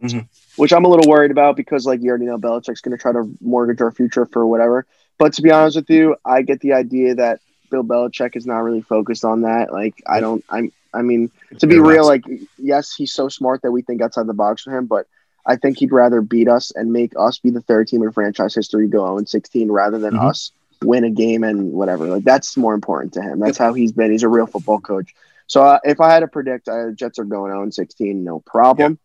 Mhm. 0.00 0.28
which 0.56 0.72
I'm 0.72 0.84
a 0.84 0.88
little 0.88 1.10
worried 1.10 1.32
about 1.32 1.56
because, 1.56 1.84
like 1.86 2.02
you 2.02 2.10
already 2.10 2.26
know, 2.26 2.38
Belichick's 2.38 2.80
going 2.80 2.96
to 2.96 3.02
try 3.02 3.10
to 3.12 3.28
mortgage 3.40 3.80
our 3.80 3.90
future 3.90 4.26
for 4.26 4.46
whatever. 4.46 4.86
But 5.18 5.32
to 5.34 5.42
be 5.42 5.50
honest 5.50 5.76
with 5.76 5.90
you, 5.90 6.14
I 6.24 6.42
get 6.42 6.60
the 6.60 6.72
idea 6.74 7.16
that 7.16 7.40
Bill 7.70 7.82
Belichick 7.82 8.36
is 8.36 8.46
not 8.46 8.58
really 8.60 8.80
focused 8.80 9.24
on 9.24 9.42
that. 9.42 9.72
Like, 9.72 10.00
I 10.06 10.20
don't. 10.20 10.44
I'm. 10.48 10.70
I 10.92 11.02
mean, 11.02 11.30
to 11.58 11.66
be 11.66 11.74
They're 11.74 11.82
real, 11.82 12.06
like 12.06 12.24
yes, 12.58 12.94
he's 12.94 13.12
so 13.12 13.28
smart 13.28 13.62
that 13.62 13.70
we 13.72 13.82
think 13.82 14.02
outside 14.02 14.26
the 14.26 14.34
box 14.34 14.62
for 14.62 14.76
him, 14.76 14.86
but. 14.86 15.06
I 15.46 15.56
think 15.56 15.78
he'd 15.78 15.90
rather 15.90 16.20
beat 16.20 16.48
us 16.48 16.70
and 16.74 16.92
make 16.92 17.14
us 17.18 17.38
be 17.38 17.48
the 17.48 17.62
third 17.62 17.88
team 17.88 18.02
in 18.02 18.12
franchise 18.12 18.54
history 18.54 18.86
go 18.88 19.06
0 19.16 19.24
16 19.24 19.72
rather 19.72 19.98
than 19.98 20.12
Mhm. 20.12 20.28
us 20.28 20.52
win 20.82 21.02
a 21.04 21.10
game 21.10 21.44
and 21.44 21.72
whatever. 21.72 22.06
Like 22.08 22.24
that's 22.24 22.58
more 22.58 22.74
important 22.74 23.14
to 23.14 23.22
him. 23.22 23.40
That's 23.40 23.56
how 23.56 23.72
he's 23.72 23.90
been. 23.90 24.10
He's 24.12 24.22
a 24.22 24.28
real 24.28 24.46
football 24.46 24.80
coach. 24.80 25.14
So 25.46 25.62
uh, 25.62 25.78
if 25.82 25.98
I 25.98 26.10
had 26.12 26.20
to 26.20 26.28
predict, 26.28 26.68
uh, 26.68 26.90
Jets 26.90 27.18
are 27.18 27.24
going 27.24 27.52
0 27.52 27.70
16, 27.70 28.22
no 28.22 28.40
problem. 28.40 28.98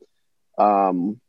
Um, 0.58 1.22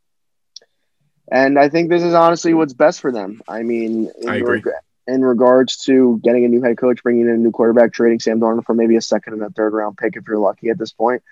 and 1.31 1.57
I 1.57 1.69
think 1.69 1.89
this 1.89 2.03
is 2.03 2.13
honestly 2.13 2.53
what's 2.53 2.73
best 2.73 2.99
for 2.99 3.11
them. 3.11 3.41
I 3.47 3.63
mean, 3.63 4.11
I 4.27 4.35
agree. 4.35 4.61
reg- 4.65 4.75
in 5.07 5.23
regards 5.23 5.77
to 5.85 6.19
getting 6.23 6.45
a 6.45 6.47
new 6.47 6.61
head 6.61 6.77
coach, 6.77 7.01
bringing 7.03 7.23
in 7.23 7.29
a 7.29 7.37
new 7.37 7.51
quarterback, 7.51 7.93
trading 7.93 8.19
Sam 8.19 8.39
Darnold 8.39 8.65
for 8.65 8.73
maybe 8.73 8.95
a 8.95 9.01
second 9.01 9.33
and 9.33 9.43
a 9.43 9.49
third 9.49 9.73
round 9.73 9.97
pick 9.97 10.15
if 10.15 10.27
you're 10.27 10.37
lucky 10.37 10.69
at 10.69 10.77
this 10.77 10.91
point, 10.91 11.23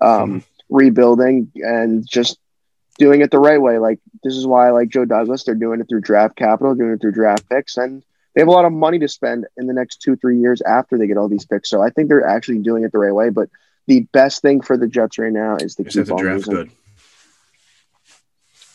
um, 0.00 0.44
rebuilding 0.68 1.50
and 1.56 2.06
just 2.06 2.38
doing 2.98 3.22
it 3.22 3.30
the 3.30 3.38
right 3.38 3.60
way. 3.60 3.78
Like 3.78 4.00
this 4.22 4.34
is 4.34 4.46
why 4.46 4.68
I 4.68 4.70
like 4.70 4.88
Joe 4.88 5.04
Douglas. 5.04 5.44
They're 5.44 5.54
doing 5.54 5.80
it 5.80 5.88
through 5.88 6.02
draft 6.02 6.36
capital, 6.36 6.74
doing 6.74 6.92
it 6.92 7.00
through 7.00 7.12
draft 7.12 7.48
picks, 7.48 7.76
and 7.76 8.02
they 8.34 8.40
have 8.40 8.48
a 8.48 8.52
lot 8.52 8.64
of 8.64 8.72
money 8.72 8.98
to 8.98 9.08
spend 9.08 9.46
in 9.56 9.66
the 9.66 9.74
next 9.74 10.00
two, 10.00 10.16
three 10.16 10.38
years 10.38 10.62
after 10.62 10.96
they 10.96 11.06
get 11.06 11.16
all 11.16 11.28
these 11.28 11.46
picks. 11.46 11.68
So 11.68 11.82
I 11.82 11.90
think 11.90 12.08
they're 12.08 12.26
actually 12.26 12.58
doing 12.58 12.84
it 12.84 12.92
the 12.92 12.98
right 12.98 13.14
way. 13.14 13.30
But 13.30 13.48
the 13.86 14.00
best 14.12 14.42
thing 14.42 14.60
for 14.60 14.76
the 14.76 14.86
Jets 14.86 15.18
right 15.18 15.32
now 15.32 15.56
is 15.56 15.74
to 15.76 15.84
just 15.84 15.96
keep 15.96 16.12
on 16.12 16.22
draft 16.22 16.46
losing. 16.46 16.54
good. 16.54 16.70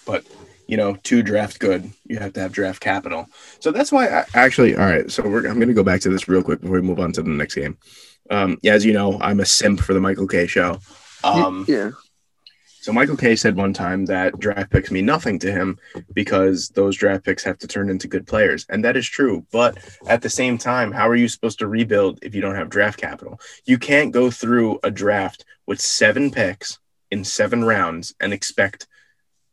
But 0.05 0.25
you 0.67 0.77
know, 0.77 0.95
to 1.03 1.23
draft 1.23 1.59
good, 1.59 1.89
you 2.05 2.19
have 2.19 2.33
to 2.33 2.39
have 2.41 2.51
draft 2.51 2.81
capital. 2.81 3.27
So 3.59 3.71
that's 3.71 3.91
why 3.91 4.07
I 4.07 4.25
actually 4.33 4.75
all 4.75 4.85
right. 4.85 5.09
So 5.11 5.23
we're 5.27 5.47
I'm 5.47 5.55
going 5.55 5.67
to 5.69 5.73
go 5.73 5.83
back 5.83 6.01
to 6.01 6.09
this 6.09 6.27
real 6.27 6.43
quick 6.43 6.61
before 6.61 6.75
we 6.75 6.81
move 6.81 6.99
on 6.99 7.11
to 7.13 7.23
the 7.23 7.29
next 7.29 7.55
game. 7.55 7.77
Um, 8.29 8.57
yeah, 8.61 8.73
as 8.73 8.85
you 8.85 8.93
know, 8.93 9.17
I'm 9.21 9.39
a 9.39 9.45
simp 9.45 9.79
for 9.79 9.93
the 9.93 10.01
Michael 10.01 10.27
Kay 10.27 10.47
show. 10.47 10.79
Um, 11.23 11.65
yeah, 11.67 11.91
So 12.81 12.91
Michael 12.93 13.17
Kay 13.17 13.35
said 13.35 13.55
one 13.55 13.73
time 13.73 14.05
that 14.05 14.37
draft 14.39 14.69
picks 14.69 14.91
mean 14.91 15.05
nothing 15.05 15.39
to 15.39 15.51
him 15.51 15.77
because 16.13 16.69
those 16.69 16.95
draft 16.97 17.23
picks 17.25 17.43
have 17.43 17.57
to 17.59 17.67
turn 17.67 17.89
into 17.89 18.07
good 18.07 18.27
players, 18.27 18.65
and 18.69 18.83
that 18.83 18.97
is 18.97 19.07
true. 19.07 19.45
But 19.51 19.77
at 20.07 20.21
the 20.21 20.29
same 20.29 20.57
time, 20.57 20.91
how 20.91 21.07
are 21.07 21.15
you 21.15 21.27
supposed 21.27 21.59
to 21.59 21.67
rebuild 21.67 22.19
if 22.21 22.35
you 22.35 22.41
don't 22.41 22.55
have 22.55 22.69
draft 22.69 22.99
capital? 22.99 23.39
You 23.65 23.77
can't 23.77 24.11
go 24.11 24.29
through 24.29 24.79
a 24.83 24.91
draft 24.91 25.45
with 25.65 25.79
seven 25.81 26.31
picks 26.31 26.79
in 27.09 27.23
seven 27.23 27.63
rounds 27.63 28.13
and 28.19 28.33
expect 28.33 28.87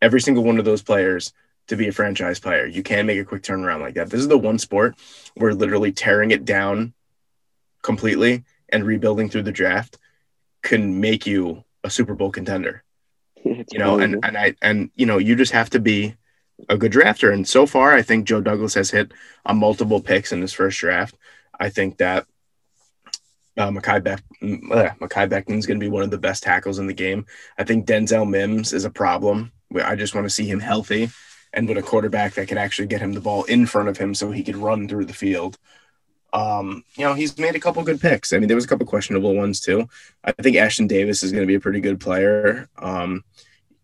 every 0.04 0.20
single 0.20 0.44
one 0.44 0.58
of 0.58 0.66
those 0.66 0.82
players 0.82 1.32
to 1.68 1.76
be 1.76 1.88
a 1.88 1.92
franchise 1.92 2.38
player. 2.38 2.66
You 2.66 2.82
can't 2.82 3.06
make 3.06 3.18
a 3.18 3.24
quick 3.24 3.42
turnaround 3.42 3.80
like 3.80 3.94
that. 3.94 4.10
This 4.10 4.20
is 4.20 4.28
the 4.28 4.36
one 4.38 4.58
sport 4.58 4.96
where 5.34 5.54
literally 5.54 5.92
tearing 5.92 6.30
it 6.30 6.44
down 6.44 6.92
completely 7.82 8.44
and 8.68 8.84
rebuilding 8.84 9.30
through 9.30 9.44
the 9.44 9.52
draft 9.52 9.98
can 10.62 11.00
make 11.00 11.26
you 11.26 11.64
a 11.82 11.90
Super 11.90 12.14
Bowl 12.14 12.30
contender 12.30 12.84
It's 13.44 13.72
you 13.72 13.78
know, 13.78 13.98
and 13.98 14.24
and 14.24 14.38
I 14.38 14.54
and 14.62 14.90
you 14.94 15.06
know, 15.06 15.18
you 15.18 15.36
just 15.36 15.52
have 15.52 15.70
to 15.70 15.80
be 15.80 16.14
a 16.68 16.78
good 16.78 16.92
drafter. 16.92 17.32
And 17.32 17.46
so 17.46 17.66
far, 17.66 17.92
I 17.92 18.02
think 18.02 18.26
Joe 18.26 18.40
Douglas 18.40 18.74
has 18.74 18.90
hit 18.90 19.12
on 19.44 19.58
multiple 19.58 20.00
picks 20.00 20.32
in 20.32 20.40
his 20.40 20.52
first 20.52 20.78
draft. 20.78 21.14
I 21.58 21.68
think 21.68 21.98
that 21.98 22.26
uh, 23.56 23.70
Mekhi 23.70 24.02
Beck, 24.02 24.22
uh, 24.42 24.96
Mekhi 25.00 25.28
Beckman's 25.28 25.66
going 25.66 25.78
to 25.78 25.84
be 25.84 25.90
one 25.90 26.02
of 26.02 26.10
the 26.10 26.18
best 26.18 26.42
tackles 26.42 26.78
in 26.78 26.86
the 26.86 26.94
game. 26.94 27.26
I 27.58 27.64
think 27.64 27.86
Denzel 27.86 28.28
Mims 28.28 28.72
is 28.72 28.84
a 28.84 28.90
problem. 28.90 29.52
I 29.82 29.96
just 29.96 30.14
want 30.14 30.24
to 30.26 30.30
see 30.30 30.46
him 30.46 30.60
healthy 30.60 31.10
and 31.52 31.68
with 31.68 31.78
a 31.78 31.82
quarterback 31.82 32.34
that 32.34 32.48
can 32.48 32.58
actually 32.58 32.88
get 32.88 33.00
him 33.00 33.12
the 33.12 33.20
ball 33.20 33.44
in 33.44 33.66
front 33.66 33.88
of 33.88 33.96
him 33.96 34.14
so 34.14 34.30
he 34.30 34.42
could 34.42 34.56
run 34.56 34.88
through 34.88 35.06
the 35.06 35.12
field. 35.12 35.56
Um, 36.32 36.84
you 36.96 37.04
know, 37.04 37.14
he's 37.14 37.38
made 37.38 37.54
a 37.54 37.60
couple 37.60 37.82
good 37.84 38.00
picks. 38.00 38.32
I 38.32 38.38
mean, 38.38 38.48
there 38.48 38.56
was 38.56 38.64
a 38.64 38.68
couple 38.68 38.86
questionable 38.86 39.34
ones 39.34 39.60
too. 39.60 39.88
I 40.24 40.32
think 40.32 40.56
Ashtyn 40.56 40.88
Davis 40.88 41.22
is 41.22 41.30
going 41.30 41.44
to 41.44 41.48
be 41.48 41.54
a 41.54 41.60
pretty 41.60 41.80
good 41.80 42.00
player. 42.00 42.68
Um, 42.76 43.24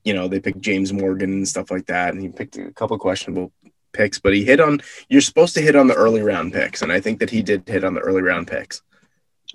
you 0.05 0.14
know, 0.14 0.26
they 0.26 0.41
picked 0.41 0.61
James 0.61 0.93
Morgan 0.93 1.32
and 1.32 1.49
stuff 1.49 1.70
like 1.70 1.86
that, 1.86 2.12
and 2.12 2.20
he 2.20 2.28
picked 2.28 2.57
a 2.57 2.72
couple 2.72 2.99
questionable 2.99 3.53
picks, 3.93 4.18
but 4.18 4.34
he 4.34 4.45
hit 4.45 4.59
on. 4.59 4.80
You're 5.09 5.20
supposed 5.20 5.55
to 5.55 5.62
hit 5.62 5.76
on 5.76 5.86
the 5.86 5.95
early 5.95 6.22
round 6.22 6.53
picks, 6.53 6.82
and 6.82 6.91
I 6.91 7.01
think 7.01 7.20
that 7.20 7.30
he 7.30 7.43
did 7.43 7.68
hit 7.68 7.84
on 7.84 7.95
the 7.95 8.01
early 8.01 8.22
round 8.22 8.49
picks. 8.49 8.82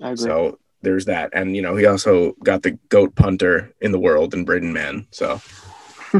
I 0.00 0.10
agree. 0.10 0.24
So 0.24 0.58
there's 0.82 1.06
that, 1.06 1.30
and 1.34 1.54
you 1.54 1.62
know, 1.62 1.76
he 1.76 1.84
also 1.84 2.32
got 2.44 2.62
the 2.62 2.78
goat 2.88 3.14
punter 3.14 3.74
in 3.80 3.92
the 3.92 3.98
world 3.98 4.32
in 4.32 4.44
Braden 4.44 4.72
Mann. 4.72 5.06
So 5.10 5.40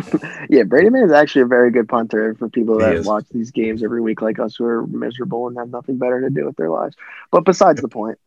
yeah, 0.50 0.62
Braden 0.62 0.92
Mann 0.92 1.04
is 1.04 1.12
actually 1.12 1.42
a 1.42 1.46
very 1.46 1.70
good 1.70 1.88
punter 1.88 2.34
for 2.34 2.48
people 2.48 2.78
that 2.78 3.04
watch 3.04 3.24
these 3.30 3.50
games 3.50 3.82
every 3.82 4.00
week, 4.00 4.22
like 4.22 4.38
us, 4.38 4.56
who 4.56 4.64
are 4.64 4.86
miserable 4.86 5.48
and 5.48 5.56
have 5.56 5.70
nothing 5.70 5.98
better 5.98 6.20
to 6.20 6.30
do 6.30 6.44
with 6.44 6.56
their 6.56 6.70
lives. 6.70 6.96
But 7.30 7.44
besides 7.44 7.80
the 7.80 7.88
point, 7.88 8.18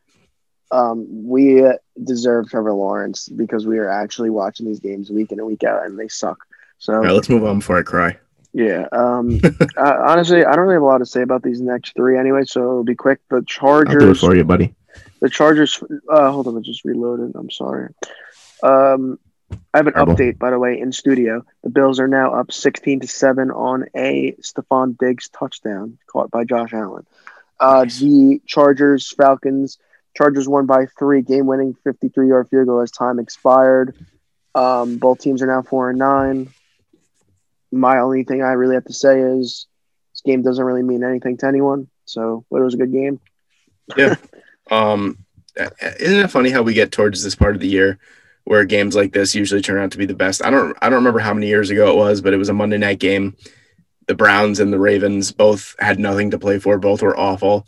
um, 0.72 1.07
we 1.28 1.63
deserve 2.01 2.49
Trevor 2.49 2.74
Lawrence 2.74 3.28
because 3.28 3.65
we 3.65 3.80
are 3.80 3.89
actually 3.89 4.30
watching 4.30 4.65
these 4.65 4.80
games 4.80 5.09
week 5.09 5.32
in 5.32 5.39
and 5.39 5.47
week 5.47 5.63
out, 5.63 5.86
and 5.86 5.97
they 5.97 6.07
suck. 6.07 6.39
So 6.78 6.93
right, 6.93 7.11
let's 7.11 7.30
move 7.30 7.43
on 7.43 7.59
before 7.59 7.78
I 7.78 7.82
cry. 7.82 8.17
yeah, 8.53 8.88
um, 8.91 9.39
uh, 9.78 9.95
honestly, 10.07 10.45
I 10.45 10.51
don't 10.55 10.61
really 10.61 10.76
have 10.76 10.84
a 10.84 10.86
lot 10.86 10.99
to 10.99 11.05
say 11.05 11.22
about 11.22 11.43
these 11.43 11.61
next 11.61 11.93
three 11.95 12.17
anyway. 12.17 12.43
So 12.45 12.61
it'll 12.61 12.84
be 12.84 12.95
quick. 12.95 13.20
The 13.30 13.43
Chargers, 13.45 14.20
for 14.20 14.36
you, 14.36 14.43
buddy. 14.43 14.76
the 15.22 15.30
Chargers. 15.30 15.82
Uh, 16.09 16.32
hold 16.32 16.47
on, 16.47 16.57
I 16.57 16.61
just 16.61 16.86
reloaded. 16.86 17.36
I'm 17.36 17.51
sorry. 17.51 17.93
Um, 18.61 19.20
I 19.74 19.78
have 19.78 19.88
an 19.88 19.93
Terrible. 19.93 20.16
update, 20.16 20.38
by 20.39 20.52
the 20.52 20.60
way, 20.60 20.80
in 20.80 20.91
studio. 20.91 21.45
The 21.64 21.70
Bills 21.70 22.00
are 22.00 22.08
now 22.08 22.34
up 22.34 22.52
16 22.52 23.02
to 23.02 23.08
7 23.08 23.52
on 23.52 23.86
a 23.95 24.34
Stefon 24.41 24.97
Diggs 24.97 25.30
touchdown 25.30 25.97
caught 26.08 26.32
by 26.32 26.43
Josh 26.43 26.74
Allen. 26.74 27.06
Uh, 27.60 27.84
Nice. 27.84 28.00
The 28.00 28.41
Chargers, 28.45 29.12
Falcons, 29.12 29.78
Chargers 30.16 30.47
won 30.47 30.66
by 30.66 30.86
three, 30.97 31.22
game 31.22 31.45
winning 31.45 31.76
53 31.84 32.28
yard 32.28 32.50
field 32.50 32.68
goal 32.68 32.82
as 32.82 32.91
time 32.91 33.20
expired. 33.20 33.95
Um, 34.56 34.97
both 34.97 35.20
teams 35.20 35.41
are 35.41 35.47
now 35.47 35.62
4 35.62 35.91
and 35.91 36.00
9. 36.00 36.50
My 37.72 38.00
only 38.00 38.24
thing 38.24 38.41
I 38.41 38.54
really 38.54 38.76
have 38.76 38.86
to 38.86 38.93
say 38.93 39.20
is 39.20 39.68
this 40.14 40.22
game 40.22 40.41
doesn't 40.41 40.64
really 40.64 40.84
mean 40.84 41.04
anything 41.04 41.38
to 41.38 41.47
anyone. 41.47 41.88
So, 42.06 42.43
but 42.50 42.58
it 42.62 42.64
was 42.64 42.74
a 42.74 42.78
good 42.78 42.91
game. 42.91 43.20
Yeah. 43.95 44.16
um, 44.72 45.20
isn't 45.56 46.26
it 46.26 46.32
funny 46.32 46.50
how 46.50 46.64
we 46.64 46.74
get 46.74 46.91
towards 46.91 47.24
this 47.24 47.36
part 47.36 47.56
of 47.56 47.62
the 47.62 47.68
year 47.68 48.00
where 48.50 48.66
games 48.66 48.95
like 48.95 49.14
this 49.14 49.36
usually 49.36 49.62
turn 49.62 49.80
out 49.80 49.91
to 49.91 50.00
be 50.00 50.08
the 50.08 50.16
best? 50.16 50.43
I 50.43 50.50
don't 50.50 50.76
I 50.82 50.89
don't 50.89 50.97
remember 51.04 51.20
how 51.20 51.36
many 51.36 51.47
years 51.47 51.70
ago 51.70 51.91
it 51.91 51.95
was, 51.95 52.20
but 52.20 52.34
it 52.34 52.38
was 52.38 52.50
a 52.50 52.54
Monday 52.54 52.80
night 52.80 52.97
game. 52.97 53.36
The 54.08 54.16
Browns 54.16 54.60
and 54.60 54.74
the 54.74 54.80
Ravens 54.80 55.32
both 55.32 55.76
had 55.78 56.00
nothing 56.00 56.32
to 56.32 56.39
play 56.39 56.58
for. 56.58 56.80
Both 56.80 57.04
were 57.04 57.16
awful, 57.16 57.68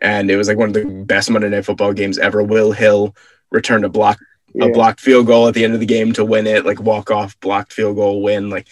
and 0.00 0.30
it 0.30 0.36
was 0.36 0.46
like 0.46 0.56
one 0.56 0.68
of 0.68 0.74
the 0.74 0.84
best 0.84 1.30
Monday 1.30 1.48
night 1.48 1.64
football 1.64 1.92
games 1.92 2.16
ever. 2.16 2.44
Will 2.44 2.70
Hill 2.70 3.16
returned 3.50 3.84
a 3.84 3.88
block 3.88 4.20
Yeah. 4.54 4.66
a 4.66 4.72
blocked 4.72 5.00
field 5.00 5.26
goal 5.26 5.48
at 5.48 5.54
the 5.54 5.64
end 5.64 5.74
of 5.74 5.80
the 5.80 5.86
game 5.86 6.12
to 6.12 6.24
win 6.24 6.46
it, 6.46 6.64
like 6.64 6.80
walk 6.80 7.10
off 7.10 7.38
blocked 7.40 7.72
field 7.72 7.96
goal 7.96 8.22
win. 8.22 8.50
Like 8.50 8.68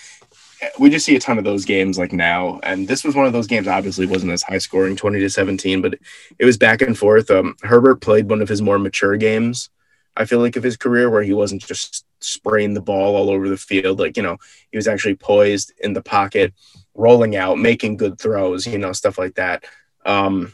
we 0.79 0.91
just 0.91 1.07
see 1.07 1.17
a 1.17 1.21
ton 1.21 1.39
of 1.39 1.45
those 1.45 1.65
games 1.65 1.99
like 1.99 2.13
now. 2.13 2.61
And 2.63 2.87
this 2.87 3.03
was 3.03 3.17
one 3.17 3.27
of 3.27 3.33
those 3.33 3.49
games, 3.49 3.67
obviously 3.67 4.07
wasn't 4.07 4.31
as 4.33 4.45
high 4.45 4.59
scoring, 4.59 4.95
20 4.95 5.19
to 5.19 5.29
17, 5.31 5.83
but 5.83 5.99
it 6.39 6.45
was 6.45 6.57
back 6.57 6.83
and 6.83 6.97
forth. 6.97 7.31
Um, 7.33 7.57
Herbert 7.63 8.01
played 8.01 8.31
one 8.31 8.43
of 8.43 8.49
his 8.49 8.63
more 8.63 8.79
mature 8.79 9.17
games, 9.17 9.71
I 10.19 10.25
feel 10.25 10.41
like, 10.41 10.57
of 10.57 10.65
his 10.65 10.77
career 10.77 11.09
where 11.09 11.23
he 11.23 11.33
wasn't 11.33 11.65
just 11.65 12.05
spraying 12.21 12.75
the 12.75 12.83
ball 12.83 13.17
all 13.17 13.31
over 13.31 13.49
the 13.49 13.57
field. 13.57 14.01
Like, 14.01 14.17
you 14.17 14.23
know, 14.23 14.37
he 14.73 14.77
was 14.77 14.89
actually 14.89 15.15
poised 15.15 15.73
in 15.79 15.93
the 15.93 16.03
pocket, 16.03 16.53
rolling 16.95 17.37
out, 17.37 17.59
making 17.59 17.97
good 17.97 18.19
throws, 18.19 18.67
you 18.67 18.79
know, 18.79 18.93
stuff 18.93 19.17
like 19.17 19.37
that. 19.37 19.65
Um, 20.05 20.53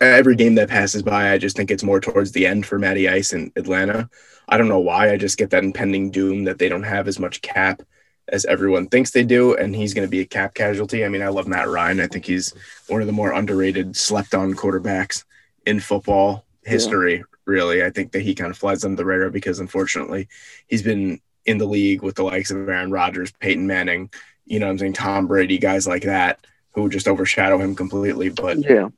every 0.00 0.36
game 0.36 0.54
that 0.54 0.68
passes 0.68 1.02
by, 1.02 1.32
I 1.32 1.38
just 1.38 1.56
think 1.56 1.70
it's 1.70 1.82
more 1.82 2.00
towards 2.00 2.30
the 2.30 2.46
end 2.46 2.64
for 2.64 2.78
Matty 2.78 3.08
Ice 3.08 3.32
in 3.32 3.50
Atlanta. 3.56 4.08
I 4.48 4.56
don't 4.56 4.68
know 4.68 4.78
why. 4.78 5.10
I 5.10 5.16
just 5.16 5.38
get 5.38 5.50
that 5.50 5.64
impending 5.64 6.10
doom 6.10 6.44
that 6.44 6.58
they 6.58 6.68
don't 6.68 6.82
have 6.84 7.08
as 7.08 7.18
much 7.18 7.42
cap 7.42 7.82
as 8.28 8.44
everyone 8.44 8.86
thinks 8.86 9.10
they 9.10 9.24
do, 9.24 9.54
and 9.56 9.74
he's 9.74 9.94
going 9.94 10.06
to 10.06 10.10
be 10.10 10.20
a 10.20 10.26
cap 10.26 10.54
casualty. 10.54 11.04
I 11.04 11.08
mean, 11.08 11.22
I 11.22 11.28
love 11.28 11.48
Matt 11.48 11.68
Ryan. 11.68 12.00
I 12.00 12.06
think 12.06 12.24
he's 12.24 12.54
one 12.88 13.00
of 13.00 13.06
the 13.06 13.12
more 13.12 13.32
underrated, 13.32 13.96
slept 13.96 14.34
on 14.34 14.54
quarterbacks 14.54 15.24
in 15.66 15.80
football 15.80 16.46
history, 16.64 17.24
really. 17.46 17.84
I 17.84 17.90
think 17.90 18.12
that 18.12 18.22
he 18.22 18.34
kind 18.34 18.50
of 18.50 18.56
flies 18.58 18.84
under 18.84 18.96
the 18.96 19.04
radar 19.04 19.30
because, 19.30 19.58
unfortunately, 19.60 20.28
he's 20.66 20.82
been 20.82 21.20
in 21.46 21.58
the 21.58 21.66
league 21.66 22.02
with 22.02 22.14
the 22.16 22.22
likes 22.24 22.50
of 22.50 22.68
Aaron 22.68 22.90
Rodgers, 22.90 23.32
Peyton 23.32 23.66
Manning, 23.66 24.10
you 24.46 24.58
know 24.58 24.66
what 24.66 24.72
I'm 24.72 24.78
saying, 24.78 24.92
Tom 24.94 25.26
Brady, 25.26 25.58
guys 25.58 25.86
like 25.86 26.02
that 26.04 26.46
who 26.72 26.88
just 26.88 27.06
overshadow 27.08 27.58
him 27.58 27.74
completely. 27.74 28.28
But 28.30 28.58
Yeah. 28.58 28.88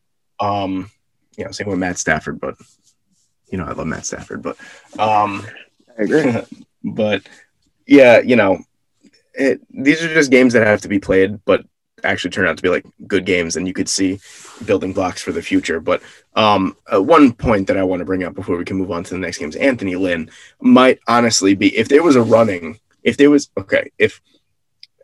um, 0.41 0.91
you 1.37 1.45
know, 1.45 1.51
same 1.51 1.69
with 1.69 1.79
Matt 1.79 1.99
Stafford, 1.99 2.41
but 2.41 2.55
you 3.51 3.59
know, 3.59 3.65
I 3.65 3.73
love 3.73 3.87
Matt 3.87 4.07
Stafford, 4.07 4.43
but 4.43 4.57
um, 4.99 5.47
I 5.99 6.03
agree. 6.03 6.35
but 6.85 7.23
yeah, 7.87 8.21
you 8.21 8.37
know, 8.37 8.59
it, 9.35 9.61
these 9.71 10.03
are 10.03 10.13
just 10.13 10.31
games 10.31 10.55
that 10.55 10.67
have 10.67 10.81
to 10.83 10.89
be 10.89 10.99
played, 10.99 11.45
but 11.45 11.65
actually 12.05 12.31
turned 12.31 12.49
out 12.49 12.57
to 12.57 12.63
be 12.63 12.69
like 12.69 12.85
good 13.07 13.25
games, 13.25 13.57
and 13.57 13.67
you 13.67 13.73
could 13.73 13.89
see 13.89 14.21
building 14.65 14.93
blocks 14.93 15.23
for 15.23 15.33
the 15.33 15.43
future. 15.43 15.81
But 15.81 16.03
um, 16.35 16.77
uh, 16.93 17.03
one 17.03 17.33
point 17.33 17.67
that 17.69 17.77
I 17.77 17.83
want 17.83 18.01
to 18.01 18.05
bring 18.05 18.25
up 18.25 18.35
before 18.35 18.57
we 18.57 18.65
can 18.65 18.77
move 18.77 18.91
on 18.91 19.05
to 19.05 19.15
the 19.15 19.21
next 19.21 19.39
games, 19.39 19.57
Anthony 19.57 19.97
Lynn 19.97 20.31
might 20.61 21.01
honestly 21.09 21.55
be 21.55 21.77
if 21.77 21.89
there 21.89 22.03
was 22.03 22.17
a 22.17 22.23
running, 22.23 22.79
if 23.03 23.17
there 23.17 23.31
was 23.31 23.51
okay, 23.59 23.91
if 23.99 24.21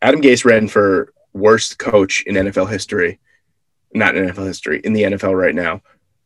Adam 0.01 0.21
Gase 0.21 0.45
ran 0.45 0.69
for 0.69 1.13
worst 1.33 1.79
coach 1.79 2.23
in 2.27 2.35
NFL 2.35 2.71
history, 2.71 3.19
not 3.95 4.17
in 4.17 4.27
NFL 4.27 4.47
history, 4.47 4.81
in 4.85 4.93
the 4.93 5.03
NFL 5.03 5.39
right 5.39 5.55
now. 5.55 5.81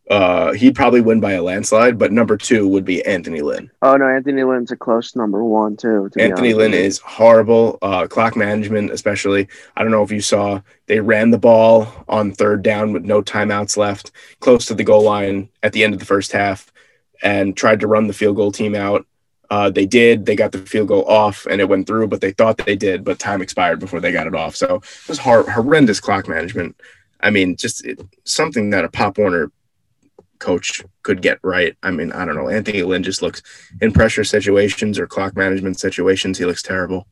Uh, 0.08 0.52
he'd 0.52 0.74
probably 0.76 1.00
win 1.00 1.18
by 1.18 1.32
a 1.32 1.42
landslide, 1.42 1.98
but 1.98 2.12
number 2.12 2.36
two 2.36 2.68
would 2.68 2.84
be 2.84 3.04
Anthony 3.04 3.40
Lynn. 3.40 3.70
Oh 3.82 3.96
no, 3.96 4.06
Anthony 4.06 4.44
Lynn's 4.44 4.70
a 4.70 4.76
close 4.76 5.16
number 5.16 5.42
one 5.42 5.76
too. 5.76 6.08
to 6.12 6.22
Anthony 6.22 6.54
Lynn 6.54 6.74
is 6.74 6.98
horrible. 6.98 7.78
Uh, 7.82 8.06
clock 8.06 8.36
management, 8.36 8.92
especially. 8.92 9.48
I 9.76 9.82
don't 9.82 9.90
know 9.90 10.04
if 10.04 10.12
you 10.12 10.20
saw, 10.20 10.60
they 10.86 11.00
ran 11.00 11.32
the 11.32 11.38
ball 11.38 11.88
on 12.08 12.30
third 12.30 12.62
down 12.62 12.92
with 12.92 13.04
no 13.04 13.20
timeouts 13.20 13.76
left, 13.76 14.12
close 14.38 14.66
to 14.66 14.74
the 14.74 14.84
goal 14.84 15.02
line 15.02 15.48
at 15.64 15.72
the 15.72 15.82
end 15.82 15.92
of 15.92 15.98
the 15.98 16.06
first 16.06 16.30
half, 16.30 16.70
and 17.20 17.56
tried 17.56 17.80
to 17.80 17.88
run 17.88 18.06
the 18.06 18.12
field 18.12 18.36
goal 18.36 18.52
team 18.52 18.76
out. 18.76 19.04
Uh, 19.50 19.70
they 19.70 19.86
did. 19.86 20.24
They 20.26 20.36
got 20.36 20.52
the 20.52 20.58
field 20.58 20.86
goal 20.88 21.04
off, 21.08 21.46
and 21.46 21.60
it 21.60 21.68
went 21.68 21.88
through. 21.88 22.06
But 22.06 22.20
they 22.20 22.30
thought 22.30 22.58
they 22.58 22.76
did, 22.76 23.02
but 23.02 23.18
time 23.18 23.42
expired 23.42 23.80
before 23.80 24.00
they 24.00 24.12
got 24.12 24.28
it 24.28 24.36
off. 24.36 24.54
So 24.54 24.76
it 24.76 25.08
was 25.08 25.18
hor- 25.18 25.50
horrendous 25.50 25.98
clock 25.98 26.28
management. 26.28 26.76
I 27.20 27.30
mean, 27.30 27.56
just 27.56 27.84
it, 27.84 28.00
something 28.24 28.70
that 28.70 28.84
a 28.84 28.88
Pop 28.88 29.18
Warner 29.18 29.50
coach 30.38 30.82
could 31.02 31.22
get 31.22 31.38
right. 31.42 31.76
I 31.82 31.90
mean, 31.90 32.12
I 32.12 32.24
don't 32.24 32.34
know. 32.36 32.48
Anthony 32.48 32.82
Lynn 32.82 33.02
just 33.02 33.22
looks 33.22 33.42
in 33.80 33.92
pressure 33.92 34.24
situations 34.24 34.98
or 34.98 35.06
clock 35.06 35.36
management 35.36 35.78
situations. 35.80 36.38
He 36.38 36.44
looks 36.44 36.62
terrible. 36.62 37.06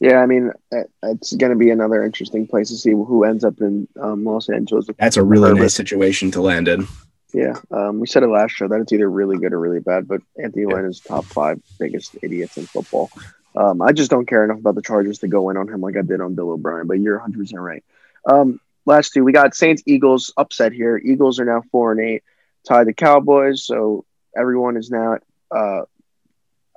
Yeah, 0.00 0.18
I 0.18 0.26
mean, 0.26 0.50
uh, 0.72 0.82
it's 1.04 1.34
going 1.34 1.50
to 1.50 1.56
be 1.58 1.70
another 1.70 2.02
interesting 2.02 2.46
place 2.46 2.68
to 2.68 2.76
see 2.76 2.90
who 2.90 3.24
ends 3.24 3.44
up 3.44 3.60
in 3.60 3.86
um, 4.00 4.24
Los 4.24 4.48
Angeles. 4.48 4.86
That's 4.98 5.16
a 5.16 5.22
really 5.22 5.50
Herbert. 5.50 5.62
nice 5.62 5.74
situation 5.74 6.30
to 6.32 6.40
land 6.40 6.68
in. 6.68 6.86
Yeah, 7.32 7.56
um, 7.70 8.00
we 8.00 8.06
said 8.06 8.22
it 8.22 8.28
last 8.28 8.52
show 8.52 8.68
that 8.68 8.80
it's 8.80 8.92
either 8.92 9.10
really 9.10 9.38
good 9.38 9.52
or 9.52 9.60
really 9.60 9.80
bad, 9.80 10.06
but 10.06 10.20
Anthony 10.42 10.66
Yeah. 10.68 10.76
Lynn 10.76 10.84
is 10.86 11.00
top 11.00 11.24
five 11.24 11.60
biggest 11.78 12.16
idiots 12.22 12.56
in 12.56 12.66
football. 12.66 13.10
Um, 13.56 13.82
I 13.82 13.92
just 13.92 14.10
don't 14.10 14.26
care 14.26 14.44
enough 14.44 14.58
about 14.58 14.74
the 14.74 14.82
Chargers 14.82 15.18
to 15.20 15.28
go 15.28 15.50
in 15.50 15.56
on 15.56 15.68
him 15.68 15.80
like 15.80 15.96
I 15.96 16.02
did 16.02 16.20
on 16.20 16.34
Bill 16.34 16.50
O'Brien, 16.50 16.86
but 16.86 17.00
you're 17.00 17.18
100% 17.18 17.52
right. 17.54 17.84
Um, 18.26 18.60
last 18.86 19.12
two, 19.12 19.24
we 19.24 19.32
got 19.32 19.54
Saints 19.54 19.82
Eagles 19.86 20.32
upset 20.36 20.72
here. 20.72 20.96
Eagles 20.98 21.40
are 21.40 21.44
now 21.44 21.62
four 21.70 21.92
and 21.92 22.00
eight, 22.00 22.22
tied 22.66 22.86
the 22.86 22.92
Cowboys, 22.92 23.64
so 23.64 24.04
everyone 24.36 24.76
is 24.76 24.90
now. 24.90 25.18
Uh, 25.50 25.82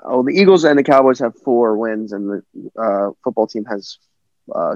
oh, 0.03 0.23
the 0.23 0.31
Eagles 0.33 0.63
and 0.63 0.77
the 0.77 0.83
Cowboys 0.83 1.19
have 1.19 1.35
four 1.35 1.77
wins, 1.77 2.11
and 2.11 2.29
the 2.29 2.81
uh, 2.81 3.11
football 3.23 3.47
team 3.47 3.65
has. 3.65 3.97
Uh, 4.53 4.75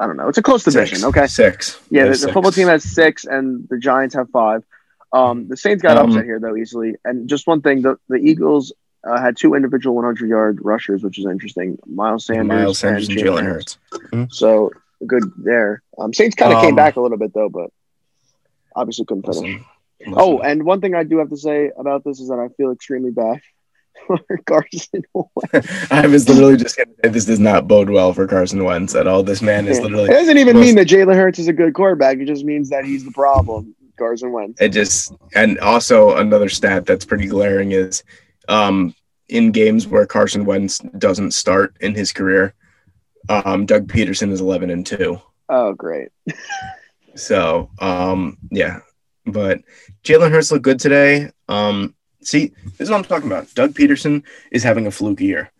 I 0.00 0.06
don't 0.08 0.16
know. 0.16 0.28
It's 0.28 0.38
a 0.38 0.42
close 0.42 0.64
division. 0.64 0.98
Six. 0.98 1.08
Okay. 1.08 1.26
Six. 1.28 1.80
Yeah, 1.88 2.04
the, 2.04 2.10
the 2.10 2.16
six. 2.16 2.32
football 2.32 2.52
team 2.52 2.66
has 2.68 2.82
six, 2.82 3.24
and 3.24 3.68
the 3.68 3.78
Giants 3.78 4.14
have 4.16 4.28
five. 4.30 4.64
Um, 5.12 5.46
the 5.46 5.56
Saints 5.56 5.82
got 5.82 5.96
Um, 5.96 6.08
upset 6.08 6.24
here 6.24 6.40
though 6.40 6.56
easily. 6.56 6.96
And 7.04 7.28
just 7.28 7.46
one 7.46 7.60
thing: 7.60 7.82
the 7.82 7.96
the 8.08 8.16
Eagles 8.16 8.72
uh, 9.06 9.20
had 9.20 9.36
two 9.36 9.54
individual 9.54 9.94
100 9.96 10.28
yard 10.28 10.58
rushers, 10.62 11.02
which 11.04 11.18
is 11.18 11.26
interesting. 11.26 11.78
Miles 11.86 12.26
Sanders, 12.26 12.46
Miles 12.48 12.78
Sanders 12.78 13.08
and 13.08 13.18
Jalen 13.18 13.44
Hurts. 13.44 13.78
Hurts. 14.12 14.36
So 14.36 14.72
good 15.06 15.24
there. 15.36 15.82
Um, 15.98 16.12
Saints 16.12 16.34
kind 16.36 16.52
of 16.52 16.60
came 16.60 16.70
Um, 16.70 16.76
back 16.76 16.96
a 16.96 17.00
little 17.00 17.18
bit 17.18 17.32
though, 17.34 17.48
but 17.48 17.70
obviously 18.74 19.04
couldn't 19.04 19.22
finish. 19.22 19.36
Listen, 19.36 19.64
listen. 20.00 20.14
Oh, 20.16 20.38
and 20.40 20.64
one 20.64 20.80
thing 20.80 20.94
I 20.94 21.04
do 21.04 21.18
have 21.18 21.30
to 21.30 21.36
say 21.36 21.70
about 21.76 22.04
this 22.04 22.20
is 22.20 22.28
that 22.28 22.38
I 22.38 22.48
feel 22.56 22.70
extremely 22.72 23.10
bad 23.10 23.40
for 24.06 24.18
Carson 24.46 25.02
Wentz. 25.14 25.88
I 25.90 26.06
was 26.06 26.28
literally 26.28 26.56
just 26.56 26.76
going 26.76 26.88
to 26.88 26.94
say 27.04 27.10
this 27.10 27.24
does 27.26 27.40
not 27.40 27.68
bode 27.68 27.90
well 27.90 28.12
for 28.12 28.26
Carson 28.26 28.64
Wentz 28.64 28.94
at 28.94 29.06
all. 29.06 29.22
This 29.22 29.42
man 29.42 29.66
is 29.68 29.78
It 29.78 29.82
literally 29.84 30.08
doesn't 30.08 30.36
even 30.38 30.56
most- 30.56 30.66
mean 30.66 30.74
that 30.76 30.88
Jalen 30.88 31.14
Hurts 31.14 31.38
is 31.38 31.48
a 31.48 31.52
good 31.52 31.74
quarterback. 31.74 32.18
It 32.18 32.26
just 32.26 32.44
means 32.44 32.70
that 32.70 32.84
he's 32.84 33.04
the 33.04 33.12
problem. 33.12 33.74
Carson 33.96 34.32
Wentz. 34.32 34.60
it 34.60 34.70
just 34.70 35.12
and 35.36 35.56
also 35.60 36.16
another 36.16 36.48
stat 36.48 36.84
that's 36.84 37.04
pretty 37.04 37.26
glaring 37.28 37.70
is 37.70 38.02
um 38.48 38.92
in 39.28 39.52
games 39.52 39.86
where 39.86 40.04
Carson 40.04 40.44
Wentz 40.44 40.78
doesn't 40.98 41.30
start 41.30 41.76
in 41.80 41.94
his 41.94 42.12
career, 42.12 42.54
um 43.28 43.66
Doug 43.66 43.86
Pederson 43.88 44.30
is 44.30 44.40
11 44.40 44.70
and 44.70 44.86
2. 44.86 45.20
Oh, 45.48 45.72
great. 45.74 46.08
So, 47.16 47.70
um, 47.78 48.38
yeah, 48.50 48.80
but 49.24 49.60
Jalen 50.02 50.30
Hurts 50.32 50.50
looked 50.50 50.64
good 50.64 50.80
today. 50.80 51.30
Um, 51.48 51.94
see, 52.22 52.52
this 52.64 52.80
is 52.80 52.90
what 52.90 52.96
I'm 52.96 53.04
talking 53.04 53.28
about. 53.28 53.54
Doug 53.54 53.72
Pederson 53.74 54.24
is 54.50 54.62
having 54.64 54.86
a 54.86 54.90
fluke 54.90 55.20
year, 55.20 55.52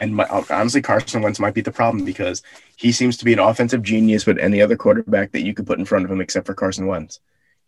and 0.00 0.14
my, 0.14 0.24
honestly, 0.50 0.80
Carson 0.82 1.22
Wentz 1.22 1.40
might 1.40 1.54
be 1.54 1.62
the 1.62 1.72
problem 1.72 2.04
because 2.04 2.42
he 2.76 2.92
seems 2.92 3.16
to 3.16 3.24
be 3.24 3.32
an 3.32 3.40
offensive 3.40 3.82
genius 3.82 4.24
with 4.24 4.38
any 4.38 4.62
other 4.62 4.76
quarterback 4.76 5.32
that 5.32 5.42
you 5.42 5.52
could 5.52 5.66
put 5.66 5.78
in 5.80 5.84
front 5.84 6.04
of 6.04 6.10
him 6.10 6.20
except 6.20 6.46
for 6.46 6.54
Carson 6.54 6.86
Wentz. 6.86 7.18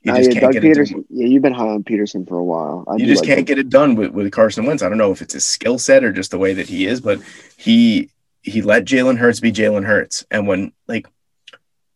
You 0.04 0.12
just 0.12 0.30
yeah, 0.30 0.40
can't 0.40 0.52
Doug 0.52 0.52
get 0.52 0.64
it 0.64 0.76
Pederson. 0.76 0.92
done. 0.92 1.04
Yeah, 1.10 1.26
you've 1.26 1.42
been 1.42 1.52
high 1.52 1.68
on 1.68 1.82
Pederson 1.84 2.28
for 2.28 2.36
a 2.38 2.44
while. 2.44 2.84
I 2.88 2.96
You 2.96 3.06
just 3.06 3.22
like 3.22 3.26
can't 3.28 3.38
him. 3.40 3.44
get 3.44 3.58
it 3.58 3.70
done 3.70 3.94
with, 3.96 4.10
with 4.12 4.30
Carson 4.32 4.66
Wentz. 4.66 4.82
I 4.82 4.88
don't 4.88 4.98
know 4.98 5.12
if 5.12 5.22
it's 5.22 5.34
his 5.34 5.44
skill 5.44 5.78
set 5.78 6.04
or 6.04 6.12
just 6.12 6.30
the 6.30 6.38
way 6.38 6.54
that 6.54 6.68
he 6.68 6.86
is, 6.86 7.00
but 7.00 7.20
he 7.56 8.10
he 8.42 8.62
let 8.62 8.84
Jalen 8.84 9.18
Hurts 9.18 9.40
be 9.40 9.52
Jalen 9.52 9.86
Hurts, 9.86 10.26
and 10.30 10.46
when 10.46 10.72
like 10.88 11.06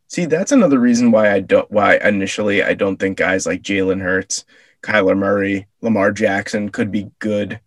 See, 0.08 0.24
that's 0.24 0.52
another 0.52 0.78
reason 0.78 1.10
why 1.10 1.32
I 1.32 1.40
don't 1.40 1.70
why 1.70 1.96
initially 1.96 2.62
I 2.62 2.74
don't 2.74 2.96
think 2.96 3.18
guys 3.18 3.44
like 3.44 3.62
Jalen 3.62 4.00
Hurts, 4.00 4.44
Kyler 4.82 5.18
Murray, 5.18 5.66
Lamar 5.80 6.12
Jackson 6.12 6.68
could 6.68 6.92
be 6.92 7.10
good 7.18 7.60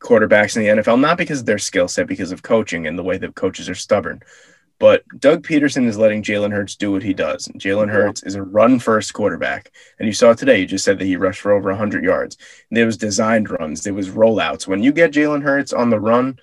quarterbacks 0.00 0.56
in 0.56 0.62
the 0.62 0.82
NFL, 0.82 1.00
not 1.00 1.16
because 1.16 1.40
of 1.40 1.46
their 1.46 1.58
skill 1.58 1.88
set, 1.88 2.06
because 2.06 2.30
of 2.30 2.42
coaching 2.42 2.86
and 2.86 2.98
the 2.98 3.02
way 3.02 3.16
that 3.16 3.34
coaches 3.34 3.70
are 3.70 3.74
stubborn. 3.74 4.20
But 4.78 5.04
Doug 5.18 5.42
Pederson 5.42 5.86
is 5.86 5.96
letting 5.96 6.22
Jalen 6.22 6.52
Hurts 6.52 6.76
do 6.76 6.92
what 6.92 7.02
he 7.02 7.14
does. 7.14 7.48
Jalen 7.48 7.88
Hurts 7.88 8.22
is 8.22 8.34
a 8.34 8.42
run 8.42 8.78
first 8.78 9.14
quarterback. 9.14 9.72
And 9.98 10.06
you 10.06 10.12
saw 10.12 10.34
today, 10.34 10.60
you 10.60 10.66
just 10.66 10.84
said 10.84 10.98
that 10.98 11.06
he 11.06 11.16
rushed 11.16 11.40
for 11.40 11.52
over 11.52 11.70
100 11.70 12.04
yards. 12.04 12.36
And 12.68 12.76
there 12.76 12.84
was 12.84 12.98
designed 12.98 13.48
runs, 13.48 13.82
there 13.82 13.94
was 13.94 14.10
rollouts. 14.10 14.66
When 14.66 14.82
you 14.82 14.92
get 14.92 15.12
Jalen 15.12 15.42
Hurts 15.42 15.72
on 15.72 15.88
the 15.88 15.98
run 15.98 16.38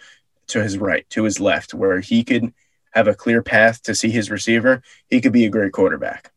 to 0.54 0.64
his 0.64 0.78
right, 0.78 1.08
to 1.10 1.24
his 1.24 1.40
left, 1.40 1.74
where 1.74 2.00
he 2.00 2.24
could 2.24 2.54
have 2.92 3.08
a 3.08 3.16
clear 3.16 3.42
path 3.42 3.82
to 3.84 3.96
see 3.96 4.10
his 4.10 4.32
receiver, 4.32 4.82
he 5.10 5.20
could 5.20 5.34
be 5.34 5.46
a 5.46 5.50
great 5.50 5.74
quarterback. 5.74 6.32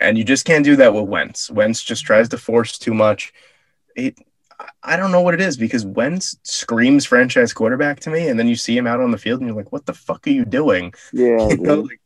And 0.00 0.18
you 0.18 0.24
just 0.24 0.44
can't 0.44 0.64
do 0.64 0.76
that 0.76 0.94
with 0.94 1.04
Wentz. 1.04 1.50
Wentz 1.50 1.82
just 1.82 2.04
tries 2.04 2.28
to 2.30 2.38
force 2.38 2.78
too 2.78 2.94
much. 2.94 3.32
It, 3.94 4.18
I 4.82 4.96
don't 4.96 5.12
know 5.12 5.20
what 5.20 5.34
it 5.34 5.40
is 5.40 5.56
because 5.56 5.84
Wentz 5.84 6.36
screams 6.42 7.04
franchise 7.04 7.52
quarterback 7.52 8.00
to 8.00 8.10
me, 8.10 8.28
and 8.28 8.38
then 8.38 8.48
you 8.48 8.56
see 8.56 8.76
him 8.76 8.86
out 8.86 9.00
on 9.00 9.10
the 9.10 9.18
field, 9.18 9.40
and 9.40 9.48
you're 9.48 9.56
like, 9.56 9.70
"What 9.72 9.86
the 9.86 9.92
fuck 9.92 10.26
are 10.26 10.30
you 10.30 10.44
doing?" 10.44 10.92
Yeah, 11.12 11.48
You 11.48 11.56
know, 11.58 11.80
like, 11.80 12.00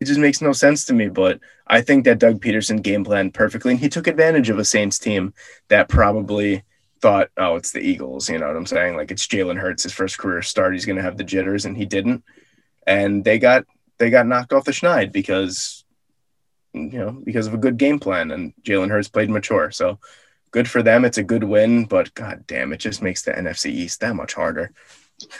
it 0.00 0.04
just 0.04 0.20
makes 0.20 0.42
no 0.42 0.52
sense 0.52 0.84
to 0.86 0.94
me. 0.94 1.08
But 1.08 1.40
I 1.66 1.80
think 1.80 2.04
that 2.04 2.18
Doug 2.18 2.40
Pederson 2.40 2.82
game 2.82 3.04
planned 3.04 3.34
perfectly, 3.34 3.72
and 3.72 3.80
he 3.80 3.88
took 3.88 4.06
advantage 4.06 4.50
of 4.50 4.58
a 4.58 4.64
Saints 4.64 4.98
team 4.98 5.32
that 5.68 5.88
probably 5.88 6.64
thought, 7.00 7.30
"Oh, 7.36 7.56
it's 7.56 7.72
the 7.72 7.80
Eagles." 7.80 8.28
You 8.28 8.38
know 8.38 8.46
what 8.46 8.56
I'm 8.56 8.66
saying? 8.66 8.96
Like 8.96 9.10
it's 9.10 9.26
Jalen 9.26 9.58
Hurts, 9.58 9.82
his 9.82 9.92
first 9.92 10.18
career 10.18 10.42
start. 10.42 10.72
He's 10.72 10.86
going 10.86 10.96
to 10.96 11.02
have 11.02 11.16
the 11.16 11.24
jitters, 11.24 11.64
and 11.64 11.76
he 11.76 11.86
didn't. 11.86 12.24
And 12.86 13.24
they 13.24 13.38
got 13.38 13.64
they 13.98 14.10
got 14.10 14.26
knocked 14.26 14.52
off 14.52 14.64
the 14.64 14.72
schneid 14.72 15.12
because 15.12 15.84
you 16.72 16.98
know 16.98 17.12
because 17.12 17.46
of 17.46 17.54
a 17.54 17.58
good 17.58 17.76
game 17.76 17.98
plan, 17.98 18.30
and 18.30 18.54
Jalen 18.62 18.90
Hurts 18.90 19.08
played 19.08 19.30
mature. 19.30 19.70
So 19.70 19.98
good 20.50 20.68
for 20.68 20.82
them. 20.82 21.04
It's 21.04 21.18
a 21.18 21.22
good 21.22 21.44
win, 21.44 21.84
but 21.84 22.14
god 22.14 22.44
damn, 22.46 22.72
it 22.72 22.78
just 22.78 23.02
makes 23.02 23.22
the 23.22 23.32
NFC 23.32 23.70
East 23.70 24.00
that 24.00 24.16
much 24.16 24.34
harder. 24.34 24.72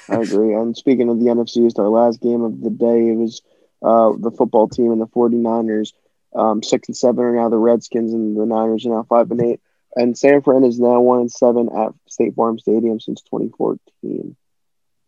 I 0.08 0.16
agree. 0.16 0.54
And 0.54 0.76
speaking 0.76 1.08
of 1.08 1.20
the 1.20 1.26
NFC 1.26 1.66
East, 1.66 1.78
our 1.78 1.88
last 1.88 2.20
game 2.20 2.42
of 2.42 2.60
the 2.60 2.70
day, 2.70 3.10
it 3.10 3.16
was 3.16 3.42
uh, 3.82 4.12
the 4.18 4.32
football 4.32 4.68
team 4.68 4.92
and 4.92 5.00
the 5.00 5.06
49ers. 5.06 5.92
Um, 6.34 6.62
six 6.62 6.88
and 6.88 6.96
seven 6.96 7.24
are 7.24 7.34
now 7.34 7.48
the 7.48 7.56
Redskins, 7.56 8.12
and 8.12 8.36
the 8.36 8.44
Niners 8.44 8.84
are 8.86 8.90
now 8.90 9.06
five 9.08 9.30
and 9.30 9.40
eight. 9.40 9.60
And 9.98 10.16
San 10.16 10.42
Fran 10.42 10.64
is 10.64 10.78
now 10.78 11.00
one 11.00 11.20
and 11.20 11.32
seven 11.32 11.68
at 11.76 11.92
State 12.08 12.36
Farm 12.36 12.58
Stadium 12.58 13.00
since 13.00 13.20
2014. 13.22 14.36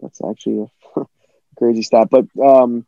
That's 0.00 0.20
actually 0.28 0.68
a 0.96 1.04
crazy 1.58 1.82
stat. 1.82 2.08
But 2.10 2.26
um, 2.42 2.86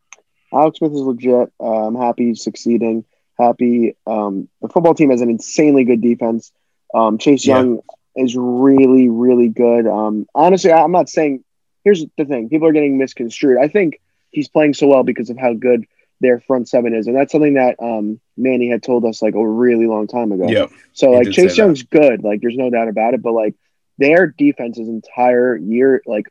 Alex 0.53 0.79
Smith 0.79 0.93
is 0.93 1.01
legit. 1.01 1.53
Uh, 1.61 1.87
I'm 1.87 1.95
happy 1.95 2.27
he's 2.29 2.43
succeeding. 2.43 3.05
Happy. 3.39 3.97
Um, 4.07 4.49
the 4.61 4.69
football 4.69 4.95
team 4.95 5.11
has 5.11 5.21
an 5.21 5.31
insanely 5.31 5.85
good 5.85 6.01
defense. 6.03 6.53
Um, 6.93 7.19
Chase 7.19 7.47
Yeah. 7.47 7.59
Young 7.59 7.81
is 8.17 8.37
really, 8.37 9.09
really 9.09 9.49
good. 9.49 9.87
Um, 9.87 10.27
honestly, 10.35 10.73
I'm 10.73 10.93
not 10.93 11.09
saying. 11.09 11.45
Here's 11.85 12.05
the 12.19 12.25
thing: 12.25 12.49
people 12.49 12.69
are 12.69 12.73
getting 12.73 12.99
misconstrued. 12.99 13.59
I 13.59 13.69
think 13.69 14.01
he's 14.31 14.49
playing 14.49 14.75
so 14.75 14.89
well 14.89 15.05
because 15.05 15.31
of 15.31 15.39
how 15.39 15.55
good 15.55 15.87
their 16.23 16.41
front 16.41 16.69
seven 16.69 16.95
is, 16.95 17.07
and 17.09 17.17
that's 17.17 17.33
something 17.33 17.55
that 17.55 17.77
um, 17.83 18.21
Manny 18.39 18.71
had 18.71 18.83
told 18.83 19.05
us 19.05 19.21
like 19.23 19.35
a 19.35 19.47
really 19.47 19.87
long 19.87 20.07
time 20.07 20.33
ago. 20.33 20.49
Yeah, 20.49 20.69
So 20.95 21.11
like 21.11 21.31
Chase. 21.31 21.59
Young's 21.59 21.83
good, 21.83 22.23
like 22.25 22.41
there's 22.41 22.57
no 22.57 22.71
doubt 22.71 22.89
about 22.89 23.15
it. 23.15 23.23
But 23.23 23.33
like 23.35 23.55
their 23.99 24.27
defense's 24.29 24.89
entire 24.89 25.57
year, 25.57 26.03
like 26.07 26.27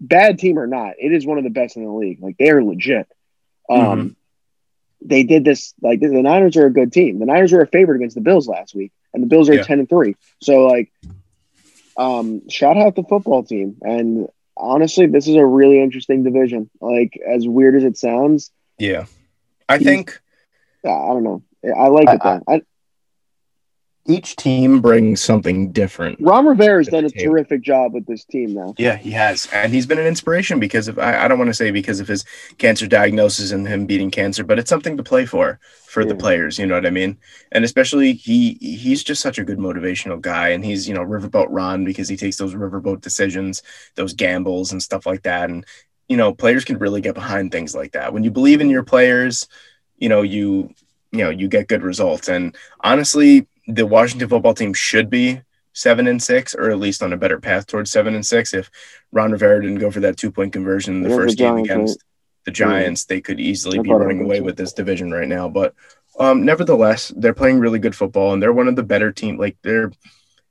bad 0.00 0.38
team 0.38 0.58
or 0.58 0.66
not, 0.66 0.94
it 0.98 1.12
is 1.12 1.26
one 1.26 1.38
of 1.38 1.44
the 1.44 1.50
best 1.50 1.76
in 1.76 1.84
the 1.84 1.90
league. 1.90 2.22
Like 2.22 2.36
they're 2.38 2.62
legit. 2.62 3.08
Um, 3.68 3.78
Mm-hmm. 3.78 5.08
they 5.08 5.22
did 5.24 5.44
this 5.44 5.74
like 5.82 6.00
the 6.00 6.08
Niners 6.08 6.56
are 6.56 6.66
a 6.66 6.72
good 6.72 6.92
team. 6.92 7.18
The 7.18 7.26
Niners 7.26 7.52
were 7.52 7.62
a 7.62 7.66
favorite 7.66 7.96
against 7.96 8.14
the 8.14 8.20
Bills 8.22 8.46
last 8.48 8.74
week, 8.74 8.92
and 9.12 9.22
the 9.22 9.26
Bills 9.26 9.48
are 9.48 9.54
Yeah. 9.54 9.62
ten 9.62 9.80
and 9.80 9.88
three. 9.88 10.16
So 10.40 10.66
like, 10.66 10.92
um, 11.96 12.48
shout 12.48 12.76
out 12.76 12.94
the 12.96 13.04
football 13.04 13.44
team. 13.44 13.76
And 13.82 14.28
honestly, 14.56 15.06
this 15.06 15.28
is 15.28 15.36
a 15.36 15.44
really 15.44 15.80
interesting 15.80 16.22
division. 16.22 16.70
Like 16.80 17.18
as 17.26 17.46
weird 17.46 17.76
as 17.76 17.84
it 17.84 17.96
sounds, 17.96 18.50
yeah. 18.78 19.06
I 19.68 19.78
think 19.78 20.20
I 20.84 20.88
I 20.88 21.08
don't 21.08 21.24
know. 21.24 21.42
I 21.64 21.88
like 21.88 22.08
it 22.08 22.20
I- 22.22 22.38
though. 22.38 22.42
I, 22.48 22.62
each 24.06 24.36
team 24.36 24.80
brings 24.80 25.22
something 25.22 25.72
different. 25.72 26.18
Ron 26.20 26.46
Rivera's 26.46 26.88
At 26.88 26.92
done 26.92 27.04
a 27.06 27.10
table. 27.10 27.32
terrific 27.32 27.62
job 27.62 27.94
with 27.94 28.06
this 28.06 28.24
team 28.24 28.52
now. 28.52 28.74
Yeah, 28.76 28.96
he 28.96 29.10
has. 29.12 29.46
And 29.52 29.72
he's 29.72 29.86
been 29.86 29.98
an 29.98 30.06
inspiration 30.06 30.60
because 30.60 30.88
of, 30.88 30.98
I, 30.98 31.24
I 31.24 31.28
don't 31.28 31.38
want 31.38 31.48
to 31.48 31.54
say 31.54 31.70
because 31.70 32.00
of 32.00 32.08
his 32.08 32.24
cancer 32.58 32.86
diagnosis 32.86 33.50
and 33.52 33.66
him 33.66 33.86
beating 33.86 34.10
cancer, 34.10 34.44
but 34.44 34.58
it's 34.58 34.68
something 34.68 34.96
to 34.98 35.02
play 35.02 35.24
for, 35.24 35.58
for 35.86 36.04
the 36.04 36.14
players. 36.14 36.58
You 36.58 36.66
know 36.66 36.74
what 36.74 36.86
I 36.86 36.90
mean? 36.90 37.16
And 37.52 37.64
especially 37.64 38.12
he, 38.12 38.58
he's 38.60 39.02
just 39.02 39.22
such 39.22 39.38
a 39.38 39.44
good 39.44 39.58
motivational 39.58 40.20
guy. 40.20 40.48
And 40.48 40.64
he's, 40.64 40.86
you 40.86 40.94
know, 40.94 41.00
Riverboat 41.00 41.46
Ron 41.48 41.84
because 41.84 42.08
he 42.08 42.16
takes 42.16 42.36
those 42.36 42.54
riverboat 42.54 43.00
decisions, 43.00 43.62
those 43.94 44.12
gambles 44.12 44.72
and 44.72 44.82
stuff 44.82 45.06
like 45.06 45.22
that. 45.22 45.48
And, 45.48 45.64
you 46.08 46.18
know, 46.18 46.34
players 46.34 46.66
can 46.66 46.78
really 46.78 47.00
get 47.00 47.14
behind 47.14 47.52
things 47.52 47.74
like 47.74 47.92
that. 47.92 48.12
When 48.12 48.22
you 48.22 48.30
believe 48.30 48.60
in 48.60 48.68
your 48.68 48.82
players, 48.82 49.48
you 49.96 50.10
know, 50.10 50.20
you, 50.20 50.74
you 51.10 51.24
know, 51.24 51.30
you 51.30 51.48
get 51.48 51.68
good 51.68 51.82
results. 51.82 52.28
And 52.28 52.54
honestly, 52.80 53.46
the 53.66 53.86
Washington 53.86 54.28
football 54.28 54.54
team 54.54 54.72
should 54.74 55.10
be 55.10 55.40
seven 55.72 56.06
and 56.06 56.22
six, 56.22 56.54
or 56.54 56.70
at 56.70 56.78
least 56.78 57.02
on 57.02 57.12
a 57.12 57.16
better 57.16 57.40
path 57.40 57.66
towards 57.66 57.90
seven 57.90 58.14
and 58.14 58.24
six. 58.24 58.54
If 58.54 58.70
Ron 59.12 59.32
Rivera 59.32 59.62
didn't 59.62 59.78
go 59.78 59.90
for 59.90 60.00
that 60.00 60.16
two 60.16 60.30
point 60.30 60.52
conversion 60.52 60.96
in 60.96 61.02
the 61.02 61.08
Against 61.08 61.18
the 61.18 61.26
first 61.26 61.38
game 61.38 61.54
Giants, 61.54 61.70
against 61.70 62.04
the 62.44 62.50
Giants, 62.50 63.04
they 63.04 63.20
could 63.20 63.40
easily 63.40 63.78
I 63.78 63.82
be 63.82 63.92
running 63.92 64.22
away 64.22 64.40
with 64.40 64.56
this 64.56 64.72
division 64.72 65.10
right 65.10 65.28
now. 65.28 65.48
But 65.48 65.74
um, 66.18 66.44
nevertheless, 66.44 67.12
they're 67.16 67.34
playing 67.34 67.58
really 67.58 67.78
good 67.78 67.96
football, 67.96 68.32
and 68.32 68.42
they're 68.42 68.52
one 68.52 68.68
of 68.68 68.76
the 68.76 68.82
better 68.82 69.12
team. 69.12 69.38
Like 69.38 69.56
they're 69.62 69.92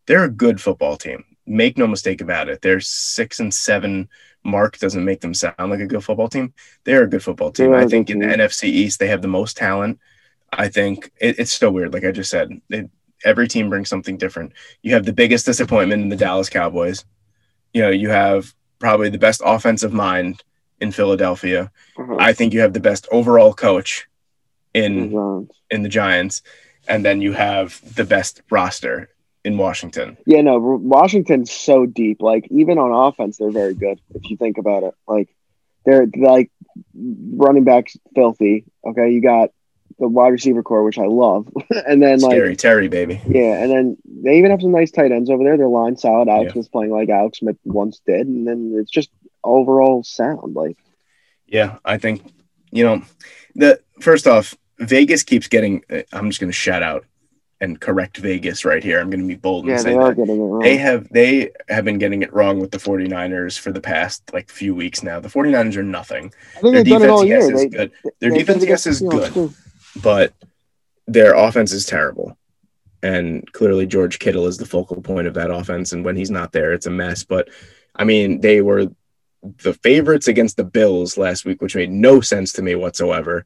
they're 0.05 0.26
a 0.26 0.30
good 0.30 0.61
football 0.61 0.97
team. 0.97 1.24
Make 1.45 1.78
no 1.78 1.88
mistake 1.88 2.22
about 2.22 2.49
it. 2.49 2.61
They're 2.61 2.80
six 2.80 3.39
and 3.39 3.53
seven 3.53 4.09
mark 4.43 4.78
doesn't 4.78 5.05
make 5.05 5.22
them 5.22 5.34
sound 5.34 5.55
like 5.57 5.80
a 5.80 5.88
good 5.88 6.03
football 6.03 6.28
team. 6.28 6.53
They're 6.84 7.03
a 7.03 7.09
good 7.09 7.24
football 7.24 7.51
team. 7.51 7.72
They 7.72 7.78
are 7.78 7.80
a 7.80 7.86
I 7.86 7.88
think 7.88 8.09
in 8.09 8.20
the. 8.20 8.26
NFC 8.28 8.66
East 8.66 8.99
they 8.99 9.07
have 9.07 9.22
the 9.22 9.28
most 9.28 9.57
talent. 9.57 9.99
I 10.51 10.68
think 10.68 11.11
it, 11.20 11.39
it's 11.39 11.53
so 11.53 11.72
weird. 11.72 11.93
Like 11.93 12.03
I 12.03 12.11
just 12.11 12.30
said, 12.30 12.61
it, 12.70 12.89
every 13.24 13.48
team 13.48 13.70
brings 13.70 13.90
something 13.90 14.18
different. 14.18 14.54
You 14.82 14.94
have 14.94 15.06
the 15.06 15.14
biggest 15.14 15.46
disappointment 15.46 16.02
in 16.02 16.10
the 16.10 16.16
Dallas 16.16 16.50
Cowboys. 16.50 17.06
You 17.74 17.82
know, 17.82 17.90
you 17.90 18.10
have 18.10 18.54
probably 18.80 19.10
the 19.10 19.18
best 19.18 19.42
offensive 19.44 19.94
mind 19.94 20.44
in 20.80 20.92
Philadelphia. 20.92 21.72
Uh-huh. 21.98 22.18
I 22.20 22.34
think 22.34 22.54
you 22.54 22.60
have 22.62 22.74
the 22.74 22.80
best 22.80 23.08
overall 23.12 23.54
coach 23.54 24.08
in 24.74 25.12
Giants. 25.12 25.60
in 25.70 25.84
the 25.84 25.90
Giants, 25.90 26.42
and 26.88 27.06
then 27.06 27.22
you 27.22 27.34
have 27.34 27.80
the 27.96 28.04
best 28.04 28.42
roster 28.50 29.10
in 29.44 29.58
Washington. 29.58 30.18
Yeah, 30.26 30.42
no, 30.42 30.58
Washington's 30.60 31.52
so 31.52 31.86
deep. 31.86 32.22
Like 32.22 32.48
even 32.50 32.78
on 32.78 32.92
offense, 32.92 33.38
they're 33.38 33.52
very 33.52 33.74
good 33.74 34.00
if 34.16 34.30
you 34.30 34.38
think 34.38 34.58
about 34.58 34.84
it. 34.84 34.94
Like 35.08 35.30
they're 35.86 36.08
like 36.16 36.52
running 36.94 37.64
backs 37.64 37.98
filthy. 38.16 38.66
Okay, 38.86 39.12
you 39.12 39.22
got 39.22 39.52
the 40.04 40.10
wide 40.10 40.30
receiver 40.34 40.62
corps, 40.62 40.84
which 40.84 40.97
I 40.99 41.06
love, 41.06 41.47
and 41.88 42.01
then 42.01 42.20
like 42.20 42.32
Scary 42.32 42.56
Terry, 42.56 42.88
baby. 42.89 43.22
yeah, 43.28 43.64
and 43.64 43.72
then 43.72 43.97
they 44.06 44.38
even 44.38 44.51
have 44.51 44.62
some 44.62 44.72
nice 44.72 44.91
tight 44.91 45.12
ends 45.12 45.30
over 45.30 45.43
there. 45.43 45.58
Their 45.58 45.68
line 45.68 45.95
solid. 45.97 46.28
Alex 46.28 46.47
Yeah. 46.49 46.54
Smith's 46.54 46.68
playing 46.70 46.91
like 46.91 47.10
Alex 47.10 47.39
Smith 47.39 47.58
once 47.64 48.01
did, 48.06 48.28
and 48.28 48.47
then 48.47 48.76
it's 48.78 48.91
just 48.91 49.10
overall 49.43 50.04
sound. 50.04 50.56
Like 50.56 50.78
Yeah, 51.48 51.78
I 51.86 51.98
think 51.98 52.22
you 52.72 52.84
know 52.84 53.02
the 53.56 53.80
first 54.02 54.28
off, 54.28 54.56
Vegas 54.80 55.23
keeps 55.23 55.48
getting. 55.48 55.84
uh, 55.90 56.02
I'm 56.11 56.30
just 56.30 56.40
going 56.40 56.49
to 56.52 56.53
shout 56.53 56.84
out 56.84 57.06
and 57.61 57.80
correct 57.80 58.18
Vegas 58.18 58.65
right 58.65 58.84
here. 58.84 58.99
I'm 58.99 59.10
going 59.10 59.22
to 59.22 59.28
be 59.28 59.36
bold 59.36 59.64
and 59.64 59.72
yeah, 59.72 59.78
say 59.78 59.91
they 59.91 59.95
are 59.98 60.10
that 60.10 60.15
getting 60.18 60.36
it 60.36 60.44
wrong. 60.44 60.60
they 60.61 60.76
have 60.76 61.07
they 61.10 61.52
have 61.69 61.86
been 61.86 61.98
getting 61.98 62.22
it 62.22 62.34
wrong 62.34 62.60
with 62.60 62.72
the 62.72 62.78
49ers 62.78 63.57
for 63.57 63.72
the 63.72 63.80
past 63.80 64.22
like 64.34 64.49
few 64.49 64.76
weeks 64.76 65.02
now. 65.02 65.22
The 65.22 65.30
49ers 65.30 65.78
are 65.78 65.84
nothing. 65.84 66.34
I 66.57 66.60
think 66.60 66.73
Their 66.73 66.84
they've 66.84 66.99
done 66.99 67.03
it 67.03 67.07
defense, 67.07 67.26
yes, 67.30 67.61
is 67.61 67.65
good. 67.73 67.91
Their 68.19 68.30
defense, 68.32 68.65
yes, 68.65 68.86
is 68.88 68.99
good. 69.02 69.53
But 70.02 70.34
their 71.07 71.34
offense 71.36 71.72
is 71.72 71.86
terrible. 71.86 72.38
And 73.02 73.52
clearly, 73.52 73.86
George 73.86 74.20
Kittle 74.20 74.48
is 74.48 74.57
the 74.57 74.65
focal 74.65 75.02
point 75.02 75.28
of 75.28 75.34
that 75.34 75.52
offense. 75.52 75.91
And 75.91 76.06
when 76.06 76.15
he's 76.15 76.32
not 76.32 76.53
there, 76.53 76.74
it's 76.74 76.86
a 76.86 76.90
mess. 76.91 77.24
But 77.24 77.49
I 77.95 78.06
mean, 78.06 78.40
they 78.40 78.61
were 78.61 78.88
the 79.41 79.74
favorites 79.74 80.28
against 80.28 80.56
the 80.56 80.64
Bills 80.64 81.18
last 81.18 81.44
week, 81.44 81.61
which 81.61 81.76
made 81.76 81.91
no 81.91 82.22
sense 82.22 82.53
to 82.53 82.61
me 82.61 82.76
whatsoever. 82.76 83.45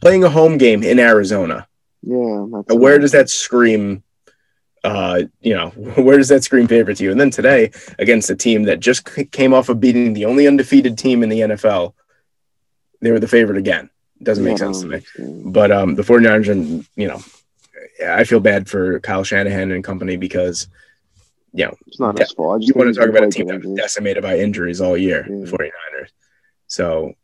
Playing 0.00 0.24
a 0.24 0.30
home 0.30 0.58
game 0.58 0.82
in 0.82 0.98
Arizona, 0.98 1.68
Yeah, 2.02 2.46
where 2.74 2.98
does 2.98 3.12
that 3.12 3.30
scream? 3.30 4.02
Uh, 4.82 5.22
you 5.40 5.54
know, 5.54 5.68
where 6.02 6.16
does 6.16 6.28
that 6.28 6.44
scream 6.44 6.66
favorite 6.66 6.96
to 6.96 7.04
you? 7.04 7.10
And 7.10 7.20
then 7.20 7.30
today, 7.30 7.70
against 7.98 8.30
a 8.30 8.36
team 8.36 8.64
that 8.64 8.80
just 8.80 9.08
came 9.30 9.52
off 9.52 9.68
of 9.68 9.80
beating 9.80 10.14
the 10.14 10.24
only 10.24 10.46
undefeated 10.46 10.96
team 10.96 11.22
in 11.22 11.28
the 11.28 11.40
NFL, 11.40 11.92
they 13.00 13.10
were 13.10 13.20
the 13.20 13.28
favorite 13.28 13.58
again. 13.58 13.90
Doesn't 14.22 14.44
make 14.44 14.52
Yeah, 14.58 14.72
sense 14.72 14.80
to 14.82 14.86
me. 14.86 15.42
But 15.50 15.70
um, 15.72 15.94
the 15.94 16.02
49ers, 16.02 16.48
and 16.48 16.86
you 16.96 17.08
know, 17.08 17.20
I 18.06 18.24
feel 18.24 18.40
bad 18.40 18.68
for 18.68 19.00
Kyle 19.00 19.24
Shanahan 19.24 19.70
and 19.72 19.82
company 19.84 20.16
because 20.16 20.68
you 21.52 21.64
know 21.66 21.74
It's 21.86 22.00
not 22.00 22.16
Yeah, 22.18 22.24
his 22.24 22.32
fault. 22.32 22.62
You 22.62 22.72
want 22.76 22.94
to 22.94 23.00
talk 23.00 23.08
about 23.08 23.24
a 23.24 23.28
team 23.30 23.46
that 23.48 23.64
was 23.64 23.76
decimated 23.76 24.22
by 24.22 24.38
injuries 24.38 24.80
all 24.80 24.96
year, 24.96 25.26
Yeah. 25.28 25.44
the 25.44 25.50
49ers. 25.50 26.08
So 26.66 27.14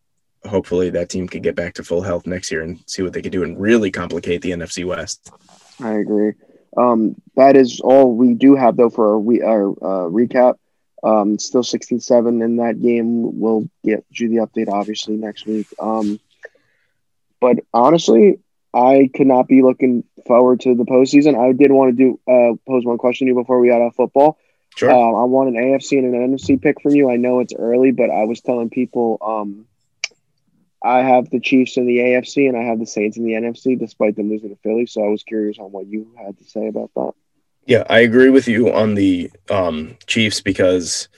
hopefully 0.45 0.91
that 0.91 1.09
team 1.09 1.29
could 1.29 1.43
get 1.43 1.55
back 1.55 1.75
to 1.75 1.85
full 1.85 2.03
health 2.03 2.27
next 2.27 2.51
year 2.51 2.62
and 2.62 2.79
see 2.87 3.03
what 3.03 3.12
they 3.12 3.23
could 3.23 3.33
do 3.33 3.43
and 3.43 3.61
really 3.61 3.91
complicate 3.91 4.43
the 4.43 4.51
NFC 4.53 4.85
West. 4.87 5.31
I 5.81 5.95
agree. 5.95 6.33
Um, 6.77 7.17
that 7.37 7.57
is 7.57 7.81
all 7.81 8.15
we 8.15 8.35
do 8.35 8.55
have 8.55 8.77
though 8.77 8.91
for 8.91 9.12
our 9.15 9.19
we 9.19 9.43
our 9.43 9.71
uh, 9.71 10.09
recap. 10.09 10.55
Um, 11.03 11.39
still 11.39 11.62
16-7 11.62 12.45
in 12.45 12.57
that 12.57 12.81
game. 12.81 13.39
We'll 13.41 13.69
get 13.83 14.05
you 14.11 14.29
the 14.29 14.37
update 14.47 14.69
obviously 14.69 15.17
next 15.17 15.47
week. 15.47 15.67
Um, 15.79 16.21
but 17.41 17.61
honestly, 17.73 18.41
I 18.73 19.11
could 19.15 19.27
not 19.27 19.49
be 19.49 19.62
looking 19.62 20.05
forward 20.27 20.61
to 20.61 20.75
the 20.75 20.85
postseason. 20.85 21.39
I 21.39 21.53
did 21.53 21.73
want 21.73 21.97
to 21.97 22.05
do 22.05 22.21
uh, 22.31 22.55
pose 22.67 22.85
one 22.85 22.99
question 22.99 23.27
to 23.27 23.33
you 23.33 23.35
before 23.35 23.59
we 23.59 23.69
got 23.69 23.81
off 23.81 23.97
football. 23.97 24.39
Sure. 24.77 24.91
Um, 24.91 25.15
I 25.17 25.25
want 25.25 25.49
an 25.49 25.57
AFC 25.57 25.99
and 25.99 26.15
an 26.15 26.37
NFC 26.37 26.61
pick 26.61 26.81
from 26.81 26.95
you. 26.95 27.11
I 27.11 27.17
know 27.17 27.41
it's 27.41 27.55
early, 27.59 27.91
but 27.91 28.11
I 28.11 28.25
was 28.25 28.41
telling 28.41 28.71
people 28.71 29.19
um, 29.21 29.67
I 30.83 30.99
have 30.99 31.29
the 31.31 31.41
Chiefs 31.41 31.77
in 31.77 31.87
the 31.87 31.99
AFC 31.99 32.49
and 32.49 32.57
I 32.57 32.62
have 32.62 32.79
the 32.79 32.87
Saints 32.87 33.17
in 33.17 33.25
the 33.25 33.33
NFC, 33.33 33.79
despite 33.79 34.17
them 34.17 34.31
losing 34.31 34.51
to 34.51 34.57
Philly. 34.62 34.87
So 34.87 35.05
I 35.05 35.09
was 35.09 35.25
curious 35.25 35.59
on 35.59 35.73
what 35.73 35.87
you 35.87 36.15
had 36.17 36.39
to 36.39 36.45
say 36.45 36.69
about 36.69 36.91
that. 36.95 37.12
Yeah, 37.67 37.85
I 37.91 38.01
agree 38.01 38.31
with 38.31 38.49
you 38.49 38.73
on 38.73 38.95
the 38.95 39.31
um, 39.51 39.97
Chiefs 40.07 40.41
because 40.41 41.09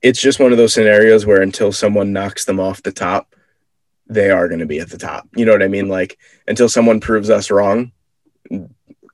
it's 0.00 0.20
just 0.20 0.38
one 0.38 0.52
of 0.52 0.58
those 0.58 0.72
scenarios 0.72 1.26
where 1.26 1.42
until 1.42 1.72
someone 1.72 2.12
knocks 2.12 2.44
them 2.44 2.60
off 2.60 2.82
the 2.82 2.92
top, 2.92 3.31
they 4.06 4.30
are 4.30 4.48
going 4.48 4.60
to 4.60 4.66
be 4.66 4.80
at 4.80 4.90
the 4.90 4.98
top. 4.98 5.28
You 5.34 5.44
know 5.44 5.52
what 5.52 5.62
I 5.62 5.68
mean? 5.68 5.88
Like 5.88 6.18
until 6.46 6.68
someone 6.68 7.00
proves 7.00 7.30
us 7.30 7.50
wrong, 7.50 7.92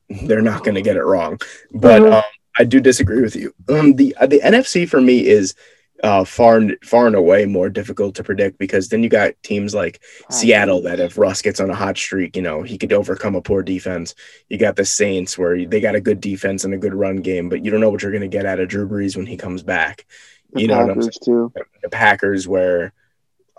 they're 0.09 0.43
not 0.43 0.65
going 0.65 0.75
to 0.75 0.83
get 0.83 0.97
it 0.97 1.05
wrong. 1.05 1.39
But 1.73 2.03
um, 2.03 2.23
I 2.59 2.65
do 2.65 2.81
disagree 2.81 3.23
with 3.23 3.37
you. 3.37 3.55
Um, 3.69 3.95
the 3.95 4.17
uh, 4.17 4.27
the 4.27 4.41
NFC 4.41 4.89
for 4.89 5.01
me 5.01 5.27
is 5.27 5.55
uh, 6.03 6.25
far 6.25 6.63
far 6.85 7.07
and 7.07 7.17
away 7.17 7.45
more 7.45 7.69
difficult 7.69 8.15
to 8.17 8.25
predict 8.25 8.59
because 8.59 8.89
then 8.89 9.03
you 9.03 9.09
got 9.09 9.33
teams 9.43 9.75
like 9.75 10.01
Seattle 10.31 10.83
that 10.83 11.01
if 11.01 11.19
Russ 11.19 11.43
gets 11.43 11.61
on 11.61 11.71
a 11.71 11.75
hot 11.75 11.97
streak, 11.97 12.37
you 12.37 12.43
know, 12.43 12.63
he 12.63 12.79
could 12.79 12.93
overcome 12.93 13.35
a 13.35 13.43
poor 13.43 13.63
defense. 13.63 14.15
You 14.49 14.59
got 14.59 14.77
the 14.77 14.85
Saints 14.85 15.37
where 15.37 15.65
they 15.65 15.81
got 15.81 15.97
a 15.97 16.01
good 16.01 16.21
defense 16.21 16.65
and 16.65 16.73
a 16.73 16.79
good 16.79 16.95
run 16.95 17.17
game, 17.17 17.49
but 17.49 17.65
you 17.65 17.71
don't 17.71 17.81
know 17.81 17.91
what 17.91 18.03
you're 18.03 18.13
going 18.13 18.23
to 18.23 18.29
get 18.29 18.47
out 18.47 18.61
of 18.61 18.69
Drew 18.69 18.89
Brees 18.89 19.17
when 19.17 19.27
he 19.27 19.37
comes 19.37 19.63
back. 19.63 20.07
The 20.53 20.63
You 20.63 20.69
know 20.69 20.79
what 20.79 20.91
I'm 20.91 21.01
Packers 21.01 21.19
too. 21.19 21.53
The 21.83 21.89
Packers 21.91 22.49
where 22.49 22.93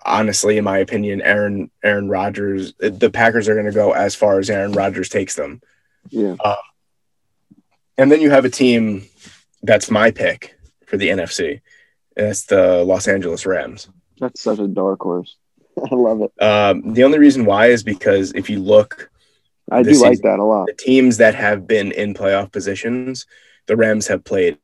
honestly 0.06 0.58
in 0.58 0.64
my 0.64 0.78
opinion 0.78 1.22
Aaron 1.22 1.70
Aaron 1.84 2.10
Rodgers 2.10 2.74
the 2.80 3.10
Packers 3.12 3.48
are 3.48 3.54
going 3.54 3.66
to 3.66 3.72
go 3.72 3.92
as 3.92 4.16
far 4.16 4.40
as 4.40 4.50
Aaron 4.50 4.72
Rodgers 4.72 5.10
takes 5.10 5.36
them. 5.36 5.62
Yeah. 6.10 6.36
And 7.98 8.12
then 8.12 8.22
you 8.22 8.30
have 8.30 8.46
a 8.46 8.50
team 8.50 9.06
that's 9.62 9.92
my 9.92 10.12
pick 10.12 10.58
for 10.86 10.98
the 10.98 11.10
NFC. 11.10 11.62
And 12.16 12.28
that's 12.28 12.46
the 12.46 12.84
Los 12.84 13.08
Angeles 13.08 13.46
Rams. 13.46 13.90
That's 14.20 14.42
such 14.42 14.60
a 14.60 14.68
dark 14.68 15.02
horse. 15.02 15.36
I 15.92 15.96
love 15.96 16.22
it. 16.22 16.44
Um, 16.44 16.94
the 16.94 17.04
only 17.04 17.20
reason 17.20 17.46
why 17.46 17.68
is 17.68 17.84
because 17.84 18.32
if 18.34 18.50
you 18.50 18.60
look 18.60 19.10
I 19.72 19.84
do 19.84 19.90
This 19.90 20.02
like 20.02 20.22
that 20.22 20.40
a 20.40 20.44
lot. 20.44 20.68
the 20.68 20.74
teams 20.74 21.18
that 21.18 21.36
have 21.36 21.68
been 21.68 21.92
in 21.92 22.14
playoff 22.14 22.52
positions, 22.52 23.26
the 23.68 23.76
Rams 23.76 24.08
have 24.08 24.24
played 24.24 24.58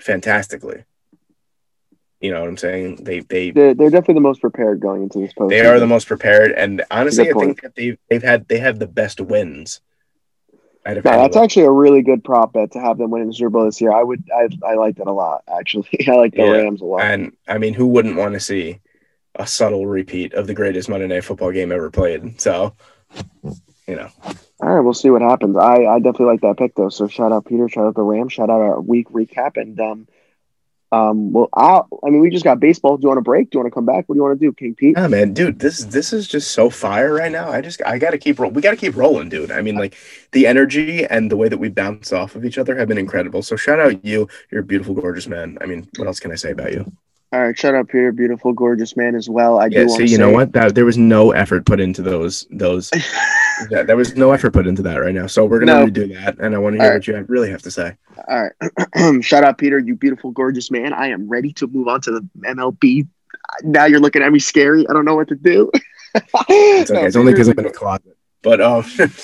fantastically. 0.00 0.84
You 2.22 2.30
know 2.30 2.40
what 2.40 2.48
I'm 2.48 2.56
saying? 2.56 3.02
They 3.02 3.20
they 3.20 3.50
They're, 3.50 3.74
they're 3.74 3.90
definitely 3.90 4.14
the 4.14 4.20
most 4.20 4.40
prepared 4.40 4.80
going 4.80 5.02
into 5.02 5.18
this 5.18 5.32
post. 5.32 5.50
they 5.50 5.66
are 5.66 5.80
the 5.80 5.86
most 5.88 6.06
prepared, 6.06 6.52
and 6.52 6.82
honestly, 6.90 7.28
I 7.28 7.32
think 7.32 7.62
that 7.62 7.74
they've 7.74 7.98
they've 8.08 8.22
had 8.22 8.46
they 8.46 8.58
have 8.58 8.78
the 8.78 8.86
best 8.86 9.20
wins. 9.20 9.80
No, 10.84 11.00
that's 11.00 11.36
actually 11.36 11.62
a 11.66 11.70
really 11.70 12.02
good 12.02 12.24
prop 12.24 12.54
bet 12.54 12.72
to 12.72 12.80
have 12.80 12.98
them 12.98 13.10
win 13.10 13.22
in 13.22 13.28
the 13.28 13.34
Super 13.34 13.50
Bowl 13.50 13.64
this 13.66 13.80
year. 13.80 13.92
I 13.92 14.02
would, 14.02 14.24
I, 14.34 14.48
I 14.66 14.74
like 14.74 14.96
that 14.96 15.06
a 15.06 15.12
lot. 15.12 15.42
Actually, 15.46 15.88
I 16.08 16.12
like 16.16 16.32
the 16.32 16.42
Yeah. 16.42 16.50
Rams 16.50 16.80
a 16.80 16.84
lot. 16.84 17.02
and 17.02 17.36
I 17.46 17.58
mean, 17.58 17.72
who 17.74 17.86
wouldn't 17.86 18.16
want 18.16 18.32
to 18.34 18.40
see 18.40 18.80
a 19.36 19.46
subtle 19.46 19.86
repeat 19.86 20.34
of 20.34 20.48
the 20.48 20.54
greatest 20.54 20.88
Monday 20.88 21.06
Night 21.06 21.22
Football 21.24 21.52
game 21.52 21.70
ever 21.70 21.88
played? 21.90 22.40
So, 22.40 22.74
you 23.86 23.94
know, 23.94 24.08
All 24.60 24.68
right, 24.74 24.80
we'll 24.80 24.92
see 24.94 25.10
what 25.10 25.22
happens. 25.22 25.56
I, 25.56 25.84
I 25.84 25.98
definitely 25.98 26.26
like 26.26 26.40
that 26.40 26.56
pick 26.58 26.74
though. 26.74 26.88
So 26.88 27.06
shout 27.06 27.30
out 27.30 27.46
Peter, 27.46 27.68
shout 27.68 27.86
out 27.86 27.94
the 27.94 28.02
Rams, 28.02 28.32
shout 28.32 28.50
out 28.50 28.60
our 28.60 28.80
week 28.80 29.08
recap, 29.10 29.56
and 29.60 29.78
um, 29.80 30.08
um, 30.92 31.32
well, 31.32 31.48
I, 31.54 31.80
I 32.06 32.10
mean, 32.10 32.20
we 32.20 32.30
just 32.30 32.44
got 32.44 32.60
baseball. 32.60 32.98
Do 32.98 33.02
you 33.04 33.08
want 33.08 33.18
to 33.18 33.22
break? 33.22 33.50
Do 33.50 33.56
you 33.56 33.60
want 33.60 33.72
to 33.72 33.74
come 33.74 33.86
back? 33.86 34.08
What 34.08 34.14
do 34.14 34.18
you 34.18 34.22
want 34.22 34.38
to 34.38 34.46
do, 34.46 34.52
King 34.52 34.74
Pete? 34.74 34.96
yeah, 34.96 35.08
man, 35.08 35.32
dude, 35.32 35.58
this 35.58 35.84
this 35.86 36.12
is 36.12 36.28
just 36.28 36.52
so 36.52 36.68
fire 36.68 37.14
right 37.14 37.32
now. 37.32 37.50
I 37.50 37.62
just 37.62 37.80
I 37.86 37.98
gotta 37.98 38.18
keep 38.18 38.38
roll. 38.38 38.50
We 38.50 38.60
gotta 38.60 38.76
keep 38.76 38.94
rolling, 38.94 39.30
dude. 39.30 39.50
I 39.50 39.62
mean, 39.62 39.76
like 39.76 39.96
the 40.32 40.46
energy 40.46 41.06
and 41.06 41.30
the 41.30 41.36
way 41.36 41.48
that 41.48 41.58
we 41.58 41.70
bounce 41.70 42.12
off 42.12 42.36
of 42.36 42.44
each 42.44 42.58
other 42.58 42.76
have 42.76 42.88
been 42.88 42.98
incredible. 42.98 43.42
So 43.42 43.56
shout 43.56 43.80
out 43.80 44.04
you. 44.04 44.28
You're 44.50 44.60
a 44.60 44.64
beautiful, 44.64 44.94
gorgeous 44.94 45.26
man. 45.26 45.56
I 45.62 45.66
mean, 45.66 45.88
what 45.96 46.06
else 46.06 46.20
can 46.20 46.30
I 46.30 46.36
say 46.36 46.50
about 46.52 46.72
you? 46.72 46.92
All 47.32 47.40
right, 47.40 47.58
shout 47.58 47.74
out 47.74 47.88
Peter, 47.88 48.12
beautiful, 48.12 48.52
gorgeous 48.52 48.94
man 48.96 49.14
as 49.14 49.28
well. 49.28 49.58
I 49.58 49.64
Yeah, 49.66 49.84
do 49.84 49.88
see, 49.88 49.88
want 49.88 49.96
to 49.98 50.02
you 50.04 50.08
say, 50.16 50.16
know 50.18 50.30
what? 50.30 50.52
That 50.52 50.74
there 50.74 50.84
was 50.84 50.98
no 50.98 51.30
effort 51.32 51.64
put 51.64 51.80
into 51.80 52.02
those 52.02 52.46
those. 52.50 52.90
that, 53.70 53.84
there 53.86 53.96
was 53.96 54.14
no 54.16 54.32
effort 54.32 54.52
put 54.52 54.66
into 54.66 54.82
that 54.82 54.96
right 54.96 55.14
now. 55.14 55.26
So 55.26 55.46
we're 55.46 55.60
gonna 55.60 55.80
No. 55.80 55.86
redo 55.86 56.12
that, 56.14 56.38
and 56.40 56.54
I 56.54 56.58
want 56.58 56.74
to 56.76 56.80
hear 56.82 56.90
right. 56.90 56.96
what 56.96 57.06
you 57.06 57.14
have, 57.14 57.30
really 57.30 57.50
have 57.50 57.62
to 57.62 57.70
say. 57.70 57.96
All 58.28 58.50
right, 59.00 59.24
shout 59.24 59.44
out 59.44 59.56
Peter, 59.56 59.78
you 59.78 59.96
beautiful, 59.96 60.30
gorgeous 60.30 60.70
man. 60.70 60.92
I 60.92 61.08
am 61.08 61.26
ready 61.26 61.52
to 61.54 61.66
move 61.66 61.88
on 61.88 62.02
to 62.02 62.10
the 62.10 62.28
MLB. 62.44 63.08
Now 63.62 63.86
you're 63.86 64.00
looking 64.00 64.22
at 64.22 64.30
me 64.30 64.38
scary. 64.38 64.86
I 64.88 64.92
don't 64.92 65.06
know 65.06 65.16
what 65.16 65.28
to 65.28 65.34
do. 65.34 65.70
It's 66.14 66.90
okay. 66.90 67.06
it's 67.06 67.16
only 67.16 67.32
because 67.32 67.48
I'm 67.48 67.58
in 67.58 67.64
a 67.64 67.70
closet. 67.72 68.18
But 68.42 68.60
um, 68.60 68.84
no, 68.98 69.06
no, 69.06 69.06
it's 69.06 69.20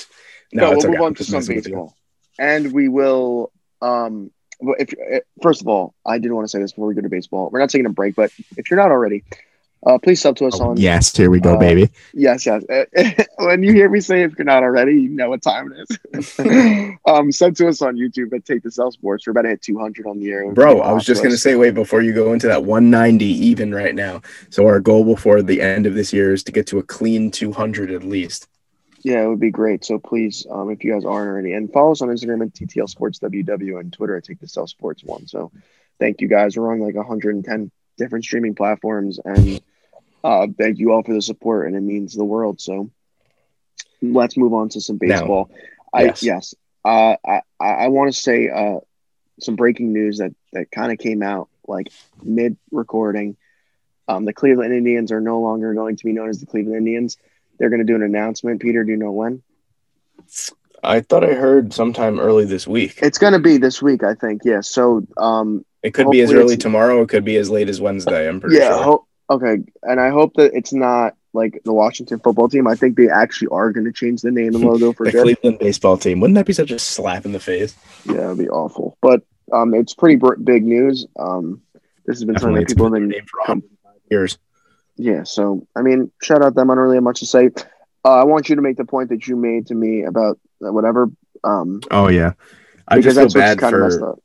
we'll 0.51 0.77
okay. 0.77 0.87
move 0.87 1.01
on 1.01 1.13
to 1.13 1.23
some 1.23 1.33
messing 1.35 1.55
with 1.57 1.67
you. 1.67 1.73
baseball, 1.73 1.95
and 2.39 2.73
we 2.73 2.87
will. 2.87 3.51
Um, 3.79 4.31
if 4.61 4.93
eh, 5.11 5.19
first 5.41 5.61
of 5.61 5.67
all, 5.67 5.93
I 6.05 6.17
did 6.17 6.31
want 6.31 6.45
to 6.45 6.49
say 6.49 6.59
this 6.59 6.71
before 6.71 6.87
we 6.87 6.93
go 6.95 7.01
to 7.01 7.09
baseball. 7.09 7.49
We're 7.51 7.59
not 7.59 7.69
taking 7.69 7.85
a 7.85 7.89
break, 7.89 8.15
but 8.15 8.31
if 8.57 8.69
you're 8.69 8.79
not 8.79 8.91
already, 8.91 9.23
uh, 9.85 9.97
please 9.97 10.19
sub 10.21 10.35
to 10.35 10.45
us 10.45 10.59
Oh, 10.59 10.71
on. 10.71 10.77
yes, 10.77 11.15
here 11.15 11.29
we 11.29 11.39
go, 11.39 11.55
uh, 11.55 11.57
baby. 11.57 11.89
Yes, 12.13 12.45
yes. 12.45 12.63
When 13.37 13.63
you 13.63 13.71
hear 13.71 13.89
me 13.89 14.01
say 14.01 14.23
if 14.23 14.37
you're 14.37 14.43
not 14.43 14.61
already, 14.61 14.93
you 14.93 15.09
know 15.09 15.29
what 15.29 15.41
time 15.41 15.71
it 15.73 15.97
is. 16.13 16.95
um, 17.05 17.31
sub 17.31 17.55
to 17.55 17.69
us 17.69 17.81
on 17.81 17.95
YouTube 17.95 18.33
at 18.33 18.43
Take 18.43 18.63
the 18.63 18.77
L 18.77 18.91
Sports. 18.91 19.25
We're 19.25 19.31
about 19.31 19.43
to 19.43 19.49
hit 19.49 19.61
200 19.61 20.05
on 20.05 20.19
the 20.19 20.31
air. 20.31 20.51
Bro, 20.51 20.81
I 20.81 20.91
was 20.91 21.05
just 21.05 21.23
gonna 21.23 21.37
say, 21.37 21.55
wait, 21.55 21.73
before 21.73 22.01
you 22.01 22.13
go 22.13 22.33
into 22.33 22.47
that 22.47 22.65
190 22.65 23.25
even 23.25 23.73
right 23.73 23.95
now. 23.95 24.21
So 24.49 24.65
our 24.67 24.81
goal 24.81 25.05
before 25.05 25.41
the 25.41 25.61
end 25.61 25.85
of 25.85 25.93
this 25.93 26.11
year 26.11 26.33
is 26.33 26.43
to 26.43 26.51
get 26.51 26.67
to 26.67 26.79
a 26.79 26.83
clean 26.83 27.31
200 27.31 27.89
at 27.91 28.03
least. 28.03 28.48
Yeah, 29.01 29.23
it 29.23 29.27
would 29.27 29.39
be 29.39 29.51
great. 29.51 29.85
So 29.85 29.97
please, 29.97 30.45
um, 30.49 30.69
if 30.69 30.83
you 30.83 30.93
guys 30.93 31.05
aren't 31.05 31.29
already, 31.29 31.53
and 31.53 31.71
follow 31.71 31.91
us 31.91 32.01
on 32.01 32.09
Instagram 32.09 32.45
at 32.45 32.53
TTL 32.53 32.89
Sports 32.89 33.19
WW 33.19 33.79
and 33.79 33.93
Twitter 33.93 34.17
at 34.17 34.25
Take 34.25 34.39
the 34.39 34.53
L 34.57 34.67
Sports 34.67 35.03
One. 35.03 35.27
So 35.27 35.51
thank 35.99 36.21
you 36.21 36.27
guys. 36.27 36.57
We're 36.57 36.71
on 36.71 36.79
like 36.79 36.95
110 36.95 37.71
different 37.97 38.25
streaming 38.25 38.55
platforms, 38.55 39.19
and 39.23 39.61
uh, 40.23 40.47
thank 40.57 40.79
you 40.79 40.91
all 40.91 41.03
for 41.03 41.13
the 41.13 41.21
support, 41.21 41.67
and 41.67 41.75
it 41.75 41.81
means 41.81 42.13
the 42.13 42.25
world. 42.25 42.59
So 42.59 42.89
let's 44.01 44.37
move 44.37 44.53
on 44.53 44.69
to 44.69 44.81
some 44.81 44.97
baseball. 44.97 45.49
I 45.93 46.03
yes. 46.03 46.23
yes, 46.23 46.55
uh, 46.83 47.15
I 47.25 47.41
I 47.59 47.67
I 47.67 47.87
want 47.87 48.13
to 48.13 48.19
say 48.19 48.49
uh, 48.49 48.79
some 49.39 49.55
breaking 49.55 49.93
news 49.93 50.17
that 50.17 50.33
that 50.53 50.71
kind 50.71 50.91
of 50.91 50.97
came 50.97 51.23
out 51.23 51.49
like 51.67 51.91
mid 52.21 52.57
recording. 52.71 53.37
Um, 54.07 54.25
the 54.25 54.33
Cleveland 54.33 54.73
Indians 54.73 55.11
are 55.11 55.21
no 55.21 55.39
longer 55.39 55.73
going 55.73 55.95
to 55.95 56.05
be 56.05 56.13
known 56.13 56.29
as 56.29 56.39
the 56.39 56.47
Cleveland 56.47 56.77
Indians. 56.77 57.17
They're 57.59 57.69
going 57.69 57.79
to 57.79 57.85
do 57.85 57.95
an 57.95 58.03
announcement. 58.03 58.61
Peter, 58.61 58.83
do 58.83 58.91
you 58.91 58.97
know 58.97 59.11
when? 59.11 59.43
I 60.83 61.01
thought 61.01 61.23
I 61.23 61.33
heard 61.33 61.73
sometime 61.73 62.19
early 62.19 62.45
this 62.45 62.65
week. 62.65 62.99
It's 63.01 63.17
going 63.17 63.33
to 63.33 63.39
be 63.39 63.57
this 63.57 63.81
week, 63.81 64.03
I 64.03 64.13
think. 64.13 64.41
Yeah. 64.45 64.61
So, 64.61 65.05
um, 65.17 65.65
It 65.83 65.91
could 65.91 66.09
be 66.09 66.21
as 66.21 66.31
early 66.31 66.57
tomorrow. 66.57 67.01
It 67.01 67.09
could 67.09 67.25
be 67.25 67.35
as 67.35 67.49
late 67.49 67.69
as 67.69 67.81
Wednesday. 67.81 68.27
I'm 68.27 68.39
pretty 68.39 68.57
yeah. 68.57 68.69
sure. 68.69 68.83
Ho- 68.83 69.07
okay. 69.29 69.57
And 69.83 69.99
I 69.99 70.09
hope 70.09 70.33
that 70.35 70.53
it's 70.53 70.73
not 70.73 71.15
like 71.33 71.61
the 71.65 71.73
Washington 71.73 72.19
football 72.19 72.47
team. 72.47 72.67
I 72.67 72.75
think 72.75 72.95
they 72.97 73.09
actually 73.09 73.49
are 73.49 73.71
going 73.71 73.85
to 73.85 73.91
change 73.91 74.21
the 74.21 74.31
name 74.31 74.55
and 74.55 74.63
logo 74.63 74.93
for 74.97 75.05
the 75.05 75.11
good. 75.11 75.23
Cleveland 75.23 75.59
baseball 75.59 75.97
team. 75.97 76.21
Wouldn't 76.21 76.35
that 76.35 76.45
be 76.45 76.53
such 76.53 76.71
a 76.71 76.79
slap 76.79 77.25
in 77.25 77.33
the 77.33 77.39
face? 77.39 77.75
Yeah, 78.05 78.25
it'd 78.25 78.37
be 78.37 78.49
awful. 78.49 78.97
But 79.01 79.23
um, 79.51 79.73
it's 79.73 79.93
pretty 79.93 80.15
br- 80.15 80.35
big 80.35 80.63
news. 80.63 81.05
Um, 81.19 81.61
this 82.05 82.17
has 82.17 82.23
been 82.23 82.39
something 82.39 82.55
Definitely. 82.55 82.63
that 82.63 82.67
people 82.69 82.85
have 82.85 82.93
been 82.93 83.01
been 83.03 83.09
their 83.09 83.19
name 83.19 83.27
for 83.27 83.39
105 83.41 83.93
years. 84.09 84.37
Yeah, 84.99 85.23
so 85.23 85.65
I 85.75 85.81
mean, 85.81 86.11
shout 86.21 86.43
out 86.43 86.55
them. 86.55 86.69
I 86.69 86.75
don't 86.75 86.83
really 86.83 86.97
have 86.97 87.03
much 87.03 87.21
to 87.21 87.25
say. 87.25 87.49
Uh, 88.03 88.15
I 88.15 88.25
want 88.25 88.49
you 88.49 88.55
to 88.57 88.61
make 88.61 88.75
the 88.75 88.85
point 88.85 89.09
that 89.09 89.27
you 89.27 89.37
made 89.37 89.67
to 89.67 89.75
me 89.75 90.03
about 90.03 90.37
uh, 90.63 90.73
whatever, 90.73 91.09
um, 91.43 91.79
Oh 91.89 92.09
yeah, 92.09 92.33
I 92.85 92.97
because 92.97 93.15
just 93.15 93.33
feel 93.33 93.41
bad 93.41 93.59
kind 93.59 93.73
of 93.73 93.81
messed 93.81 93.99
for. 93.99 94.19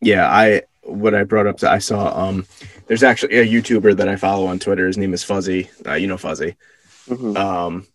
Yeah, 0.00 0.30
I 0.30 0.62
what 0.82 1.16
I 1.16 1.24
brought 1.24 1.48
up. 1.48 1.58
To, 1.58 1.70
I 1.70 1.78
saw 1.78 2.28
um, 2.28 2.46
there's 2.86 3.02
actually 3.02 3.38
a 3.38 3.46
YouTuber 3.46 3.96
that 3.96 4.08
I 4.08 4.14
follow 4.14 4.46
on 4.46 4.60
Twitter. 4.60 4.86
His 4.86 4.96
name 4.96 5.14
is 5.14 5.24
Fuzzy. 5.24 5.68
Uh, 5.84 5.94
you 5.94 6.06
know 6.06 6.16
Fuzzy. 6.16 6.54
Mhm. 7.08 7.36
Um, 7.36 7.86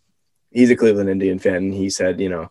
he's 0.52 0.72
a 0.72 0.76
Cleveland 0.76 1.10
Indian 1.10 1.40
fan. 1.40 1.56
And 1.56 1.74
he 1.74 1.90
said, 1.90 2.20
you 2.20 2.30
know, 2.30 2.49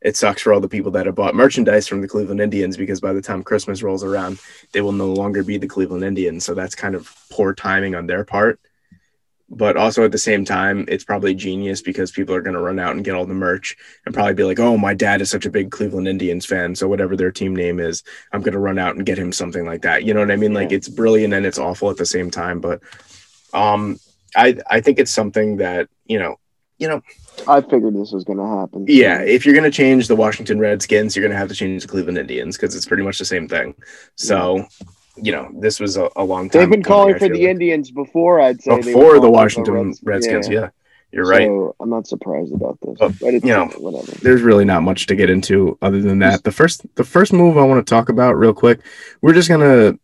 it 0.00 0.16
sucks 0.16 0.42
for 0.42 0.52
all 0.52 0.60
the 0.60 0.68
people 0.68 0.92
that 0.92 1.06
have 1.06 1.14
bought 1.14 1.34
merchandise 1.34 1.88
from 1.88 2.02
the 2.02 2.08
Cleveland 2.08 2.40
Indians 2.40 2.76
because 2.76 3.00
by 3.00 3.12
the 3.12 3.22
time 3.22 3.42
Christmas 3.42 3.82
rolls 3.82 4.04
around, 4.04 4.38
they 4.72 4.80
will 4.80 4.92
no 4.92 5.12
longer 5.12 5.42
be 5.42 5.56
the 5.56 5.66
Cleveland 5.66 6.04
Indians. 6.04 6.44
So 6.44 6.54
that's 6.54 6.74
kind 6.74 6.94
of 6.94 7.12
poor 7.30 7.54
timing 7.54 7.94
on 7.94 8.06
their 8.06 8.24
part. 8.24 8.60
But 9.50 9.76
also 9.76 10.04
at 10.04 10.12
the 10.12 10.18
same 10.18 10.44
time, 10.44 10.86
it's 10.88 11.04
probably 11.04 11.34
genius 11.34 11.82
because 11.82 12.10
people 12.10 12.34
are 12.34 12.40
going 12.40 12.54
to 12.54 12.62
run 12.62 12.78
out 12.78 12.94
and 12.94 13.04
get 13.04 13.14
all 13.14 13.26
the 13.26 13.34
merch 13.34 13.76
and 14.04 14.14
probably 14.14 14.34
be 14.34 14.44
like, 14.44 14.58
oh, 14.58 14.78
my 14.78 14.94
dad 14.94 15.20
is 15.20 15.30
such 15.30 15.44
a 15.44 15.50
big 15.50 15.70
Cleveland 15.70 16.08
Indians 16.08 16.46
fan. 16.46 16.74
So 16.74 16.88
whatever 16.88 17.14
their 17.14 17.30
team 17.30 17.54
name 17.54 17.78
is, 17.78 18.02
I'm 18.32 18.40
going 18.40 18.54
to 18.54 18.58
run 18.58 18.78
out 18.78 18.96
and 18.96 19.04
get 19.04 19.18
him 19.18 19.32
something 19.32 19.66
like 19.66 19.82
that. 19.82 20.04
You 20.04 20.14
know 20.14 20.20
what 20.20 20.30
I 20.30 20.36
mean? 20.36 20.54
Like 20.54 20.72
it's 20.72 20.88
brilliant 20.88 21.34
and 21.34 21.44
it's 21.44 21.58
awful 21.58 21.90
at 21.90 21.98
the 21.98 22.06
same 22.06 22.30
time. 22.30 22.60
But 22.60 22.80
um, 23.52 23.98
I, 24.34 24.56
I 24.70 24.80
think 24.80 24.98
it's 24.98 25.12
something 25.12 25.58
that, 25.58 25.88
you 26.06 26.18
know, 26.18 26.36
you 26.78 26.88
know, 26.88 27.02
I 27.46 27.60
figured 27.60 27.94
this 27.94 28.12
was 28.12 28.24
going 28.24 28.38
to 28.38 28.46
happen. 28.46 28.86
yeah, 28.88 29.20
if 29.20 29.44
you're 29.44 29.54
going 29.54 29.70
to 29.70 29.76
change 29.76 30.08
the 30.08 30.16
Washington 30.16 30.58
Redskins, 30.58 31.14
you're 31.14 31.22
going 31.22 31.32
to 31.32 31.38
have 31.38 31.48
to 31.48 31.54
change 31.54 31.82
the 31.82 31.88
Cleveland 31.88 32.18
Indians 32.18 32.56
because 32.56 32.74
it's 32.74 32.86
pretty 32.86 33.02
much 33.02 33.18
the 33.18 33.24
same 33.24 33.48
thing. 33.48 33.74
So 34.16 34.66
you 35.16 35.32
know, 35.32 35.50
this 35.54 35.80
was 35.80 35.96
a, 35.96 36.08
a 36.16 36.24
long 36.24 36.50
time. 36.50 36.60
They've 36.60 36.70
been 36.70 36.82
calling 36.82 37.14
for 37.18 37.28
the 37.28 37.34
like. 37.40 37.42
Indians 37.50 37.90
before. 37.90 38.40
I'd 38.40 38.62
say 38.62 38.76
before 38.80 39.20
the 39.20 39.30
Washington 39.30 39.74
Reds- 39.74 40.00
Redskins. 40.02 40.48
yeah. 40.48 40.60
Yeah, 40.60 40.68
you're 41.12 41.26
right. 41.26 41.46
So 41.46 41.76
I'm 41.78 41.90
not 41.90 42.06
surprised 42.08 42.52
about 42.52 42.78
this. 42.80 42.96
But, 42.98 43.12
But 43.20 43.34
it's 43.34 43.44
you 43.44 43.52
know, 43.52 43.66
whatever. 43.78 44.10
there's 44.22 44.42
really 44.42 44.64
not 44.64 44.82
much 44.82 45.06
to 45.06 45.14
get 45.14 45.30
into 45.30 45.78
other 45.80 46.00
than 46.02 46.18
that. 46.20 46.42
The 46.42 46.50
first 46.50 46.84
the 46.96 47.04
first 47.04 47.32
move 47.32 47.56
I 47.56 47.62
want 47.62 47.86
to 47.86 47.88
talk 47.88 48.08
about 48.08 48.32
real 48.32 48.52
quick, 48.54 48.80
we're 49.22 49.34
just 49.34 49.48
gonna 49.48 49.96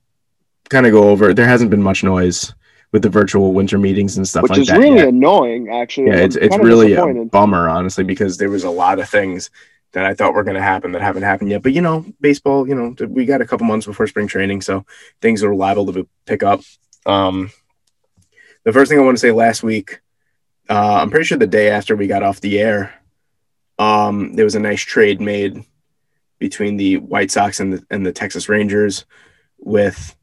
kind 0.69 0.87
of 0.87 0.93
go 0.93 1.09
over. 1.11 1.35
There 1.35 1.47
hasn't 1.49 1.71
been 1.71 1.83
much 1.83 2.05
noise 2.05 2.55
with 2.93 3.03
the 3.03 3.09
virtual 3.09 3.53
winter 3.53 3.79
meetings 3.79 4.17
and 4.17 4.27
stuff 4.29 4.43
Which 4.45 4.51
like 4.51 4.61
is 4.61 4.67
that. 4.69 4.79
really 4.79 4.97
yet. 4.99 5.09
annoying, 5.09 5.69
actually. 5.71 6.09
yeah, 6.09 6.19
I'm 6.19 6.21
it's 6.25 6.37
it's 6.37 6.59
really 6.59 6.93
a 6.95 7.25
bummer, 7.25 7.69
honestly, 7.69 8.05
because 8.05 8.37
there 8.37 8.51
was 8.51 8.63
a 8.65 8.71
lot 8.71 8.99
of 9.01 9.09
things 9.09 9.51
that 9.93 10.05
I 10.05 10.15
thought 10.15 10.35
were 10.35 10.45
going 10.45 10.57
to 10.57 10.63
happen 10.63 10.93
that 10.93 11.03
haven't 11.03 11.23
happened 11.23 11.51
yet. 11.51 11.63
But 11.63 11.73
you 11.73 11.83
know, 11.83 12.05
baseball, 12.21 12.69
you 12.69 12.75
know, 12.75 12.95
we 13.09 13.25
got 13.25 13.41
a 13.41 13.47
couple 13.47 13.67
months 13.67 13.87
before 13.87 14.07
spring 14.07 14.29
training, 14.29 14.63
so 14.63 14.85
things 15.21 15.43
are 15.43 15.55
liable 15.55 15.93
to 15.93 16.09
pick 16.27 16.43
up. 16.43 16.61
Um, 17.07 17.51
the 18.65 18.73
first 18.73 18.91
thing 18.91 18.99
I 18.99 19.03
want 19.03 19.17
to 19.17 19.21
say 19.21 19.33
last 19.33 19.63
week, 19.63 20.01
uh, 20.69 20.99
I'm 21.01 21.11
pretty 21.11 21.25
sure 21.25 21.39
the 21.39 21.47
day 21.47 21.71
after 21.71 21.97
we 21.97 22.07
got 22.07 22.23
off 22.23 22.41
the 22.41 22.61
air, 22.61 22.95
um, 23.79 24.35
there 24.35 24.45
was 24.45 24.55
a 24.55 24.61
nice 24.61 24.83
trade 24.83 25.21
made 25.21 25.65
between 26.39 26.77
the 26.77 26.99
White 26.99 27.31
Sox 27.31 27.61
and 27.61 27.73
the 27.73 27.87
and 27.91 28.05
the 28.05 28.13
Texas 28.13 28.49
Rangers, 28.49 29.07
with 29.59 30.15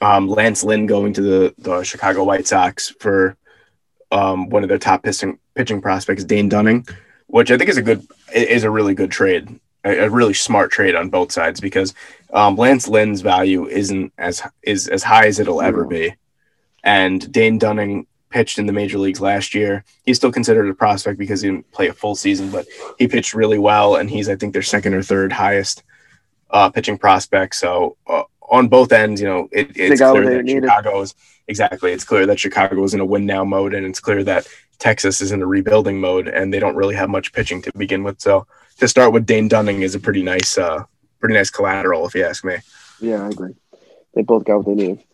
um, 0.00 0.28
Lance 0.28 0.62
Lynn 0.62 0.86
going 0.86 1.12
to 1.14 1.22
the 1.22 1.54
the 1.58 1.82
Chicago 1.82 2.24
White 2.24 2.46
Sox 2.46 2.90
for 3.00 3.36
um, 4.12 4.48
one 4.48 4.62
of 4.62 4.68
their 4.68 4.78
top 4.78 5.02
pitching 5.02 5.38
pitching 5.54 5.80
prospects, 5.80 6.24
Dane 6.24 6.48
Dunning, 6.48 6.86
which 7.30 7.50
I 7.50 7.56
think 7.56 7.70
is 7.70 7.76
a 7.76 7.82
good 7.82 8.06
is 8.34 8.64
a 8.64 8.70
really 8.70 8.94
good 8.94 9.10
trade, 9.10 9.60
a, 9.84 10.06
a 10.06 10.10
really 10.10 10.34
smart 10.34 10.70
trade 10.72 10.94
on 10.94 11.10
both 11.10 11.32
sides 11.32 11.60
because 11.60 11.94
um, 12.32 12.56
Lance 12.56 12.88
Lynn's 12.88 13.20
value 13.20 13.66
isn't 13.66 14.12
as 14.18 14.42
is 14.62 14.88
as 14.88 15.02
high 15.02 15.26
as 15.26 15.38
it'll 15.38 15.62
ever 15.62 15.84
be, 15.84 16.14
and 16.82 17.30
Dane 17.32 17.58
Dunning 17.58 18.06
pitched 18.30 18.58
in 18.58 18.66
the 18.66 18.72
major 18.72 18.98
leagues 18.98 19.20
last 19.20 19.54
year. 19.54 19.84
He's 20.04 20.16
still 20.16 20.32
considered 20.32 20.68
a 20.68 20.74
prospect 20.74 21.18
because 21.18 21.40
he 21.40 21.50
didn't 21.50 21.70
play 21.72 21.88
a 21.88 21.92
full 21.92 22.14
season, 22.14 22.50
but 22.50 22.66
he 22.98 23.08
pitched 23.08 23.34
really 23.34 23.58
well, 23.58 23.96
and 23.96 24.10
he's 24.10 24.28
I 24.28 24.36
think 24.36 24.52
their 24.52 24.62
second 24.62 24.94
or 24.94 25.02
third 25.02 25.32
highest 25.32 25.84
uh, 26.50 26.70
pitching 26.70 26.98
prospect. 26.98 27.54
So 27.54 27.96
uh, 28.08 28.24
on 28.50 28.68
both 28.68 28.92
ends, 28.92 29.20
you 29.20 29.28
know, 29.28 29.48
it, 29.52 29.70
it's 29.76 30.00
clear 30.00 30.42
that. 30.42 30.48
Chicago 30.48 31.00
is 31.02 31.14
exactly. 31.46 31.92
It's 31.92 32.04
clear 32.04 32.26
that 32.26 32.40
Chicago 32.40 32.82
is 32.82 32.94
in 32.94 33.00
a 33.00 33.04
win 33.04 33.24
now 33.24 33.44
mode, 33.44 33.72
and 33.74 33.86
it's 33.86 34.00
clear 34.00 34.24
that 34.24 34.48
Texas 34.80 35.20
is 35.20 35.30
in 35.30 35.42
a 35.42 35.46
rebuilding 35.46 36.00
mode, 36.00 36.26
and 36.26 36.52
they 36.52 36.58
don't 36.58 36.74
really 36.74 36.96
have 36.96 37.08
much 37.08 37.32
pitching 37.32 37.62
to 37.62 37.72
begin 37.76 38.02
with. 38.02 38.20
So 38.20 38.46
to 38.78 38.88
start 38.88 39.12
with 39.12 39.26
Dane 39.26 39.46
Dunning 39.46 39.82
is 39.82 39.94
a 39.94 40.00
pretty 40.00 40.22
nice, 40.22 40.58
uh, 40.58 40.84
pretty 41.20 41.34
nice 41.34 41.50
collateral, 41.50 42.06
if 42.06 42.14
you 42.14 42.24
ask 42.24 42.44
me. 42.44 42.56
Yeah, 43.00 43.24
I 43.24 43.28
agree. 43.28 43.54
They 44.14 44.22
both 44.22 44.44
got 44.44 44.56
what 44.58 44.66
they 44.66 44.74
needed. 44.74 45.04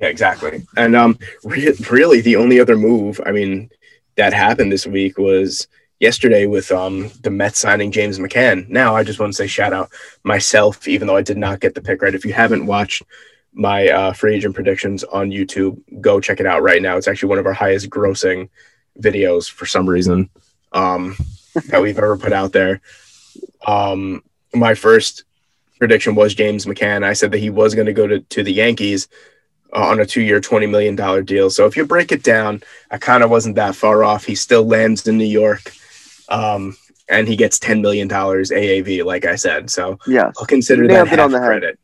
Yeah, 0.00 0.08
exactly. 0.08 0.66
And 0.76 0.96
um, 0.96 1.18
re- 1.44 1.76
really, 1.90 2.20
the 2.20 2.36
only 2.36 2.58
other 2.58 2.76
move, 2.76 3.20
I 3.24 3.30
mean, 3.30 3.70
that 4.16 4.32
happened 4.32 4.72
this 4.72 4.86
week 4.86 5.18
was 5.18 5.68
yesterday 6.00 6.46
with 6.46 6.70
um 6.72 7.10
the 7.22 7.30
Mets 7.30 7.60
signing 7.60 7.92
James 7.92 8.18
McCann. 8.18 8.68
Now, 8.68 8.96
I 8.96 9.04
just 9.04 9.20
want 9.20 9.32
to 9.32 9.36
say 9.36 9.46
shout 9.46 9.72
out 9.72 9.90
myself, 10.24 10.88
even 10.88 11.06
though 11.06 11.16
I 11.16 11.22
did 11.22 11.38
not 11.38 11.60
get 11.60 11.74
the 11.74 11.82
pick 11.82 12.02
right. 12.02 12.14
If 12.14 12.24
you 12.24 12.32
haven't 12.32 12.66
watched 12.66 13.02
my 13.54 13.88
uh, 13.88 14.12
free 14.12 14.34
agent 14.34 14.54
predictions 14.54 15.04
on 15.04 15.30
YouTube, 15.30 15.80
go 16.00 16.20
check 16.20 16.40
it 16.40 16.46
out 16.46 16.62
right 16.62 16.82
now. 16.82 16.96
It's 16.96 17.08
actually 17.08 17.30
one 17.30 17.38
of 17.38 17.46
our 17.46 17.52
highest 17.52 17.88
grossing 17.88 18.48
videos 19.00 19.50
for 19.50 19.64
some 19.64 19.88
reason 19.88 20.28
um, 20.72 21.16
that 21.68 21.80
we've 21.80 21.98
ever 21.98 22.16
put 22.16 22.32
out 22.32 22.52
there. 22.52 22.80
Um, 23.66 24.22
my 24.52 24.74
first 24.74 25.24
prediction 25.78 26.14
was 26.14 26.34
James 26.34 26.66
McCann. 26.66 27.04
I 27.04 27.12
said 27.12 27.32
that 27.32 27.38
he 27.38 27.50
was 27.50 27.74
going 27.74 27.86
to 27.86 27.92
go 27.92 28.18
to, 28.18 28.42
the 28.42 28.52
Yankees 28.52 29.08
uh, 29.74 29.86
on 29.86 30.00
a 30.00 30.06
two 30.06 30.22
year, 30.22 30.40
$20 30.40 30.68
million 30.68 31.24
deal. 31.24 31.50
So 31.50 31.66
if 31.66 31.76
you 31.76 31.86
break 31.86 32.12
it 32.12 32.22
down, 32.22 32.62
I 32.90 32.98
kind 32.98 33.22
of 33.22 33.30
wasn't 33.30 33.56
that 33.56 33.76
far 33.76 34.04
off. 34.04 34.24
He 34.24 34.34
still 34.34 34.64
lands 34.66 35.06
in 35.06 35.16
New 35.16 35.24
York 35.24 35.72
um, 36.28 36.76
and 37.08 37.28
he 37.28 37.36
gets 37.36 37.58
$10 37.58 37.80
million 37.80 38.08
AAV, 38.08 39.04
like 39.04 39.24
I 39.24 39.36
said. 39.36 39.70
So 39.70 39.98
Yes. 40.06 40.34
I'll 40.38 40.46
consider 40.46 40.88
that 40.88 41.08
half 41.08 41.30
credit. 41.30 41.78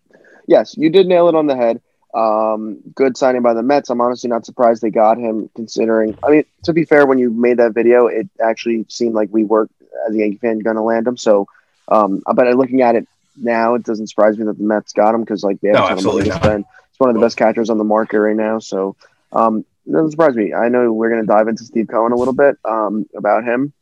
Yes, 0.46 0.76
you 0.76 0.90
did 0.90 1.06
nail 1.06 1.28
it 1.28 1.34
on 1.34 1.46
the 1.46 1.56
head. 1.56 1.80
Um, 2.12 2.80
good 2.94 3.16
signing 3.16 3.42
by 3.42 3.54
the 3.54 3.62
Mets. 3.62 3.88
I'm 3.88 4.00
honestly 4.00 4.28
not 4.28 4.44
surprised 4.44 4.82
they 4.82 4.90
got 4.90 5.18
him, 5.18 5.48
considering. 5.54 6.18
I 6.24 6.30
mean, 6.30 6.44
to 6.64 6.72
be 6.72 6.84
fair, 6.84 7.06
when 7.06 7.18
you 7.18 7.30
made 7.30 7.58
that 7.58 7.72
video, 7.72 8.06
it 8.06 8.28
actually 8.42 8.84
seemed 8.88 9.14
like 9.14 9.28
we 9.30 9.44
were, 9.44 9.68
as 10.08 10.14
a 10.14 10.18
Yankee 10.18 10.38
fan, 10.38 10.58
going 10.58 10.76
to 10.76 10.82
land 10.82 11.06
him. 11.06 11.16
So, 11.16 11.46
um, 11.88 12.22
but 12.34 12.46
looking 12.56 12.82
at 12.82 12.96
it 12.96 13.06
now, 13.36 13.74
it 13.74 13.84
doesn't 13.84 14.08
surprise 14.08 14.36
me 14.38 14.44
that 14.46 14.58
the 14.58 14.64
Mets 14.64 14.92
got 14.92 15.14
him 15.14 15.20
because, 15.20 15.44
like, 15.44 15.60
they 15.60 15.68
have 15.68 15.78
No, 15.78 15.84
a 15.86 15.88
ton 15.90 15.98
of 15.98 16.04
money 16.04 16.24
to 16.24 16.32
spend. 16.32 16.64
It's 16.90 16.98
one 16.98 17.10
of 17.10 17.14
the 17.14 17.20
best 17.20 17.36
catchers 17.36 17.70
on 17.70 17.78
the 17.78 17.84
market 17.84 18.18
right 18.18 18.36
now. 18.36 18.58
So, 18.58 18.96
um, 19.32 19.64
it 19.86 19.92
doesn't 19.92 20.10
surprise 20.10 20.34
me. 20.34 20.52
I 20.52 20.68
know 20.68 20.92
we're 20.92 21.10
going 21.10 21.22
to 21.22 21.26
dive 21.26 21.48
into 21.48 21.64
Steve 21.64 21.88
Cohen 21.88 22.12
a 22.12 22.16
little 22.16 22.34
bit 22.34 22.58
um, 22.64 23.06
about 23.16 23.44
him. 23.44 23.72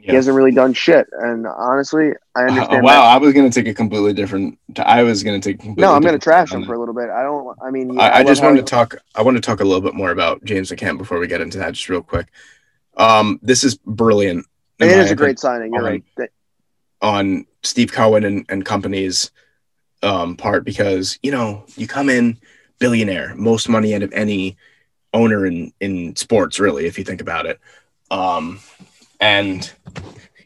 He 0.00 0.14
hasn't 0.14 0.36
really 0.36 0.52
done 0.52 0.72
shit, 0.72 1.06
and 1.12 1.46
honestly, 1.46 2.12
I 2.34 2.44
Uh, 2.44 2.46
understand. 2.50 2.82
wow, 2.84 3.02
I 3.02 3.18
was 3.18 3.34
going 3.34 3.50
to 3.50 3.54
take 3.62 3.68
a 3.70 3.74
completely 3.74 4.12
different. 4.12 4.58
I 4.78 5.02
was 5.02 5.22
going 5.22 5.40
to 5.40 5.50
take. 5.50 5.58
completely 5.58 5.82
No, 5.82 5.92
I'm 5.94 6.02
going 6.02 6.14
to 6.14 6.18
trash 6.22 6.52
him 6.52 6.64
for 6.64 6.74
a 6.74 6.78
little 6.78 6.94
bit. 6.94 7.10
I 7.10 7.22
don't. 7.22 7.56
I 7.62 7.70
mean, 7.70 7.92
yeah, 7.94 8.02
I, 8.02 8.18
I 8.18 8.24
just 8.24 8.42
wanted 8.42 8.58
to 8.58 8.62
talk. 8.70 8.94
I 9.14 9.22
want 9.22 9.36
to 9.36 9.40
talk 9.40 9.60
a 9.60 9.64
little 9.64 9.80
bit 9.82 9.94
more 9.94 10.10
about 10.10 10.44
James 10.44 10.70
McCann 10.70 10.96
before 10.98 11.18
we 11.18 11.26
get 11.26 11.40
into 11.40 11.58
that, 11.58 11.72
just 11.74 11.88
real 11.88 12.02
quick. 12.02 12.28
Um, 12.96 13.38
this 13.42 13.64
is 13.64 13.76
brilliant. 13.76 14.46
It 14.78 14.86
is 14.88 15.10
a 15.10 15.16
great 15.16 15.38
signing. 15.38 15.72
You're 15.74 15.82
Um, 15.82 15.86
right. 15.92 16.04
That- 16.16 16.30
on 17.00 17.46
Steve 17.62 17.92
Cohen 17.92 18.24
and, 18.24 18.44
and 18.48 18.64
company's 18.64 19.30
um, 20.02 20.36
part 20.36 20.64
because 20.64 21.18
you 21.22 21.30
know 21.30 21.64
you 21.76 21.86
come 21.86 22.08
in 22.08 22.38
billionaire, 22.78 23.34
most 23.36 23.68
money 23.68 23.94
out 23.94 24.02
of 24.02 24.12
any 24.12 24.56
owner 25.12 25.44
in 25.46 25.72
in 25.80 26.14
sports, 26.16 26.58
really, 26.60 26.86
if 26.86 26.98
you 26.98 27.04
think 27.04 27.20
about 27.20 27.46
it. 27.46 27.58
Um, 28.10 28.60
and 29.20 29.70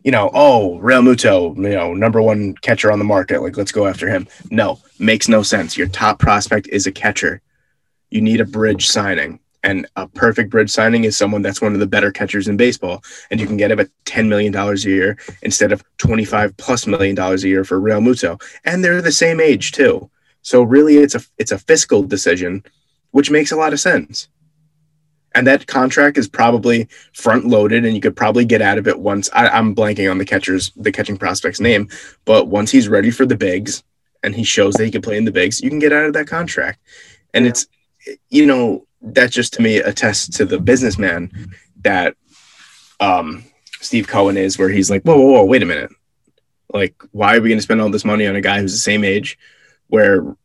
you 0.05 0.11
know, 0.11 0.31
oh, 0.35 0.81
Realmuto, 0.83 1.57
you 1.57 1.77
know, 1.77 1.95
number 1.95 2.21
one 2.21 2.55
catcher 2.57 2.91
on 2.91 2.99
the 2.99 3.05
market. 3.05 3.41
Like, 3.41 3.57
let's 3.57 3.73
go 3.73 3.87
after 3.87 4.09
him. 4.09 4.27
No, 4.51 4.81
makes 4.99 5.29
no 5.29 5.43
sense. 5.43 5.77
Your 5.77 5.89
top 5.89 6.19
prospect 6.19 6.67
is 6.69 6.87
a 6.87 6.93
catcher. 6.93 7.41
You 8.11 8.21
need 8.21 8.41
a 8.41 8.45
bridge 8.45 8.89
signing. 8.89 9.39
And 9.65 9.87
a 9.95 10.09
perfect 10.09 10.51
bridge 10.51 10.71
signing 10.71 11.05
is 11.05 11.17
someone 11.17 11.41
that's 11.41 11.63
one 11.63 11.73
of 11.73 11.79
the 11.79 11.87
better 11.87 12.11
catchers 12.11 12.49
in 12.49 12.57
baseball. 12.57 13.05
And 13.31 13.39
you 13.39 13.47
can 13.47 13.57
get 13.57 13.71
him 13.71 13.79
at 13.79 13.91
$10 14.07 14.27
million 14.27 14.55
a 14.57 14.75
year 14.75 15.17
instead 15.43 15.71
of 15.71 15.85
25 15.99 16.57
plus 16.57 16.89
million 16.89 17.15
dollars 17.15 17.45
a 17.45 17.49
year 17.49 17.63
for 17.63 17.81
Realmuto. 17.81 18.43
And 18.65 18.85
they're 18.85 19.01
the 19.01 19.13
same 19.13 19.41
age 19.41 19.71
too. 19.71 20.11
So 20.43 20.63
really 20.63 20.97
it's 20.97 21.15
a 21.15 21.21
it's 21.39 21.53
a 21.53 21.59
fiscal 21.59 22.03
decision, 22.03 22.65
which 23.13 23.31
makes 23.31 23.53
a 23.53 23.57
lot 23.57 23.73
of 23.73 23.79
sense. 23.79 24.29
And 25.35 25.47
that 25.47 25.67
contract 25.67 26.19
is 26.19 26.29
probably 26.29 26.89
front 27.15 27.47
loaded 27.47 27.85
and 27.85 27.95
you 27.95 28.01
could 28.01 28.17
probably 28.17 28.45
get 28.45 28.61
out 28.63 28.79
of 28.79 28.87
it 28.87 28.99
once 28.99 29.31
I, 29.33 29.49
I'm 29.49 29.75
blanking 29.75 30.11
on 30.11 30.19
the 30.19 30.25
catcher's 30.25 30.71
the 30.77 30.93
catching 30.93 31.17
prospect's 31.17 31.61
name, 31.61 31.89
but 32.25 32.49
once 32.49 32.71
he's 32.71 32.89
ready 32.89 33.11
for 33.11 33.25
the 33.27 33.37
bigs 33.37 33.83
and 34.23 34.35
he 34.35 34.45
shows 34.45 34.75
that 34.75 34.85
he 34.85 34.91
can 34.91 35.03
play 35.03 35.17
in 35.17 35.25
the 35.25 35.33
bigs, 35.33 35.61
you 35.61 35.71
can 35.71 35.79
get 35.79 35.93
out 35.93 36.05
of 36.05 36.13
that 36.15 36.27
contract. 36.27 36.81
And 37.35 37.45
Yeah. 37.45 37.51
it's 37.51 37.67
you 38.31 38.47
know, 38.47 38.87
that 39.01 39.31
just 39.31 39.53
to 39.55 39.63
me 39.63 39.77
attests 39.77 40.37
to 40.37 40.45
the 40.45 40.59
businessman 40.59 41.31
that 41.83 42.17
um 43.01 43.45
Steve 43.81 44.07
Cohen 44.07 44.37
is, 44.37 44.59
where 44.59 44.69
he's 44.69 44.91
like, 44.91 45.03
whoa, 45.03 45.17
whoa, 45.17 45.33
whoa, 45.33 45.45
wait 45.45 45.63
a 45.63 45.67
minute. 45.67 45.91
Like, 46.73 46.95
why 47.11 47.37
are 47.37 47.41
we 47.41 47.49
going 47.49 47.59
to 47.59 47.63
spend 47.63 47.81
all 47.81 47.91
this 47.91 48.05
money 48.05 48.27
on 48.27 48.37
a 48.37 48.41
guy 48.41 48.61
who's 48.61 48.73
the 48.73 48.79
same 48.79 49.03
age 49.05 49.37
where 49.89 50.37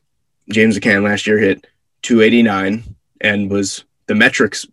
James 0.49 0.77
McCann 0.77 1.03
last 1.03 1.27
year 1.27 1.37
hit 1.37 1.67
289 2.01 2.83
and 3.21 3.49
was 3.51 3.85
the 4.07 4.15
metrics 4.15 4.65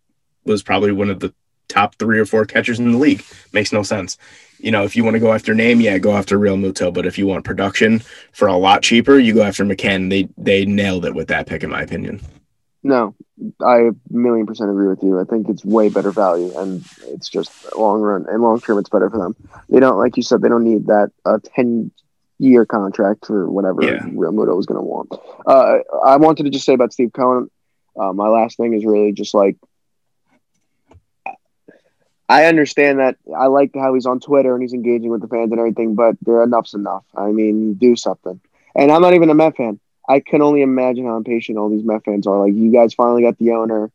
was 0.44 0.62
probably 0.62 0.92
one 0.92 1.10
of 1.10 1.20
the 1.20 1.32
top 1.68 1.96
three 1.96 2.18
or 2.18 2.26
four 2.26 2.44
catchers 2.44 2.78
in 2.78 2.92
the 2.92 2.98
league. 2.98 3.24
Makes 3.52 3.72
no 3.72 3.82
sense. 3.82 4.18
You 4.58 4.70
know, 4.70 4.84
if 4.84 4.96
you 4.96 5.04
want 5.04 5.14
to 5.14 5.20
go 5.20 5.32
after 5.32 5.54
name, 5.54 5.80
yeah, 5.80 5.98
go 5.98 6.16
after 6.16 6.38
Realmuto. 6.38 6.92
But 6.92 7.06
if 7.06 7.18
you 7.18 7.26
want 7.26 7.44
production 7.44 8.00
for 8.32 8.48
a 8.48 8.56
lot 8.56 8.82
cheaper, 8.82 9.18
you 9.18 9.34
go 9.34 9.42
after 9.42 9.64
McCann. 9.64 10.10
They 10.10 10.28
they 10.38 10.64
nailed 10.64 11.04
it 11.04 11.14
with 11.14 11.28
that 11.28 11.46
pick, 11.46 11.62
in 11.62 11.70
my 11.70 11.82
opinion. 11.82 12.20
no, 12.82 13.14
I 13.64 13.78
a 13.78 13.90
million 14.10 14.46
percent 14.46 14.70
agree 14.70 14.88
with 14.88 15.02
you. 15.02 15.18
I 15.20 15.24
think 15.24 15.48
it's 15.48 15.64
way 15.64 15.88
better 15.88 16.12
value, 16.12 16.56
and 16.56 16.84
it's 17.08 17.28
just 17.28 17.50
long 17.76 18.00
run 18.00 18.26
and 18.28 18.42
long 18.42 18.60
term. 18.60 18.78
It's 18.78 18.88
better 18.90 19.10
for 19.10 19.18
them. 19.18 19.36
They 19.68 19.80
don't, 19.80 19.98
like 19.98 20.16
you 20.16 20.22
said, 20.22 20.40
they 20.40 20.48
don't 20.48 20.64
need 20.64 20.86
that 20.86 21.10
uh, 21.24 21.38
ten 21.54 21.90
year 22.38 22.66
contract 22.66 23.26
for 23.26 23.50
whatever 23.50 23.82
Yeah. 23.82 23.98
Realmuto 24.00 24.56
was 24.56 24.66
going 24.66 24.78
to 24.78 24.82
want. 24.82 25.12
Uh, 25.46 25.78
I 26.04 26.16
wanted 26.16 26.44
to 26.44 26.50
just 26.50 26.64
say 26.64 26.74
about 26.74 26.92
Steve 26.92 27.12
Cohen. 27.12 27.50
Uh, 27.98 28.12
my 28.12 28.28
last 28.28 28.56
thing 28.56 28.74
is 28.74 28.84
really 28.84 29.12
just 29.12 29.34
like 29.34 29.56
I 32.28 32.46
understand 32.46 33.00
that 33.00 33.16
I 33.36 33.46
like 33.46 33.72
how 33.74 33.94
he's 33.94 34.06
on 34.06 34.20
Twitter 34.20 34.54
and 34.54 34.62
he's 34.62 34.72
engaging 34.72 35.10
with 35.10 35.20
the 35.20 35.28
fans 35.28 35.50
and 35.50 35.60
everything, 35.60 35.94
but 35.94 36.16
there 36.22 36.42
enough's 36.42 36.74
enough. 36.74 37.04
I 37.14 37.26
mean, 37.32 37.74
do 37.74 37.96
something. 37.96 38.40
And 38.74 38.90
I'm 38.90 39.02
not 39.02 39.14
even 39.14 39.30
a 39.30 39.34
Met 39.34 39.56
fan. 39.56 39.78
I 40.08 40.20
can 40.20 40.42
only 40.42 40.62
imagine 40.62 41.06
how 41.06 41.16
impatient 41.16 41.58
all 41.58 41.68
these 41.68 41.84
Met 41.84 42.04
fans 42.04 42.26
are. 42.26 42.38
Like, 42.38 42.54
you 42.54 42.72
guys 42.72 42.94
finally 42.94 43.22
got 43.22 43.38
the 43.38 43.52
owner. 43.52 43.90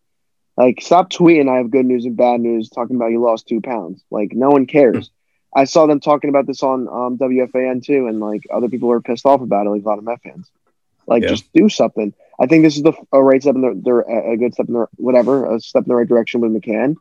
Like, 0.57 0.81
stop 0.81 1.10
tweeting. 1.10 1.49
I 1.49 1.57
have 1.57 1.72
good 1.72 1.85
news 1.85 2.06
and 2.06 2.18
bad 2.18 2.41
news. 2.41 2.69
Talking 2.69 2.95
about 2.95 3.11
you 3.11 3.22
lost 3.22 3.47
two 3.47 3.61
pounds. 3.61 4.03
Like, 4.11 4.31
no 4.34 4.49
one 4.49 4.65
cares. 4.65 5.10
I 5.56 5.64
saw 5.65 5.88
them 5.88 5.99
talking 5.99 6.30
about 6.30 6.45
this 6.45 6.61
on 6.61 6.88
um, 6.88 7.18
WFAN 7.18 7.84
too, 7.84 8.07
and 8.07 8.19
like 8.19 8.43
other 8.53 8.69
people 8.69 8.89
were 8.89 9.01
pissed 9.01 9.26
off 9.26 9.41
about 9.41 9.65
it. 9.65 9.69
Like 9.72 9.84
a 9.84 9.88
lot 9.88 9.97
of 9.97 10.03
Met 10.03 10.22
fans. 10.22 10.49
Like, 11.07 11.23
Yeah. 11.23 11.30
just 11.30 11.51
do 11.53 11.69
something. 11.69 12.14
I 12.39 12.45
think 12.45 12.64
this 12.64 12.77
is 12.77 12.84
the 12.84 12.93
a 13.11 13.22
right 13.22 13.41
step 13.41 13.56
in 13.56 13.61
the, 13.61 13.81
the 13.84 14.31
a 14.31 14.38
good 14.38 14.53
step 14.53 14.68
in 14.68 14.73
the 14.76 14.88
whatever 14.97 15.56
a 15.56 15.60
step 15.60 15.84
in 15.84 15.89
the 15.89 15.95
right 15.95 16.07
direction 16.07 16.41
with 16.41 16.51
McCann. 16.51 16.95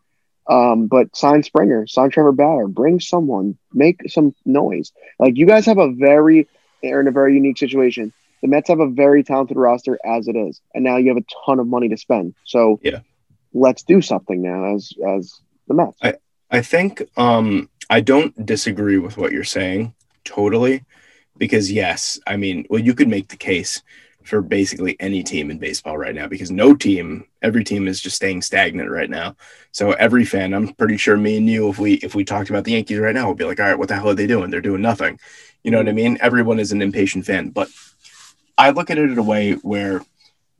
Um, 0.48 0.86
but 0.86 1.14
sign 1.14 1.42
Springer, 1.42 1.86
sign 1.86 2.10
Trevor 2.10 2.32
Bauer, 2.32 2.68
bring 2.68 3.00
someone, 3.00 3.58
make 3.72 4.00
some 4.08 4.34
noise. 4.46 4.92
Like 5.18 5.36
you 5.36 5.46
guys 5.46 5.66
have 5.66 5.78
a 5.78 5.92
very 5.92 6.48
are 6.84 7.00
in 7.00 7.08
a 7.08 7.12
very 7.12 7.34
unique 7.34 7.58
situation. 7.58 8.12
The 8.40 8.48
Mets 8.48 8.68
have 8.68 8.80
a 8.80 8.88
very 8.88 9.24
talented 9.24 9.56
roster 9.56 9.98
as 10.06 10.28
it 10.28 10.36
is, 10.36 10.60
and 10.72 10.84
now 10.84 10.96
you 10.96 11.08
have 11.08 11.16
a 11.16 11.26
ton 11.44 11.58
of 11.58 11.66
money 11.66 11.88
to 11.88 11.96
spend. 11.96 12.34
So 12.44 12.80
Yeah. 12.82 13.00
let's 13.52 13.82
do 13.82 14.00
something 14.00 14.40
now 14.40 14.74
as 14.74 14.92
as 15.06 15.34
the 15.66 15.74
Mets. 15.74 16.00
I 16.50 16.62
think 16.62 17.02
um, 17.16 17.68
I 17.90 18.00
don't 18.00 18.46
disagree 18.46 18.96
with 18.98 19.18
what 19.18 19.32
you're 19.32 19.44
saying 19.44 19.94
totally, 20.24 20.84
because 21.36 21.70
yes, 21.70 22.18
I 22.26 22.36
mean, 22.36 22.66
well, 22.70 22.80
you 22.80 22.94
could 22.94 23.08
make 23.08 23.28
the 23.28 23.36
case 23.36 23.82
for 24.28 24.42
basically 24.42 24.96
any 25.00 25.22
team 25.22 25.50
in 25.50 25.58
baseball 25.58 25.96
right 25.96 26.14
now 26.14 26.26
because 26.26 26.50
no 26.50 26.74
team, 26.74 27.26
every 27.42 27.64
team 27.64 27.88
is 27.88 28.00
just 28.00 28.16
staying 28.16 28.42
stagnant 28.42 28.90
right 28.90 29.10
now. 29.10 29.36
So 29.72 29.92
every 29.92 30.24
fan, 30.24 30.52
I'm 30.52 30.74
pretty 30.74 30.96
sure 30.96 31.16
me 31.16 31.38
and 31.38 31.48
you, 31.48 31.68
if 31.68 31.78
we 31.78 31.94
if 31.94 32.14
we 32.14 32.24
talked 32.24 32.50
about 32.50 32.64
the 32.64 32.72
Yankees 32.72 32.98
right 32.98 33.14
now, 33.14 33.28
we'd 33.28 33.38
be 33.38 33.44
like, 33.44 33.58
all 33.58 33.66
right, 33.66 33.78
what 33.78 33.88
the 33.88 33.94
hell 33.94 34.10
are 34.10 34.14
they 34.14 34.26
doing? 34.26 34.50
They're 34.50 34.60
doing 34.60 34.82
nothing. 34.82 35.18
You 35.64 35.70
know 35.70 35.78
what 35.78 35.88
I 35.88 35.92
mean? 35.92 36.18
Everyone 36.20 36.60
is 36.60 36.72
an 36.72 36.82
impatient 36.82 37.26
fan, 37.26 37.50
but 37.50 37.68
I 38.56 38.70
look 38.70 38.90
at 38.90 38.98
it 38.98 39.10
in 39.10 39.18
a 39.18 39.22
way 39.22 39.52
where 39.54 40.02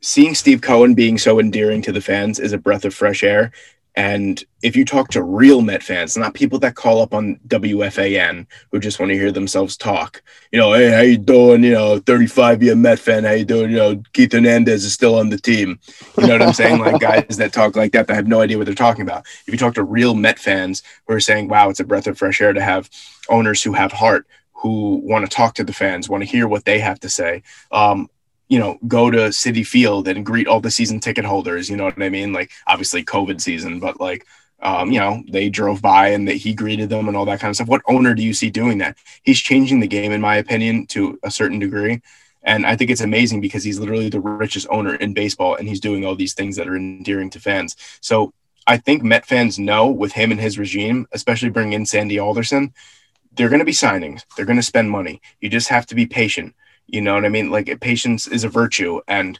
seeing 0.01 0.35
Steve 0.35 0.61
Cohen 0.61 0.95
being 0.95 1.19
so 1.19 1.39
endearing 1.40 1.82
to 1.82 1.93
the 1.93 2.01
fans 2.01 2.39
is 2.39 2.53
a 2.53 2.59
breath 2.59 2.85
of 2.85 2.95
fresh 2.95 3.23
air. 3.23 3.53
And 3.97 4.43
if 4.62 4.77
you 4.77 4.85
talk 4.85 5.09
to 5.10 5.23
real 5.23 5.60
Met 5.60 5.82
fans, 5.82 6.16
not 6.16 6.35
people 6.35 6.59
that 6.60 6.77
call 6.77 7.01
up 7.01 7.12
on 7.15 7.40
WFAN 7.48 8.47
who 8.70 8.78
just 8.78 9.01
want 9.01 9.10
to 9.10 9.19
hear 9.19 9.32
themselves 9.32 9.77
talk, 9.77 10.23
you 10.52 10.59
know, 10.59 10.73
hey, 10.73 10.90
how 10.90 11.01
you 11.01 11.19
doing? 11.19 11.65
You 11.65 11.73
know, 11.73 11.98
35 11.98 12.62
year 12.62 12.77
Met 12.77 12.98
fan, 12.98 13.24
how 13.24 13.32
you 13.32 13.44
doing? 13.44 13.70
You 13.70 13.77
know, 13.77 14.02
Keith 14.12 14.32
Hernandez 14.32 14.85
is 14.85 14.93
still 14.93 15.16
on 15.16 15.31
the 15.31 15.39
team. 15.39 15.81
You 16.16 16.27
know 16.27 16.35
what 16.35 16.43
I'm 16.43 16.52
saying? 16.52 16.78
Like 16.78 17.01
guys 17.01 17.36
that 17.39 17.52
talk 17.52 17.74
like 17.77 17.93
that 17.93 18.06
that 18.06 18.15
have 18.15 18.28
no 18.28 18.40
idea 18.40 18.56
what 18.56 18.66
they're 18.66 18.74
talking 18.74 19.02
about. 19.02 19.27
If 19.47 19.52
you 19.52 19.59
talk 19.59 19.74
to 19.74 19.82
real 19.82 20.15
Met 20.15 20.39
fans 20.39 20.82
who 21.06 21.15
are 21.15 21.20
saying, 21.20 21.48
wow, 21.48 21.69
it's 21.69 21.81
a 21.81 21.85
breath 21.85 22.06
of 22.06 22.19
fresh 22.19 22.40
air 22.40 22.52
to 22.52 22.62
have 22.62 22.89
owners 23.28 23.62
who 23.62 23.73
have 23.73 23.93
heart, 23.93 24.27
who 24.52 25.01
want 25.05 25.24
to 25.24 25.35
talk 25.35 25.55
to 25.55 25.65
the 25.65 25.73
fans, 25.73 26.09
want 26.09 26.23
to 26.23 26.28
hear 26.28 26.47
what 26.47 26.65
they 26.65 26.78
have 26.78 27.01
to 27.01 27.09
say. 27.09 27.43
Um, 27.73 28.09
you 28.49 28.59
know, 28.59 28.79
go 28.87 29.11
to 29.11 29.19
Citi 29.29 29.66
Field 29.66 30.09
and 30.09 30.25
greet 30.25 30.47
all 30.47 30.61
the 30.61 30.70
season 30.70 31.01
ticket 31.01 31.25
holders. 31.25 31.69
You 31.69 31.77
know 31.77 31.85
what 31.85 32.03
I 32.03 32.09
mean? 32.09 32.33
Like, 32.33 32.51
obviously, 32.66 33.05
COVID 33.05 33.41
season, 33.41 33.79
but 33.79 34.01
like, 34.01 34.27
um, 34.61 34.91
you 34.91 34.99
know, 34.99 35.23
they 35.31 35.49
drove 35.49 35.81
by 35.81 36.09
and 36.09 36.27
that 36.27 36.35
he 36.35 36.53
greeted 36.53 36.89
them 36.89 37.07
and 37.07 37.16
all 37.16 37.27
that 37.27 37.41
kind 37.41 37.51
of 37.51 37.57
stuff. 37.57 37.69
What 37.69 37.83
owner 37.87 38.15
do 38.15 38.23
you 38.23 38.35
see 38.35 38.51
doing 38.51 38.79
that? 38.79 38.97
He's 39.23 39.39
changing 39.39 39.81
the 39.81 39.87
game, 39.87 40.11
in 40.12 40.20
my 40.20 40.37
opinion, 40.37 40.87
to 40.89 41.19
a 41.23 41.31
certain 41.31 41.59
degree. 41.59 42.01
And 42.43 42.66
I 42.66 42.77
think 42.77 42.91
it's 42.91 43.03
amazing 43.03 43.41
because 43.41 43.62
he's 43.62 43.79
literally 43.79 44.09
the 44.09 44.20
richest 44.20 44.66
owner 44.70 44.95
in 44.95 45.12
baseball 45.12 45.57
and 45.57 45.69
he's 45.69 45.81
doing 45.81 46.05
all 46.05 46.16
these 46.16 46.35
things 46.35 46.57
that 46.57 46.69
are 46.69 46.77
endearing 46.77 47.31
to 47.31 47.41
fans. 47.41 47.77
So 48.01 48.33
I 48.66 48.79
think 48.79 49.03
Met 49.03 49.27
fans 49.27 49.59
know 49.59 49.89
with 49.89 50.12
him 50.12 50.31
and 50.31 50.41
his 50.41 50.59
regime, 50.59 51.07
especially 51.12 51.51
bringing 51.51 51.75
in 51.75 51.87
Sandy 51.87 52.19
Alderson, 52.19 52.73
they're 53.33 53.49
going 53.49 53.61
to 53.61 53.65
be 53.65 53.73
signings. 53.73 54.25
They're 54.37 54.47
going 54.47 54.57
to 54.57 54.62
spend 54.62 54.91
money. 54.91 55.20
You 55.41 55.49
just 55.49 55.69
have 55.69 55.87
to 55.87 55.95
be 55.95 56.07
patient. 56.07 56.55
You 56.89 57.01
know 57.01 57.15
what 57.15 57.24
I 57.24 57.28
mean? 57.28 57.51
Like 57.51 57.81
patience 57.81 58.27
is 58.27 58.44
a 58.44 58.48
virtue. 58.48 59.01
And 59.06 59.39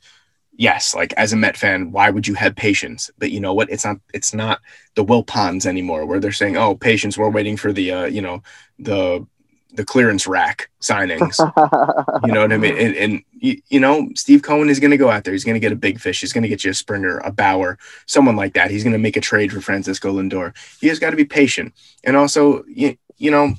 yes, 0.53 0.95
like 0.95 1.13
as 1.15 1.33
a 1.33 1.37
Met 1.37 1.57
fan, 1.57 1.91
why 1.91 2.11
would 2.11 2.29
you 2.29 2.35
have 2.35 2.55
patience? 2.55 3.11
But 3.19 3.31
you 3.31 3.41
know 3.41 3.55
what? 3.55 3.71
It's 3.71 3.85
not 3.85 3.99
it's 4.15 4.35
not 4.35 4.61
the 4.95 5.05
Wilpons 5.05 5.67
anymore 5.67 6.07
where 6.07 6.21
they're 6.21 6.33
saying, 6.33 6.57
Oh, 6.57 6.75
patience, 6.75 7.19
we're 7.19 7.31
waiting 7.31 7.57
for 7.57 7.73
the 7.73 7.91
uh, 7.91 8.05
you 8.05 8.21
know, 8.21 8.43
the 8.79 9.27
the 9.73 9.85
clearance 9.85 10.27
rack 10.27 10.71
signings. 10.81 11.39
you 12.27 12.33
know 12.33 12.41
what 12.41 12.53
I 12.53 12.57
mean? 12.57 12.77
And, 12.77 12.97
and 12.97 13.23
you, 13.33 13.61
you 13.69 13.81
know, 13.81 14.09
Steve 14.15 14.43
Cohen 14.43 14.71
is 14.71 14.81
going 14.81 14.91
to 14.91 14.97
go 14.97 15.11
out 15.11 15.25
there. 15.25 15.33
He's 15.33 15.45
going 15.45 15.55
to 15.55 15.61
get 15.61 15.73
a 15.73 15.77
big 15.77 16.01
fish. 16.01 16.21
He's 16.21 16.33
going 16.33 16.43
to 16.43 16.49
get 16.49 16.65
you 16.65 16.71
a 16.71 16.75
Springer, 16.75 17.19
a 17.19 17.31
Bauer, 17.31 17.79
someone 18.07 18.37
like 18.37 18.55
that. 18.55 18.71
He's 18.71 18.83
going 18.83 18.95
to 18.95 18.99
make 18.99 19.17
a 19.17 19.21
trade 19.21 19.53
for 19.53 19.61
Francisco 19.61 20.13
Lindor. 20.13 20.57
He 20.81 20.89
has 20.89 20.99
got 20.99 21.11
to 21.11 21.17
be 21.17 21.25
patient. 21.25 21.75
And 22.03 22.17
also, 22.17 22.65
you, 22.67 22.97
you 23.19 23.31
know, 23.31 23.55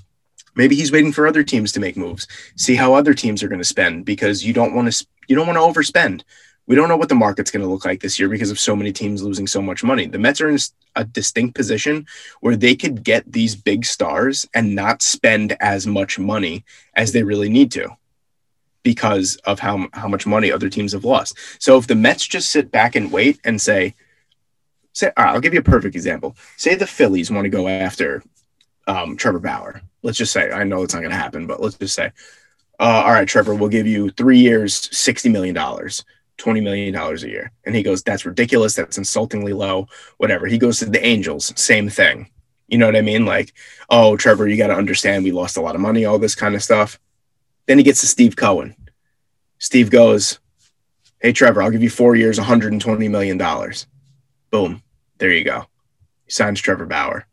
maybe 0.59 0.75
he's 0.75 0.91
waiting 0.91 1.13
for 1.13 1.25
other 1.25 1.41
teams 1.41 1.71
to 1.71 1.79
make 1.79 1.95
moves. 1.95 2.27
See 2.57 2.75
how 2.75 2.93
other 2.93 3.13
teams 3.13 3.41
are 3.41 3.47
going 3.47 3.61
to 3.61 3.73
spend 3.75 4.03
because 4.03 4.43
you 4.43 4.51
don't 4.51 4.75
want 4.75 4.91
to 4.91 5.07
you 5.27 5.35
don't 5.35 5.47
want 5.47 5.57
to 5.57 5.79
overspend. 5.79 6.23
We 6.67 6.75
don't 6.75 6.89
know 6.89 6.97
what 6.97 7.09
the 7.09 7.15
market's 7.15 7.49
going 7.49 7.63
to 7.63 7.71
look 7.71 7.85
like 7.85 8.01
this 8.01 8.19
year 8.19 8.27
because 8.27 8.51
of 8.51 8.59
so 8.59 8.75
many 8.75 8.91
teams 8.91 9.23
losing 9.23 9.47
so 9.47 9.61
much 9.61 9.83
money. 9.83 10.05
The 10.05 10.19
Mets 10.19 10.41
are 10.41 10.49
in 10.49 10.59
a 10.95 11.05
distinct 11.05 11.55
position 11.55 12.05
where 12.41 12.57
they 12.57 12.75
could 12.75 13.03
get 13.03 13.31
these 13.31 13.55
big 13.55 13.85
stars 13.85 14.47
and 14.53 14.75
not 14.75 15.01
spend 15.01 15.55
as 15.61 15.87
much 15.87 16.19
money 16.19 16.65
as 16.93 17.11
they 17.11 17.23
really 17.23 17.49
need 17.49 17.71
to 17.71 17.89
because 18.83 19.37
of 19.45 19.59
how, 19.59 19.87
how 19.93 20.07
much 20.07 20.27
money 20.27 20.51
other 20.51 20.69
teams 20.69 20.91
have 20.91 21.05
lost. 21.05 21.37
So 21.59 21.77
if 21.77 21.87
the 21.87 21.95
Mets 21.95 22.27
just 22.27 22.51
sit 22.51 22.69
back 22.69 22.95
and 22.95 23.11
wait 23.11 23.39
and 23.43 23.59
say, 23.59 23.95
say 24.93 25.07
right, 25.17 25.29
I'll 25.29 25.41
give 25.41 25.53
you 25.53 25.61
a 25.61 25.63
perfect 25.63 25.95
example. 25.95 26.35
Say 26.57 26.75
the 26.75 26.85
Phillies 26.85 27.31
want 27.31 27.45
to 27.45 27.49
go 27.49 27.67
after 27.67 28.21
um, 28.87 29.15
Trevor 29.15 29.39
Bauer. 29.39 29.81
Let's 30.01 30.17
just 30.17 30.31
say, 30.31 30.51
I 30.51 30.63
know 30.63 30.83
it's 30.83 30.93
not 30.93 31.01
going 31.01 31.11
to 31.11 31.17
happen, 31.17 31.47
but 31.47 31.61
let's 31.61 31.77
just 31.77 31.95
say, 31.95 32.11
uh, 32.79 33.03
all 33.05 33.11
right, 33.11 33.27
Trevor, 33.27 33.55
we'll 33.55 33.69
give 33.69 33.87
you 33.87 34.09
three 34.11 34.39
years, 34.39 34.87
$60 34.89 35.31
million. 35.31 35.55
$20 35.55 36.63
million 36.63 36.95
a 36.95 37.15
year. 37.27 37.51
And 37.65 37.75
he 37.75 37.83
goes, 37.83 38.01
That's 38.01 38.25
ridiculous. 38.25 38.73
That's 38.73 38.97
insultingly 38.97 39.53
low. 39.53 39.87
Whatever. 40.17 40.47
He 40.47 40.57
goes 40.57 40.79
to 40.79 40.85
the 40.85 41.05
Angels, 41.05 41.53
same 41.61 41.89
thing. 41.89 42.29
You 42.69 42.77
know 42.77 42.85
what 42.85 42.95
I 42.95 43.01
mean? 43.01 43.25
Like, 43.25 43.53
oh, 43.89 44.15
Trevor, 44.15 44.47
you 44.47 44.55
got 44.55 44.67
to 44.67 44.75
understand 44.75 45.23
we 45.23 45.31
lost 45.31 45.57
a 45.57 45.61
lot 45.61 45.75
of 45.75 45.81
money, 45.81 46.05
all 46.05 46.19
this 46.19 46.35
kind 46.35 46.55
of 46.55 46.63
stuff. 46.63 46.99
Then 47.65 47.77
he 47.77 47.83
gets 47.83 48.01
to 48.01 48.07
Steve 48.07 48.35
Cohen. 48.35 48.75
Steve 49.57 49.91
goes, 49.91 50.39
Hey, 51.19 51.33
Trevor, 51.33 51.61
I'll 51.61 51.71
give 51.71 51.83
you 51.83 51.89
four 51.89 52.15
years, 52.15 52.39
$120 52.39 53.09
million. 53.09 53.37
Boom. 54.51 54.81
There 55.17 55.31
you 55.31 55.43
go. 55.43 55.65
He 56.25 56.31
signs 56.31 56.61
Trevor 56.61 56.85
Bauer. 56.85 57.27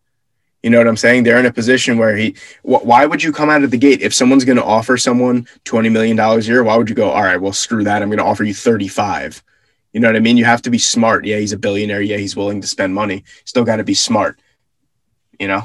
You 0.66 0.70
know 0.70 0.78
what 0.78 0.88
I'm 0.88 0.96
saying? 0.96 1.22
They're 1.22 1.38
in 1.38 1.46
a 1.46 1.52
position 1.52 1.96
where 1.96 2.16
he. 2.16 2.34
Wh- 2.62 2.84
why 2.84 3.06
would 3.06 3.22
you 3.22 3.30
come 3.30 3.50
out 3.50 3.62
of 3.62 3.70
the 3.70 3.78
gate 3.78 4.02
if 4.02 4.12
someone's 4.12 4.44
going 4.44 4.58
to 4.58 4.64
offer 4.64 4.96
someone 4.96 5.46
twenty 5.62 5.88
million 5.88 6.16
dollars 6.16 6.48
a 6.48 6.50
year? 6.50 6.64
Why 6.64 6.76
would 6.76 6.88
you 6.88 6.96
go? 6.96 7.08
All 7.08 7.22
right, 7.22 7.40
well, 7.40 7.52
screw 7.52 7.84
that. 7.84 8.02
I'm 8.02 8.08
going 8.08 8.18
to 8.18 8.24
offer 8.24 8.42
you 8.42 8.52
thirty 8.52 8.88
five. 8.88 9.44
You 9.92 10.00
know 10.00 10.08
what 10.08 10.16
I 10.16 10.18
mean? 10.18 10.36
You 10.36 10.44
have 10.44 10.62
to 10.62 10.70
be 10.70 10.78
smart. 10.78 11.24
Yeah, 11.24 11.36
he's 11.36 11.52
a 11.52 11.56
billionaire. 11.56 12.02
Yeah, 12.02 12.16
he's 12.16 12.34
willing 12.34 12.60
to 12.62 12.66
spend 12.66 12.96
money. 12.96 13.22
Still 13.44 13.62
got 13.62 13.76
to 13.76 13.84
be 13.84 13.94
smart. 13.94 14.40
You 15.38 15.46
know. 15.46 15.62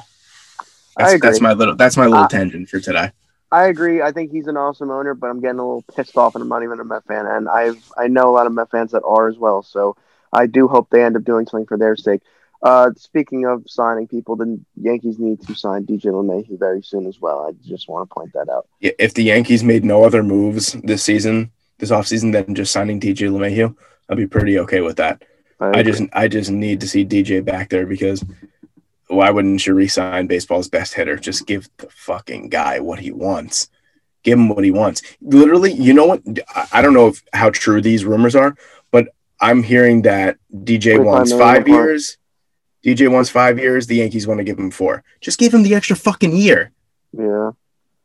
That's, 0.96 1.20
that's 1.20 1.42
my 1.42 1.54
little. 1.54 1.76
That's 1.76 1.98
my 1.98 2.06
little 2.06 2.26
Uh, 2.26 2.28
tangent 2.28 2.70
for 2.70 2.80
today. 2.80 3.12
I 3.52 3.70
agree. 3.70 4.04
I 4.04 4.12
think 4.12 4.32
he's 4.32 4.46
an 4.46 4.56
awesome 4.56 4.92
owner, 4.92 5.16
but 5.16 5.32
I'm 5.32 5.42
getting 5.42 5.58
a 5.58 5.66
little 5.66 5.84
pissed 5.96 6.16
off, 6.16 6.36
and 6.36 6.44
I'm 6.44 6.48
not 6.48 6.62
even 6.62 6.80
a 6.80 6.86
Met 6.86 7.06
fan. 7.06 7.26
And 7.26 7.50
I've 7.50 7.92
I 7.98 8.06
know 8.08 8.30
a 8.30 8.36
lot 8.38 8.46
of 8.46 8.54
Met 8.54 8.70
fans 8.70 8.92
that 8.92 9.02
are 9.04 9.28
as 9.28 9.40
well. 9.40 9.64
So 9.64 9.96
I 10.32 10.46
do 10.46 10.68
hope 10.68 10.92
they 10.92 11.04
end 11.04 11.16
up 11.16 11.24
doing 11.24 11.48
something 11.48 11.66
for 11.66 11.80
their 11.80 11.96
sake. 11.96 12.22
Uh, 12.64 12.92
speaking 12.96 13.46
of 13.46 13.64
signing 13.68 14.08
people, 14.08 14.36
the 14.36 14.60
Yankees 14.80 15.18
need 15.18 15.42
to 15.48 15.56
sign 15.56 15.84
DJ 15.86 16.06
LeMahieu 16.06 16.60
very 16.60 16.84
soon 16.84 17.08
as 17.08 17.20
well. 17.20 17.48
I 17.48 17.54
just 17.68 17.90
want 17.90 18.08
to 18.08 18.14
point 18.14 18.32
that 18.34 18.50
out. 18.50 18.68
Yeah, 18.80 18.92
If 19.00 19.16
the 19.16 19.24
Yankees 19.24 19.64
made 19.64 19.84
no 19.84 20.04
other 20.04 20.22
moves 20.22 20.74
this 20.84 21.02
season, 21.02 21.52
this 21.80 21.90
offseason, 21.90 22.32
than 22.32 22.54
just 22.54 22.72
signing 22.72 23.00
DJ 23.00 23.30
LeMahieu, 23.30 23.76
I'd 24.10 24.18
be 24.18 24.28
pretty 24.28 24.60
okay 24.60 24.82
with 24.82 24.98
that. 24.98 25.24
I 25.60 25.70
agree. 25.70 25.84
just 25.92 26.04
I 26.14 26.28
just 26.28 26.52
need 26.52 26.82
to 26.82 26.88
see 26.88 27.06
DJ 27.06 27.44
back 27.44 27.70
there 27.70 27.86
because 27.86 28.24
why 29.08 29.30
wouldn't 29.30 29.66
you 29.66 29.74
resign 29.74 30.28
baseball's 30.28 30.70
best 30.70 30.94
hitter? 30.94 31.18
Just 31.18 31.46
give 31.48 31.70
the 31.78 31.88
fucking 31.90 32.50
guy 32.50 32.80
what 32.80 33.00
he 33.00 33.12
wants. 33.12 33.70
Give 34.24 34.38
him 34.38 34.50
what 34.50 34.64
he 34.64 34.72
wants. 34.72 35.02
Literally, 35.22 35.74
you 35.74 35.94
know 35.94 36.06
what? 36.06 36.22
I- 36.56 36.68
I 36.74 36.82
don't 36.82 36.94
know 36.94 37.08
if 37.08 37.24
how 37.34 37.50
true 37.50 37.82
these 37.82 38.06
rumors 38.06 38.36
are, 38.36 38.56
but 38.92 39.10
I'm 39.40 39.64
hearing 39.64 40.04
that 40.04 40.38
DJ 40.54 40.96
25 40.96 41.06
wants 41.06 41.32
five 41.34 41.68
years. 41.68 42.18
DJ 42.84 43.12
wants 43.12 43.30
five 43.30 43.60
years. 43.60 43.88
The 43.88 43.96
Yankees 43.98 44.28
want 44.28 44.40
to 44.40 44.44
give 44.44 44.58
him 44.58 44.72
four. 44.72 45.04
Just 45.20 45.40
give 45.40 45.54
him 45.54 45.64
the 45.64 45.76
extra 45.76 45.96
fucking 45.96 46.36
year. 46.36 46.72
yeah. 47.18 47.52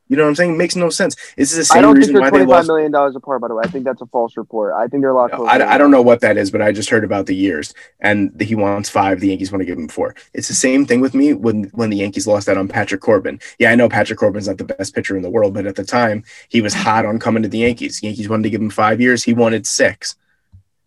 You 0.08 0.16
know 0.16 0.22
what 0.22 0.28
I'm 0.28 0.34
saying? 0.36 0.54
It 0.54 0.56
makes 0.56 0.76
no 0.76 0.88
sense. 0.88 1.16
This 1.36 1.50
is 1.50 1.56
the 1.58 1.64
same 1.64 1.78
I 1.78 1.82
don't 1.82 1.94
think 1.94 2.02
reason 2.02 2.14
they're 2.14 2.22
why 2.22 2.30
they 2.30 2.44
lost. 2.44 2.68
million 2.68 2.92
dollars 2.92 3.16
apart. 3.16 3.40
By 3.40 3.48
the 3.48 3.56
way, 3.56 3.62
I 3.64 3.68
think 3.68 3.84
that's 3.84 4.00
a 4.00 4.06
false 4.06 4.36
report. 4.36 4.72
I 4.72 4.86
think 4.86 5.02
they're 5.02 5.10
a 5.10 5.16
lot 5.16 5.32
closer. 5.32 5.50
I, 5.50 5.74
I 5.74 5.78
don't 5.78 5.90
know 5.90 6.00
what 6.00 6.20
that 6.20 6.36
is, 6.36 6.52
but 6.52 6.62
I 6.62 6.70
just 6.70 6.90
heard 6.90 7.02
about 7.02 7.26
the 7.26 7.34
years, 7.34 7.74
and 7.98 8.40
he 8.40 8.54
wants 8.54 8.88
five. 8.88 9.18
The 9.18 9.26
Yankees 9.30 9.50
want 9.50 9.62
to 9.62 9.66
give 9.66 9.76
him 9.76 9.88
four. 9.88 10.14
It's 10.32 10.46
the 10.46 10.54
same 10.54 10.86
thing 10.86 11.00
with 11.00 11.12
me 11.12 11.32
when 11.32 11.64
when 11.74 11.90
the 11.90 11.96
Yankees 11.96 12.28
lost 12.28 12.48
out 12.48 12.56
on 12.56 12.68
Patrick 12.68 13.00
Corbin. 13.00 13.40
Yeah, 13.58 13.72
I 13.72 13.74
know 13.74 13.88
Patrick 13.88 14.20
Corbin's 14.20 14.46
not 14.46 14.58
the 14.58 14.64
best 14.64 14.94
pitcher 14.94 15.16
in 15.16 15.24
the 15.24 15.30
world, 15.30 15.54
but 15.54 15.66
at 15.66 15.74
the 15.74 15.84
time 15.84 16.22
he 16.50 16.60
was 16.60 16.72
hot 16.72 17.04
on 17.04 17.18
coming 17.18 17.42
to 17.42 17.48
the 17.48 17.58
Yankees. 17.58 17.98
The 17.98 18.06
Yankees 18.06 18.28
wanted 18.28 18.44
to 18.44 18.50
give 18.50 18.60
him 18.60 18.70
five 18.70 19.00
years. 19.00 19.24
He 19.24 19.34
wanted 19.34 19.66
six. 19.66 20.14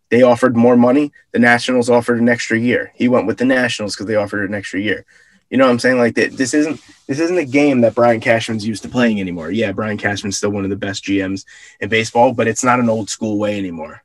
They 0.10 0.24
offered 0.24 0.58
more 0.58 0.76
money. 0.76 1.12
The 1.32 1.40
Nationals 1.40 1.90
offered 1.90 2.20
an 2.20 2.30
extra 2.30 2.58
year. 2.58 2.92
He 2.96 3.08
went 3.08 3.28
with 3.28 3.38
the 3.38 3.46
Nationals 3.46 3.96
because 3.96 4.08
they 4.08 4.16
offered 4.16 4.50
an 4.50 4.56
extra 4.56 4.80
year. 4.80 5.06
You 5.50 5.58
know 5.58 5.66
what 5.66 5.72
I'm 5.72 5.80
saying? 5.80 5.98
Like 5.98 6.16
that. 6.16 6.34
This 6.34 6.54
isn't 6.54 6.80
this 7.08 7.20
isn't 7.20 7.38
a 7.38 7.46
game 7.46 7.82
that 7.82 7.96
Brian 7.96 8.20
Cashman's 8.20 8.68
used 8.68 8.84
to 8.84 8.90
playing 8.90 9.20
anymore. 9.20 9.52
Yeah, 9.52 9.72
Brian 9.72 9.98
Cashman's 9.98 10.38
still 10.38 10.52
one 10.52 10.64
of 10.64 10.70
the 10.70 10.76
best 10.76 11.04
GMs 11.04 11.46
in 11.80 11.90
baseball, 11.90 12.34
but 12.34 12.48
it's 12.48 12.64
not 12.64 12.80
an 12.80 12.90
old 12.90 13.10
school 13.10 13.38
way 13.40 13.58
anymore. 13.58 14.04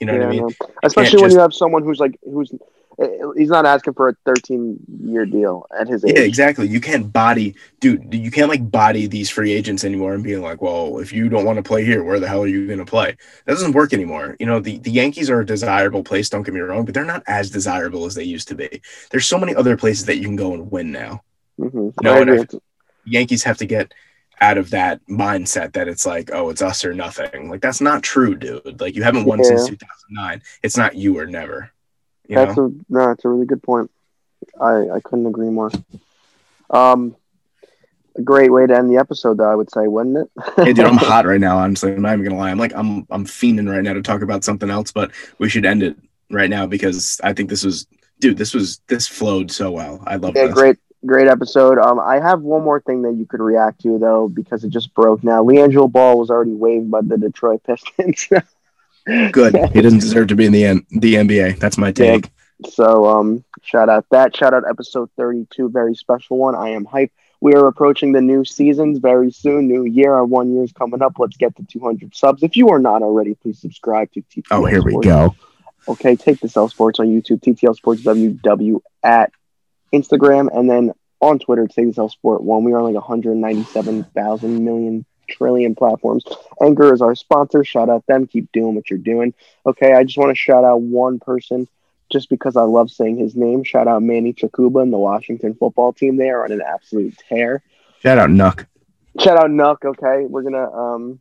You 0.00 0.06
know 0.06 0.14
what 0.18 0.26
I 0.26 0.30
mean? 0.30 0.48
Especially 0.82 1.18
when 1.18 1.26
just- 1.26 1.34
you 1.34 1.40
have 1.40 1.54
someone 1.54 1.84
who's 1.84 2.00
like 2.00 2.18
who's 2.24 2.52
he's 3.36 3.48
not 3.48 3.64
asking 3.64 3.94
for 3.94 4.08
a 4.08 4.14
13 4.26 4.78
year 5.04 5.24
deal 5.24 5.66
at 5.78 5.88
his 5.88 6.04
age. 6.04 6.12
Yeah, 6.16 6.22
exactly. 6.22 6.68
You 6.68 6.80
can't 6.80 7.12
body, 7.12 7.54
dude. 7.80 8.12
You 8.12 8.30
can't 8.30 8.48
like 8.48 8.70
body 8.70 9.06
these 9.06 9.30
free 9.30 9.52
agents 9.52 9.84
anymore 9.84 10.14
and 10.14 10.22
being 10.22 10.42
like, 10.42 10.60
well, 10.60 10.98
if 10.98 11.12
you 11.12 11.28
don't 11.28 11.44
want 11.44 11.56
to 11.56 11.62
play 11.62 11.84
here, 11.84 12.04
where 12.04 12.20
the 12.20 12.28
hell 12.28 12.42
are 12.42 12.46
you 12.46 12.66
going 12.66 12.78
to 12.78 12.84
play? 12.84 13.16
That 13.46 13.52
doesn't 13.52 13.72
work 13.72 13.92
anymore. 13.92 14.36
You 14.38 14.46
know, 14.46 14.60
the, 14.60 14.78
the 14.78 14.90
Yankees 14.90 15.30
are 15.30 15.40
a 15.40 15.46
desirable 15.46 16.04
place. 16.04 16.28
Don't 16.28 16.42
get 16.42 16.54
me 16.54 16.60
wrong, 16.60 16.84
but 16.84 16.94
they're 16.94 17.04
not 17.04 17.22
as 17.26 17.50
desirable 17.50 18.04
as 18.04 18.14
they 18.14 18.24
used 18.24 18.48
to 18.48 18.54
be. 18.54 18.82
There's 19.10 19.26
so 19.26 19.38
many 19.38 19.54
other 19.54 19.76
places 19.76 20.04
that 20.06 20.16
you 20.16 20.24
can 20.24 20.36
go 20.36 20.52
and 20.52 20.70
win 20.70 20.92
now. 20.92 21.22
Mm-hmm. 21.58 21.88
No, 22.02 22.20
and 22.20 22.30
if, 22.30 22.50
Yankees 23.06 23.44
have 23.44 23.58
to 23.58 23.66
get 23.66 23.92
out 24.40 24.58
of 24.58 24.70
that 24.70 25.00
mindset 25.06 25.72
that 25.74 25.88
it's 25.88 26.06
like, 26.06 26.30
oh, 26.32 26.48
it's 26.48 26.62
us 26.62 26.84
or 26.84 26.94
nothing. 26.94 27.50
Like 27.50 27.60
that's 27.60 27.80
not 27.80 28.02
true, 28.02 28.34
dude. 28.34 28.80
Like 28.80 28.94
you 28.94 29.02
haven't 29.02 29.24
won 29.26 29.38
Yeah. 29.38 29.44
since 29.44 29.68
2009. 29.68 30.42
It's 30.62 30.76
not 30.76 30.96
you 30.96 31.18
or 31.18 31.26
never. 31.26 31.70
You 32.30 32.36
That's 32.36 32.56
know? 32.56 32.66
a 32.66 32.92
no, 32.92 33.06
that's 33.06 33.24
a 33.24 33.28
really 33.28 33.44
good 33.44 33.60
point. 33.60 33.90
I 34.58 34.88
I 34.88 35.00
couldn't 35.00 35.26
agree 35.26 35.50
more. 35.50 35.72
Um, 36.70 37.16
a 38.16 38.22
great 38.22 38.52
way 38.52 38.68
to 38.68 38.76
end 38.76 38.88
the 38.88 38.98
episode, 38.98 39.38
though. 39.38 39.50
I 39.50 39.56
would 39.56 39.68
say, 39.68 39.88
wouldn't 39.88 40.16
it? 40.16 40.44
hey, 40.56 40.72
dude, 40.72 40.84
I'm 40.84 40.96
hot 40.96 41.26
right 41.26 41.40
now. 41.40 41.58
Honestly, 41.58 41.92
I'm 41.92 42.02
not 42.02 42.12
even 42.12 42.24
gonna 42.24 42.38
lie. 42.38 42.50
I'm 42.50 42.58
like, 42.58 42.72
I'm, 42.74 43.04
I'm 43.10 43.26
fiending 43.26 43.68
right 43.68 43.82
now 43.82 43.94
to 43.94 44.02
talk 44.02 44.22
about 44.22 44.44
something 44.44 44.70
else, 44.70 44.92
but 44.92 45.10
we 45.38 45.48
should 45.48 45.66
end 45.66 45.82
it 45.82 45.96
right 46.30 46.50
now 46.50 46.66
because 46.66 47.20
I 47.24 47.32
think 47.32 47.50
this 47.50 47.64
was, 47.64 47.88
dude, 48.20 48.38
this 48.38 48.54
was, 48.54 48.80
this 48.86 49.08
flowed 49.08 49.50
so 49.50 49.72
well. 49.72 50.02
I 50.06 50.16
love 50.16 50.36
yeah, 50.36 50.46
this. 50.46 50.54
great, 50.54 50.76
great 51.04 51.26
episode. 51.26 51.78
Um, 51.78 51.98
I 51.98 52.20
have 52.20 52.42
one 52.42 52.62
more 52.62 52.80
thing 52.80 53.02
that 53.02 53.14
you 53.14 53.26
could 53.26 53.40
react 53.40 53.80
to 53.82 53.98
though, 53.98 54.28
because 54.28 54.62
it 54.62 54.70
just 54.70 54.94
broke 54.94 55.24
now. 55.24 55.42
LiAngelo 55.42 55.90
Ball 55.90 56.16
was 56.16 56.30
already 56.30 56.54
waived 56.54 56.92
by 56.92 57.00
the 57.02 57.18
Detroit 57.18 57.62
Pistons. 57.64 58.28
Good. 59.06 59.56
He 59.72 59.80
doesn't 59.80 60.00
deserve 60.00 60.28
to 60.28 60.36
be 60.36 60.46
in 60.46 60.52
the 60.52 60.64
N- 60.64 60.86
the 60.90 61.14
NBA. 61.14 61.58
That's 61.58 61.78
my 61.78 61.92
take. 61.92 62.30
So 62.68 63.06
um, 63.06 63.44
shout 63.62 63.88
out 63.88 64.06
that. 64.10 64.36
Shout 64.36 64.52
out 64.52 64.64
episode 64.68 65.10
32, 65.16 65.70
very 65.70 65.94
special 65.94 66.36
one. 66.36 66.54
I 66.54 66.70
am 66.70 66.84
hyped. 66.84 67.10
We 67.40 67.54
are 67.54 67.66
approaching 67.66 68.12
the 68.12 68.20
new 68.20 68.44
seasons 68.44 68.98
very 68.98 69.30
soon. 69.30 69.66
New 69.66 69.84
year, 69.84 70.12
our 70.12 70.26
one 70.26 70.52
year 70.52 70.62
is 70.62 70.72
coming 70.72 71.00
up. 71.00 71.14
Let's 71.18 71.38
get 71.38 71.56
to 71.56 71.64
200 71.64 72.14
subs. 72.14 72.42
If 72.42 72.56
you 72.56 72.68
are 72.68 72.78
not 72.78 73.02
already, 73.02 73.34
please 73.34 73.58
subscribe 73.58 74.12
to 74.12 74.20
TTL 74.20 74.42
Oh, 74.50 74.64
here 74.66 74.82
we 74.82 75.00
go. 75.00 75.34
Okay, 75.88 76.16
take 76.16 76.40
the 76.40 76.52
L 76.54 76.68
Sports 76.68 77.00
on 77.00 77.06
YouTube, 77.06 77.40
TTL 77.40 77.74
Sports 77.74 78.02
WW 78.02 78.80
at 79.02 79.32
Instagram, 79.92 80.54
and 80.54 80.68
then 80.68 80.92
on 81.20 81.38
Twitter, 81.38 81.66
take 81.66 81.94
the 81.94 82.02
L 82.02 82.10
Sport 82.10 82.42
one. 82.42 82.64
We 82.64 82.74
are 82.74 82.82
like 82.82 82.94
197,000 82.94 84.64
million 84.64 85.06
trillion 85.30 85.74
platforms. 85.74 86.24
Anchor 86.60 86.92
is 86.92 87.00
our 87.00 87.14
sponsor. 87.14 87.64
Shout 87.64 87.88
out 87.88 88.06
them. 88.06 88.26
Keep 88.26 88.52
doing 88.52 88.74
what 88.74 88.90
you're 88.90 88.98
doing. 88.98 89.34
Okay, 89.64 89.92
I 89.92 90.04
just 90.04 90.18
want 90.18 90.30
to 90.30 90.34
shout 90.34 90.64
out 90.64 90.82
one 90.82 91.18
person 91.18 91.68
just 92.10 92.28
because 92.28 92.56
I 92.56 92.62
love 92.62 92.90
saying 92.90 93.16
his 93.16 93.36
name. 93.36 93.64
Shout 93.64 93.88
out 93.88 94.02
Manny 94.02 94.32
Chakuba 94.32 94.82
and 94.82 94.92
the 94.92 94.98
Washington 94.98 95.54
football 95.54 95.92
team. 95.92 96.16
They 96.16 96.28
are 96.30 96.44
on 96.44 96.52
an 96.52 96.60
absolute 96.60 97.16
tear. 97.28 97.62
Shout 98.00 98.18
out 98.18 98.30
Nuck. 98.30 98.66
Shout 99.18 99.38
out 99.38 99.50
Nuck. 99.50 99.84
Okay, 99.84 100.26
we're 100.26 100.42
gonna 100.42 100.70
um, 100.70 101.20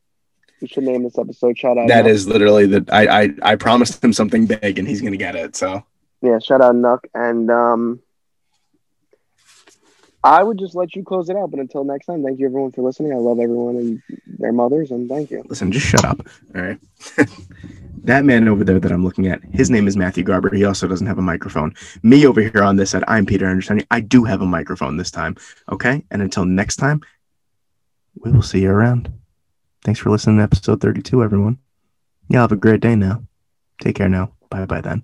we 0.62 0.68
should 0.68 0.84
name 0.84 1.04
this 1.04 1.18
episode. 1.18 1.58
Shout 1.58 1.78
out. 1.78 1.88
That 1.88 2.06
Nuck. 2.06 2.10
is 2.10 2.28
literally 2.28 2.66
the 2.66 2.86
I, 2.92 3.24
I 3.24 3.30
I 3.42 3.56
promised 3.56 4.04
him 4.04 4.14
something 4.14 4.46
big 4.46 4.80
and 4.80 4.88
he's 4.88 5.02
gonna 5.02 5.18
get 5.18 5.36
it. 5.36 5.56
So 5.56 5.84
yeah. 6.22 6.40
Shout 6.40 6.62
out 6.62 6.76
Nuck 6.76 7.06
and 7.14 7.50
um. 7.50 8.02
I 10.24 10.44
would 10.44 10.60
just 10.60 10.76
let 10.76 10.96
you 10.96 11.04
close 11.04 11.30
it 11.30 11.38
out, 11.38 11.52
but 11.52 11.60
until 11.60 11.84
next 11.84 12.08
time, 12.08 12.24
thank 12.24 12.40
you 12.40 12.48
everyone 12.48 12.72
for 12.72 12.82
listening. 12.82 13.14
I 13.14 13.18
love 13.18 13.40
everyone 13.40 13.78
and 13.78 14.02
their 14.28 14.52
mothers, 14.52 14.92
and 14.92 15.08
thank 15.08 15.32
you. 15.32 15.44
listen, 15.48 15.72
just 15.72 15.86
shut 15.86 16.04
up. 16.04 16.20
All 16.56 16.62
right. 16.62 16.78
that 18.04 18.26
man 18.26 18.48
over 18.50 18.64
there 18.66 18.80
that 18.80 18.92
I'm 18.92 19.04
looking 19.04 19.28
at, 19.28 19.42
his 19.54 19.70
name 19.70 19.88
is 19.88 19.96
Matthew 19.96 20.24
Garber. 20.24 20.54
He 20.54 20.66
also 20.66 20.88
doesn't 20.88 21.08
have 21.08 21.20
a 21.20 21.22
microphone. 21.22 21.74
Me 22.04 22.26
over 22.28 22.42
here 22.42 22.64
on 22.64 22.76
this 22.76 22.90
side, 22.92 23.04
I'm 23.08 23.26
Peter 23.26 23.48
Understanding. 23.48 23.88
I 23.92 24.02
do 24.02 24.26
have 24.26 24.42
a 24.42 24.46
microphone 24.46 24.98
this 24.98 25.12
time. 25.12 25.38
Okay. 25.72 26.04
And 26.12 26.22
until 26.22 26.44
next 26.44 26.78
time, 26.78 27.02
we 28.16 28.32
will 28.32 28.42
see 28.42 28.62
you 28.62 28.72
around. 28.72 29.12
Thanks 29.84 30.02
for 30.02 30.10
listening 30.10 30.38
to 30.38 30.44
episode 30.44 30.82
32, 30.82 31.24
everyone. 31.24 31.60
Y'all 32.28 32.42
have 32.42 32.52
a 32.52 32.58
great 32.58 32.82
day 32.82 32.96
now. 32.96 33.24
Take 33.82 33.96
care 33.96 34.10
now. 34.10 34.34
Bye 34.50 34.66
bye 34.66 34.82
then. 34.82 35.04